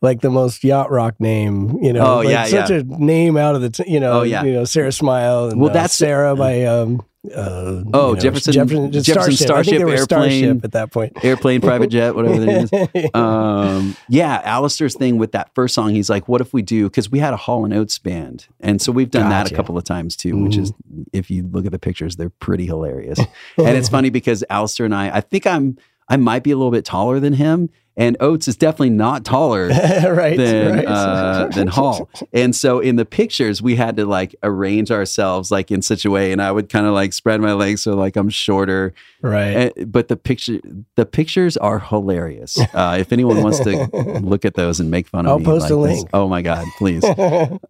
like 0.01 0.21
the 0.21 0.31
most 0.31 0.65
yacht 0.65 0.91
rock 0.91 1.15
name, 1.21 1.79
you 1.83 1.93
know, 1.93 2.05
Oh, 2.05 2.17
like 2.19 2.29
yeah, 2.29 2.45
such 2.47 2.71
yeah. 2.71 2.79
a 2.79 2.83
name 2.83 3.37
out 3.37 3.55
of 3.55 3.63
the, 3.63 3.71
t- 3.71 3.91
you 3.91 4.01
know, 4.01 4.21
Oh, 4.21 4.23
yeah. 4.23 4.43
you 4.43 4.53
know, 4.53 4.65
Sara 4.65 4.91
Smile. 4.91 5.49
And, 5.51 5.61
Well, 5.61 5.71
uh, 5.71 5.75
that's- 5.75 5.93
Sarah 5.95 6.35
by, 6.35 6.65
um, 6.65 7.03
uh, 7.35 7.83
Oh, 7.93 8.09
you 8.09 8.15
know, 8.15 8.15
Jefferson- 8.17 8.53
Jefferson, 8.53 8.93
Jefferson 8.93 9.33
Starship. 9.33 9.51
I 9.51 9.63
think 9.63 9.67
they 9.67 9.77
Starship 9.77 9.83
were 9.87 9.91
Airplane. 9.93 10.43
Starship 10.45 10.65
at 10.65 10.73
that 10.73 10.91
point. 10.91 11.25
airplane, 11.25 11.61
private 11.61 11.89
jet, 11.89 12.15
whatever 12.17 12.35
it 12.41 12.73
is. 12.73 13.11
um, 13.15 13.97
yeah, 14.09 14.41
Alistair's 14.45 14.97
thing 14.97 15.19
with 15.19 15.33
that 15.33 15.55
first 15.55 15.75
song, 15.75 15.91
he's 15.91 16.11
like, 16.11 16.27
"What 16.29 16.41
if 16.41 16.53
we 16.53 16.63
do?" 16.63 16.89
Because 16.89 17.11
we 17.11 17.19
had 17.21 17.33
a 17.33 17.37
Hall 17.37 17.65
and 17.65 17.73
Oates 17.73 17.99
band, 17.99 18.47
and 18.61 18.83
so 18.83 18.91
we've 18.91 19.11
done 19.11 19.31
that 19.31 19.51
a 19.51 19.55
couple 19.55 19.79
of 19.79 19.85
times 19.85 20.17
too. 20.17 20.43
Which 20.43 20.57
is, 20.57 20.73
if 21.13 21.31
you 21.31 21.45
look 21.47 21.65
at 21.67 21.73
the 21.73 21.79
pictures, 21.79 22.17
they're 22.17 22.31
pretty 22.31 22.67
hilarious. 22.67 23.19
and 23.57 23.77
it's 23.77 23.89
funny 23.89 24.11
because 24.11 24.43
Alistair 24.51 24.87
and 24.87 24.95
I, 24.95 25.17
I 25.17 25.21
think 25.21 25.47
I'm, 25.47 25.79
I 26.09 26.17
might 26.17 26.43
be 26.43 26.51
a 26.51 26.57
little 26.57 26.73
bit 26.73 26.85
taller 26.85 27.21
than 27.21 27.35
him, 27.35 27.71
and 27.97 28.17
Oates 28.21 28.49
is 28.49 28.57
definitely 28.57 28.91
not 28.91 29.25
taller 29.25 29.69
right. 30.05 30.37
than 30.37 30.77
right. 30.77 30.87
uh, 30.87 31.49
than 31.49 31.69
Hall. 31.69 32.09
And 32.33 32.57
so 32.57 32.79
in 32.81 32.97
the 32.97 33.05
pictures, 33.05 33.61
we 33.61 33.77
had 33.77 33.97
to 33.97 34.07
like 34.07 34.35
arrange 34.43 34.91
ourselves 34.91 35.51
like 35.51 35.71
in 35.71 35.83
such 35.83 36.05
a 36.07 36.11
way, 36.11 36.33
and 36.33 36.41
I 36.41 36.51
would 36.51 36.69
kind 36.71 36.87
of 36.87 36.95
like 36.95 37.13
spread 37.13 37.41
my 37.41 37.53
legs 37.53 37.83
so 37.83 37.95
like 37.95 38.17
I'm 38.17 38.31
shorter. 38.31 38.95
right. 39.21 39.73
Uh, 39.79 39.85
but 39.85 40.09
the 40.09 40.17
picture, 40.17 40.61
the 40.97 41.05
pictures 41.07 41.57
are 41.57 41.79
hilarious. 41.79 42.59
Uh, 42.75 42.97
if 42.99 43.13
anyone 43.13 43.43
wants 43.43 43.61
to 43.61 43.87
look 44.23 44.45
at 44.47 44.55
those 44.55 44.81
and 44.81 44.91
make 44.91 45.07
fun 45.07 45.27
of 45.27 45.33
I'll 45.33 45.39
me, 45.39 45.45
post 45.45 45.69
a 45.71 45.77
like 45.77 45.91
this- 45.91 45.99
link. 45.99 46.11
oh 46.15 46.27
my 46.29 46.41
god, 46.43 46.67
please. 46.79 47.05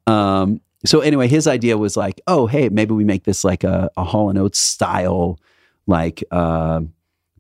um, 0.07 0.61
so 0.85 1.01
anyway, 1.01 1.27
his 1.29 1.47
idea 1.47 1.77
was 1.77 1.97
like, 1.97 2.21
oh 2.27 2.47
hey, 2.47 2.69
maybe 2.69 2.95
we 2.95 3.05
make 3.05 3.25
this 3.25 3.43
like 3.45 3.65
a, 3.65 3.91
a 3.97 4.05
Hall 4.05 4.31
and 4.31 4.39
Oates 4.39 4.59
style 4.59 5.39
like 5.87 6.23
uh, 6.31 6.81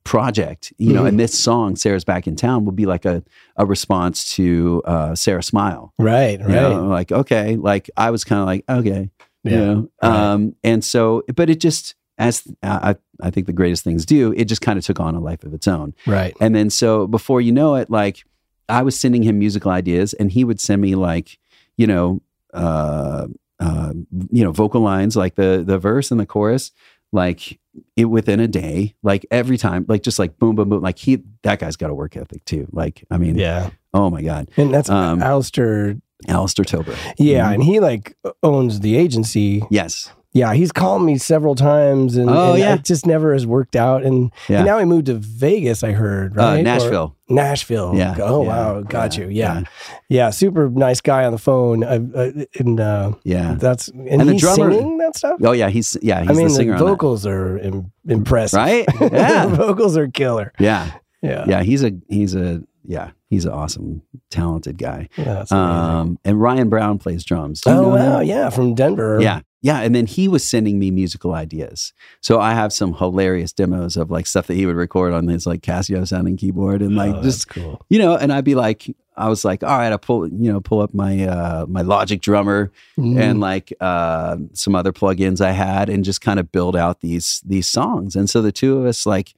project, 0.05 0.72
you 0.78 0.92
know. 0.92 1.03
Mhm. 1.05 1.09
And 1.09 1.20
this 1.20 1.38
song, 1.38 1.76
"Sarah's 1.76 2.05
Back 2.05 2.26
in 2.26 2.36
Town," 2.36 2.64
will 2.64 2.72
be 2.72 2.86
like 2.86 3.05
a 3.05 3.22
a 3.57 3.64
response 3.66 4.34
to 4.36 4.82
uh, 4.84 5.14
"Sara 5.14 5.42
Smile." 5.42 5.92
right. 5.98 6.40
Right. 6.40 6.48
You 6.48 6.55
know, 6.55 6.86
like 6.88 7.12
okay, 7.12 7.57
like 7.57 7.90
I 7.96 8.11
was 8.11 8.24
kind 8.24 8.40
of 8.40 8.46
like 8.46 8.64
okay, 8.68 9.11
Yeah, 9.44 9.50
you 9.50 9.57
know, 9.59 9.88
right. 10.03 10.11
um, 10.32 10.55
and 10.64 10.84
so, 10.84 11.22
but 11.34 11.48
it 11.50 11.61
just 11.61 11.94
as 12.18 12.42
I 12.62 12.96
I 13.22 13.30
think 13.30 13.46
the 13.46 13.53
greatest 13.53 13.84
things 13.84 14.05
do, 14.05 14.32
it 14.36 14.44
just 14.46 14.61
kind 14.62 14.78
of 14.78 14.84
took 14.84 15.00
on 15.00 15.14
a 15.14 15.20
life 15.20 15.44
of 15.44 15.55
its 15.55 15.66
own. 15.68 15.94
right. 16.07 16.34
And 16.40 16.55
then 16.55 16.70
so 16.70 17.07
before 17.07 17.40
you 17.40 17.53
know 17.53 17.74
it, 17.76 17.88
like 17.90 18.24
I 18.68 18.82
was 18.82 18.98
sending 18.98 19.22
him 19.22 19.38
musical 19.38 19.70
ideas 19.70 20.12
and 20.14 20.30
he 20.30 20.44
would 20.44 20.61
send 20.61 20.80
me 20.82 20.94
like, 20.94 21.38
you 21.76 21.86
know, 21.86 22.20
uh, 22.55 23.26
uh, 23.61 23.92
you 24.30 24.42
know, 24.44 24.50
vocal 24.53 24.80
lines 24.80 25.16
like 25.16 25.36
the 25.36 25.62
the 25.66 25.78
verse 25.78 26.11
and 26.11 26.18
the 26.20 26.26
chorus, 26.26 26.70
like 27.13 27.59
it 27.97 28.07
within 28.07 28.41
a 28.41 28.49
day, 28.49 28.95
like 29.03 29.27
every 29.31 29.57
time, 29.59 29.85
like 29.89 30.03
just 30.03 30.19
like 30.19 30.39
boom, 30.39 30.57
boom, 30.57 30.69
boom. 30.71 30.83
Like 30.83 30.99
he 30.99 31.23
that 31.43 31.59
guy's 31.59 31.77
got 31.77 31.91
a 31.91 31.95
work 31.95 32.17
ethic 32.17 32.45
too. 32.45 32.67
Like, 32.73 33.05
I 33.11 33.19
mean, 33.19 33.37
Yeah. 33.37 33.71
oh 33.95 34.11
my 34.11 34.23
God. 34.23 34.51
And 34.57 34.73
that's 34.73 34.89
Um, 34.91 35.23
Alistair. 35.23 35.97
Alistair 36.29 36.65
Tober. 36.65 36.95
Yeah. 37.19 37.49
Mhm. 37.51 37.55
And 37.55 37.63
he 37.65 37.81
like 37.81 38.17
owns 38.43 38.81
the 38.81 38.97
agency. 38.97 39.65
Yes. 39.71 40.13
Yeah. 40.35 40.55
He's 40.55 40.72
called 40.72 41.03
me 41.03 41.18
several 41.18 41.55
times 41.55 42.16
and, 42.16 42.30
Oh, 42.30 42.51
and 42.53 42.59
yeah. 42.59 42.74
it 42.74 42.85
just 42.85 43.07
never 43.07 43.33
has 43.35 43.47
worked 43.47 43.76
out. 43.76 44.03
And, 44.03 44.30
Yeah. 44.49 44.59
and 44.59 44.66
now 44.66 44.78
he 44.78 44.85
moved 44.85 45.07
to 45.07 45.14
Vegas, 45.14 45.85
I 45.85 45.93
heard, 45.93 46.37
Uh, 46.39 46.43
right? 46.43 46.61
Or- 46.61 46.62
Nashville. 46.62 47.16
Nashville. 47.28 47.93
Yeah. 47.95 48.14
Oh, 48.20 48.43
Yeah. 48.43 48.49
wow. 48.49 48.80
Got 48.83 49.16
Yeah. 49.16 49.24
you. 49.24 49.30
Yeah. 49.30 49.62
yeah. 50.09 50.30
Super 50.30 50.68
nice 50.70 51.01
guy 51.01 51.24
on 51.24 51.33
the 51.33 51.39
phone. 51.39 51.85
Uh, 51.85 52.01
uh, 52.14 52.30
and 52.59 52.80
uh, 52.80 53.12
Yeah. 53.24 53.57
that's, 53.59 53.89
and, 53.89 54.09
And 54.09 54.28
the 54.28 54.37
drummer- 54.37 54.72
singing 54.72 54.99
that 54.99 55.16
stuff? 55.16 55.39
Oh 55.43 55.53
yeah. 55.53 55.68
He's 55.68 55.97
yeah. 56.03 56.20
He's 56.22 56.30
I 56.30 56.33
mean, 56.35 56.49
the 56.49 56.55
singer 56.55 56.78
the 56.78 56.85
vocals 56.85 57.26
are 57.26 57.59
Im- 57.59 57.93
impressive. 58.09 58.57
Right? 58.59 58.87
the 58.99 59.11
Yeah. 59.12 59.47
vocals 59.47 59.97
are 59.97 60.09
killer. 60.09 60.53
Yeah. 60.59 60.91
Yeah. 61.22 61.45
Yeah. 61.47 61.62
He's 61.62 61.85
a 61.85 61.93
he's 62.09 62.35
a 62.35 62.62
yeah. 62.85 63.11
He's 63.30 63.45
an 63.47 63.53
awesome, 63.53 64.03
talented 64.30 64.76
guy. 64.76 65.09
Yeah, 65.16 65.24
that's. 65.24 65.53
Um, 65.53 66.18
and 66.24 66.39
Ryan 66.41 66.68
Brown 66.68 66.99
plays 66.99 67.24
drums. 67.24 67.62
Oh, 67.64 67.70
know 67.83 67.89
wow. 67.89 68.20
Yeah. 68.20 68.51
From 68.51 68.74
Denver. 68.74 69.18
Yeah. 69.22 69.41
Yeah. 69.63 69.81
And 69.81 69.95
then 69.95 70.07
he 70.07 70.27
was 70.29 70.43
sending 70.49 70.79
me 70.79 70.91
musical 70.91 71.33
ideas. 71.35 71.93
So 72.21 72.41
I 72.41 72.53
have 72.55 72.73
some 72.73 72.95
hilarious 72.95 73.53
demos 73.53 73.97
of 73.97 74.11
like 74.11 74.27
stuff 74.27 74.49
that 74.49 74.55
he 74.55 74.67
would 74.67 74.77
record 74.77 75.13
on 75.13 75.29
his 75.29 75.47
like 75.47 75.63
Casio 75.63 76.07
sounding 76.07 76.37
keyboard 76.37 76.83
and 76.83 76.97
like 76.97 77.15
Oh, 77.15 77.23
just, 77.23 77.49
cool. 77.49 77.81
you 77.89 77.99
know, 77.99 78.17
and 78.17 78.33
I'd 78.33 78.45
be 78.45 78.55
like, 78.57 78.95
I 79.17 79.29
was 79.29 79.45
like, 79.45 79.63
all 79.63 79.77
right, 79.79 79.93
I 79.93 79.97
pull, 79.99 80.27
you 80.27 80.51
know, 80.53 80.61
pull 80.61 80.81
up 80.81 80.93
my, 80.95 81.25
uh, 81.25 81.67
my 81.69 81.83
Logic 81.83 82.21
drummer 82.21 82.73
Mm. 82.99 83.21
and 83.21 83.41
like, 83.41 83.73
uh, 83.81 84.39
some 84.53 84.75
other 84.75 84.91
plugins 84.93 85.41
I 85.41 85.53
had 85.53 85.89
and 85.89 86.03
just 86.05 86.21
kind 86.23 86.41
of 86.41 86.51
build 86.51 86.75
out 86.77 87.01
these, 87.01 87.41
these 87.45 87.69
songs. 87.69 88.17
And 88.17 88.29
so 88.29 88.43
the 88.43 88.53
two 88.53 88.79
of 88.79 88.87
us, 88.87 89.07
like 89.07 89.35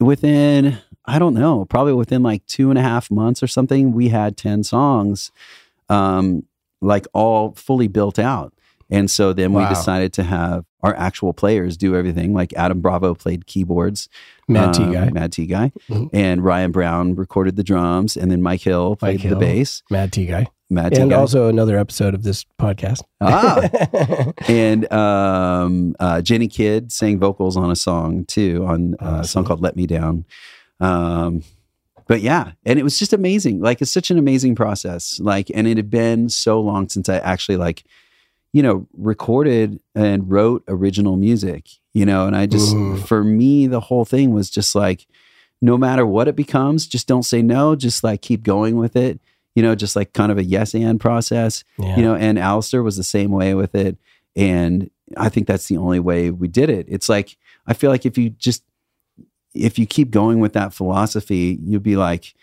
within, 0.00 0.78
I 1.06 1.18
don't 1.18 1.34
know, 1.34 1.64
probably 1.64 1.92
within 1.94 2.22
like 2.22 2.44
two 2.46 2.68
and 2.70 2.78
a 2.78 2.82
half 2.82 3.10
months 3.10 3.42
or 3.42 3.46
something, 3.46 3.92
we 3.92 4.08
had 4.08 4.36
10 4.36 4.64
songs, 4.64 5.30
um, 5.88 6.44
like 6.80 7.06
all 7.14 7.52
fully 7.52 7.88
built 7.88 8.18
out. 8.18 8.52
And 8.88 9.10
so 9.10 9.32
then 9.32 9.52
we 9.52 9.66
decided 9.66 10.12
to 10.14 10.22
have 10.22 10.64
our 10.82 10.94
actual 10.96 11.32
players 11.32 11.76
do 11.76 11.96
everything. 11.96 12.32
Like 12.34 12.52
Adam 12.54 12.80
Bravo 12.80 13.14
played 13.14 13.46
keyboards, 13.46 14.08
Mad 14.48 14.74
T 14.74 14.84
um, 14.84 14.92
guy. 14.92 15.10
Mad 15.10 15.32
T 15.32 15.46
guy, 15.46 15.72
Mhm. 15.90 16.10
and 16.12 16.44
Ryan 16.44 16.70
Brown 16.70 17.14
recorded 17.16 17.56
the 17.56 17.64
drums, 17.64 18.16
and 18.16 18.30
then 18.30 18.42
Mike 18.42 18.60
Hill 18.62 18.94
played 18.96 19.18
Mike 19.24 19.28
the 19.30 19.36
bass. 19.36 19.82
Mad 19.90 20.12
T 20.12 20.26
guy. 20.26 20.46
Mad 20.70 20.94
T 20.94 21.00
and 21.00 21.10
guy, 21.10 21.16
also 21.16 21.48
another 21.48 21.78
episode 21.78 22.14
of 22.14 22.22
this 22.22 22.44
podcast. 22.60 23.02
ah, 23.20 23.68
and 24.48 24.92
um, 24.92 25.96
uh, 25.98 26.20
Jenny 26.22 26.46
Kidd 26.48 26.92
sang 26.92 27.18
vocals 27.18 27.56
on 27.56 27.70
a 27.72 27.76
song 27.76 28.24
too, 28.24 28.64
on 28.68 28.94
uh, 29.00 29.20
a 29.22 29.24
song 29.26 29.44
called 29.44 29.60
"Let 29.62 29.74
Me 29.76 29.86
Down." 29.86 30.24
Um, 30.80 31.42
but 32.08 32.20
yeah, 32.20 32.52
and 32.64 32.78
it 32.78 32.82
was 32.84 32.98
just 32.98 33.12
amazing. 33.12 33.60
Like 33.60 33.82
it's 33.82 33.90
such 33.90 34.10
an 34.12 34.18
amazing 34.18 34.54
process. 34.54 35.18
Like, 35.20 35.50
and 35.54 35.66
it 35.66 35.76
had 35.76 35.90
been 35.90 36.28
so 36.28 36.60
long 36.60 36.88
since 36.88 37.08
I 37.08 37.16
actually 37.18 37.56
like, 37.56 37.84
you 38.56 38.62
know, 38.62 38.86
recorded 38.96 39.78
and 39.94 40.30
wrote 40.30 40.64
original 40.66 41.16
music. 41.16 41.62
You 41.92 42.06
know, 42.06 42.26
and 42.26 42.34
I 42.36 42.46
just 42.46 42.74
Mhm. 42.74 42.98
for 43.08 43.22
me 43.22 43.66
the 43.66 43.80
whole 43.88 44.04
thing 44.04 44.32
was 44.32 44.48
just 44.50 44.74
like, 44.74 45.06
no 45.60 45.76
matter 45.78 46.04
what 46.06 46.28
it 46.28 46.36
becomes, 46.36 46.86
just 46.86 47.06
don't 47.06 47.22
say 47.32 47.42
no. 47.42 47.76
Just 47.76 48.02
like 48.04 48.20
keep 48.22 48.42
going 48.42 48.76
with 48.76 48.96
it. 48.96 49.20
You 49.54 49.62
know, 49.62 49.74
just 49.74 49.96
like 49.96 50.12
kind 50.12 50.30
of 50.32 50.38
a 50.38 50.44
yes 50.44 50.74
and 50.74 51.00
process 51.00 51.64
yeah. 51.78 51.96
you 51.96 52.02
know 52.02 52.14
and 52.14 52.38
Alistair 52.38 52.82
was 52.82 52.96
the 52.96 53.10
same 53.16 53.30
way 53.30 53.54
with 53.54 53.74
it 53.74 53.96
and 54.34 54.90
I 55.16 55.28
think 55.30 55.46
that's 55.46 55.66
the 55.68 55.78
only 55.78 56.00
way 56.00 56.30
we 56.30 56.48
did 56.48 56.68
it 56.68 56.84
it's 56.88 57.08
like 57.08 57.38
I 57.66 57.72
feel 57.72 57.90
like 57.90 58.04
if 58.04 58.18
you 58.18 58.28
just 58.30 58.62
if 59.54 59.78
you 59.78 59.86
keep 59.86 60.10
going 60.10 60.40
with 60.40 60.52
that 60.52 60.74
philosophy 60.74 61.58
you'd 61.62 61.82
be 61.82 61.96
like 61.96 62.34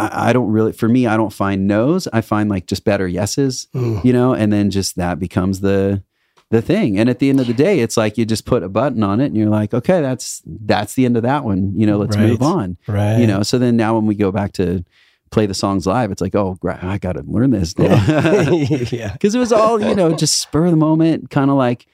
I, 0.00 0.30
I 0.30 0.32
don't 0.32 0.50
really 0.50 0.72
for 0.72 0.88
me 0.88 1.06
I 1.06 1.16
don't 1.16 1.32
find 1.32 1.66
no's 1.66 2.08
I 2.12 2.20
find 2.20 2.48
like 2.50 2.66
just 2.66 2.84
better 2.84 3.06
yeses 3.08 3.66
Mm. 3.74 4.04
you 4.04 4.12
know 4.12 4.34
and 4.34 4.52
then 4.52 4.70
just 4.70 4.96
that 4.96 5.18
becomes 5.18 5.60
the 5.60 6.02
the 6.50 6.60
thing 6.62 6.98
and 6.98 7.08
at 7.08 7.18
the 7.20 7.28
end 7.30 7.38
of 7.40 7.46
the 7.46 7.54
day 7.54 7.78
it's 7.80 7.96
like 7.96 8.18
you 8.18 8.24
just 8.24 8.44
put 8.44 8.62
a 8.64 8.68
button 8.68 9.02
on 9.04 9.20
it 9.20 9.26
and 9.26 9.36
you're 9.36 9.48
like 9.48 9.72
okay 9.72 10.00
that's 10.00 10.42
that's 10.46 10.94
the 10.94 11.04
end 11.04 11.16
of 11.16 11.22
that 11.22 11.44
one 11.44 11.72
you 11.76 11.86
know 11.86 11.96
let's 11.98 12.16
Right. 12.16 12.26
move 12.28 12.42
on 12.42 12.76
right. 12.88 13.18
you 13.18 13.26
know 13.26 13.42
so 13.44 13.58
then 13.58 13.76
now 13.76 13.94
when 13.94 14.06
we 14.06 14.14
go 14.16 14.32
back 14.32 14.52
to 14.54 14.84
play 15.30 15.46
the 15.46 15.54
songs 15.54 15.86
live 15.86 16.10
it's 16.10 16.20
like 16.20 16.34
oh 16.34 16.58
i 16.82 16.98
gotta 16.98 17.22
learn 17.26 17.50
this 17.50 17.78
now 17.78 17.94
yeah. 18.90 19.12
because 19.12 19.32
it 19.34 19.38
was 19.38 19.52
all 19.52 19.80
you 19.80 19.94
know 19.94 20.12
just 20.12 20.40
spur 20.40 20.64
of 20.64 20.72
the 20.72 20.76
moment 20.76 21.30
kind 21.30 21.50
of 21.52 21.56
like 21.56 21.86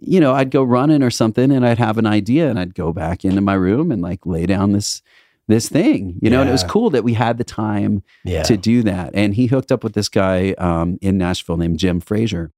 you 0.00 0.18
know 0.18 0.32
i'd 0.32 0.50
go 0.50 0.62
running 0.62 1.02
or 1.02 1.10
something 1.10 1.50
and 1.52 1.66
i'd 1.66 1.76
have 1.78 1.98
an 1.98 2.06
idea 2.06 2.48
and 2.48 2.58
i'd 2.58 2.74
go 2.74 2.92
back 2.94 3.22
into 3.24 3.42
my 3.42 3.54
room 3.54 3.90
and 3.92 4.00
like 4.00 4.24
lay 4.24 4.46
down 4.46 4.72
this 4.72 5.02
this 5.50 5.68
thing 5.68 6.18
you 6.22 6.30
know 6.30 6.40
and 6.40 6.48
it 6.48 6.52
was 6.52 6.64
cool 6.64 6.90
that 6.90 7.04
we 7.04 7.14
had 7.14 7.36
the 7.38 7.44
time 7.44 8.02
Yeah. 8.24 8.42
to 8.44 8.56
do 8.56 8.82
that 8.84 9.10
and 9.14 9.34
he 9.34 9.46
hooked 9.46 9.70
up 9.72 9.84
with 9.84 9.92
this 9.94 10.08
guy 10.08 10.52
um, 10.58 10.98
in 11.02 11.18
nashville 11.18 11.56
named 11.58 11.78
jim 11.78 12.00
frazier 12.00 12.52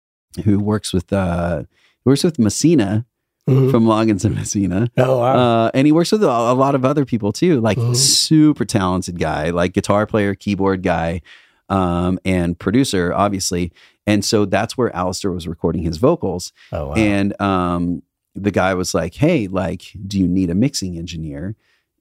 who 0.45 0.59
works 0.61 0.93
with 0.93 1.13
uh 1.13 1.65
works 2.05 2.23
with 2.25 2.39
messina 2.39 3.05
Mhm. 3.49 3.73
from 3.73 3.85
loggins 3.87 4.25
and 4.25 4.37
messina 4.37 4.89
Oh, 4.97 5.19
wow. 5.19 5.35
uh, 5.65 5.71
and 5.75 5.85
he 5.87 5.93
works 5.93 6.13
with 6.13 6.23
a, 6.23 6.29
a 6.29 6.55
lot 6.55 6.77
of 6.77 6.85
other 6.85 7.05
people 7.05 7.33
too, 7.33 7.61
like 7.61 7.77
Mhm. 7.77 7.97
super 7.97 8.65
talented 8.65 9.19
guy, 9.19 9.51
like 9.51 9.73
guitar 9.73 10.07
player, 10.07 10.37
keyboard 10.37 10.85
guy, 10.85 11.23
um, 11.69 12.21
and 12.25 12.57
producer, 12.57 13.13
obviously. 13.13 13.73
And 14.07 14.25
so 14.25 14.45
that's 14.45 14.79
where 14.79 14.95
Alistair 14.95 15.33
was 15.33 15.49
recording 15.49 15.83
his 15.83 15.97
vocals. 15.97 16.53
oh, 16.71 16.89
wow. 16.91 16.95
And 16.95 17.41
um, 17.43 18.03
the 18.37 18.53
guy 18.53 18.75
was 18.75 18.95
like, 18.95 19.15
"Hey, 19.15 19.49
like, 19.49 19.83
do 20.07 20.21
you 20.21 20.29
need 20.29 20.49
a 20.49 20.55
mixing 20.55 20.97
engineer?" 20.97 21.57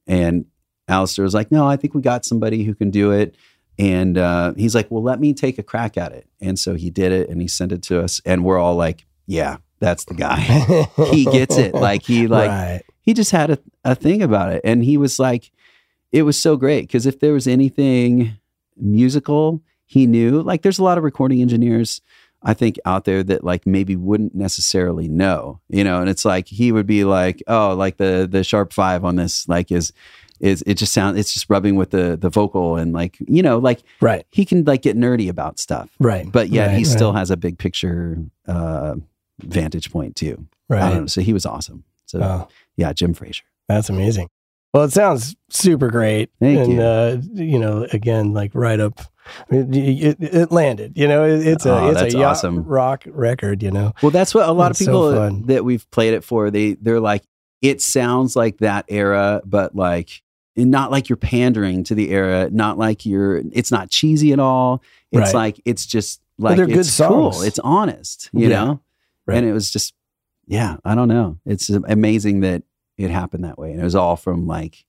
And 0.06 0.44
Alistair 0.92 1.24
was 1.24 1.34
like, 1.34 1.50
no, 1.50 1.66
I 1.66 1.76
think 1.76 1.94
we 1.94 2.02
got 2.02 2.24
somebody 2.24 2.64
who 2.64 2.74
can 2.74 2.90
do 2.90 3.10
it. 3.10 3.34
And 3.78 4.18
uh, 4.18 4.52
he's 4.56 4.74
like, 4.74 4.90
well, 4.90 5.02
let 5.02 5.18
me 5.18 5.32
take 5.32 5.58
a 5.58 5.62
crack 5.62 5.96
at 5.96 6.12
it. 6.12 6.26
And 6.40 6.58
so 6.58 6.74
he 6.74 6.90
did 6.90 7.10
it 7.10 7.30
and 7.30 7.40
he 7.40 7.48
sent 7.48 7.72
it 7.72 7.82
to 7.84 8.02
us. 8.02 8.20
And 8.24 8.44
we're 8.44 8.58
all 8.58 8.76
like, 8.76 9.06
yeah, 9.26 9.56
that's 9.80 10.04
the 10.04 10.14
guy. 10.14 10.36
he 11.10 11.24
gets 11.24 11.56
it. 11.56 11.74
Like 11.74 12.02
he 12.02 12.26
like 12.26 12.50
right. 12.50 12.82
he 13.00 13.14
just 13.14 13.30
had 13.30 13.50
a, 13.50 13.58
a 13.84 13.94
thing 13.94 14.22
about 14.22 14.52
it. 14.52 14.60
And 14.64 14.84
he 14.84 14.96
was 14.96 15.18
like, 15.18 15.50
it 16.12 16.22
was 16.22 16.38
so 16.38 16.56
great. 16.56 16.90
Cause 16.92 17.06
if 17.06 17.20
there 17.20 17.32
was 17.32 17.46
anything 17.48 18.36
musical, 18.76 19.62
he 19.86 20.06
knew. 20.06 20.42
Like 20.42 20.62
there's 20.62 20.78
a 20.78 20.84
lot 20.84 20.98
of 20.98 21.04
recording 21.04 21.40
engineers, 21.40 22.02
I 22.42 22.54
think, 22.54 22.78
out 22.84 23.04
there 23.04 23.22
that 23.24 23.42
like 23.42 23.66
maybe 23.66 23.96
wouldn't 23.96 24.34
necessarily 24.34 25.08
know, 25.08 25.60
you 25.68 25.82
know, 25.82 26.00
and 26.00 26.10
it's 26.10 26.24
like 26.24 26.46
he 26.48 26.72
would 26.72 26.86
be 26.86 27.04
like, 27.04 27.42
oh, 27.46 27.74
like 27.74 27.96
the 27.96 28.28
the 28.30 28.44
sharp 28.44 28.72
five 28.72 29.04
on 29.04 29.16
this, 29.16 29.48
like 29.48 29.72
is 29.72 29.92
is 30.42 30.62
it 30.66 30.74
just 30.74 30.92
sounds 30.92 31.16
it's 31.18 31.32
just 31.32 31.48
rubbing 31.48 31.76
with 31.76 31.90
the 31.90 32.16
the 32.20 32.28
vocal 32.28 32.76
and 32.76 32.92
like, 32.92 33.16
you 33.26 33.42
know, 33.42 33.56
like 33.58 33.80
Right. 34.00 34.26
he 34.30 34.44
can 34.44 34.64
like 34.64 34.82
get 34.82 34.96
nerdy 34.96 35.28
about 35.30 35.58
stuff. 35.58 35.88
Right. 35.98 36.30
But 36.30 36.50
yet 36.50 36.66
Right, 36.66 36.70
he 36.72 36.84
right. 36.84 36.86
still 36.86 37.12
has 37.14 37.30
a 37.30 37.36
big 37.38 37.56
picture 37.58 38.18
uh 38.46 38.96
vantage 39.40 39.90
point 39.90 40.16
too. 40.16 40.46
Right. 40.68 40.92
know. 40.94 41.06
So 41.06 41.20
he 41.22 41.32
was 41.32 41.46
awesome. 41.46 41.84
So 42.06 42.20
Oh, 42.22 42.48
yeah, 42.76 42.92
Jim 42.92 43.14
Frazier. 43.14 43.44
that's 43.68 43.88
amazing. 43.88 44.28
Well, 44.74 44.84
it 44.84 44.92
sounds 44.92 45.36
super 45.50 45.90
great. 45.90 46.30
Thank 46.40 46.58
and, 46.60 46.72
you. 46.72 46.80
Uh, 46.82 47.18
you 47.34 47.58
know, 47.58 47.86
again, 47.92 48.32
like 48.32 48.52
right 48.54 48.80
up, 48.80 49.00
it, 49.50 49.76
it, 49.76 50.16
it 50.20 50.50
landed. 50.50 50.96
You 50.96 51.06
know, 51.08 51.24
it, 51.26 51.46
it's 51.46 51.66
a 51.66 51.72
Oh, 51.78 51.90
it's 51.90 52.14
a 52.14 52.18
yacht 52.18 52.30
awesome. 52.32 52.64
rock 52.64 53.04
record. 53.06 53.62
You 53.62 53.70
know, 53.70 53.92
Well, 54.02 54.10
that's 54.10 54.34
what 54.34 54.48
a 54.48 54.52
lot 54.52 54.70
It's 54.70 54.80
of 54.80 54.86
people 54.86 55.12
fun. 55.14 55.42
that 55.46 55.64
we've 55.64 55.88
played 55.90 56.14
it 56.14 56.24
for. 56.24 56.50
They 56.50 56.72
they're 56.74 57.00
like, 57.00 57.22
it 57.60 57.82
sounds 57.82 58.34
like 58.34 58.58
that 58.58 58.86
era, 58.88 59.42
but 59.44 59.76
like 59.76 60.22
and 60.56 60.70
not 60.70 60.90
like 60.90 61.08
you're 61.08 61.16
pandering 61.16 61.84
to 61.84 61.94
the 61.94 62.10
era, 62.10 62.48
not 62.50 62.78
like 62.78 63.06
you're. 63.06 63.42
It's 63.52 63.70
not 63.70 63.90
cheesy 63.90 64.32
at 64.32 64.38
all. 64.38 64.82
It's 65.10 65.32
Right. 65.32 65.34
like 65.34 65.60
it's 65.64 65.86
just 65.86 66.20
like 66.38 66.56
they're 66.56 66.66
good 66.66 66.78
it's 66.78 66.96
cool. 66.98 67.42
It's 67.42 67.58
honest, 67.60 68.28
you 68.32 68.48
Yeah. 68.48 68.64
know. 68.64 68.80
Right. 69.26 69.38
And 69.38 69.46
it 69.46 69.52
was 69.52 69.70
just, 69.70 69.94
yeah, 70.46 70.76
I 70.84 70.94
don't 70.94 71.08
know. 71.08 71.38
It's 71.46 71.70
amazing 71.70 72.40
that 72.40 72.62
it 72.98 73.10
happened 73.10 73.44
that 73.44 73.58
way, 73.58 73.70
and 73.70 73.80
it 73.80 73.84
was 73.84 73.94
all 73.94 74.16
from 74.16 74.46
like, 74.46 74.84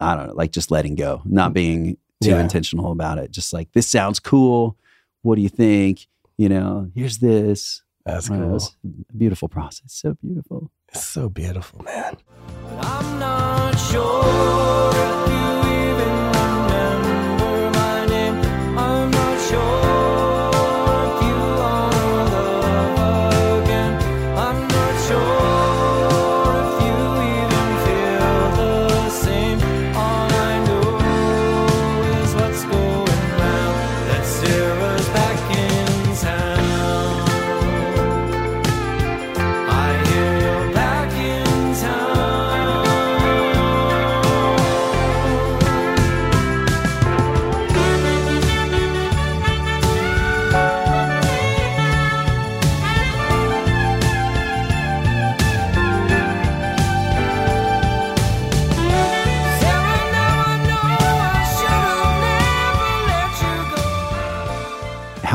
I 0.00 0.14
don't 0.16 0.28
know, 0.28 0.34
like 0.34 0.52
just 0.52 0.70
letting 0.70 0.94
go, 0.94 1.22
not 1.24 1.50
mm. 1.50 1.54
being 1.54 1.96
too 2.22 2.30
Yeah. 2.30 2.40
intentional 2.40 2.92
about 2.92 3.18
it. 3.18 3.30
Just 3.30 3.52
like 3.52 3.72
this 3.72 3.88
sounds 3.88 4.20
cool. 4.20 4.76
What 5.22 5.34
do 5.36 5.42
you 5.42 5.48
think? 5.48 6.06
You 6.38 6.48
know, 6.48 6.90
here's 6.94 7.18
this. 7.18 7.81
That's 8.04 8.30
I 8.30 8.38
cool. 8.38 8.56
it's 8.56 8.76
beautiful 9.16 9.48
process. 9.48 9.92
So 9.94 10.14
beautiful. 10.14 10.70
It's 10.88 11.06
so 11.06 11.28
beautiful, 11.28 11.82
man. 11.82 12.16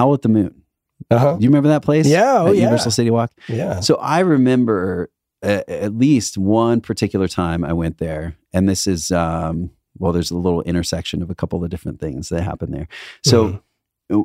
Howl 0.07 0.13
at 0.13 0.21
the 0.21 0.29
Moon. 0.29 0.63
Uh 1.11 1.17
huh. 1.17 1.35
Do 1.35 1.43
you 1.43 1.49
remember 1.49 1.69
that 1.69 1.84
place? 1.84 2.07
Yeah, 2.07 2.41
oh, 2.41 2.51
yeah. 2.51 2.61
Universal 2.61 2.91
City 2.91 3.11
Walk. 3.11 3.31
Yeah. 3.47 3.81
So 3.81 3.95
I 3.95 4.19
remember 4.19 5.09
at 5.43 5.95
least 5.95 6.38
one 6.38 6.81
particular 6.81 7.27
time 7.27 7.63
I 7.63 7.73
went 7.73 7.99
there, 7.99 8.35
and 8.53 8.67
this 8.67 8.88
is 8.88 9.11
um, 9.11 9.69
well, 9.99 10.11
there's 10.11 10.31
a 10.31 10.38
little 10.38 10.61
intersection 10.63 11.21
of 11.21 11.29
a 11.29 11.35
couple 11.35 11.63
of 11.63 11.69
different 11.69 11.99
things 11.99 12.29
that 12.29 12.41
happen 12.41 12.71
there. 12.71 12.88
So. 13.23 13.61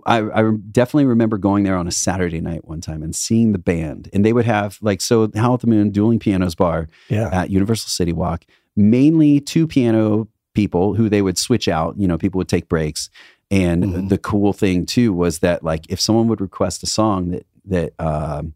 I, 0.07 0.19
I 0.31 0.53
definitely 0.71 1.07
remember 1.07 1.37
going 1.39 1.65
there 1.65 1.75
on 1.77 1.89
a 1.89 1.91
Saturday 1.91 2.41
night 2.41 2.65
one 2.69 2.81
time 2.81 3.03
and 3.03 3.13
seeing 3.17 3.51
the 3.51 3.59
band, 3.59 4.09
and 4.13 4.25
they 4.25 4.33
would 4.33 4.45
have 4.45 4.79
like 4.81 5.01
so 5.01 5.29
Howl 5.35 5.55
at 5.55 5.61
the 5.61 5.67
Moon, 5.67 5.91
Dueling 5.91 6.21
Pianos 6.21 6.55
Bar 6.55 6.89
Yeah. 7.09 7.29
at 7.33 7.51
Universal 7.51 7.89
City 7.89 8.13
Walk, 8.13 8.45
mainly 8.77 9.41
two 9.41 9.67
piano 9.67 10.29
people 10.55 10.95
who 10.95 11.09
they 11.09 11.21
would 11.21 11.37
switch 11.37 11.67
out. 11.67 11.97
You 11.99 12.07
know, 12.07 12.17
people 12.17 12.39
would 12.39 12.49
take 12.49 12.69
breaks. 12.69 13.11
And 13.53 13.85
Mhm. 13.85 14.09
the 14.09 14.19
cool 14.19 14.53
thing 14.55 14.87
too 14.87 15.13
was 15.13 15.39
that 15.41 15.63
like 15.63 15.85
if 15.91 16.01
someone 16.01 16.27
would 16.29 16.41
request 16.41 16.83
a 16.83 16.87
song 16.87 17.31
that 17.31 17.47
that 17.67 17.93
um, 18.01 18.55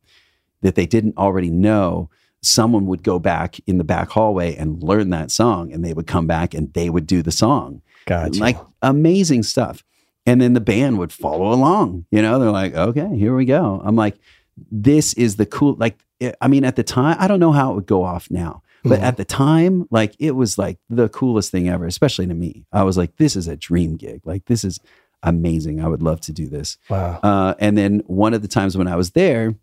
that 0.63 0.75
they 0.75 0.87
didn't 0.87 1.17
already 1.17 1.51
know, 1.51 2.09
someone 2.43 2.87
would 2.87 3.03
go 3.05 3.19
back 3.21 3.61
in 3.67 3.79
the 3.79 3.85
back 3.85 4.09
hallway 4.11 4.57
and 4.57 4.83
learn 4.83 5.11
that 5.11 5.31
song, 5.31 5.73
and 5.73 5.85
they 5.85 5.93
would 5.93 6.07
come 6.07 6.27
back 6.27 6.55
and 6.55 6.73
they 6.73 6.89
would 6.91 7.07
do 7.07 7.23
the 7.23 7.31
song. 7.31 7.83
Gotcha. 8.07 8.41
Like 8.41 8.57
amazing 8.83 9.43
stuff. 9.45 9.85
And 10.25 10.41
then 10.41 10.55
the 10.55 10.61
band 10.61 10.99
would 10.99 11.13
follow 11.13 11.53
along. 11.53 12.07
You 12.11 12.21
know, 12.23 12.39
they're 12.41 12.51
like, 12.51 12.75
okay, 12.75 13.17
here 13.17 13.37
we 13.37 13.45
go. 13.45 13.81
I'm 13.85 13.95
like, 13.97 14.17
this 14.73 15.13
is 15.15 15.37
the 15.37 15.47
cool. 15.47 15.75
Like, 15.79 15.99
I 16.41 16.49
mean, 16.49 16.65
at 16.65 16.75
the 16.77 16.83
time, 16.83 17.17
I 17.21 17.29
don't 17.29 17.39
know 17.41 17.53
how 17.53 17.71
it 17.71 17.75
would 17.77 17.87
go 17.87 18.03
off 18.03 18.29
now, 18.31 18.63
but 18.89 19.01
Mhm. 19.01 19.03
at 19.03 19.17
the 19.17 19.25
time, 19.25 19.87
like, 19.91 20.15
it 20.19 20.33
was 20.33 20.59
like 20.59 20.79
the 20.89 21.09
coolest 21.09 21.51
thing 21.51 21.69
ever, 21.69 21.87
especially 21.87 22.27
to 22.27 22.35
me. 22.35 22.65
I 22.73 22.83
was 22.85 22.97
like, 22.97 23.17
this 23.17 23.37
is 23.37 23.49
a 23.49 23.57
dream 23.57 23.97
gig. 23.97 24.21
Like, 24.25 24.45
this 24.47 24.65
is 24.65 24.79
amazing. 25.23 25.81
I 25.81 25.89
would 25.89 26.03
love 26.03 26.21
to 26.23 26.33
do 26.33 26.47
this. 26.47 26.77
wow. 26.91 27.19
Uh, 27.23 27.55
and 27.59 27.77
then 27.77 28.03
one 28.07 28.35
of 28.35 28.43
the 28.43 28.49
times 28.49 28.77
when 28.77 28.87
I 28.89 28.97
was 28.97 29.11
there, 29.13 29.55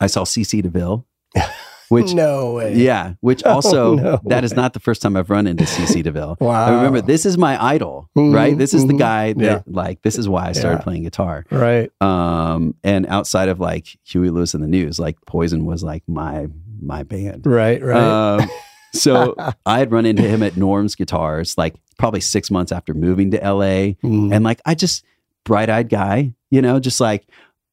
I 0.00 0.06
saw 0.06 0.24
CC 0.24 0.62
DeVille, 0.62 1.06
which 1.88 2.14
no 2.14 2.54
way. 2.54 2.74
yeah, 2.76 3.14
which 3.20 3.42
Oh, 3.46 3.50
also 3.54 3.94
no 3.96 4.20
that 4.26 4.44
is 4.44 4.52
way. 4.52 4.56
not 4.56 4.72
the 4.72 4.80
first 4.80 5.02
time 5.02 5.16
I've 5.16 5.30
run 5.30 5.46
into 5.46 5.64
CC 5.66 6.02
DeVille. 6.08 6.36
Wow. 6.40 6.66
I 6.66 6.74
remember 6.76 7.00
this 7.00 7.26
is 7.26 7.36
my 7.38 7.62
idol, 7.62 8.08
Mhm, 8.16 8.34
right? 8.34 8.56
This 8.56 8.74
is 8.74 8.86
the 8.86 8.92
mhm. 8.94 8.98
guy 8.98 9.32
that 9.34 9.42
Yeah. 9.44 9.60
like 9.66 10.02
this 10.02 10.16
is 10.18 10.28
why 10.28 10.48
I 10.48 10.52
started 10.52 10.78
Yeah. 10.78 10.82
playing 10.84 11.02
guitar. 11.04 11.44
Right. 11.50 11.90
Um, 12.00 12.74
and 12.84 13.06
outside 13.06 13.48
of 13.48 13.60
like 13.60 13.86
Huey 14.04 14.30
Lewis 14.30 14.54
and 14.54 14.62
the 14.62 14.68
News, 14.68 14.98
like 14.98 15.16
Poison 15.26 15.64
was 15.66 15.82
like 15.82 16.02
my 16.08 16.48
my 16.82 17.02
band. 17.02 17.46
Right. 17.46 17.82
Right. 17.82 17.96
Um, 18.40 18.50
so 18.92 19.34
I 19.66 19.78
had 19.78 19.92
run 19.92 20.06
into 20.06 20.22
him 20.22 20.42
at 20.42 20.56
Norm's 20.56 20.94
Guitars 20.94 21.56
like 21.58 21.74
probably 21.98 22.20
six 22.20 22.50
months 22.50 22.72
after 22.72 22.94
moving 22.94 23.30
to 23.32 23.38
LA, 23.38 23.94
Mm. 24.02 24.34
and 24.34 24.44
like 24.44 24.60
I 24.64 24.74
just 24.74 25.04
bright 25.44 25.68
eyed 25.70 25.88
guy, 25.88 26.34
you 26.50 26.62
know, 26.62 26.80
just 26.80 27.00
like. 27.00 27.26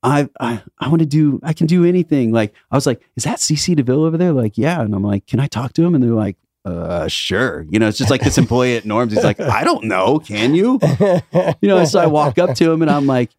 I 0.03 0.29
I, 0.39 0.61
I 0.77 0.89
want 0.89 0.99
to 0.99 1.07
do 1.07 1.39
I 1.41 1.53
can 1.53 1.65
do 1.65 1.83
anything. 1.83 2.31
Like 2.31 2.53
I 2.69 2.75
was 2.75 2.85
like, 2.85 3.01
is 3.15 3.23
that 3.23 3.39
CC 3.39 3.75
DeVille 3.75 4.03
over 4.03 4.15
there? 4.15 4.31
Like, 4.31 4.55
yeah. 4.55 4.79
And 4.79 4.93
I'm 4.93 5.01
like, 5.03 5.25
can 5.25 5.39
I 5.39 5.47
talk 5.47 5.73
to 5.73 5.83
him? 5.83 5.95
And 5.95 6.03
they're 6.03 6.11
like, 6.11 6.37
uh, 6.65 7.07
sure. 7.07 7.65
You 7.71 7.79
know, 7.79 7.87
it's 7.87 7.97
just 7.97 8.11
like 8.11 8.21
this 8.21 8.37
employee 8.37 8.77
at 8.77 8.85
Norm's. 8.85 9.11
He's 9.13 9.23
like, 9.23 9.39
I 9.39 9.63
don't 9.63 9.85
know. 9.85 10.19
Can 10.19 10.53
you? 10.53 10.79
You 11.33 11.67
know, 11.67 11.83
so 11.85 11.99
I 11.99 12.05
walk 12.05 12.37
up 12.37 12.55
to 12.57 12.71
him 12.71 12.83
and 12.83 12.91
I'm 12.91 13.07
like, 13.07 13.31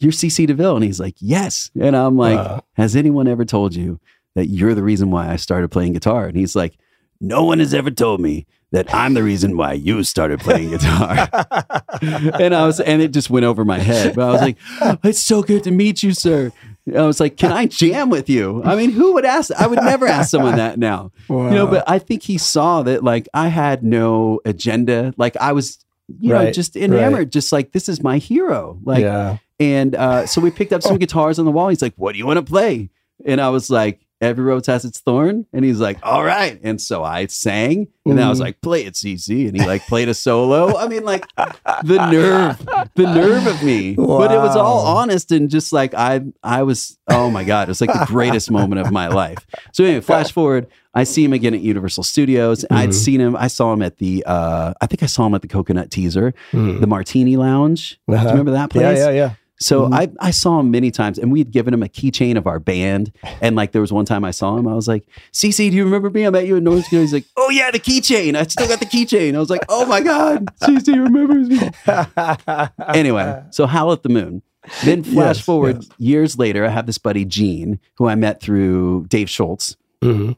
you're 0.00 0.10
CC 0.12 0.44
DeVille. 0.46 0.74
And 0.74 0.84
he's 0.84 0.98
like, 0.98 1.14
yes. 1.20 1.70
And 1.80 1.96
I'm 1.96 2.16
like, 2.16 2.36
Wow. 2.36 2.64
has 2.72 2.96
anyone 2.96 3.28
ever 3.28 3.44
told 3.44 3.74
you 3.76 4.00
that 4.34 4.46
you're 4.46 4.74
the 4.74 4.82
reason 4.82 5.10
why 5.10 5.30
I 5.30 5.36
started 5.36 5.70
playing 5.70 5.92
guitar? 5.92 6.26
And 6.26 6.36
he's 6.36 6.54
like, 6.54 6.76
no 7.20 7.44
one 7.44 7.58
has 7.58 7.74
ever 7.74 7.90
told 7.90 8.20
me 8.20 8.46
that 8.72 8.92
I'm 8.94 9.14
the 9.14 9.22
reason 9.22 9.56
why 9.56 9.72
you 9.72 10.02
started 10.04 10.40
playing 10.40 10.70
guitar. 10.70 11.28
and 12.02 12.54
I 12.54 12.66
was, 12.66 12.80
and 12.80 13.02
it 13.02 13.12
just 13.12 13.30
went 13.30 13.44
over 13.44 13.64
my 13.64 13.78
head. 13.78 14.14
But 14.14 14.28
I 14.28 14.32
was 14.32 14.40
like, 14.40 14.56
it's 15.04 15.20
so 15.20 15.42
good 15.42 15.64
to 15.64 15.70
meet 15.70 16.02
you, 16.02 16.14
sir. 16.14 16.52
I 16.94 17.02
was 17.02 17.20
like, 17.20 17.36
can 17.36 17.52
I 17.52 17.66
jam 17.66 18.10
with 18.10 18.28
you? 18.28 18.62
I 18.64 18.74
mean, 18.74 18.90
who 18.90 19.12
would 19.14 19.24
ask? 19.24 19.52
I 19.52 19.66
would 19.66 19.82
never 19.82 20.06
ask 20.06 20.30
someone 20.30 20.56
that 20.56 20.78
now. 20.78 21.12
wow. 21.28 21.48
You 21.48 21.54
know, 21.54 21.66
but 21.66 21.84
I 21.86 21.98
think 21.98 22.22
he 22.22 22.38
saw 22.38 22.82
that 22.82 23.04
like 23.04 23.28
I 23.34 23.48
had 23.48 23.84
no 23.84 24.40
agenda. 24.44 25.12
Like 25.16 25.36
I 25.36 25.52
was, 25.52 25.78
you 26.18 26.30
know, 26.30 26.50
just 26.50 26.76
enamored, 26.76 27.30
just 27.30 27.52
like 27.52 27.72
this 27.72 27.88
is 27.88 28.02
my 28.02 28.18
hero. 28.18 28.78
Like, 28.82 29.02
yeah. 29.02 29.36
and 29.60 29.94
uh, 29.94 30.26
so 30.26 30.40
we 30.40 30.50
picked 30.50 30.72
up 30.72 30.82
some 30.82 30.96
guitars 30.96 31.38
on 31.38 31.44
the 31.44 31.52
wall. 31.52 31.68
He's 31.68 31.82
like, 31.82 31.94
"What 31.96 32.12
do 32.12 32.18
you 32.18 32.26
want 32.26 32.38
to 32.38 32.42
play?" 32.50 32.90
And 33.24 33.40
I 33.40 33.50
was 33.50 33.70
like, 33.70 34.00
Every 34.20 34.44
rose 34.44 34.66
has 34.66 34.84
its 34.84 35.00
thorn. 35.00 35.46
And 35.52 35.64
he's 35.64 35.80
like, 35.80 35.98
all 36.02 36.22
right. 36.22 36.60
And 36.62 36.78
so 36.80 37.02
I 37.02 37.26
sang 37.26 37.88
and 38.04 38.18
then 38.18 38.26
I 38.26 38.28
was 38.28 38.38
Mhm. 38.38 38.42
like, 38.42 38.60
play 38.60 38.84
it, 38.84 38.94
CC. 38.94 39.48
And 39.48 39.58
he 39.58 39.66
like 39.66 39.86
played 39.86 40.08
a 40.10 40.14
solo. 40.14 40.76
I 40.76 40.88
mean, 40.88 41.04
like 41.04 41.24
the 41.36 41.96
nerve, 42.12 42.58
the 42.96 43.02
nerve 43.04 43.46
of 43.46 43.62
me. 43.62 43.94
But 43.94 44.30
it 44.30 44.36
was 44.38 44.56
all 44.56 44.80
honest 44.86 45.32
and 45.32 45.48
just 45.48 45.72
like 45.72 45.94
I 45.94 46.20
I 46.42 46.62
was, 46.64 46.98
oh 47.08 47.30
my 47.30 47.44
God, 47.44 47.68
it 47.68 47.70
was 47.70 47.80
like 47.80 47.92
the 47.92 48.04
greatest 48.06 48.50
moment 48.58 48.80
of 48.82 48.92
my 48.92 49.08
life. 49.08 49.38
So 49.72 49.84
anyway, 49.84 50.00
flash 50.00 50.32
forward, 50.32 50.66
I 50.92 51.04
see 51.04 51.24
him 51.24 51.32
again 51.32 51.54
at 51.54 51.60
Universal 51.60 52.02
Studios. 52.02 52.64
I'd 52.70 52.90
Mhm. 52.90 52.94
seen 52.94 53.20
him, 53.20 53.36
I 53.36 53.46
saw 53.46 53.72
him 53.72 53.80
at 53.80 53.96
the 53.98 54.22
uh 54.26 54.74
I 54.82 54.86
think 54.86 55.02
I 55.02 55.06
saw 55.06 55.24
him 55.26 55.34
at 55.34 55.40
the 55.42 55.48
Coconut 55.48 55.88
Teaszer, 55.90 56.34
Mm. 56.52 56.80
the 56.80 56.86
Martini 56.86 57.36
Lounge. 57.38 57.98
Do 58.06 58.14
Uh-huh. 58.16 58.24
you 58.24 58.30
remember 58.32 58.52
that 58.52 58.68
place? 58.70 58.98
Yeah, 58.98 59.10
yeah, 59.10 59.10
yeah. 59.16 59.30
So 59.62 59.82
Mhm. 59.88 59.94
I, 59.94 60.28
I 60.28 60.30
saw 60.30 60.58
him 60.58 60.70
many 60.70 60.90
times 60.90 61.18
and 61.18 61.30
we 61.30 61.38
had 61.40 61.50
given 61.50 61.74
him 61.74 61.82
a 61.82 61.88
keychain 61.88 62.36
of 62.38 62.46
our 62.46 62.58
band. 62.58 63.12
And 63.42 63.56
like 63.56 63.72
there 63.72 63.82
was 63.82 63.92
one 63.92 64.06
time 64.06 64.24
I 64.24 64.30
saw 64.30 64.56
him, 64.56 64.66
I 64.66 64.74
was 64.74 64.88
like, 64.88 65.06
CC, 65.32 65.70
do 65.70 65.76
you 65.76 65.84
remember 65.84 66.08
me? 66.08 66.26
I 66.26 66.30
met 66.30 66.46
you 66.46 66.56
in 66.56 66.64
North 66.64 66.88
Carolina. 66.88 67.04
He's 67.04 67.12
like, 67.12 67.24
Oh 67.36 67.50
yeah, 67.50 67.70
the 67.70 67.78
keychain. 67.78 68.36
I 68.36 68.44
still 68.44 68.66
got 68.68 68.80
the 68.80 68.86
keychain. 68.86 69.34
I 69.34 69.38
was 69.38 69.50
like, 69.50 69.60
Oh 69.68 69.84
my 69.86 70.00
God, 70.00 70.46
CC 70.62 70.88
remembers 71.02 71.48
me. 71.48 71.58
Anyway, 72.94 73.42
so 73.50 73.66
Howl 73.66 73.92
at 73.92 74.02
the 74.02 74.08
Moon. 74.08 74.42
Then 74.84 75.02
flash 75.02 75.36
Yes, 75.36 75.44
forward 75.44 75.76
yes. 75.82 75.90
years 75.98 76.38
later, 76.38 76.64
I 76.64 76.68
have 76.68 76.86
this 76.86 76.98
buddy 76.98 77.24
Gene, 77.24 77.80
who 77.96 78.08
I 78.08 78.14
met 78.14 78.40
through 78.42 79.06
Dave 79.08 79.30
Schultz. 79.30 79.76
Mhm. 80.02 80.36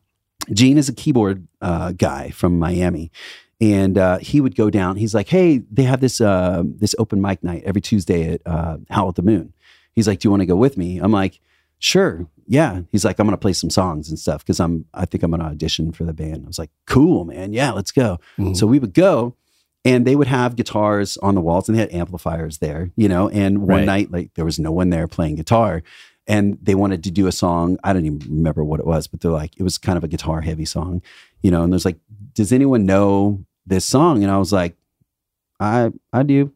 Gene 0.52 0.78
is 0.78 0.88
a 0.88 0.92
keyboard 0.92 1.46
uh, 1.60 1.92
guy 1.92 2.30
from 2.30 2.58
Miami, 2.58 3.10
and 3.62 3.96
uh, 3.96 4.18
he 4.18 4.40
would 4.40 4.56
go 4.56 4.68
down. 4.68 4.96
He's 4.96 5.14
like, 5.14 5.28
"Hey, 5.28 5.58
they 5.70 5.84
have 5.84 6.00
this 6.00 6.20
uh, 6.20 6.64
this 6.66 6.94
open 6.98 7.20
mic 7.22 7.42
night 7.44 7.62
every 7.64 7.80
Tuesday 7.80 8.34
at 8.34 8.42
uh, 8.44 8.78
Howl 8.90 9.08
at 9.10 9.14
the 9.14 9.22
Moon." 9.22 9.52
He's 9.94 10.08
like, 10.08 10.18
"Do 10.18 10.26
you 10.26 10.30
want 10.30 10.40
to 10.42 10.46
go 10.46 10.56
with 10.56 10.76
me?" 10.76 10.98
I'm 10.98 11.12
like, 11.12 11.40
"Sure, 11.78 12.26
yeah." 12.46 12.82
He's 12.90 13.04
like, 13.04 13.18
"I'm 13.20 13.26
gonna 13.26 13.36
play 13.36 13.52
some 13.52 13.70
songs 13.70 14.08
and 14.10 14.18
stuff 14.18 14.44
because 14.44 14.58
I'm 14.60 14.84
I 14.92 15.04
think 15.06 15.22
I'm 15.22 15.30
gonna 15.30 15.44
audition 15.44 15.92
for 15.92 16.02
the 16.04 16.12
band." 16.12 16.42
I 16.44 16.46
was 16.48 16.58
like, 16.58 16.70
"Cool, 16.86 17.24
man, 17.24 17.52
yeah, 17.52 17.70
let's 17.70 17.92
go." 17.92 18.18
Mhm. 18.38 18.56
So 18.56 18.66
we 18.66 18.78
would 18.80 18.94
go. 18.94 19.34
And 19.84 20.06
they 20.06 20.14
would 20.14 20.28
have 20.28 20.54
guitars 20.54 21.16
on 21.18 21.34
the 21.34 21.40
walls 21.40 21.68
and 21.68 21.76
they 21.76 21.80
had 21.82 21.92
amplifiers 21.92 22.58
there, 22.58 22.92
you 22.94 23.08
know. 23.08 23.28
And 23.30 23.62
one 23.62 23.78
Right. 23.78 23.84
night, 23.84 24.12
like 24.12 24.30
there 24.34 24.44
was 24.44 24.60
no 24.60 24.70
one 24.70 24.90
there 24.90 25.08
playing 25.08 25.34
guitar 25.34 25.82
and 26.28 26.56
they 26.62 26.76
wanted 26.76 27.02
to 27.02 27.10
do 27.10 27.26
a 27.26 27.32
song. 27.32 27.78
I 27.82 27.92
don't 27.92 28.06
even 28.06 28.20
remember 28.30 28.62
what 28.62 28.78
it 28.78 28.86
was, 28.86 29.08
but 29.08 29.20
they're 29.20 29.32
like, 29.32 29.56
it 29.56 29.64
was 29.64 29.78
kind 29.78 29.96
of 29.98 30.04
a 30.04 30.08
guitar 30.08 30.40
heavy 30.40 30.66
song, 30.66 31.02
you 31.42 31.50
know. 31.50 31.64
And 31.64 31.72
there's 31.72 31.84
like, 31.84 31.98
does 32.32 32.52
anyone 32.52 32.86
know 32.86 33.44
this 33.66 33.84
song? 33.84 34.22
And 34.22 34.30
I 34.30 34.38
was 34.38 34.52
like, 34.52 34.76
I 35.60 35.92
I 36.12 36.22
do. 36.22 36.52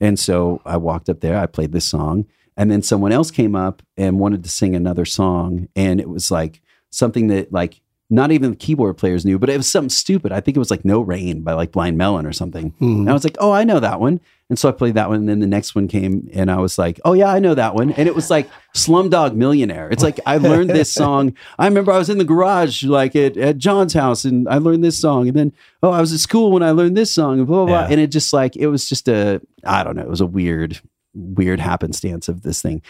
And 0.00 0.18
so 0.18 0.60
I 0.64 0.76
walked 0.76 1.08
up 1.08 1.20
there, 1.20 1.38
I 1.38 1.46
played 1.46 1.72
this 1.72 1.86
song, 1.86 2.26
and 2.56 2.70
then 2.70 2.82
someone 2.82 3.12
else 3.12 3.30
came 3.30 3.54
up 3.54 3.82
and 3.96 4.18
wanted 4.18 4.42
to 4.44 4.50
sing 4.50 4.74
another 4.74 5.04
song, 5.04 5.68
and 5.74 6.00
it 6.00 6.08
was 6.08 6.30
like 6.30 6.60
something 6.90 7.28
that 7.28 7.52
like 7.52 7.80
not 8.14 8.30
even 8.32 8.50
the 8.50 8.56
keyboard 8.56 8.96
players 8.96 9.24
knew, 9.24 9.38
but 9.38 9.50
it 9.50 9.56
was 9.56 9.66
something 9.66 9.88
stupid. 9.90 10.32
I 10.32 10.40
think 10.40 10.56
it 10.56 10.60
was 10.60 10.70
like 10.70 10.84
No 10.84 11.00
Rain 11.00 11.42
by 11.42 11.52
like 11.54 11.72
Blind 11.72 11.96
Melon 11.98 12.26
or 12.26 12.32
something. 12.32 12.72
Mhm. 12.80 12.98
And 13.00 13.10
I 13.10 13.12
was 13.12 13.24
like, 13.24 13.36
oh, 13.40 13.50
I 13.52 13.64
know 13.64 13.80
that 13.80 14.00
one. 14.00 14.20
And 14.50 14.58
so 14.58 14.68
I 14.68 14.72
played 14.72 14.94
that 14.94 15.08
one. 15.08 15.20
And 15.20 15.28
then 15.28 15.40
the 15.40 15.46
next 15.46 15.74
one 15.74 15.88
came 15.88 16.28
and 16.34 16.50
I 16.50 16.56
was 16.58 16.76
like, 16.78 17.00
oh, 17.04 17.14
yeah, 17.14 17.32
I 17.32 17.38
know 17.38 17.54
that 17.54 17.74
one. 17.74 17.92
And 17.92 18.06
it 18.06 18.14
was 18.14 18.28
like 18.30 18.48
Slumdog 18.74 19.34
Millionaire. 19.34 19.88
It's 19.90 20.02
like 20.02 20.20
I 20.26 20.36
learned 20.36 20.70
this 20.70 20.92
song. 21.02 21.34
I 21.58 21.66
remember 21.66 21.92
I 21.92 21.98
was 21.98 22.10
in 22.10 22.18
the 22.18 22.24
garage, 22.24 22.84
like 22.84 23.16
at, 23.16 23.36
at 23.38 23.56
John's 23.58 23.94
house, 23.94 24.24
and 24.26 24.46
I 24.48 24.58
learned 24.58 24.84
this 24.84 24.98
song. 24.98 25.28
And 25.28 25.36
then, 25.36 25.52
oh, 25.82 25.90
I 25.90 26.00
was 26.00 26.12
at 26.12 26.20
school 26.20 26.52
when 26.52 26.62
I 26.62 26.72
learned 26.72 26.96
this 26.96 27.10
song, 27.10 27.38
and 27.38 27.46
blah, 27.46 27.64
blah, 27.64 27.74
Yeah. 27.74 27.80
blah. 27.86 27.90
And 27.92 28.00
it 28.00 28.08
just 28.08 28.32
like, 28.32 28.54
it 28.56 28.66
was 28.66 28.88
just 28.88 29.08
a, 29.08 29.40
I 29.64 29.82
don't 29.82 29.96
know, 29.96 30.02
it 30.02 30.08
was 30.10 30.20
a 30.20 30.26
weird, 30.26 30.78
weird 31.14 31.58
happenstance 31.60 32.28
of 32.28 32.42
this 32.42 32.60
thing. 32.60 32.82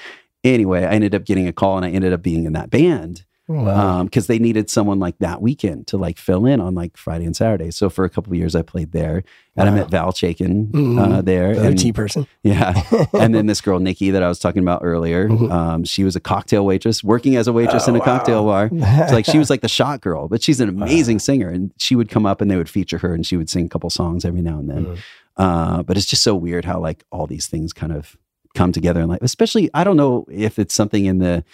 Anyway, 0.43 0.85
I 0.85 0.91
ended 0.91 1.15
up 1.15 1.25
getting 1.25 1.47
a 1.47 1.53
call 1.53 1.77
and 1.77 1.87
I 1.87 1.91
ended 1.91 2.13
up 2.13 2.23
being 2.23 2.45
in 2.45 2.53
that 2.55 2.69
band 2.71 3.25
Wow. 3.47 4.05
because 4.05 4.27
they 4.27 4.39
needed 4.39 4.71
someone 4.71 4.99
like 4.99 5.19
that 5.19 5.43
weekend 5.43 5.87
to 5.89 5.99
like 5.99 6.16
fill 6.19 6.47
in 6.47 6.61
on 6.61 6.75
like 6.75 6.97
Friday 6.97 7.27
and 7.27 7.37
Saturday. 7.37 7.71
So 7.71 7.91
for 7.91 8.05
a 8.05 8.09
couple 8.09 8.33
of 8.33 8.39
years, 8.39 8.55
I 8.55 8.62
played 8.62 8.93
there, 8.93 9.23
and 9.55 9.69
I 9.69 9.73
met 9.73 9.91
Val 9.91 10.12
Chaikin 10.12 10.71
uh, 10.75 10.79
Mhm. 11.21 11.25
there. 11.27 11.55
the 11.55 11.66
and- 11.66 11.95
person. 11.95 12.27
yeah, 12.43 12.73
and 13.12 13.35
then 13.35 13.45
this 13.47 13.61
girl 13.61 13.79
Nikki 13.81 14.11
that 14.11 14.23
I 14.23 14.29
was 14.29 14.39
talking 14.39 14.62
about 14.62 14.81
earlier. 14.83 15.29
Mhm. 15.29 15.51
Um, 15.53 15.85
she 15.85 16.05
was 16.05 16.16
a 16.16 16.21
cocktail 16.21 16.65
waitress, 16.65 17.05
working 17.05 17.37
as 17.37 17.47
a 17.47 17.53
waitress 17.53 17.87
in 17.87 17.95
a 17.97 17.99
Oh, 17.99 18.03
cocktail 18.03 18.45
bar. 18.45 18.71
It's 18.73 19.12
like 19.12 19.27
she 19.27 19.39
was 19.39 19.51
like 19.51 19.61
the 19.61 19.69
shot 19.69 20.01
girl, 20.01 20.27
but 20.29 20.43
she's 20.43 20.61
an 20.61 20.69
amazing 20.83 21.19
singer, 21.19 21.49
and 21.51 21.71
she 21.77 21.95
would 21.97 22.09
come 22.09 22.25
up 22.25 22.41
and 22.41 22.51
they 22.51 22.57
would 22.57 22.71
feature 22.71 22.99
her, 22.99 23.12
and 23.15 23.27
she 23.27 23.37
would 23.37 23.51
sing 23.51 23.66
a 23.66 23.69
couple 23.69 23.91
songs 23.91 24.25
every 24.25 24.41
now 24.43 24.59
and 24.59 24.71
then. 24.71 24.87
Mm. 24.87 24.99
Uh, 25.37 25.83
but 25.83 25.97
it's 25.99 26.07
just 26.07 26.23
so 26.23 26.35
weird 26.35 26.65
how 26.65 26.79
like 26.81 27.05
all 27.11 27.27
these 27.27 27.47
things 27.47 27.73
kind 27.73 27.93
of 27.93 28.16
come 28.55 28.71
together 28.73 29.01
and 29.01 29.09
like, 29.11 29.21
especially 29.21 29.69
I 29.75 29.83
don't 29.85 29.97
know 29.97 30.25
if 30.31 30.59
it's 30.61 30.73
something 30.75 31.05
in 31.07 31.19
the 31.19 31.45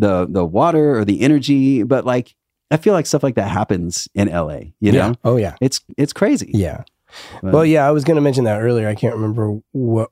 the 0.00 0.26
the 0.28 0.44
water 0.44 0.98
or 0.98 1.04
the 1.04 1.20
energy, 1.20 1.82
but 1.82 2.04
like 2.04 2.34
I 2.70 2.76
feel 2.76 2.92
like 2.94 3.06
stuff 3.06 3.22
like 3.22 3.34
that 3.34 3.48
happens 3.50 4.08
in 4.14 4.28
LA. 4.28 4.60
You 4.80 4.92
know, 4.92 4.98
Yeah. 5.08 5.12
Oh 5.24 5.36
yeah. 5.36 5.56
it's 5.60 5.80
it's 5.96 6.12
crazy. 6.12 6.50
Yeah. 6.54 6.84
But- 7.42 7.52
Well, 7.52 7.64
yeah, 7.64 7.86
I 7.86 7.90
was 7.90 8.04
going 8.04 8.14
to 8.16 8.20
mention 8.20 8.44
that 8.44 8.60
earlier. 8.60 8.88
I 8.88 8.94
can't 8.94 9.14
remember 9.14 9.58
what 9.72 10.10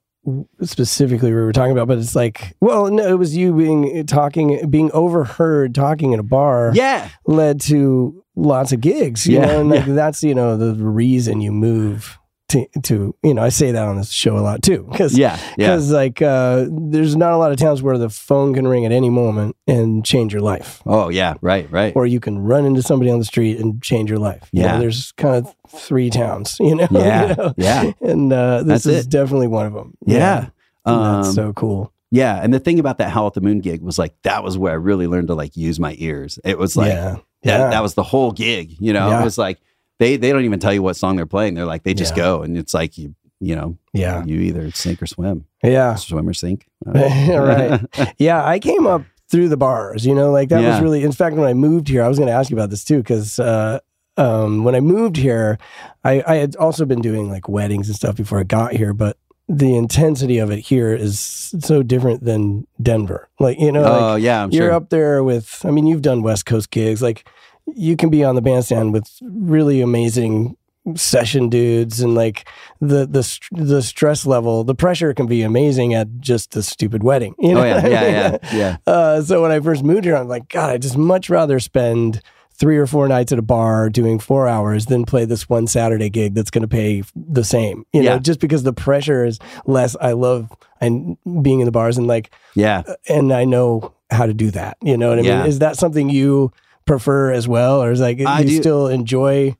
specifically 0.62 1.30
we 1.30 1.36
were 1.40 1.52
talking 1.52 1.72
about, 1.72 1.88
but 1.88 1.98
it's 1.98 2.14
like, 2.16 2.54
well, 2.60 2.90
no, 2.90 3.06
it 3.06 3.18
was 3.18 3.36
you 3.36 3.54
being 3.54 3.96
eh, 3.98 4.02
talking, 4.06 4.68
being 4.70 4.90
overheard 4.92 5.74
talking 5.74 6.12
in 6.12 6.18
a 6.20 6.24
bar 6.24 6.72
yeah, 6.74 7.08
led 7.26 7.60
to 7.62 8.24
lots 8.36 8.72
of 8.72 8.80
gigs, 8.80 9.26
you 9.26 9.38
Yeah, 9.38 9.46
know, 9.46 9.60
and 9.60 9.70
like 9.70 9.86
yeah. 9.86 9.94
that's, 9.94 10.22
you 10.22 10.34
know, 10.34 10.56
the 10.56 10.74
reason 10.74 11.40
you 11.40 11.52
move 11.52 12.18
to, 12.48 12.66
to, 12.84 13.14
you 13.22 13.34
know, 13.34 13.42
I 13.42 13.50
say 13.50 13.72
that 13.72 13.86
on 13.86 13.96
this 13.96 14.10
show 14.10 14.36
a 14.36 14.40
lot 14.40 14.62
too, 14.62 14.86
because 14.90 15.16
yeah, 15.18 15.36
yeah. 15.58 15.68
because 15.68 15.90
like 15.92 16.22
uh, 16.22 16.66
there's 16.70 17.14
not 17.16 17.32
a 17.32 17.36
lot 17.36 17.52
of 17.52 17.58
towns 17.58 17.82
where 17.82 17.98
the 17.98 18.08
phone 18.08 18.54
can 18.54 18.66
ring 18.66 18.84
at 18.86 18.92
any 18.92 19.10
moment 19.10 19.56
and 19.66 20.04
change 20.04 20.32
your 20.32 20.42
life 20.42 20.82
Oh 20.86 21.08
yeah, 21.10 21.34
right, 21.42 21.70
right. 21.70 21.94
or 21.94 22.06
you 22.06 22.20
can 22.20 22.38
run 22.38 22.64
into 22.64 22.82
somebody 22.82 23.10
on 23.10 23.18
the 23.18 23.24
street 23.24 23.58
and 23.58 23.82
change 23.82 24.08
your 24.10 24.18
life 24.18 24.48
You 24.52 24.62
know, 24.62 24.68
Yeah. 24.68 24.78
there's 24.78 25.12
kind 25.12 25.36
of 25.36 25.54
three 25.68 26.08
towns 26.10 26.56
you 26.60 26.74
know, 26.74 26.88
Yeah, 26.90 27.28
You 27.28 27.34
know? 27.36 27.54
yeah. 27.58 27.92
and 28.00 28.32
uh, 28.32 28.58
this 28.62 28.84
That's 28.84 28.86
is 28.86 29.06
it. 29.06 29.10
definitely 29.10 29.48
one 29.48 29.66
of 29.66 29.74
them 29.74 29.94
Yeah. 30.06 30.48
And 30.86 30.96
Um, 30.96 31.22
that's 31.22 31.34
so 31.34 31.52
cool 31.52 31.92
yeah. 32.10 32.40
And 32.42 32.54
the 32.54 32.58
thing 32.58 32.78
about 32.78 32.96
that 32.98 33.10
Howl 33.10 33.26
at 33.26 33.34
the 33.34 33.42
Moon 33.42 33.60
gig 33.60 33.82
was 33.82 33.98
like 33.98 34.14
that 34.22 34.42
was 34.42 34.56
where 34.56 34.72
I 34.72 34.76
really 34.76 35.06
learned 35.06 35.28
to 35.28 35.34
like 35.34 35.54
use 35.58 35.78
my 35.78 35.94
ears. 35.98 36.38
It 36.42 36.56
was 36.58 36.74
like 36.74 36.88
yeah 36.94 37.16
that, 37.42 37.58
yeah 37.60 37.68
that 37.68 37.82
was 37.82 37.92
the 37.92 38.02
whole 38.02 38.32
gig. 38.32 38.74
You 38.80 38.94
know, 38.94 39.10
Yeah. 39.10 39.20
it 39.20 39.24
was 39.24 39.36
like 39.36 39.58
they 39.98 40.16
they 40.16 40.32
don't 40.32 40.44
even 40.44 40.58
tell 40.58 40.72
you 40.72 40.82
what 40.82 40.96
song 40.96 41.16
they're 41.16 41.26
playing. 41.26 41.54
They're 41.54 41.64
like 41.66 41.82
they 41.82 41.94
just 41.94 42.16
Yeah. 42.16 42.22
go 42.24 42.42
and 42.42 42.56
it's 42.56 42.74
like 42.74 42.96
you 42.98 43.14
you 43.40 43.54
know 43.54 43.78
yeah 43.92 44.24
you 44.24 44.40
either 44.40 44.70
sink 44.72 45.00
or 45.00 45.06
swim, 45.06 45.44
yeah 45.62 45.94
swim 45.94 46.28
or 46.28 46.34
sink. 46.34 46.66
Right. 46.86 47.80
yeah 48.18 48.44
i 48.44 48.58
came 48.58 48.86
up 48.86 49.02
through 49.30 49.48
the 49.48 49.56
bars 49.56 50.04
you 50.06 50.14
know 50.14 50.30
like 50.32 50.48
that 50.48 50.60
was 50.62 50.80
really 50.80 51.04
in 51.04 51.12
fact 51.12 51.36
when 51.36 51.46
i 51.48 51.54
moved 51.54 51.88
here 51.88 52.02
i 52.02 52.08
was 52.08 52.18
going 52.18 52.26
to 52.28 52.32
ask 52.34 52.50
you 52.50 52.56
about 52.56 52.70
this 52.70 52.82
too 52.84 52.98
because 52.98 53.38
uh, 53.38 53.78
um, 54.16 54.64
when 54.64 54.74
i 54.74 54.80
moved 54.80 55.16
here 55.16 55.58
I, 56.04 56.22
I 56.26 56.34
had 56.36 56.56
also 56.56 56.84
been 56.84 57.00
doing 57.00 57.30
like 57.30 57.48
weddings 57.48 57.88
and 57.88 57.94
stuff 57.96 58.16
before 58.16 58.40
i 58.40 58.42
got 58.44 58.72
here 58.72 58.92
but 58.92 59.16
the 59.48 59.76
intensity 59.76 60.38
of 60.38 60.50
it 60.50 60.58
here 60.60 60.92
is 60.92 61.20
so 61.20 61.82
different 61.82 62.24
than 62.24 62.66
denver 62.82 63.28
like 63.38 63.58
you 63.60 63.70
know 63.70 63.82
like, 63.82 64.02
oh 64.02 64.14
yeah, 64.16 64.42
I'm 64.42 64.50
you're 64.50 64.68
sure. 64.68 64.72
up 64.72 64.88
there 64.90 65.22
with 65.22 65.64
i 65.64 65.70
mean 65.70 65.86
you've 65.86 66.02
done 66.02 66.22
west 66.22 66.44
coast 66.46 66.70
gigs 66.70 67.02
like 67.02 67.28
you 67.74 67.96
can 67.96 68.10
be 68.10 68.24
on 68.24 68.34
the 68.34 68.42
bandstand 68.42 68.92
with 68.92 69.08
really 69.22 69.80
amazing 69.80 70.56
session 70.94 71.50
dudes 71.50 72.00
and 72.00 72.14
like 72.14 72.48
the 72.80 73.06
the 73.06 73.38
the 73.52 73.82
stress 73.82 74.24
level 74.24 74.64
the 74.64 74.74
pressure 74.74 75.12
can 75.12 75.26
be 75.26 75.42
amazing 75.42 75.92
at 75.92 76.08
just 76.18 76.56
a 76.56 76.62
stupid 76.62 77.02
wedding 77.02 77.34
you 77.38 77.52
know 77.52 77.60
oh 77.60 77.64
yeah, 77.64 77.86
yeah, 77.86 78.08
yeah, 78.08 78.38
yeah. 78.54 78.76
uh, 78.86 79.20
so 79.20 79.42
when 79.42 79.50
i 79.50 79.60
first 79.60 79.82
moved 79.84 80.04
here 80.04 80.16
i'm 80.16 80.28
like 80.28 80.48
god 80.48 80.70
i 80.70 80.78
just 80.78 80.96
much 80.96 81.28
rather 81.28 81.60
spend 81.60 82.22
three 82.54 82.78
or 82.78 82.86
four 82.86 83.06
nights 83.06 83.30
at 83.32 83.38
a 83.38 83.42
bar 83.42 83.90
doing 83.90 84.18
four 84.18 84.48
hours 84.48 84.86
than 84.86 85.04
play 85.04 85.26
this 85.26 85.46
one 85.46 85.66
saturday 85.66 86.08
gig 86.08 86.32
that's 86.32 86.50
going 86.50 86.62
to 86.62 86.68
pay 86.68 87.02
the 87.14 87.44
same 87.44 87.84
you 87.92 88.02
know 88.02 88.12
Yeah. 88.14 88.18
just 88.18 88.40
because 88.40 88.62
the 88.62 88.72
pressure 88.72 89.26
is 89.26 89.38
less 89.66 89.94
i 90.00 90.12
love 90.12 90.48
and 90.80 91.18
being 91.42 91.60
in 91.60 91.66
the 91.66 91.72
bars 91.72 91.98
and 91.98 92.06
like 92.06 92.30
Yeah. 92.54 92.82
and 93.10 93.30
I 93.30 93.44
know 93.44 93.92
how 94.10 94.24
to 94.24 94.32
do 94.32 94.50
that. 94.52 94.78
You 94.80 94.96
know 94.96 95.10
what 95.10 95.18
I 95.18 95.22
Yeah. 95.22 95.38
mean? 95.40 95.48
Is 95.48 95.58
that 95.58 95.76
something 95.76 96.08
you 96.08 96.50
prefer 96.88 97.30
as 97.32 97.46
well, 97.46 97.82
or 97.82 97.92
is 97.92 98.00
like 98.00 98.20
I 98.20 98.40
you 98.40 98.48
do. 98.48 98.60
still 98.60 98.88
enjoy? 98.88 99.56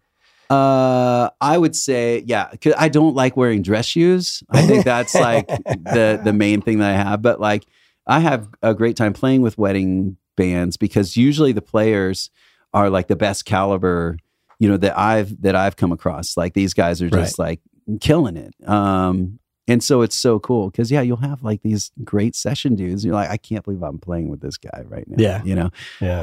Uh, 0.51 1.29
I 1.41 1.59
would 1.59 1.77
say, 1.77 2.23
yeah, 2.27 2.51
'cause 2.61 2.73
I 2.79 2.89
don't 2.89 3.15
like 3.15 3.37
wearing 3.37 3.63
dress 3.63 3.85
shoes. 3.87 4.43
I 4.49 4.63
think 4.67 4.85
that's 4.85 5.15
like 5.29 5.47
the 5.47 6.21
the 6.25 6.33
main 6.33 6.63
thing 6.63 6.79
that 6.79 6.91
I 6.91 6.97
have. 6.97 7.21
But 7.23 7.39
like, 7.41 7.65
I 8.07 8.21
have 8.21 8.49
a 8.63 8.75
great 8.75 8.97
time 8.97 9.13
playing 9.13 9.43
with 9.43 9.59
wedding 9.59 10.17
bands 10.37 10.77
because 10.77 11.17
usually 11.17 11.53
the 11.53 11.61
players 11.63 12.31
are 12.73 12.89
like 12.91 13.09
the 13.09 13.17
best 13.17 13.45
caliber, 13.45 14.17
you 14.59 14.69
know, 14.69 14.79
that 14.79 14.99
I've 14.99 15.41
that 15.43 15.55
I've 15.55 15.77
come 15.77 15.93
across. 15.93 16.37
Like 16.37 16.55
these 16.55 16.73
guys 16.75 17.03
are 17.03 17.11
just 17.11 17.39
like 17.39 17.61
killing 18.01 18.37
it. 18.39 18.55
Um, 18.67 19.39
and 19.69 19.85
so 19.85 20.03
it's 20.03 20.17
so 20.17 20.41
cool 20.41 20.71
because 20.71 20.91
yeah, 20.91 21.01
you'll 21.03 21.19
have 21.19 21.43
like 21.45 21.63
these 21.63 21.93
great 22.03 22.35
session 22.35 22.75
dudes. 22.75 23.05
You're 23.05 23.15
like, 23.15 23.31
I 23.31 23.37
can't 23.37 23.65
believe 23.65 23.83
I'm 23.83 23.99
playing 23.99 24.29
with 24.31 24.41
this 24.41 24.57
guy 24.57 24.83
right 24.89 25.07
now. 25.07 25.17
Yeah. 25.19 25.43
you 25.45 25.55
know. 25.55 25.71
Yeah, 26.01 26.23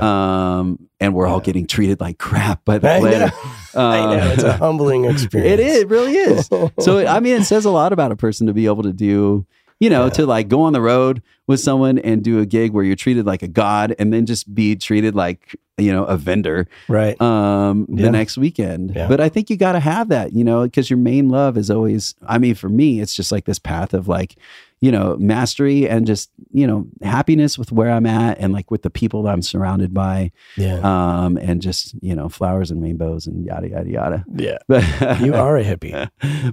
Um, 0.59 0.79
and 0.99 1.13
we're 1.13 1.27
all 1.27 1.39
getting 1.39 1.67
treated 1.67 2.01
like 2.01 2.17
crap 2.17 2.65
by 2.65 2.79
the 2.79 2.89
I 2.91 2.99
know. 2.99 3.31
I 3.75 4.17
know 4.17 4.27
it's 4.31 4.43
a 4.43 4.49
Uh, 4.49 4.57
humbling 4.57 5.05
experience. 5.05 5.53
it 5.53 5.59
is, 5.61 5.77
it 5.83 5.87
really 5.89 6.13
is. 6.17 6.49
So 6.81 7.05
I 7.05 7.19
mean, 7.21 7.41
it 7.41 7.45
says 7.45 7.63
a 7.65 7.71
lot 7.71 7.93
about 7.93 8.11
a 8.11 8.15
person 8.15 8.47
to 8.47 8.53
be 8.53 8.65
able 8.65 8.83
to 8.83 8.93
do 8.93 9.45
You 9.79 9.89
know, 9.89 10.05
Yeah. 10.05 10.09
to 10.11 10.25
like 10.25 10.47
go 10.47 10.61
on 10.61 10.73
the 10.73 10.81
road 10.81 11.21
with 11.47 11.59
someone 11.59 11.97
and 11.99 12.23
do 12.23 12.39
a 12.39 12.45
gig 12.45 12.71
where 12.71 12.83
you're 12.83 12.95
treated 12.95 13.25
like 13.25 13.43
a 13.43 13.47
god 13.47 13.93
and 13.99 14.11
then 14.13 14.25
just 14.25 14.53
be 14.55 14.75
treated 14.75 15.15
like, 15.15 15.55
you 15.77 15.91
know, 15.91 16.05
a 16.05 16.15
vendor 16.17 16.67
Right. 16.87 17.19
um 17.21 17.85
the 17.89 18.09
next 18.09 18.37
weekend. 18.37 18.93
Yeah. 18.95 19.07
But 19.09 19.19
I 19.19 19.27
think 19.29 19.49
you 19.49 19.57
got 19.57 19.73
to 19.73 19.79
have 19.81 20.07
that, 20.09 20.33
you 20.33 20.43
know, 20.45 20.63
because 20.63 20.89
your 20.89 20.97
main 20.97 21.27
love 21.29 21.57
is 21.57 21.69
always 21.69 22.15
I 22.25 22.37
mean 22.37 22.55
for 22.55 22.69
me 22.69 23.01
it's 23.01 23.13
just 23.13 23.31
like 23.33 23.45
this 23.45 23.59
path 23.59 23.93
of 23.93 24.07
like, 24.07 24.37
you 24.85 24.91
know, 24.91 25.15
mastery 25.19 25.79
and 25.89 26.05
just, 26.05 26.29
you 26.51 26.67
know, 26.67 26.85
happiness 27.01 27.57
with 27.57 27.71
where 27.71 27.89
I'm 27.89 28.05
at 28.05 28.37
and 28.39 28.53
like 28.53 28.69
with 28.69 28.83
the 28.83 28.89
people 28.91 29.23
that 29.23 29.31
I'm 29.33 29.41
surrounded 29.41 29.91
by 29.93 30.31
Yeah. 30.57 30.79
um 30.83 31.37
and 31.37 31.61
just, 31.61 31.95
you 32.01 32.15
know, 32.15 32.29
flowers 32.29 32.69
and 32.71 32.79
rainbows 32.83 33.25
and 33.27 33.45
yada 33.49 33.67
yada 33.69 33.89
yada. 33.89 34.25
yeah. 34.35 34.57
But 34.67 34.83
You 35.27 35.33
are 35.45 35.57
a 35.57 35.63
hippie. 35.63 35.93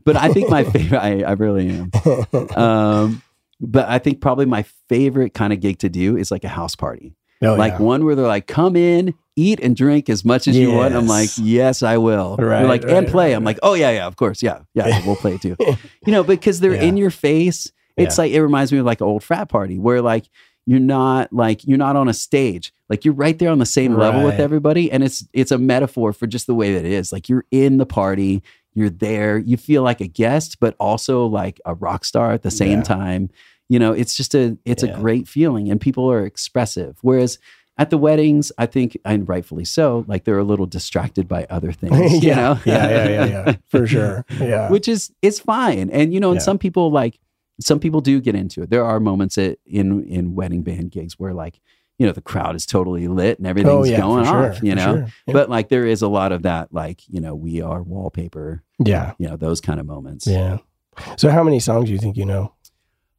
but 0.07 0.17
I 0.17 0.33
think 0.33 0.49
my 0.49 0.65
favorite 0.65 0.99
I, 1.11 1.23
I 1.23 1.33
really 1.45 1.69
am. 1.79 1.91
Um 2.57 3.23
but 3.61 3.85
I 3.89 3.99
think 3.99 4.21
probably 4.21 4.47
my 4.47 4.65
favorite 4.89 5.35
kind 5.35 5.53
of 5.53 5.61
gig 5.61 5.79
to 5.81 5.89
do 5.89 6.17
is 6.17 6.31
like 6.31 6.45
a 6.45 6.49
house 6.49 6.75
party 6.75 7.15
Oh, 7.45 7.55
like 7.55 7.73
yeah. 7.75 7.83
one 7.83 8.05
where 8.05 8.15
they're 8.15 8.35
like, 8.37 8.47
come 8.47 8.77
in, 8.77 9.15
eat 9.35 9.59
and 9.61 9.75
drink 9.75 10.09
as 10.09 10.25
much 10.25 10.47
as 10.47 10.57
you 10.57 10.71
want. 10.71 10.95
I'm 10.95 11.09
like, 11.09 11.31
Yes. 11.39 11.39
yes, 11.41 11.83
I 11.83 11.97
will. 11.99 12.37
Right, 12.37 12.61
they're 12.61 12.69
like, 12.69 12.85
right, 12.85 12.95
and 12.99 13.09
play. 13.09 13.31
right, 13.31 13.37
I'm 13.37 13.43
right. 13.43 13.57
like, 13.57 13.59
oh 13.65 13.75
yeah, 13.75 13.91
yeah, 13.91 14.07
of 14.07 14.15
course, 14.15 14.45
yeah, 14.45 14.59
yeah, 14.75 15.05
we'll 15.05 15.17
play 15.17 15.39
too. 15.39 15.57
you 16.07 16.13
know, 16.15 16.23
because 16.23 16.61
they're 16.61 16.75
Yeah. 16.81 16.89
in 16.89 16.97
your 16.97 17.11
face. 17.11 17.61
It's 17.97 18.17
Yeah. 18.19 18.25
like 18.25 18.33
it 18.33 18.43
reminds 18.43 18.73
me 18.73 18.79
of 18.79 18.87
like 18.87 19.01
an 19.01 19.07
old 19.07 19.23
frat 19.23 19.49
party 19.49 19.79
where 19.79 20.01
like 20.03 20.29
you're 20.67 20.79
not 20.81 21.33
like 21.33 21.67
you're 21.67 21.79
not 21.79 21.97
on 21.97 22.09
a 22.09 22.15
stage. 22.15 22.73
Like 22.89 23.05
you're 23.05 23.15
right 23.15 23.39
there 23.39 23.51
on 23.51 23.59
the 23.59 23.67
same 23.67 23.95
level 23.95 24.23
with 24.25 24.39
everybody, 24.39 24.91
and 24.93 25.03
it's 25.03 25.27
it's 25.33 25.51
a 25.51 25.59
metaphor 25.59 26.13
for 26.13 26.27
just 26.27 26.47
the 26.47 26.55
way 26.55 26.73
that 26.75 26.85
it 26.85 26.93
is. 26.93 27.13
Like 27.13 27.29
you're 27.29 27.45
in 27.51 27.79
the 27.79 27.87
party. 27.87 28.43
You're 28.75 28.91
there. 28.91 29.39
You 29.39 29.57
feel 29.57 29.83
like 29.83 30.01
a 30.01 30.07
guest, 30.07 30.59
but 30.61 30.75
also 30.81 31.27
like 31.27 31.61
a 31.67 31.75
rock 31.75 32.05
star 32.05 32.33
at 32.33 32.43
the 32.43 32.51
same 32.51 32.79
Yeah. 32.79 32.83
time. 32.85 33.31
You 33.69 33.79
know, 33.79 33.93
it's 33.93 34.15
just 34.17 34.35
a 34.35 34.57
it's 34.65 34.83
Yeah. 34.83 34.91
a 34.97 35.01
great 35.01 35.27
feeling, 35.29 35.71
and 35.71 35.81
people 35.81 36.11
are 36.11 36.25
expressive. 36.25 36.97
Whereas 37.03 37.39
at 37.79 37.89
the 37.91 37.97
weddings, 37.99 38.53
I 38.59 38.67
think, 38.67 38.97
and 39.05 39.27
rightfully 39.29 39.65
so, 39.65 40.05
like 40.07 40.25
they're 40.25 40.39
a 40.39 40.45
little 40.45 40.67
distracted 40.67 41.27
by 41.27 41.47
other 41.51 41.73
things. 41.83 42.23
yeah. 42.23 42.31
You 42.31 42.35
know, 42.37 42.59
yeah. 42.67 42.89
Yeah. 42.91 43.09
Yeah. 43.09 43.27
Yeah. 43.47 43.57
For 43.69 43.87
sure. 43.87 44.25
Yeah. 44.41 44.71
which 44.71 44.87
is 44.89 45.11
it's 45.23 45.41
fine. 45.41 45.91
And 45.91 46.13
you 46.15 46.21
know, 46.21 46.31
and 46.31 46.37
Yeah. 46.41 46.45
some 46.45 46.59
people 46.59 46.91
like 46.91 47.19
some 47.63 47.81
people 47.81 48.01
do 48.01 48.21
get 48.21 48.35
into 48.35 48.63
it. 48.63 48.71
There 48.71 48.85
are 48.85 49.01
moments 49.01 49.39
at, 49.39 49.59
in 49.67 50.05
in 50.05 50.35
wedding 50.35 50.63
band 50.63 50.91
gigs 50.91 51.19
where 51.19 51.33
like 51.33 51.61
you 51.99 52.07
know 52.07 52.13
the 52.13 52.23
crowd 52.23 52.57
is 52.57 52.67
totally 52.67 53.09
lit 53.09 53.39
and 53.39 53.47
oh, 53.47 53.51
everything's 53.51 53.89
oh, 53.89 53.91
yeah, 53.91 54.01
going 54.01 54.25
sure, 54.25 54.51
off. 54.51 54.63
You 54.63 54.75
know, 54.75 54.85
sure. 54.97 55.07
Yeah. 55.27 55.33
but 55.33 55.51
like 55.51 55.69
there 55.69 55.87
is 55.87 56.03
a 56.03 56.09
lot 56.09 56.33
of 56.33 56.43
that, 56.43 56.73
like 56.73 57.09
you 57.09 57.21
know, 57.21 57.35
we 57.35 57.61
are 57.61 57.83
wallpaper. 57.83 58.63
yeah. 58.79 59.15
You 59.19 59.29
know, 59.29 59.37
those 59.37 59.61
kind 59.61 59.81
of 59.81 59.87
moments. 59.87 60.27
Yeah. 60.27 60.59
So, 61.17 61.31
how 61.31 61.43
many 61.43 61.61
songs 61.61 61.87
do 61.87 61.93
you 61.93 61.99
think 61.99 62.17
you 62.17 62.27
know? 62.27 62.55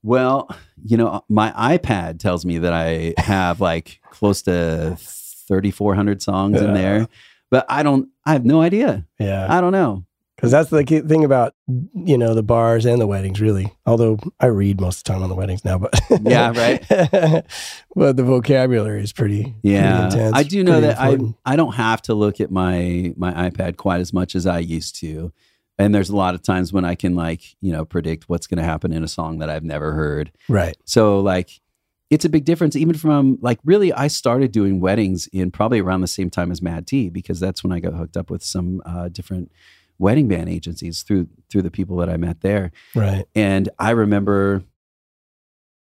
Well, 0.04 0.50
you 0.84 0.98
know, 0.98 1.24
my 1.30 1.52
iPad 1.52 2.20
tells 2.20 2.46
me 2.46 2.58
that 2.60 2.74
I 2.74 3.14
have 3.18 3.62
like 3.62 4.02
close 4.12 4.42
to 4.44 4.98
3,400 5.00 6.22
songs 6.22 6.62
in 6.62 6.74
there, 6.74 7.08
but 7.50 7.66
I 7.70 7.84
don't, 7.84 8.10
I 8.26 8.34
have 8.34 8.44
no 8.44 8.62
idea. 8.62 9.08
Yeah. 9.18 9.48
I 9.50 9.62
don't 9.62 9.72
know. 9.72 10.06
Because 10.44 10.52
that's 10.52 10.70
the 10.72 11.02
thing 11.08 11.24
about, 11.24 11.56
you 11.94 12.18
know, 12.18 12.34
the 12.34 12.44
bars 12.44 12.86
and 12.86 13.00
the 13.00 13.08
weddings, 13.08 13.40
really. 13.40 13.72
Although 13.86 14.20
I 14.42 14.48
read 14.48 14.82
most 14.82 14.98
of 14.98 15.04
the 15.06 15.14
time 15.14 15.24
on 15.24 15.30
the 15.30 15.36
weddings 15.36 15.64
now, 15.64 15.78
but 15.78 15.98
Yeah, 16.22 16.52
right. 16.54 16.86
but 17.96 18.18
the 18.18 18.24
vocabulary 18.24 19.02
is 19.02 19.14
pretty, 19.14 19.56
Yeah. 19.64 20.02
pretty 20.02 20.18
intense. 20.18 20.36
I 20.36 20.44
do 20.44 20.62
know 20.66 20.82
that 20.82 21.00
I. 21.00 21.18
I 21.46 21.56
don't 21.56 21.76
have 21.76 22.02
to 22.04 22.14
look 22.14 22.42
at 22.42 22.52
my, 22.52 23.14
my 23.16 23.50
iPad 23.50 23.78
quite 23.78 24.02
as 24.02 24.12
much 24.12 24.36
as 24.36 24.46
I 24.46 24.60
used 24.60 24.98
to. 24.98 25.32
And 25.80 25.96
there's 25.96 26.10
a 26.10 26.16
lot 26.16 26.36
of 26.36 26.42
times 26.42 26.74
when 26.74 26.84
I 26.84 26.96
can 26.96 27.16
like, 27.16 27.42
you 27.62 27.72
know, 27.72 27.86
predict 27.86 28.28
what's 28.28 28.46
going 28.46 28.58
to 28.58 28.66
happen 28.66 28.92
in 28.92 29.02
a 29.02 29.08
song 29.08 29.40
that 29.40 29.50
I've 29.50 29.64
never 29.64 29.94
heard. 29.94 30.34
right. 30.50 30.76
So 30.84 31.22
like 31.22 31.62
it's 32.10 32.26
a 32.26 32.30
big 32.30 32.44
difference 32.44 32.76
even 32.76 32.96
from 32.96 33.38
like 33.42 33.60
really 33.64 33.94
I 33.94 34.08
started 34.08 34.52
doing 34.52 34.82
weddings 34.82 35.28
in 35.28 35.52
probably 35.52 35.80
around 35.80 36.02
the 36.02 36.08
same 36.08 36.30
time 36.30 36.52
as 36.52 36.62
Mad 36.62 36.86
T 36.86 37.10
because 37.10 37.40
that's 37.40 37.64
when 37.64 37.72
I 37.72 37.80
got 37.80 37.94
hooked 37.94 38.18
up 38.18 38.30
with 38.30 38.44
some 38.44 38.82
uh, 38.86 39.08
different 39.08 39.52
wedding 40.00 40.28
band 40.28 40.50
agencies 40.50 41.02
through 41.04 41.28
through 41.50 41.62
the 41.62 41.72
people 41.72 41.98
that 41.98 42.10
I 42.10 42.18
met 42.18 42.42
there. 42.42 42.72
Right. 42.96 43.26
And 43.36 43.70
I 43.80 43.92
remember 43.92 44.64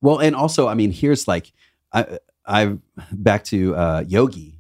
well 0.02 0.20
and 0.20 0.36
also 0.36 0.68
I 0.68 0.74
mean 0.74 0.92
here's 0.92 1.28
like 1.28 1.52
I 1.94 2.20
I 2.46 2.78
back 3.12 3.44
to 3.46 3.76
uh 3.76 4.04
Yogi. 4.08 4.56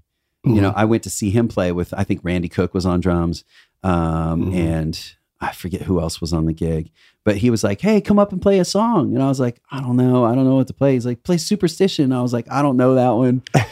You 0.45 0.61
know, 0.61 0.73
I 0.75 0.85
went 0.85 1.03
to 1.03 1.09
see 1.09 1.29
him 1.31 1.47
play 1.47 1.71
with 1.71 1.93
I 1.93 2.03
think 2.03 2.21
Randy 2.23 2.47
Cook 2.49 2.73
was 2.73 2.85
on 2.85 3.01
drums 3.01 3.43
um 3.83 4.51
Mhm. 4.51 4.55
and 4.55 5.13
I 5.41 5.51
forget 5.53 5.83
who 5.83 5.99
else 6.01 6.19
was 6.19 6.33
on 6.33 6.45
the 6.45 6.53
gig, 6.53 6.91
but 7.23 7.37
he 7.37 7.49
was 7.49 7.63
like, 7.63 7.79
"Hey, 7.79 8.01
come 8.01 8.19
up 8.19 8.33
and 8.33 8.41
play 8.41 8.59
a 8.59 8.65
song." 8.65 9.13
And 9.13 9.23
I 9.23 9.27
was 9.29 9.39
like, 9.39 9.61
"I 9.71 9.79
don't 9.79 9.95
know, 9.95 10.25
I 10.25 10.35
don't 10.35 10.43
know 10.43 10.55
what 10.57 10.67
to 10.67 10.73
play." 10.73 10.93
He's 10.95 11.05
like, 11.05 11.23
"Play 11.23 11.37
Superstition." 11.37 12.11
I 12.11 12.21
was 12.21 12.33
like, 12.33 12.45
"I 12.51 12.61
don't 12.61 12.75
know 12.75 12.95
that 12.95 13.11
one." 13.11 13.41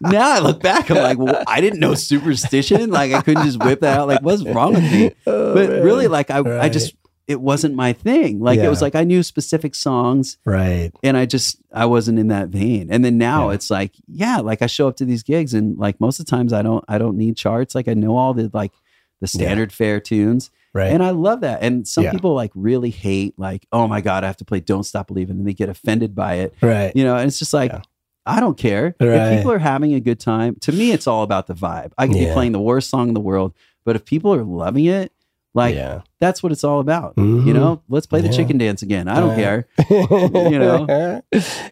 now 0.00 0.30
I 0.30 0.38
look 0.40 0.60
back, 0.62 0.90
I'm 0.90 0.96
like, 0.98 1.18
"Well, 1.18 1.42
I 1.46 1.60
didn't 1.60 1.80
know 1.80 1.94
Superstition. 1.94 2.90
Like, 2.90 3.12
I 3.12 3.22
couldn't 3.22 3.44
just 3.44 3.62
whip 3.64 3.80
that 3.80 3.98
out. 3.98 4.08
Like, 4.08 4.22
what's 4.22 4.42
wrong 4.44 4.74
with 4.74 4.82
me?" 4.92 5.12
Oh, 5.26 5.54
But 5.54 5.70
man. 5.70 5.82
really, 5.82 6.06
like, 6.08 6.30
I, 6.30 6.38
I 6.60 6.68
just 6.68 6.94
it 7.26 7.40
wasn't 7.40 7.74
my 7.76 7.92
thing. 7.92 8.40
Like, 8.40 8.58
it 8.58 8.68
was 8.68 8.82
like 8.82 8.94
I 8.96 9.04
knew 9.04 9.22
specific 9.22 9.74
songs, 9.74 10.36
right. 10.44 10.90
and 11.02 11.16
I 11.16 11.26
just 11.26 11.58
I 11.72 11.86
wasn't 11.86 12.18
in 12.18 12.28
that 12.28 12.48
vein. 12.48 12.88
And 12.90 13.04
then 13.04 13.18
now 13.18 13.48
Yeah. 13.48 13.54
it's 13.54 13.70
like, 13.70 13.92
yeah, 14.08 14.38
like 14.38 14.62
I 14.62 14.66
show 14.66 14.88
up 14.88 14.96
to 14.96 15.04
these 15.04 15.22
gigs, 15.22 15.54
and 15.54 15.78
like 15.78 16.00
most 16.00 16.18
of 16.20 16.26
the 16.26 16.30
times 16.30 16.52
I 16.52 16.62
don't 16.62 16.84
I 16.88 16.98
don't 16.98 17.16
need 17.16 17.36
charts. 17.36 17.74
Like 17.74 17.86
I 17.88 17.94
know 17.94 18.16
all 18.16 18.34
the 18.34 18.50
like 18.52 18.72
the 19.20 19.26
standard 19.26 19.72
fair 19.72 20.00
tunes. 20.00 20.50
Right. 20.72 20.92
And 20.92 21.02
I 21.02 21.10
love 21.10 21.40
that. 21.40 21.62
And 21.62 21.86
some 21.86 22.04
Yeah. 22.04 22.12
people 22.12 22.32
like 22.32 22.52
really 22.54 22.90
hate, 22.90 23.36
like, 23.36 23.66
oh 23.72 23.88
my 23.88 24.00
God, 24.00 24.22
I 24.22 24.28
have 24.28 24.36
to 24.36 24.44
play 24.44 24.60
Don't 24.60 24.84
Stop 24.84 25.08
Believing. 25.08 25.36
And 25.38 25.46
they 25.46 25.52
get 25.52 25.68
offended 25.68 26.14
by 26.14 26.34
it. 26.34 26.54
right. 26.62 26.94
You 26.94 27.02
know, 27.02 27.16
and 27.16 27.26
it's 27.26 27.38
just 27.40 27.52
like, 27.52 27.72
Yeah. 27.72 27.82
I 28.26 28.40
don't 28.40 28.56
care. 28.56 28.94
Right. 29.00 29.08
If 29.32 29.38
people 29.38 29.52
are 29.52 29.58
having 29.58 29.94
a 29.94 30.00
good 30.00 30.20
time, 30.20 30.56
to 30.62 30.72
me, 30.72 30.92
it's 30.92 31.06
all 31.06 31.22
about 31.22 31.46
the 31.46 31.54
vibe. 31.54 31.92
I 31.98 32.06
could 32.06 32.16
be 32.16 32.26
playing 32.32 32.52
the 32.52 32.60
worst 32.60 32.90
song 32.90 33.08
in 33.08 33.14
the 33.14 33.20
world, 33.20 33.54
but 33.84 33.96
if 33.96 34.04
people 34.04 34.34
are 34.34 34.44
loving 34.44 34.84
it, 34.86 35.12
like, 35.52 35.74
yeah. 35.74 36.02
that's 36.20 36.42
what 36.44 36.52
it's 36.52 36.62
all 36.62 36.78
about. 36.78 37.14
You 37.16 37.24
Mhm. 37.24 37.54
know, 37.54 37.82
let's 37.88 38.06
play 38.06 38.20
the 38.20 38.28
Yeah. 38.28 38.32
chicken 38.36 38.56
dance 38.58 38.82
again. 38.82 39.08
I 39.08 39.18
don't 39.18 39.30
Uh, 39.30 39.34
care. 39.36 39.66
you 39.90 40.58
know? 40.60 41.22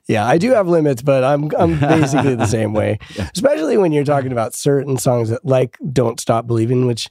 yeah, 0.09 0.27
I 0.27 0.37
do 0.39 0.51
have 0.53 0.67
limits, 0.67 1.01
but 1.03 1.23
I'm 1.23 1.51
I'm 1.57 1.79
basically 1.79 2.35
the 2.35 2.47
same 2.47 2.73
way. 2.73 2.99
Yeah. 3.17 3.29
Especially 3.33 3.77
when 3.77 3.93
you're 3.93 4.05
talking 4.05 4.33
about 4.33 4.55
certain 4.55 4.97
songs 4.97 5.29
that 5.29 5.45
like 5.47 5.77
"Don't 5.93 6.19
Stop 6.19 6.47
Believing," 6.49 6.87
which 6.87 7.09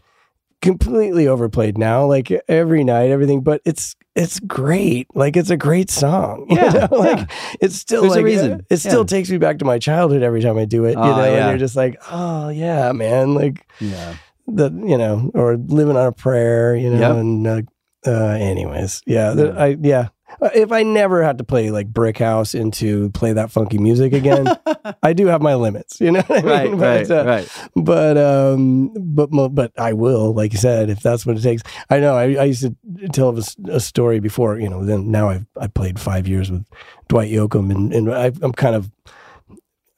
completely 0.62 1.28
overplayed 1.28 1.78
now, 1.78 2.06
like 2.06 2.32
every 2.50 2.84
night, 2.84 3.12
everything. 3.12 3.42
But 3.42 3.62
it's 3.64 3.96
it's 4.18 4.40
great. 4.42 5.08
Like 5.16 5.38
it's 5.38 5.50
a 5.52 5.56
great 5.58 5.90
song. 5.90 6.48
you 6.50 6.58
Yeah, 6.58 6.88
know? 6.92 6.98
like 6.98 7.20
yeah. 7.20 7.26
it's 7.62 7.76
still 7.76 8.02
There's 8.02 8.14
a 8.14 8.18
like 8.18 8.26
reason. 8.26 8.66
It 8.70 8.78
still 8.78 9.02
Yeah. 9.02 9.06
takes 9.16 9.30
me 9.30 9.38
back 9.38 9.60
to 9.60 9.66
my 9.66 9.78
childhood 9.80 10.24
every 10.24 10.42
time 10.42 10.58
I 10.58 10.66
do 10.66 10.84
it. 10.86 10.92
You 10.98 11.04
Oh, 11.04 11.16
know, 11.16 11.24
yeah. 11.24 11.38
and 11.42 11.50
you're 11.52 11.58
just 11.60 11.76
like, 11.76 11.96
oh 12.12 12.50
yeah, 12.50 12.92
man, 12.92 13.34
like 13.36 13.66
Yeah. 13.80 14.16
the 14.48 14.72
you 14.72 14.98
know, 14.98 15.32
or 15.34 15.56
living 15.58 15.96
on 15.96 16.08
a 16.08 16.12
prayer, 16.12 16.76
you 16.76 16.90
know, 16.90 17.00
Yep. 17.00 17.16
and 17.18 17.48
uh, 17.48 17.62
uh, 18.08 18.36
anyways, 18.40 19.02
yeah, 19.06 19.32
the- 19.32 19.48
Yeah. 19.54 19.64
I 19.64 19.78
yeah. 19.82 20.08
Uh, 20.42 20.50
If 20.54 20.72
I 20.72 20.84
never 20.84 21.24
had 21.24 21.38
to 21.38 21.44
play 21.44 21.72
like 21.72 21.88
Brick 21.88 22.18
House 22.18 22.54
into 22.54 23.10
play 23.12 23.34
that 23.34 23.52
funky 23.52 23.78
music 23.78 24.14
again, 24.14 24.48
I 25.04 25.14
do 25.14 25.28
have 25.28 25.42
my 25.42 25.56
limits, 25.56 26.00
you 26.02 26.12
know. 26.12 26.22
What 26.22 26.46
I 26.46 26.48
right, 26.50 26.72
mean? 26.72 26.80
right, 26.80 27.08
but, 27.08 27.18
uh, 27.20 27.26
right. 27.26 27.50
but 27.76 28.18
um, 28.18 28.92
but 28.96 29.28
but 29.50 29.72
I 29.80 29.94
will, 29.94 30.34
like 30.34 30.54
you 30.54 30.60
said, 30.60 30.90
if 30.90 31.02
that's 31.02 31.26
what 31.26 31.38
it 31.38 31.42
takes. 31.42 31.64
I 31.90 32.00
know. 32.00 32.16
I, 32.16 32.24
I 32.36 32.44
used 32.44 32.62
to 32.62 32.76
tell 33.14 33.38
a 33.70 33.80
story 33.80 34.20
before, 34.20 34.60
you 34.60 34.70
know. 34.70 34.84
Then 34.86 35.12
now 35.12 35.30
I've 35.30 35.46
I 35.60 35.68
played 35.68 36.00
five 36.00 36.28
years 36.28 36.52
with 36.52 36.66
Dwight 37.08 37.32
Yoakam, 37.32 37.72
and 37.72 37.94
and 37.94 38.14
I, 38.14 38.32
I'm 38.42 38.54
kind 38.54 38.76
of. 38.76 38.92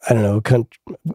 I 0.09 0.13
don't 0.13 0.23
know. 0.23 0.65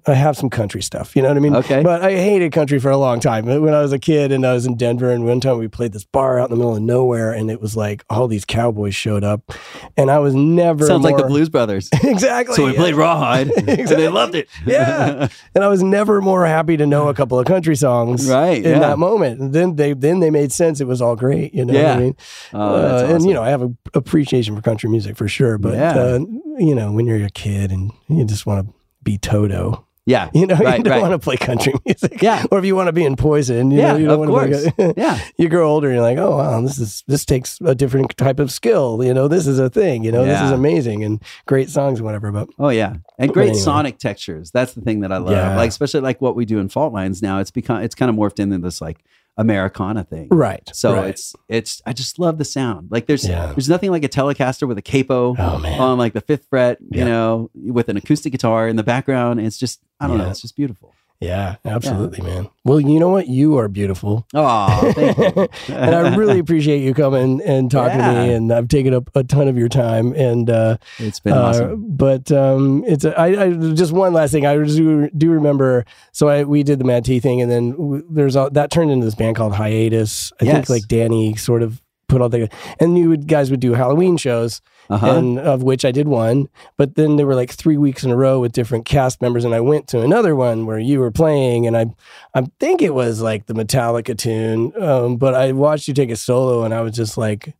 I 0.06 0.12
have 0.12 0.36
some 0.36 0.50
country 0.50 0.82
stuff, 0.82 1.16
you 1.16 1.22
know 1.22 1.28
what 1.28 1.38
I 1.38 1.40
mean. 1.40 1.56
Okay. 1.56 1.82
But 1.82 2.02
I 2.04 2.12
hated 2.12 2.52
country 2.52 2.78
for 2.78 2.90
a 2.90 2.98
long 2.98 3.18
time. 3.18 3.46
When 3.46 3.72
I 3.72 3.80
was 3.80 3.92
a 3.94 3.98
kid 3.98 4.30
and 4.30 4.46
I 4.46 4.52
was 4.52 4.66
in 4.66 4.76
Denver, 4.76 5.10
and 5.10 5.24
one 5.24 5.40
time 5.40 5.58
we 5.58 5.68
played 5.68 5.92
this 5.92 6.04
bar 6.04 6.38
out 6.38 6.50
in 6.50 6.50
the 6.50 6.56
middle 6.58 6.76
of 6.76 6.82
nowhere, 6.82 7.32
and 7.32 7.50
it 7.50 7.62
was 7.62 7.78
like 7.78 8.04
all 8.10 8.28
these 8.28 8.44
cowboys 8.44 8.94
showed 8.94 9.24
up, 9.24 9.52
and 9.96 10.10
I 10.10 10.18
was 10.18 10.34
never 10.34 10.86
Sounds 10.86 11.02
like 11.02 11.16
the 11.16 11.24
Blues 11.24 11.48
Brothers. 11.48 11.88
exactly. 12.04 12.56
So 12.56 12.66
we 12.66 12.74
played 12.74 12.94
Rawhide, 12.94 13.50
and 13.56 13.66
they 13.88 14.08
loved 14.08 14.34
it. 14.34 14.48
Yeah. 14.66 15.28
and 15.54 15.64
I 15.64 15.68
was 15.68 15.82
never 15.82 16.20
more 16.20 16.44
happy 16.44 16.76
to 16.76 16.86
know 16.86 17.08
a 17.08 17.14
couple 17.14 17.38
of 17.38 17.46
country 17.46 17.76
songs 17.76 18.28
Right, 18.30 18.58
in 18.58 18.64
yeah. 18.70 18.78
that 18.80 18.98
moment. 18.98 19.40
And 19.40 19.52
then 19.54 19.76
they 19.76 19.94
then 19.94 20.20
they 20.20 20.30
made 20.30 20.52
sense. 20.52 20.82
It 20.82 20.86
was 20.86 21.00
all 21.00 21.16
great, 21.16 21.54
you 21.54 21.64
know 21.64 21.72
what 21.72 21.80
Yeah. 21.82 21.94
I 21.94 21.98
mean? 22.00 22.16
Oh, 22.52 22.74
Uh, 22.74 23.06
And 23.14 23.24
you 23.24 23.32
know, 23.32 23.42
I 23.42 23.48
have 23.48 23.62
an 23.62 23.78
appreciation 23.94 24.54
for 24.54 24.60
country 24.60 24.90
music 24.90 25.16
for 25.16 25.26
sure. 25.26 25.56
But 25.56 25.74
Yeah. 25.74 25.94
uh, 25.96 26.18
you 26.58 26.74
know, 26.74 26.92
when 26.92 27.06
you're 27.06 27.24
a 27.24 27.30
kid 27.30 27.70
and 27.72 27.92
you 28.08 28.24
just 28.24 28.46
want 28.46 28.66
to 28.66 28.74
be 29.02 29.18
Toto, 29.18 29.86
yeah, 30.06 30.28
you 30.34 30.46
know, 30.46 30.56
Right, 30.56 30.76
you 30.78 30.84
don't 30.84 30.92
right. 30.92 31.00
want 31.00 31.12
to 31.12 31.18
play 31.18 31.36
country 31.38 31.72
music. 31.86 32.20
Yeah. 32.20 32.44
Or 32.50 32.58
if 32.58 32.66
you 32.66 32.76
want 32.76 32.88
to 32.88 32.92
be 32.92 33.06
in 33.06 33.16
Poison, 33.16 33.70
you 33.70 33.78
yeah, 33.78 33.92
know, 33.92 33.98
you 33.98 34.04
don't 34.04 34.22
of 34.24 34.28
want 34.28 34.50
course. 34.52 34.64
to 34.64 34.72
play. 34.72 34.94
yeah, 34.98 35.18
you 35.38 35.48
grow 35.48 35.66
older 35.70 35.88
and 35.88 35.96
you're 35.96 36.02
like, 36.04 36.18
oh 36.18 36.36
wow, 36.36 36.60
this 36.60 36.78
is 36.78 37.02
this 37.06 37.24
takes 37.24 37.58
a 37.62 37.74
different 37.74 38.14
type 38.18 38.38
of 38.38 38.52
skill. 38.52 39.02
You 39.02 39.14
know, 39.14 39.28
this 39.28 39.46
is 39.46 39.58
a 39.58 39.70
thing. 39.70 40.04
You 40.04 40.12
know, 40.12 40.26
this 40.26 40.40
is 40.42 40.50
amazing 40.50 41.04
and 41.04 41.22
great 41.46 41.70
songs 41.70 42.00
and 42.00 42.04
whatever. 42.04 42.30
But 42.32 42.50
Oh 42.58 42.68
yeah, 42.68 42.96
and 43.18 43.32
great 43.32 43.48
anyway. 43.48 43.62
sonic 43.62 43.98
textures. 43.98 44.50
That's 44.50 44.74
the 44.74 44.82
thing 44.82 45.00
that 45.00 45.10
I 45.10 45.16
love. 45.16 45.32
Yeah. 45.32 45.56
Like 45.56 45.70
especially 45.70 46.00
like 46.00 46.20
what 46.20 46.36
we 46.36 46.44
do 46.44 46.58
in 46.58 46.68
Faultlines 46.68 47.22
now. 47.22 47.38
It's 47.40 47.50
become 47.50 47.82
it's 47.82 47.94
kind 47.94 48.10
of 48.10 48.16
morphed 48.16 48.38
into 48.40 48.58
this 48.58 48.82
like 48.82 49.02
Americana 49.36 50.04
thing. 50.04 50.28
Right. 50.30 50.68
So 50.72 50.94
right. 50.94 51.08
it's 51.08 51.34
it's 51.48 51.82
I 51.84 51.92
just 51.92 52.18
love 52.18 52.38
the 52.38 52.44
sound. 52.44 52.88
Like 52.90 53.06
there's 53.06 53.26
Yeah. 53.26 53.46
there's 53.46 53.68
nothing 53.68 53.90
like 53.90 54.04
a 54.04 54.08
Telecaster 54.08 54.68
with 54.68 54.78
a 54.78 54.82
capo 54.82 55.34
Oh, 55.38 55.66
on 55.80 55.98
like 55.98 56.12
the 56.12 56.20
fifth 56.20 56.46
fret, 56.48 56.78
you 56.90 57.04
know, 57.04 57.50
with 57.54 57.88
an 57.88 57.96
acoustic 57.96 58.32
guitar 58.32 58.68
in 58.68 58.76
the 58.76 58.82
background. 58.84 59.40
It's 59.40 59.58
just 59.58 59.80
I 60.00 60.06
don't 60.06 60.18
know, 60.18 60.30
it's 60.30 60.42
just 60.42 60.56
beautiful. 60.56 60.94
Yeah, 61.24 61.56
absolutely, 61.64 62.22
man. 62.22 62.48
Well, 62.64 62.80
you 62.80 63.00
know 63.00 63.08
what? 63.08 63.28
You 63.28 63.58
are 63.58 63.68
beautiful. 63.68 64.26
Oh, 64.34 64.92
thank 64.92 65.16
you. 65.18 65.48
and 65.74 65.94
I 65.94 66.14
really 66.16 66.38
appreciate 66.38 66.82
you 66.82 66.92
coming 66.92 67.40
and 67.42 67.70
talking 67.70 67.98
to 67.98 68.12
me. 68.12 68.32
And 68.32 68.52
I've 68.52 68.68
taken 68.68 68.92
up 68.92 69.10
a 69.14 69.24
ton 69.24 69.48
of 69.48 69.56
your 69.56 69.68
time. 69.68 70.12
And 70.14 70.50
uh, 70.50 70.76
it's 70.98 71.20
been 71.20 71.32
uh, 71.32 71.42
awesome. 71.42 71.84
But 71.96 72.30
um, 72.30 72.84
it's 72.86 73.04
a, 73.04 73.18
I, 73.18 73.44
I 73.44 73.52
just 73.72 73.92
one 73.92 74.12
last 74.12 74.32
thing. 74.32 74.46
I 74.46 74.54
do, 74.56 75.08
do 75.10 75.30
remember. 75.30 75.84
So 76.12 76.28
I 76.28 76.44
we 76.44 76.62
did 76.62 76.78
the 76.78 76.84
Mad 76.84 77.04
T 77.04 77.20
thing, 77.20 77.40
and 77.40 77.50
then 77.50 77.70
w- 77.72 78.06
there's 78.08 78.36
a, 78.36 78.50
that 78.52 78.70
turned 78.70 78.90
into 78.90 79.04
this 79.04 79.14
band 79.14 79.36
called 79.36 79.54
Hiatus. 79.54 80.32
I 80.40 80.44
think 80.44 80.68
like 80.68 80.86
Danny 80.88 81.36
sort 81.36 81.62
of 81.62 81.80
put 82.08 82.20
all 82.20 82.28
the 82.28 82.48
and 82.80 82.96
you 82.98 83.08
would, 83.08 83.26
guys 83.26 83.50
would 83.50 83.60
do 83.60 83.72
Halloween 83.72 84.16
shows, 84.16 84.60
Uh-huh. 84.90 85.16
and 85.16 85.38
of 85.38 85.62
which 85.62 85.84
I 85.84 85.90
did 85.92 86.08
one. 86.08 86.48
But 86.76 86.94
then 86.94 87.16
there 87.16 87.26
were 87.26 87.34
like 87.34 87.52
three 87.52 87.76
weeks 87.76 88.04
in 88.04 88.10
a 88.10 88.16
row 88.16 88.40
with 88.40 88.52
different 88.52 88.84
cast 88.84 89.22
members, 89.22 89.44
and 89.44 89.54
I 89.54 89.60
went 89.60 89.88
to 89.88 90.02
another 90.02 90.36
one 90.36 90.66
where 90.66 90.78
you 90.78 91.00
were 91.00 91.10
playing, 91.10 91.66
and 91.66 91.76
I 91.76 91.86
I 92.34 92.46
think 92.60 92.82
it 92.82 92.94
was 92.94 93.20
like 93.20 93.46
the 93.46 93.54
Metallica 93.54 94.16
tune, 94.16 94.72
um, 94.82 95.16
but 95.16 95.34
I 95.34 95.52
watched 95.52 95.88
you 95.88 95.94
take 95.94 96.10
a 96.10 96.16
solo, 96.16 96.64
and 96.64 96.74
I 96.74 96.80
was 96.80 96.94
just 96.94 97.16
like. 97.16 97.54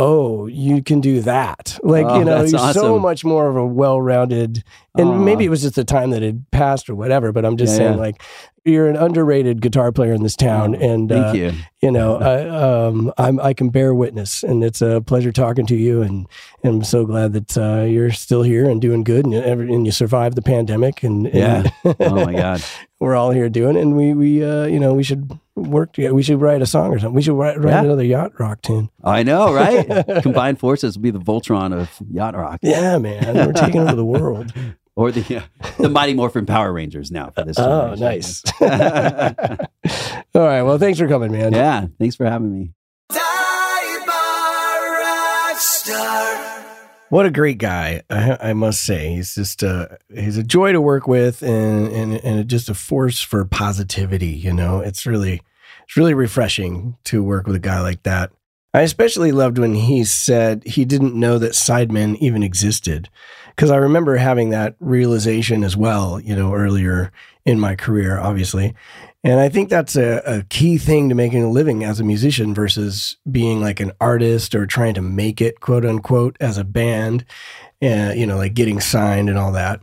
Oh, 0.00 0.46
you 0.46 0.80
can 0.80 1.00
do 1.00 1.20
that. 1.22 1.76
Like, 1.82 2.06
Oh, 2.06 2.20
you 2.20 2.24
know, 2.24 2.38
that's 2.38 2.52
you're 2.52 2.72
so 2.72 3.00
much 3.00 3.24
more 3.24 3.48
of 3.48 3.56
a 3.56 3.66
well 3.66 4.00
rounded, 4.00 4.62
and 4.96 5.24
maybe 5.24 5.44
it 5.44 5.48
was 5.48 5.62
just 5.62 5.74
the 5.74 5.84
time 5.84 6.10
that 6.10 6.22
had 6.22 6.48
passed 6.52 6.88
or 6.88 6.94
whatever, 6.94 7.32
but 7.32 7.44
I'm 7.44 7.56
just 7.56 7.72
Yeah, 7.72 7.78
saying, 7.78 7.94
yeah. 7.94 8.00
like, 8.00 8.22
you're 8.64 8.86
an 8.88 8.96
underrated 8.96 9.60
guitar 9.60 9.90
player 9.90 10.12
in 10.12 10.22
this 10.22 10.36
town. 10.36 10.76
Oh, 10.76 10.78
and, 10.78 11.08
thank 11.08 11.26
uh, 11.26 11.32
you. 11.32 11.52
you 11.80 11.90
know, 11.90 12.16
I, 12.20 12.86
um, 12.86 13.12
I'm, 13.18 13.40
I 13.40 13.54
can 13.54 13.70
bear 13.70 13.92
witness, 13.92 14.44
and 14.44 14.62
it's 14.62 14.80
a 14.82 15.00
pleasure 15.00 15.32
talking 15.32 15.66
to 15.66 15.76
you. 15.76 16.02
And, 16.02 16.26
and 16.62 16.74
I'm 16.76 16.84
so 16.84 17.04
glad 17.04 17.32
that 17.32 17.58
uh, 17.58 17.82
you're 17.84 18.12
still 18.12 18.42
here 18.42 18.68
and 18.70 18.80
doing 18.80 19.02
good, 19.02 19.24
and, 19.24 19.34
and 19.34 19.84
you 19.84 19.90
survived 19.90 20.36
the 20.36 20.42
pandemic. 20.42 21.02
And, 21.02 21.26
and 21.26 21.34
Yeah. 21.84 21.92
Oh 21.98 22.24
my 22.24 22.32
God. 22.36 22.62
we're 23.00 23.16
all 23.16 23.30
here 23.32 23.48
doing, 23.48 23.76
it, 23.76 23.80
and 23.82 23.96
we, 23.96 24.14
we, 24.14 24.44
uh, 24.44 24.66
you 24.66 24.78
know, 24.78 24.94
we 24.94 25.02
should 25.02 25.38
work 25.62 25.92
together. 25.92 26.14
We 26.14 26.22
should 26.22 26.40
write 26.40 26.62
a 26.62 26.66
song 26.66 26.92
or 26.92 26.98
something. 26.98 27.14
We 27.14 27.22
should 27.22 27.34
write, 27.36 27.58
write 27.58 27.72
Yeah. 27.72 27.82
another 27.84 28.04
yacht 28.04 28.32
rock 28.38 28.62
tune. 28.62 28.90
I 29.04 29.22
know, 29.22 29.52
right? 29.52 29.86
Combined 30.22 30.58
forces 30.58 30.96
will 30.96 31.02
be 31.02 31.10
the 31.10 31.18
Voltron 31.20 31.72
of 31.78 31.90
yacht 32.10 32.34
rock. 32.36 32.58
Yeah, 32.62 32.98
man, 32.98 33.34
we're 33.34 33.52
taking 33.52 33.80
over 33.80 33.94
the 33.96 34.04
world. 34.04 34.52
Or 34.98 35.12
the 35.12 35.36
uh, 35.36 35.42
the 35.78 35.88
Mighty 35.88 36.12
Morphin 36.12 36.44
Power 36.44 36.72
Rangers 36.72 37.12
now 37.12 37.30
for 37.30 37.44
this. 37.44 37.56
Oh, 37.56 37.94
nice. 37.94 38.42
all 38.60 38.68
right. 40.34 40.62
Well, 40.62 40.76
thanks 40.78 40.98
for 40.98 41.06
coming, 41.06 41.30
man. 41.30 41.52
yeah. 41.52 41.86
Thanks 42.00 42.16
for 42.16 42.24
having 42.24 42.52
me. 42.52 42.72
What 47.10 47.24
a 47.24 47.30
great 47.30 47.56
guy, 47.56 48.02
I, 48.10 48.36
I 48.50 48.52
must 48.52 48.84
say. 48.84 49.14
He's 49.14 49.34
just 49.34 49.64
uh, 49.64 49.88
he's 50.14 50.36
a 50.36 50.42
joy 50.42 50.72
to 50.72 50.80
work 50.80 51.08
with, 51.08 51.42
and 51.42 51.88
and 51.88 52.12
and 52.22 52.48
just 52.48 52.68
a 52.68 52.74
force 52.74 53.20
for 53.20 53.44
positivity. 53.46 54.28
You 54.28 54.52
know, 54.52 54.80
it's 54.80 55.06
really 55.06 55.40
it's 55.84 55.96
really 55.96 56.12
refreshing 56.12 56.96
to 57.04 57.22
work 57.22 57.46
with 57.46 57.56
a 57.56 57.60
guy 57.60 57.80
like 57.80 58.02
that. 58.02 58.30
I 58.74 58.82
especially 58.82 59.32
loved 59.32 59.56
when 59.56 59.74
he 59.74 60.04
said 60.04 60.62
he 60.64 60.84
didn't 60.84 61.14
know 61.14 61.38
that 61.38 61.52
sidemen 61.52 62.18
even 62.18 62.42
existed, 62.42 63.08
because 63.56 63.70
I 63.70 63.76
remember 63.76 64.16
having 64.16 64.50
that 64.50 64.76
realization 64.78 65.64
as 65.64 65.76
well. 65.76 66.20
You 66.20 66.36
know, 66.36 66.52
earlier 66.52 67.10
in 67.46 67.58
my 67.58 67.74
career, 67.74 68.18
obviously. 68.18 68.74
And 69.24 69.40
I 69.40 69.48
think 69.48 69.68
that's 69.68 69.96
a, 69.96 70.22
a 70.24 70.42
key 70.44 70.78
thing 70.78 71.08
to 71.08 71.14
making 71.14 71.42
a 71.42 71.50
living 71.50 71.82
as 71.82 71.98
a 71.98 72.04
musician 72.04 72.54
versus 72.54 73.16
being 73.30 73.60
like 73.60 73.80
an 73.80 73.92
artist 74.00 74.54
or 74.54 74.64
trying 74.66 74.94
to 74.94 75.02
make 75.02 75.40
it, 75.40 75.60
quote 75.60 75.84
unquote, 75.84 76.36
as 76.40 76.56
a 76.56 76.64
band, 76.64 77.24
uh, 77.82 78.12
you 78.14 78.26
know, 78.26 78.36
like 78.36 78.54
getting 78.54 78.80
signed 78.80 79.28
and 79.28 79.36
all 79.36 79.52
that. 79.52 79.80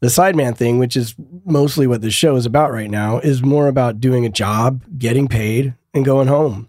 The 0.00 0.08
sideman 0.08 0.54
thing, 0.54 0.78
which 0.78 0.96
is 0.96 1.14
mostly 1.46 1.86
what 1.86 2.02
this 2.02 2.12
show 2.12 2.36
is 2.36 2.44
about 2.44 2.72
right 2.72 2.90
now, 2.90 3.20
is 3.20 3.42
more 3.42 3.68
about 3.68 4.00
doing 4.00 4.26
a 4.26 4.30
job, 4.30 4.84
getting 4.98 5.28
paid, 5.28 5.74
and 5.94 6.04
going 6.04 6.28
home. 6.28 6.68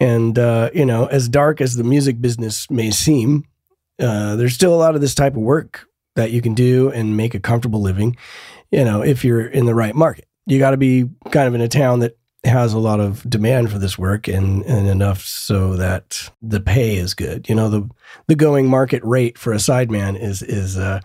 And, 0.00 0.38
uh, 0.38 0.70
you 0.72 0.86
know, 0.86 1.04
as 1.06 1.28
dark 1.28 1.60
as 1.60 1.76
the 1.76 1.84
music 1.84 2.20
business 2.20 2.70
may 2.70 2.90
seem, 2.90 3.44
uh, 4.00 4.36
there's 4.36 4.54
still 4.54 4.74
a 4.74 4.76
lot 4.76 4.94
of 4.94 5.02
this 5.02 5.14
type 5.14 5.34
of 5.34 5.42
work 5.42 5.86
that 6.16 6.30
you 6.30 6.40
can 6.40 6.54
do 6.54 6.90
and 6.90 7.14
make 7.16 7.34
a 7.34 7.40
comfortable 7.40 7.82
living, 7.82 8.16
you 8.70 8.84
know, 8.84 9.02
if 9.02 9.22
you're 9.22 9.46
in 9.46 9.66
the 9.66 9.74
right 9.74 9.94
market 9.94 10.26
you 10.46 10.58
got 10.58 10.70
to 10.72 10.76
be 10.76 11.08
kind 11.30 11.48
of 11.48 11.54
in 11.54 11.60
a 11.60 11.68
town 11.68 12.00
that 12.00 12.16
has 12.44 12.72
a 12.72 12.78
lot 12.78 12.98
of 12.98 13.28
demand 13.28 13.70
for 13.70 13.78
this 13.78 13.96
work 13.96 14.26
and, 14.26 14.64
and 14.64 14.88
enough 14.88 15.22
so 15.22 15.76
that 15.76 16.30
the 16.42 16.60
pay 16.60 16.96
is 16.96 17.14
good. 17.14 17.48
You 17.48 17.54
know, 17.54 17.68
the 17.68 17.88
the 18.26 18.34
going 18.34 18.68
market 18.68 19.02
rate 19.04 19.38
for 19.38 19.52
a 19.52 19.56
sideman 19.56 20.20
is 20.20 20.42
is 20.42 20.76
uh, 20.76 21.00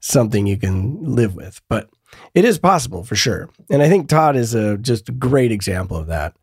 something 0.00 0.46
you 0.46 0.56
can 0.56 1.14
live 1.14 1.34
with, 1.34 1.60
but 1.68 1.90
it 2.34 2.44
is 2.44 2.58
possible 2.58 3.04
for 3.04 3.16
sure. 3.16 3.50
And 3.70 3.82
I 3.82 3.88
think 3.88 4.08
Todd 4.08 4.36
is 4.36 4.54
a 4.54 4.78
just 4.78 5.08
a 5.08 5.12
great 5.12 5.52
example 5.52 5.96
of 5.96 6.06
that. 6.06 6.34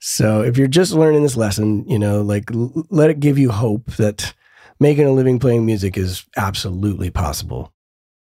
So 0.00 0.42
if 0.42 0.56
you're 0.56 0.66
just 0.66 0.92
learning 0.92 1.22
this 1.22 1.36
lesson, 1.36 1.86
you 1.88 1.98
know, 1.98 2.22
like 2.22 2.50
l- 2.52 2.86
let 2.90 3.10
it 3.10 3.20
give 3.20 3.38
you 3.38 3.50
hope 3.50 3.92
that 3.96 4.34
making 4.80 5.06
a 5.06 5.12
living 5.12 5.38
playing 5.38 5.66
music 5.66 5.98
is 5.98 6.24
absolutely 6.36 7.10
possible. 7.10 7.73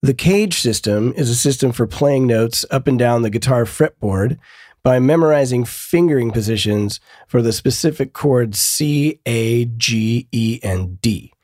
The 0.03 0.15
CAGED 0.15 0.55
system 0.55 1.13
is 1.15 1.29
a 1.29 1.35
system 1.35 1.73
for 1.73 1.87
playing 1.87 2.27
notes 2.27 2.65
up 2.71 2.87
and 2.87 2.99
down 2.99 3.21
the 3.21 3.29
guitar 3.29 3.67
fretboard 3.67 4.39
by 4.83 4.99
memorizing 4.99 5.67
fingering 5.67 6.31
positions 6.31 7.01
for 7.29 7.43
the 7.43 7.53
specific 7.53 8.15
chords 8.15 8.59
C, 8.59 9.21
A, 9.27 9.67
G, 9.67 10.27
E, 10.33 10.59
and 10.63 11.03
D, 11.03 11.35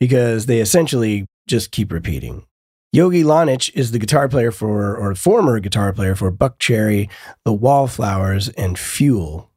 because 0.00 0.46
they 0.46 0.60
essentially 0.60 1.26
just 1.46 1.70
keep 1.72 1.92
repeating. 1.92 2.46
Yogi 2.90 3.22
Lonich 3.22 3.70
is 3.74 3.90
the 3.90 3.98
guitar 3.98 4.30
player 4.30 4.50
for, 4.50 4.96
or 4.96 5.14
former 5.14 5.60
guitar 5.60 5.92
player 5.92 6.14
for 6.14 6.32
Buckcherry, 6.32 7.10
The 7.44 7.52
Wallflowers, 7.52 8.48
and 8.48 8.78
Fuel. 8.78 9.50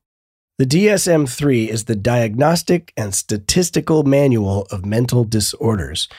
The 0.57 0.65
DSM 0.65 1.29
3 1.29 1.69
is 1.69 1.85
the 1.85 1.95
Diagnostic 1.95 2.91
and 2.97 3.15
Statistical 3.15 4.03
Manual 4.03 4.67
of 4.69 4.85
Mental 4.85 5.23
Disorders, 5.23 6.09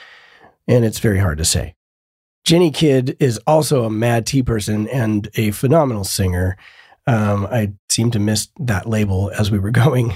and 0.66 0.86
it's 0.86 1.00
very 1.00 1.18
hard 1.18 1.36
to 1.36 1.44
say. 1.44 1.74
Jenny 2.44 2.70
Kidd 2.70 3.16
is 3.20 3.38
also 3.46 3.84
a 3.84 3.90
Mad 3.90 4.26
T 4.26 4.42
person 4.42 4.88
and 4.88 5.28
a 5.34 5.50
phenomenal 5.52 6.04
singer. 6.04 6.56
Um, 7.06 7.46
I 7.46 7.72
seem 7.88 8.10
to 8.12 8.18
miss 8.18 8.48
that 8.58 8.86
label 8.88 9.30
as 9.38 9.50
we 9.50 9.58
were 9.58 9.70
going. 9.84 10.14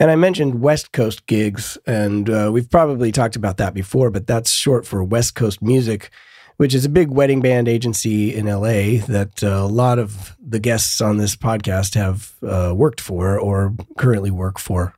And 0.00 0.10
I 0.12 0.16
mentioned 0.16 0.60
West 0.60 0.92
Coast 0.92 1.26
gigs, 1.26 1.76
and 1.84 2.30
uh, 2.30 2.50
we've 2.52 2.70
probably 2.70 3.10
talked 3.10 3.34
about 3.34 3.56
that 3.56 3.74
before, 3.74 4.10
but 4.10 4.28
that's 4.28 4.50
short 4.50 4.86
for 4.86 5.02
West 5.02 5.34
Coast 5.34 5.60
Music, 5.60 6.10
which 6.56 6.72
is 6.72 6.84
a 6.84 6.88
big 6.88 7.10
wedding 7.10 7.40
band 7.40 7.66
agency 7.66 8.32
in 8.32 8.46
LA 8.46 9.04
that 9.08 9.42
uh, 9.42 9.48
a 9.48 9.66
lot 9.66 9.98
of 9.98 10.36
the 10.40 10.60
guests 10.60 11.00
on 11.00 11.16
this 11.16 11.34
podcast 11.34 11.96
have 11.96 12.34
uh, 12.44 12.72
worked 12.76 13.00
for 13.00 13.40
or 13.40 13.74
currently 13.96 14.30
work 14.30 14.60
for. 14.60 14.94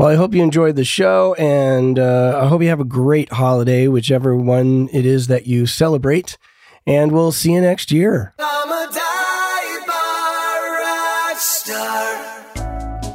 Well, 0.00 0.08
I 0.08 0.14
hope 0.14 0.34
you 0.34 0.42
enjoyed 0.42 0.76
the 0.76 0.84
show, 0.84 1.34
and 1.34 1.98
uh, 1.98 2.40
I 2.42 2.46
hope 2.46 2.62
you 2.62 2.70
have 2.70 2.80
a 2.80 2.86
great 2.86 3.30
holiday, 3.30 3.86
whichever 3.86 4.34
one 4.34 4.88
it 4.94 5.04
is 5.04 5.26
that 5.26 5.46
you 5.46 5.66
celebrate. 5.66 6.38
And 6.86 7.12
we'll 7.12 7.32
see 7.32 7.52
you 7.52 7.60
next 7.60 7.92
year. 7.92 8.32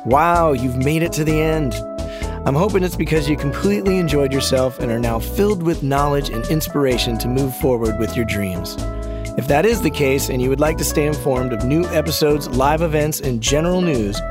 Wow, 0.05 0.53
you've 0.53 0.77
made 0.77 1.01
it 1.01 1.11
to 1.13 1.23
the 1.23 1.41
end. 1.41 1.73
I'm 2.47 2.53
hoping 2.53 2.83
it's 2.83 2.95
because 2.95 3.27
you 3.27 3.35
completely 3.35 3.97
enjoyed 3.97 4.31
yourself 4.31 4.77
and 4.77 4.91
are 4.91 4.99
now 4.99 5.17
filled 5.17 5.63
with 5.63 5.81
knowledge 5.81 6.29
and 6.29 6.45
inspiration 6.51 7.17
to 7.17 7.27
move 7.27 7.57
forward 7.57 7.97
with 7.97 8.15
your 8.15 8.25
dreams. 8.25 8.75
If 9.39 9.47
that 9.47 9.65
is 9.65 9.81
the 9.81 9.89
case 9.89 10.29
and 10.29 10.39
you 10.39 10.49
would 10.49 10.59
like 10.59 10.77
to 10.77 10.83
stay 10.83 11.07
informed 11.07 11.51
of 11.51 11.65
new 11.65 11.83
episodes, 11.85 12.47
live 12.49 12.83
events, 12.83 13.21
and 13.21 13.41
general 13.41 13.81
news, 13.81 14.21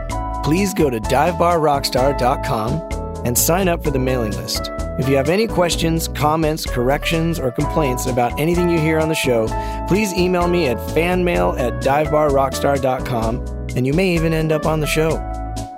please 0.45 0.75
go 0.75 0.91
to 0.91 1.01
divebarrockstar.com 1.01 3.25
and 3.25 3.37
sign 3.37 3.67
up 3.67 3.83
for 3.83 3.91
the 3.91 3.99
mailing 3.99 4.33
list. 4.33 4.71
If 4.99 5.09
you 5.09 5.17
have 5.17 5.29
any 5.29 5.49
questions, 5.49 6.07
comments, 6.09 6.67
corrections, 6.67 7.41
or 7.41 7.51
complaints 7.51 8.07
about 8.07 8.39
anything 8.39 8.69
you 8.69 8.79
hear 8.79 9.01
on 9.01 9.09
the 9.09 9.15
show, 9.15 9.49
please 9.89 10.13
email 10.13 10.47
me 10.47 10.69
at 10.69 10.77
fanmail 10.91 11.59
at 11.59 11.83
divebarrockstar.com 11.83 13.37
and 13.75 13.87
you 13.87 13.93
may 13.93 14.15
even 14.15 14.33
end 14.33 14.53
up 14.53 14.67
on 14.67 14.81
the 14.81 14.87
show. 14.87 15.21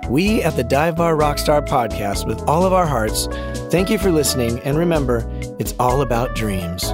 We 0.09 0.43
at 0.43 0.55
the 0.55 0.63
Dive 0.63 0.95
Bar 0.95 1.15
Rockstar 1.15 1.67
podcast, 1.67 2.27
with 2.27 2.39
all 2.47 2.63
of 2.63 2.71
our 2.71 2.85
hearts, 2.85 3.27
thank 3.69 3.89
you 3.89 3.97
for 3.97 4.09
listening, 4.09 4.59
and 4.59 4.77
remember, 4.77 5.25
it's 5.59 5.73
all 5.79 6.01
about 6.01 6.33
dreams. 6.33 6.93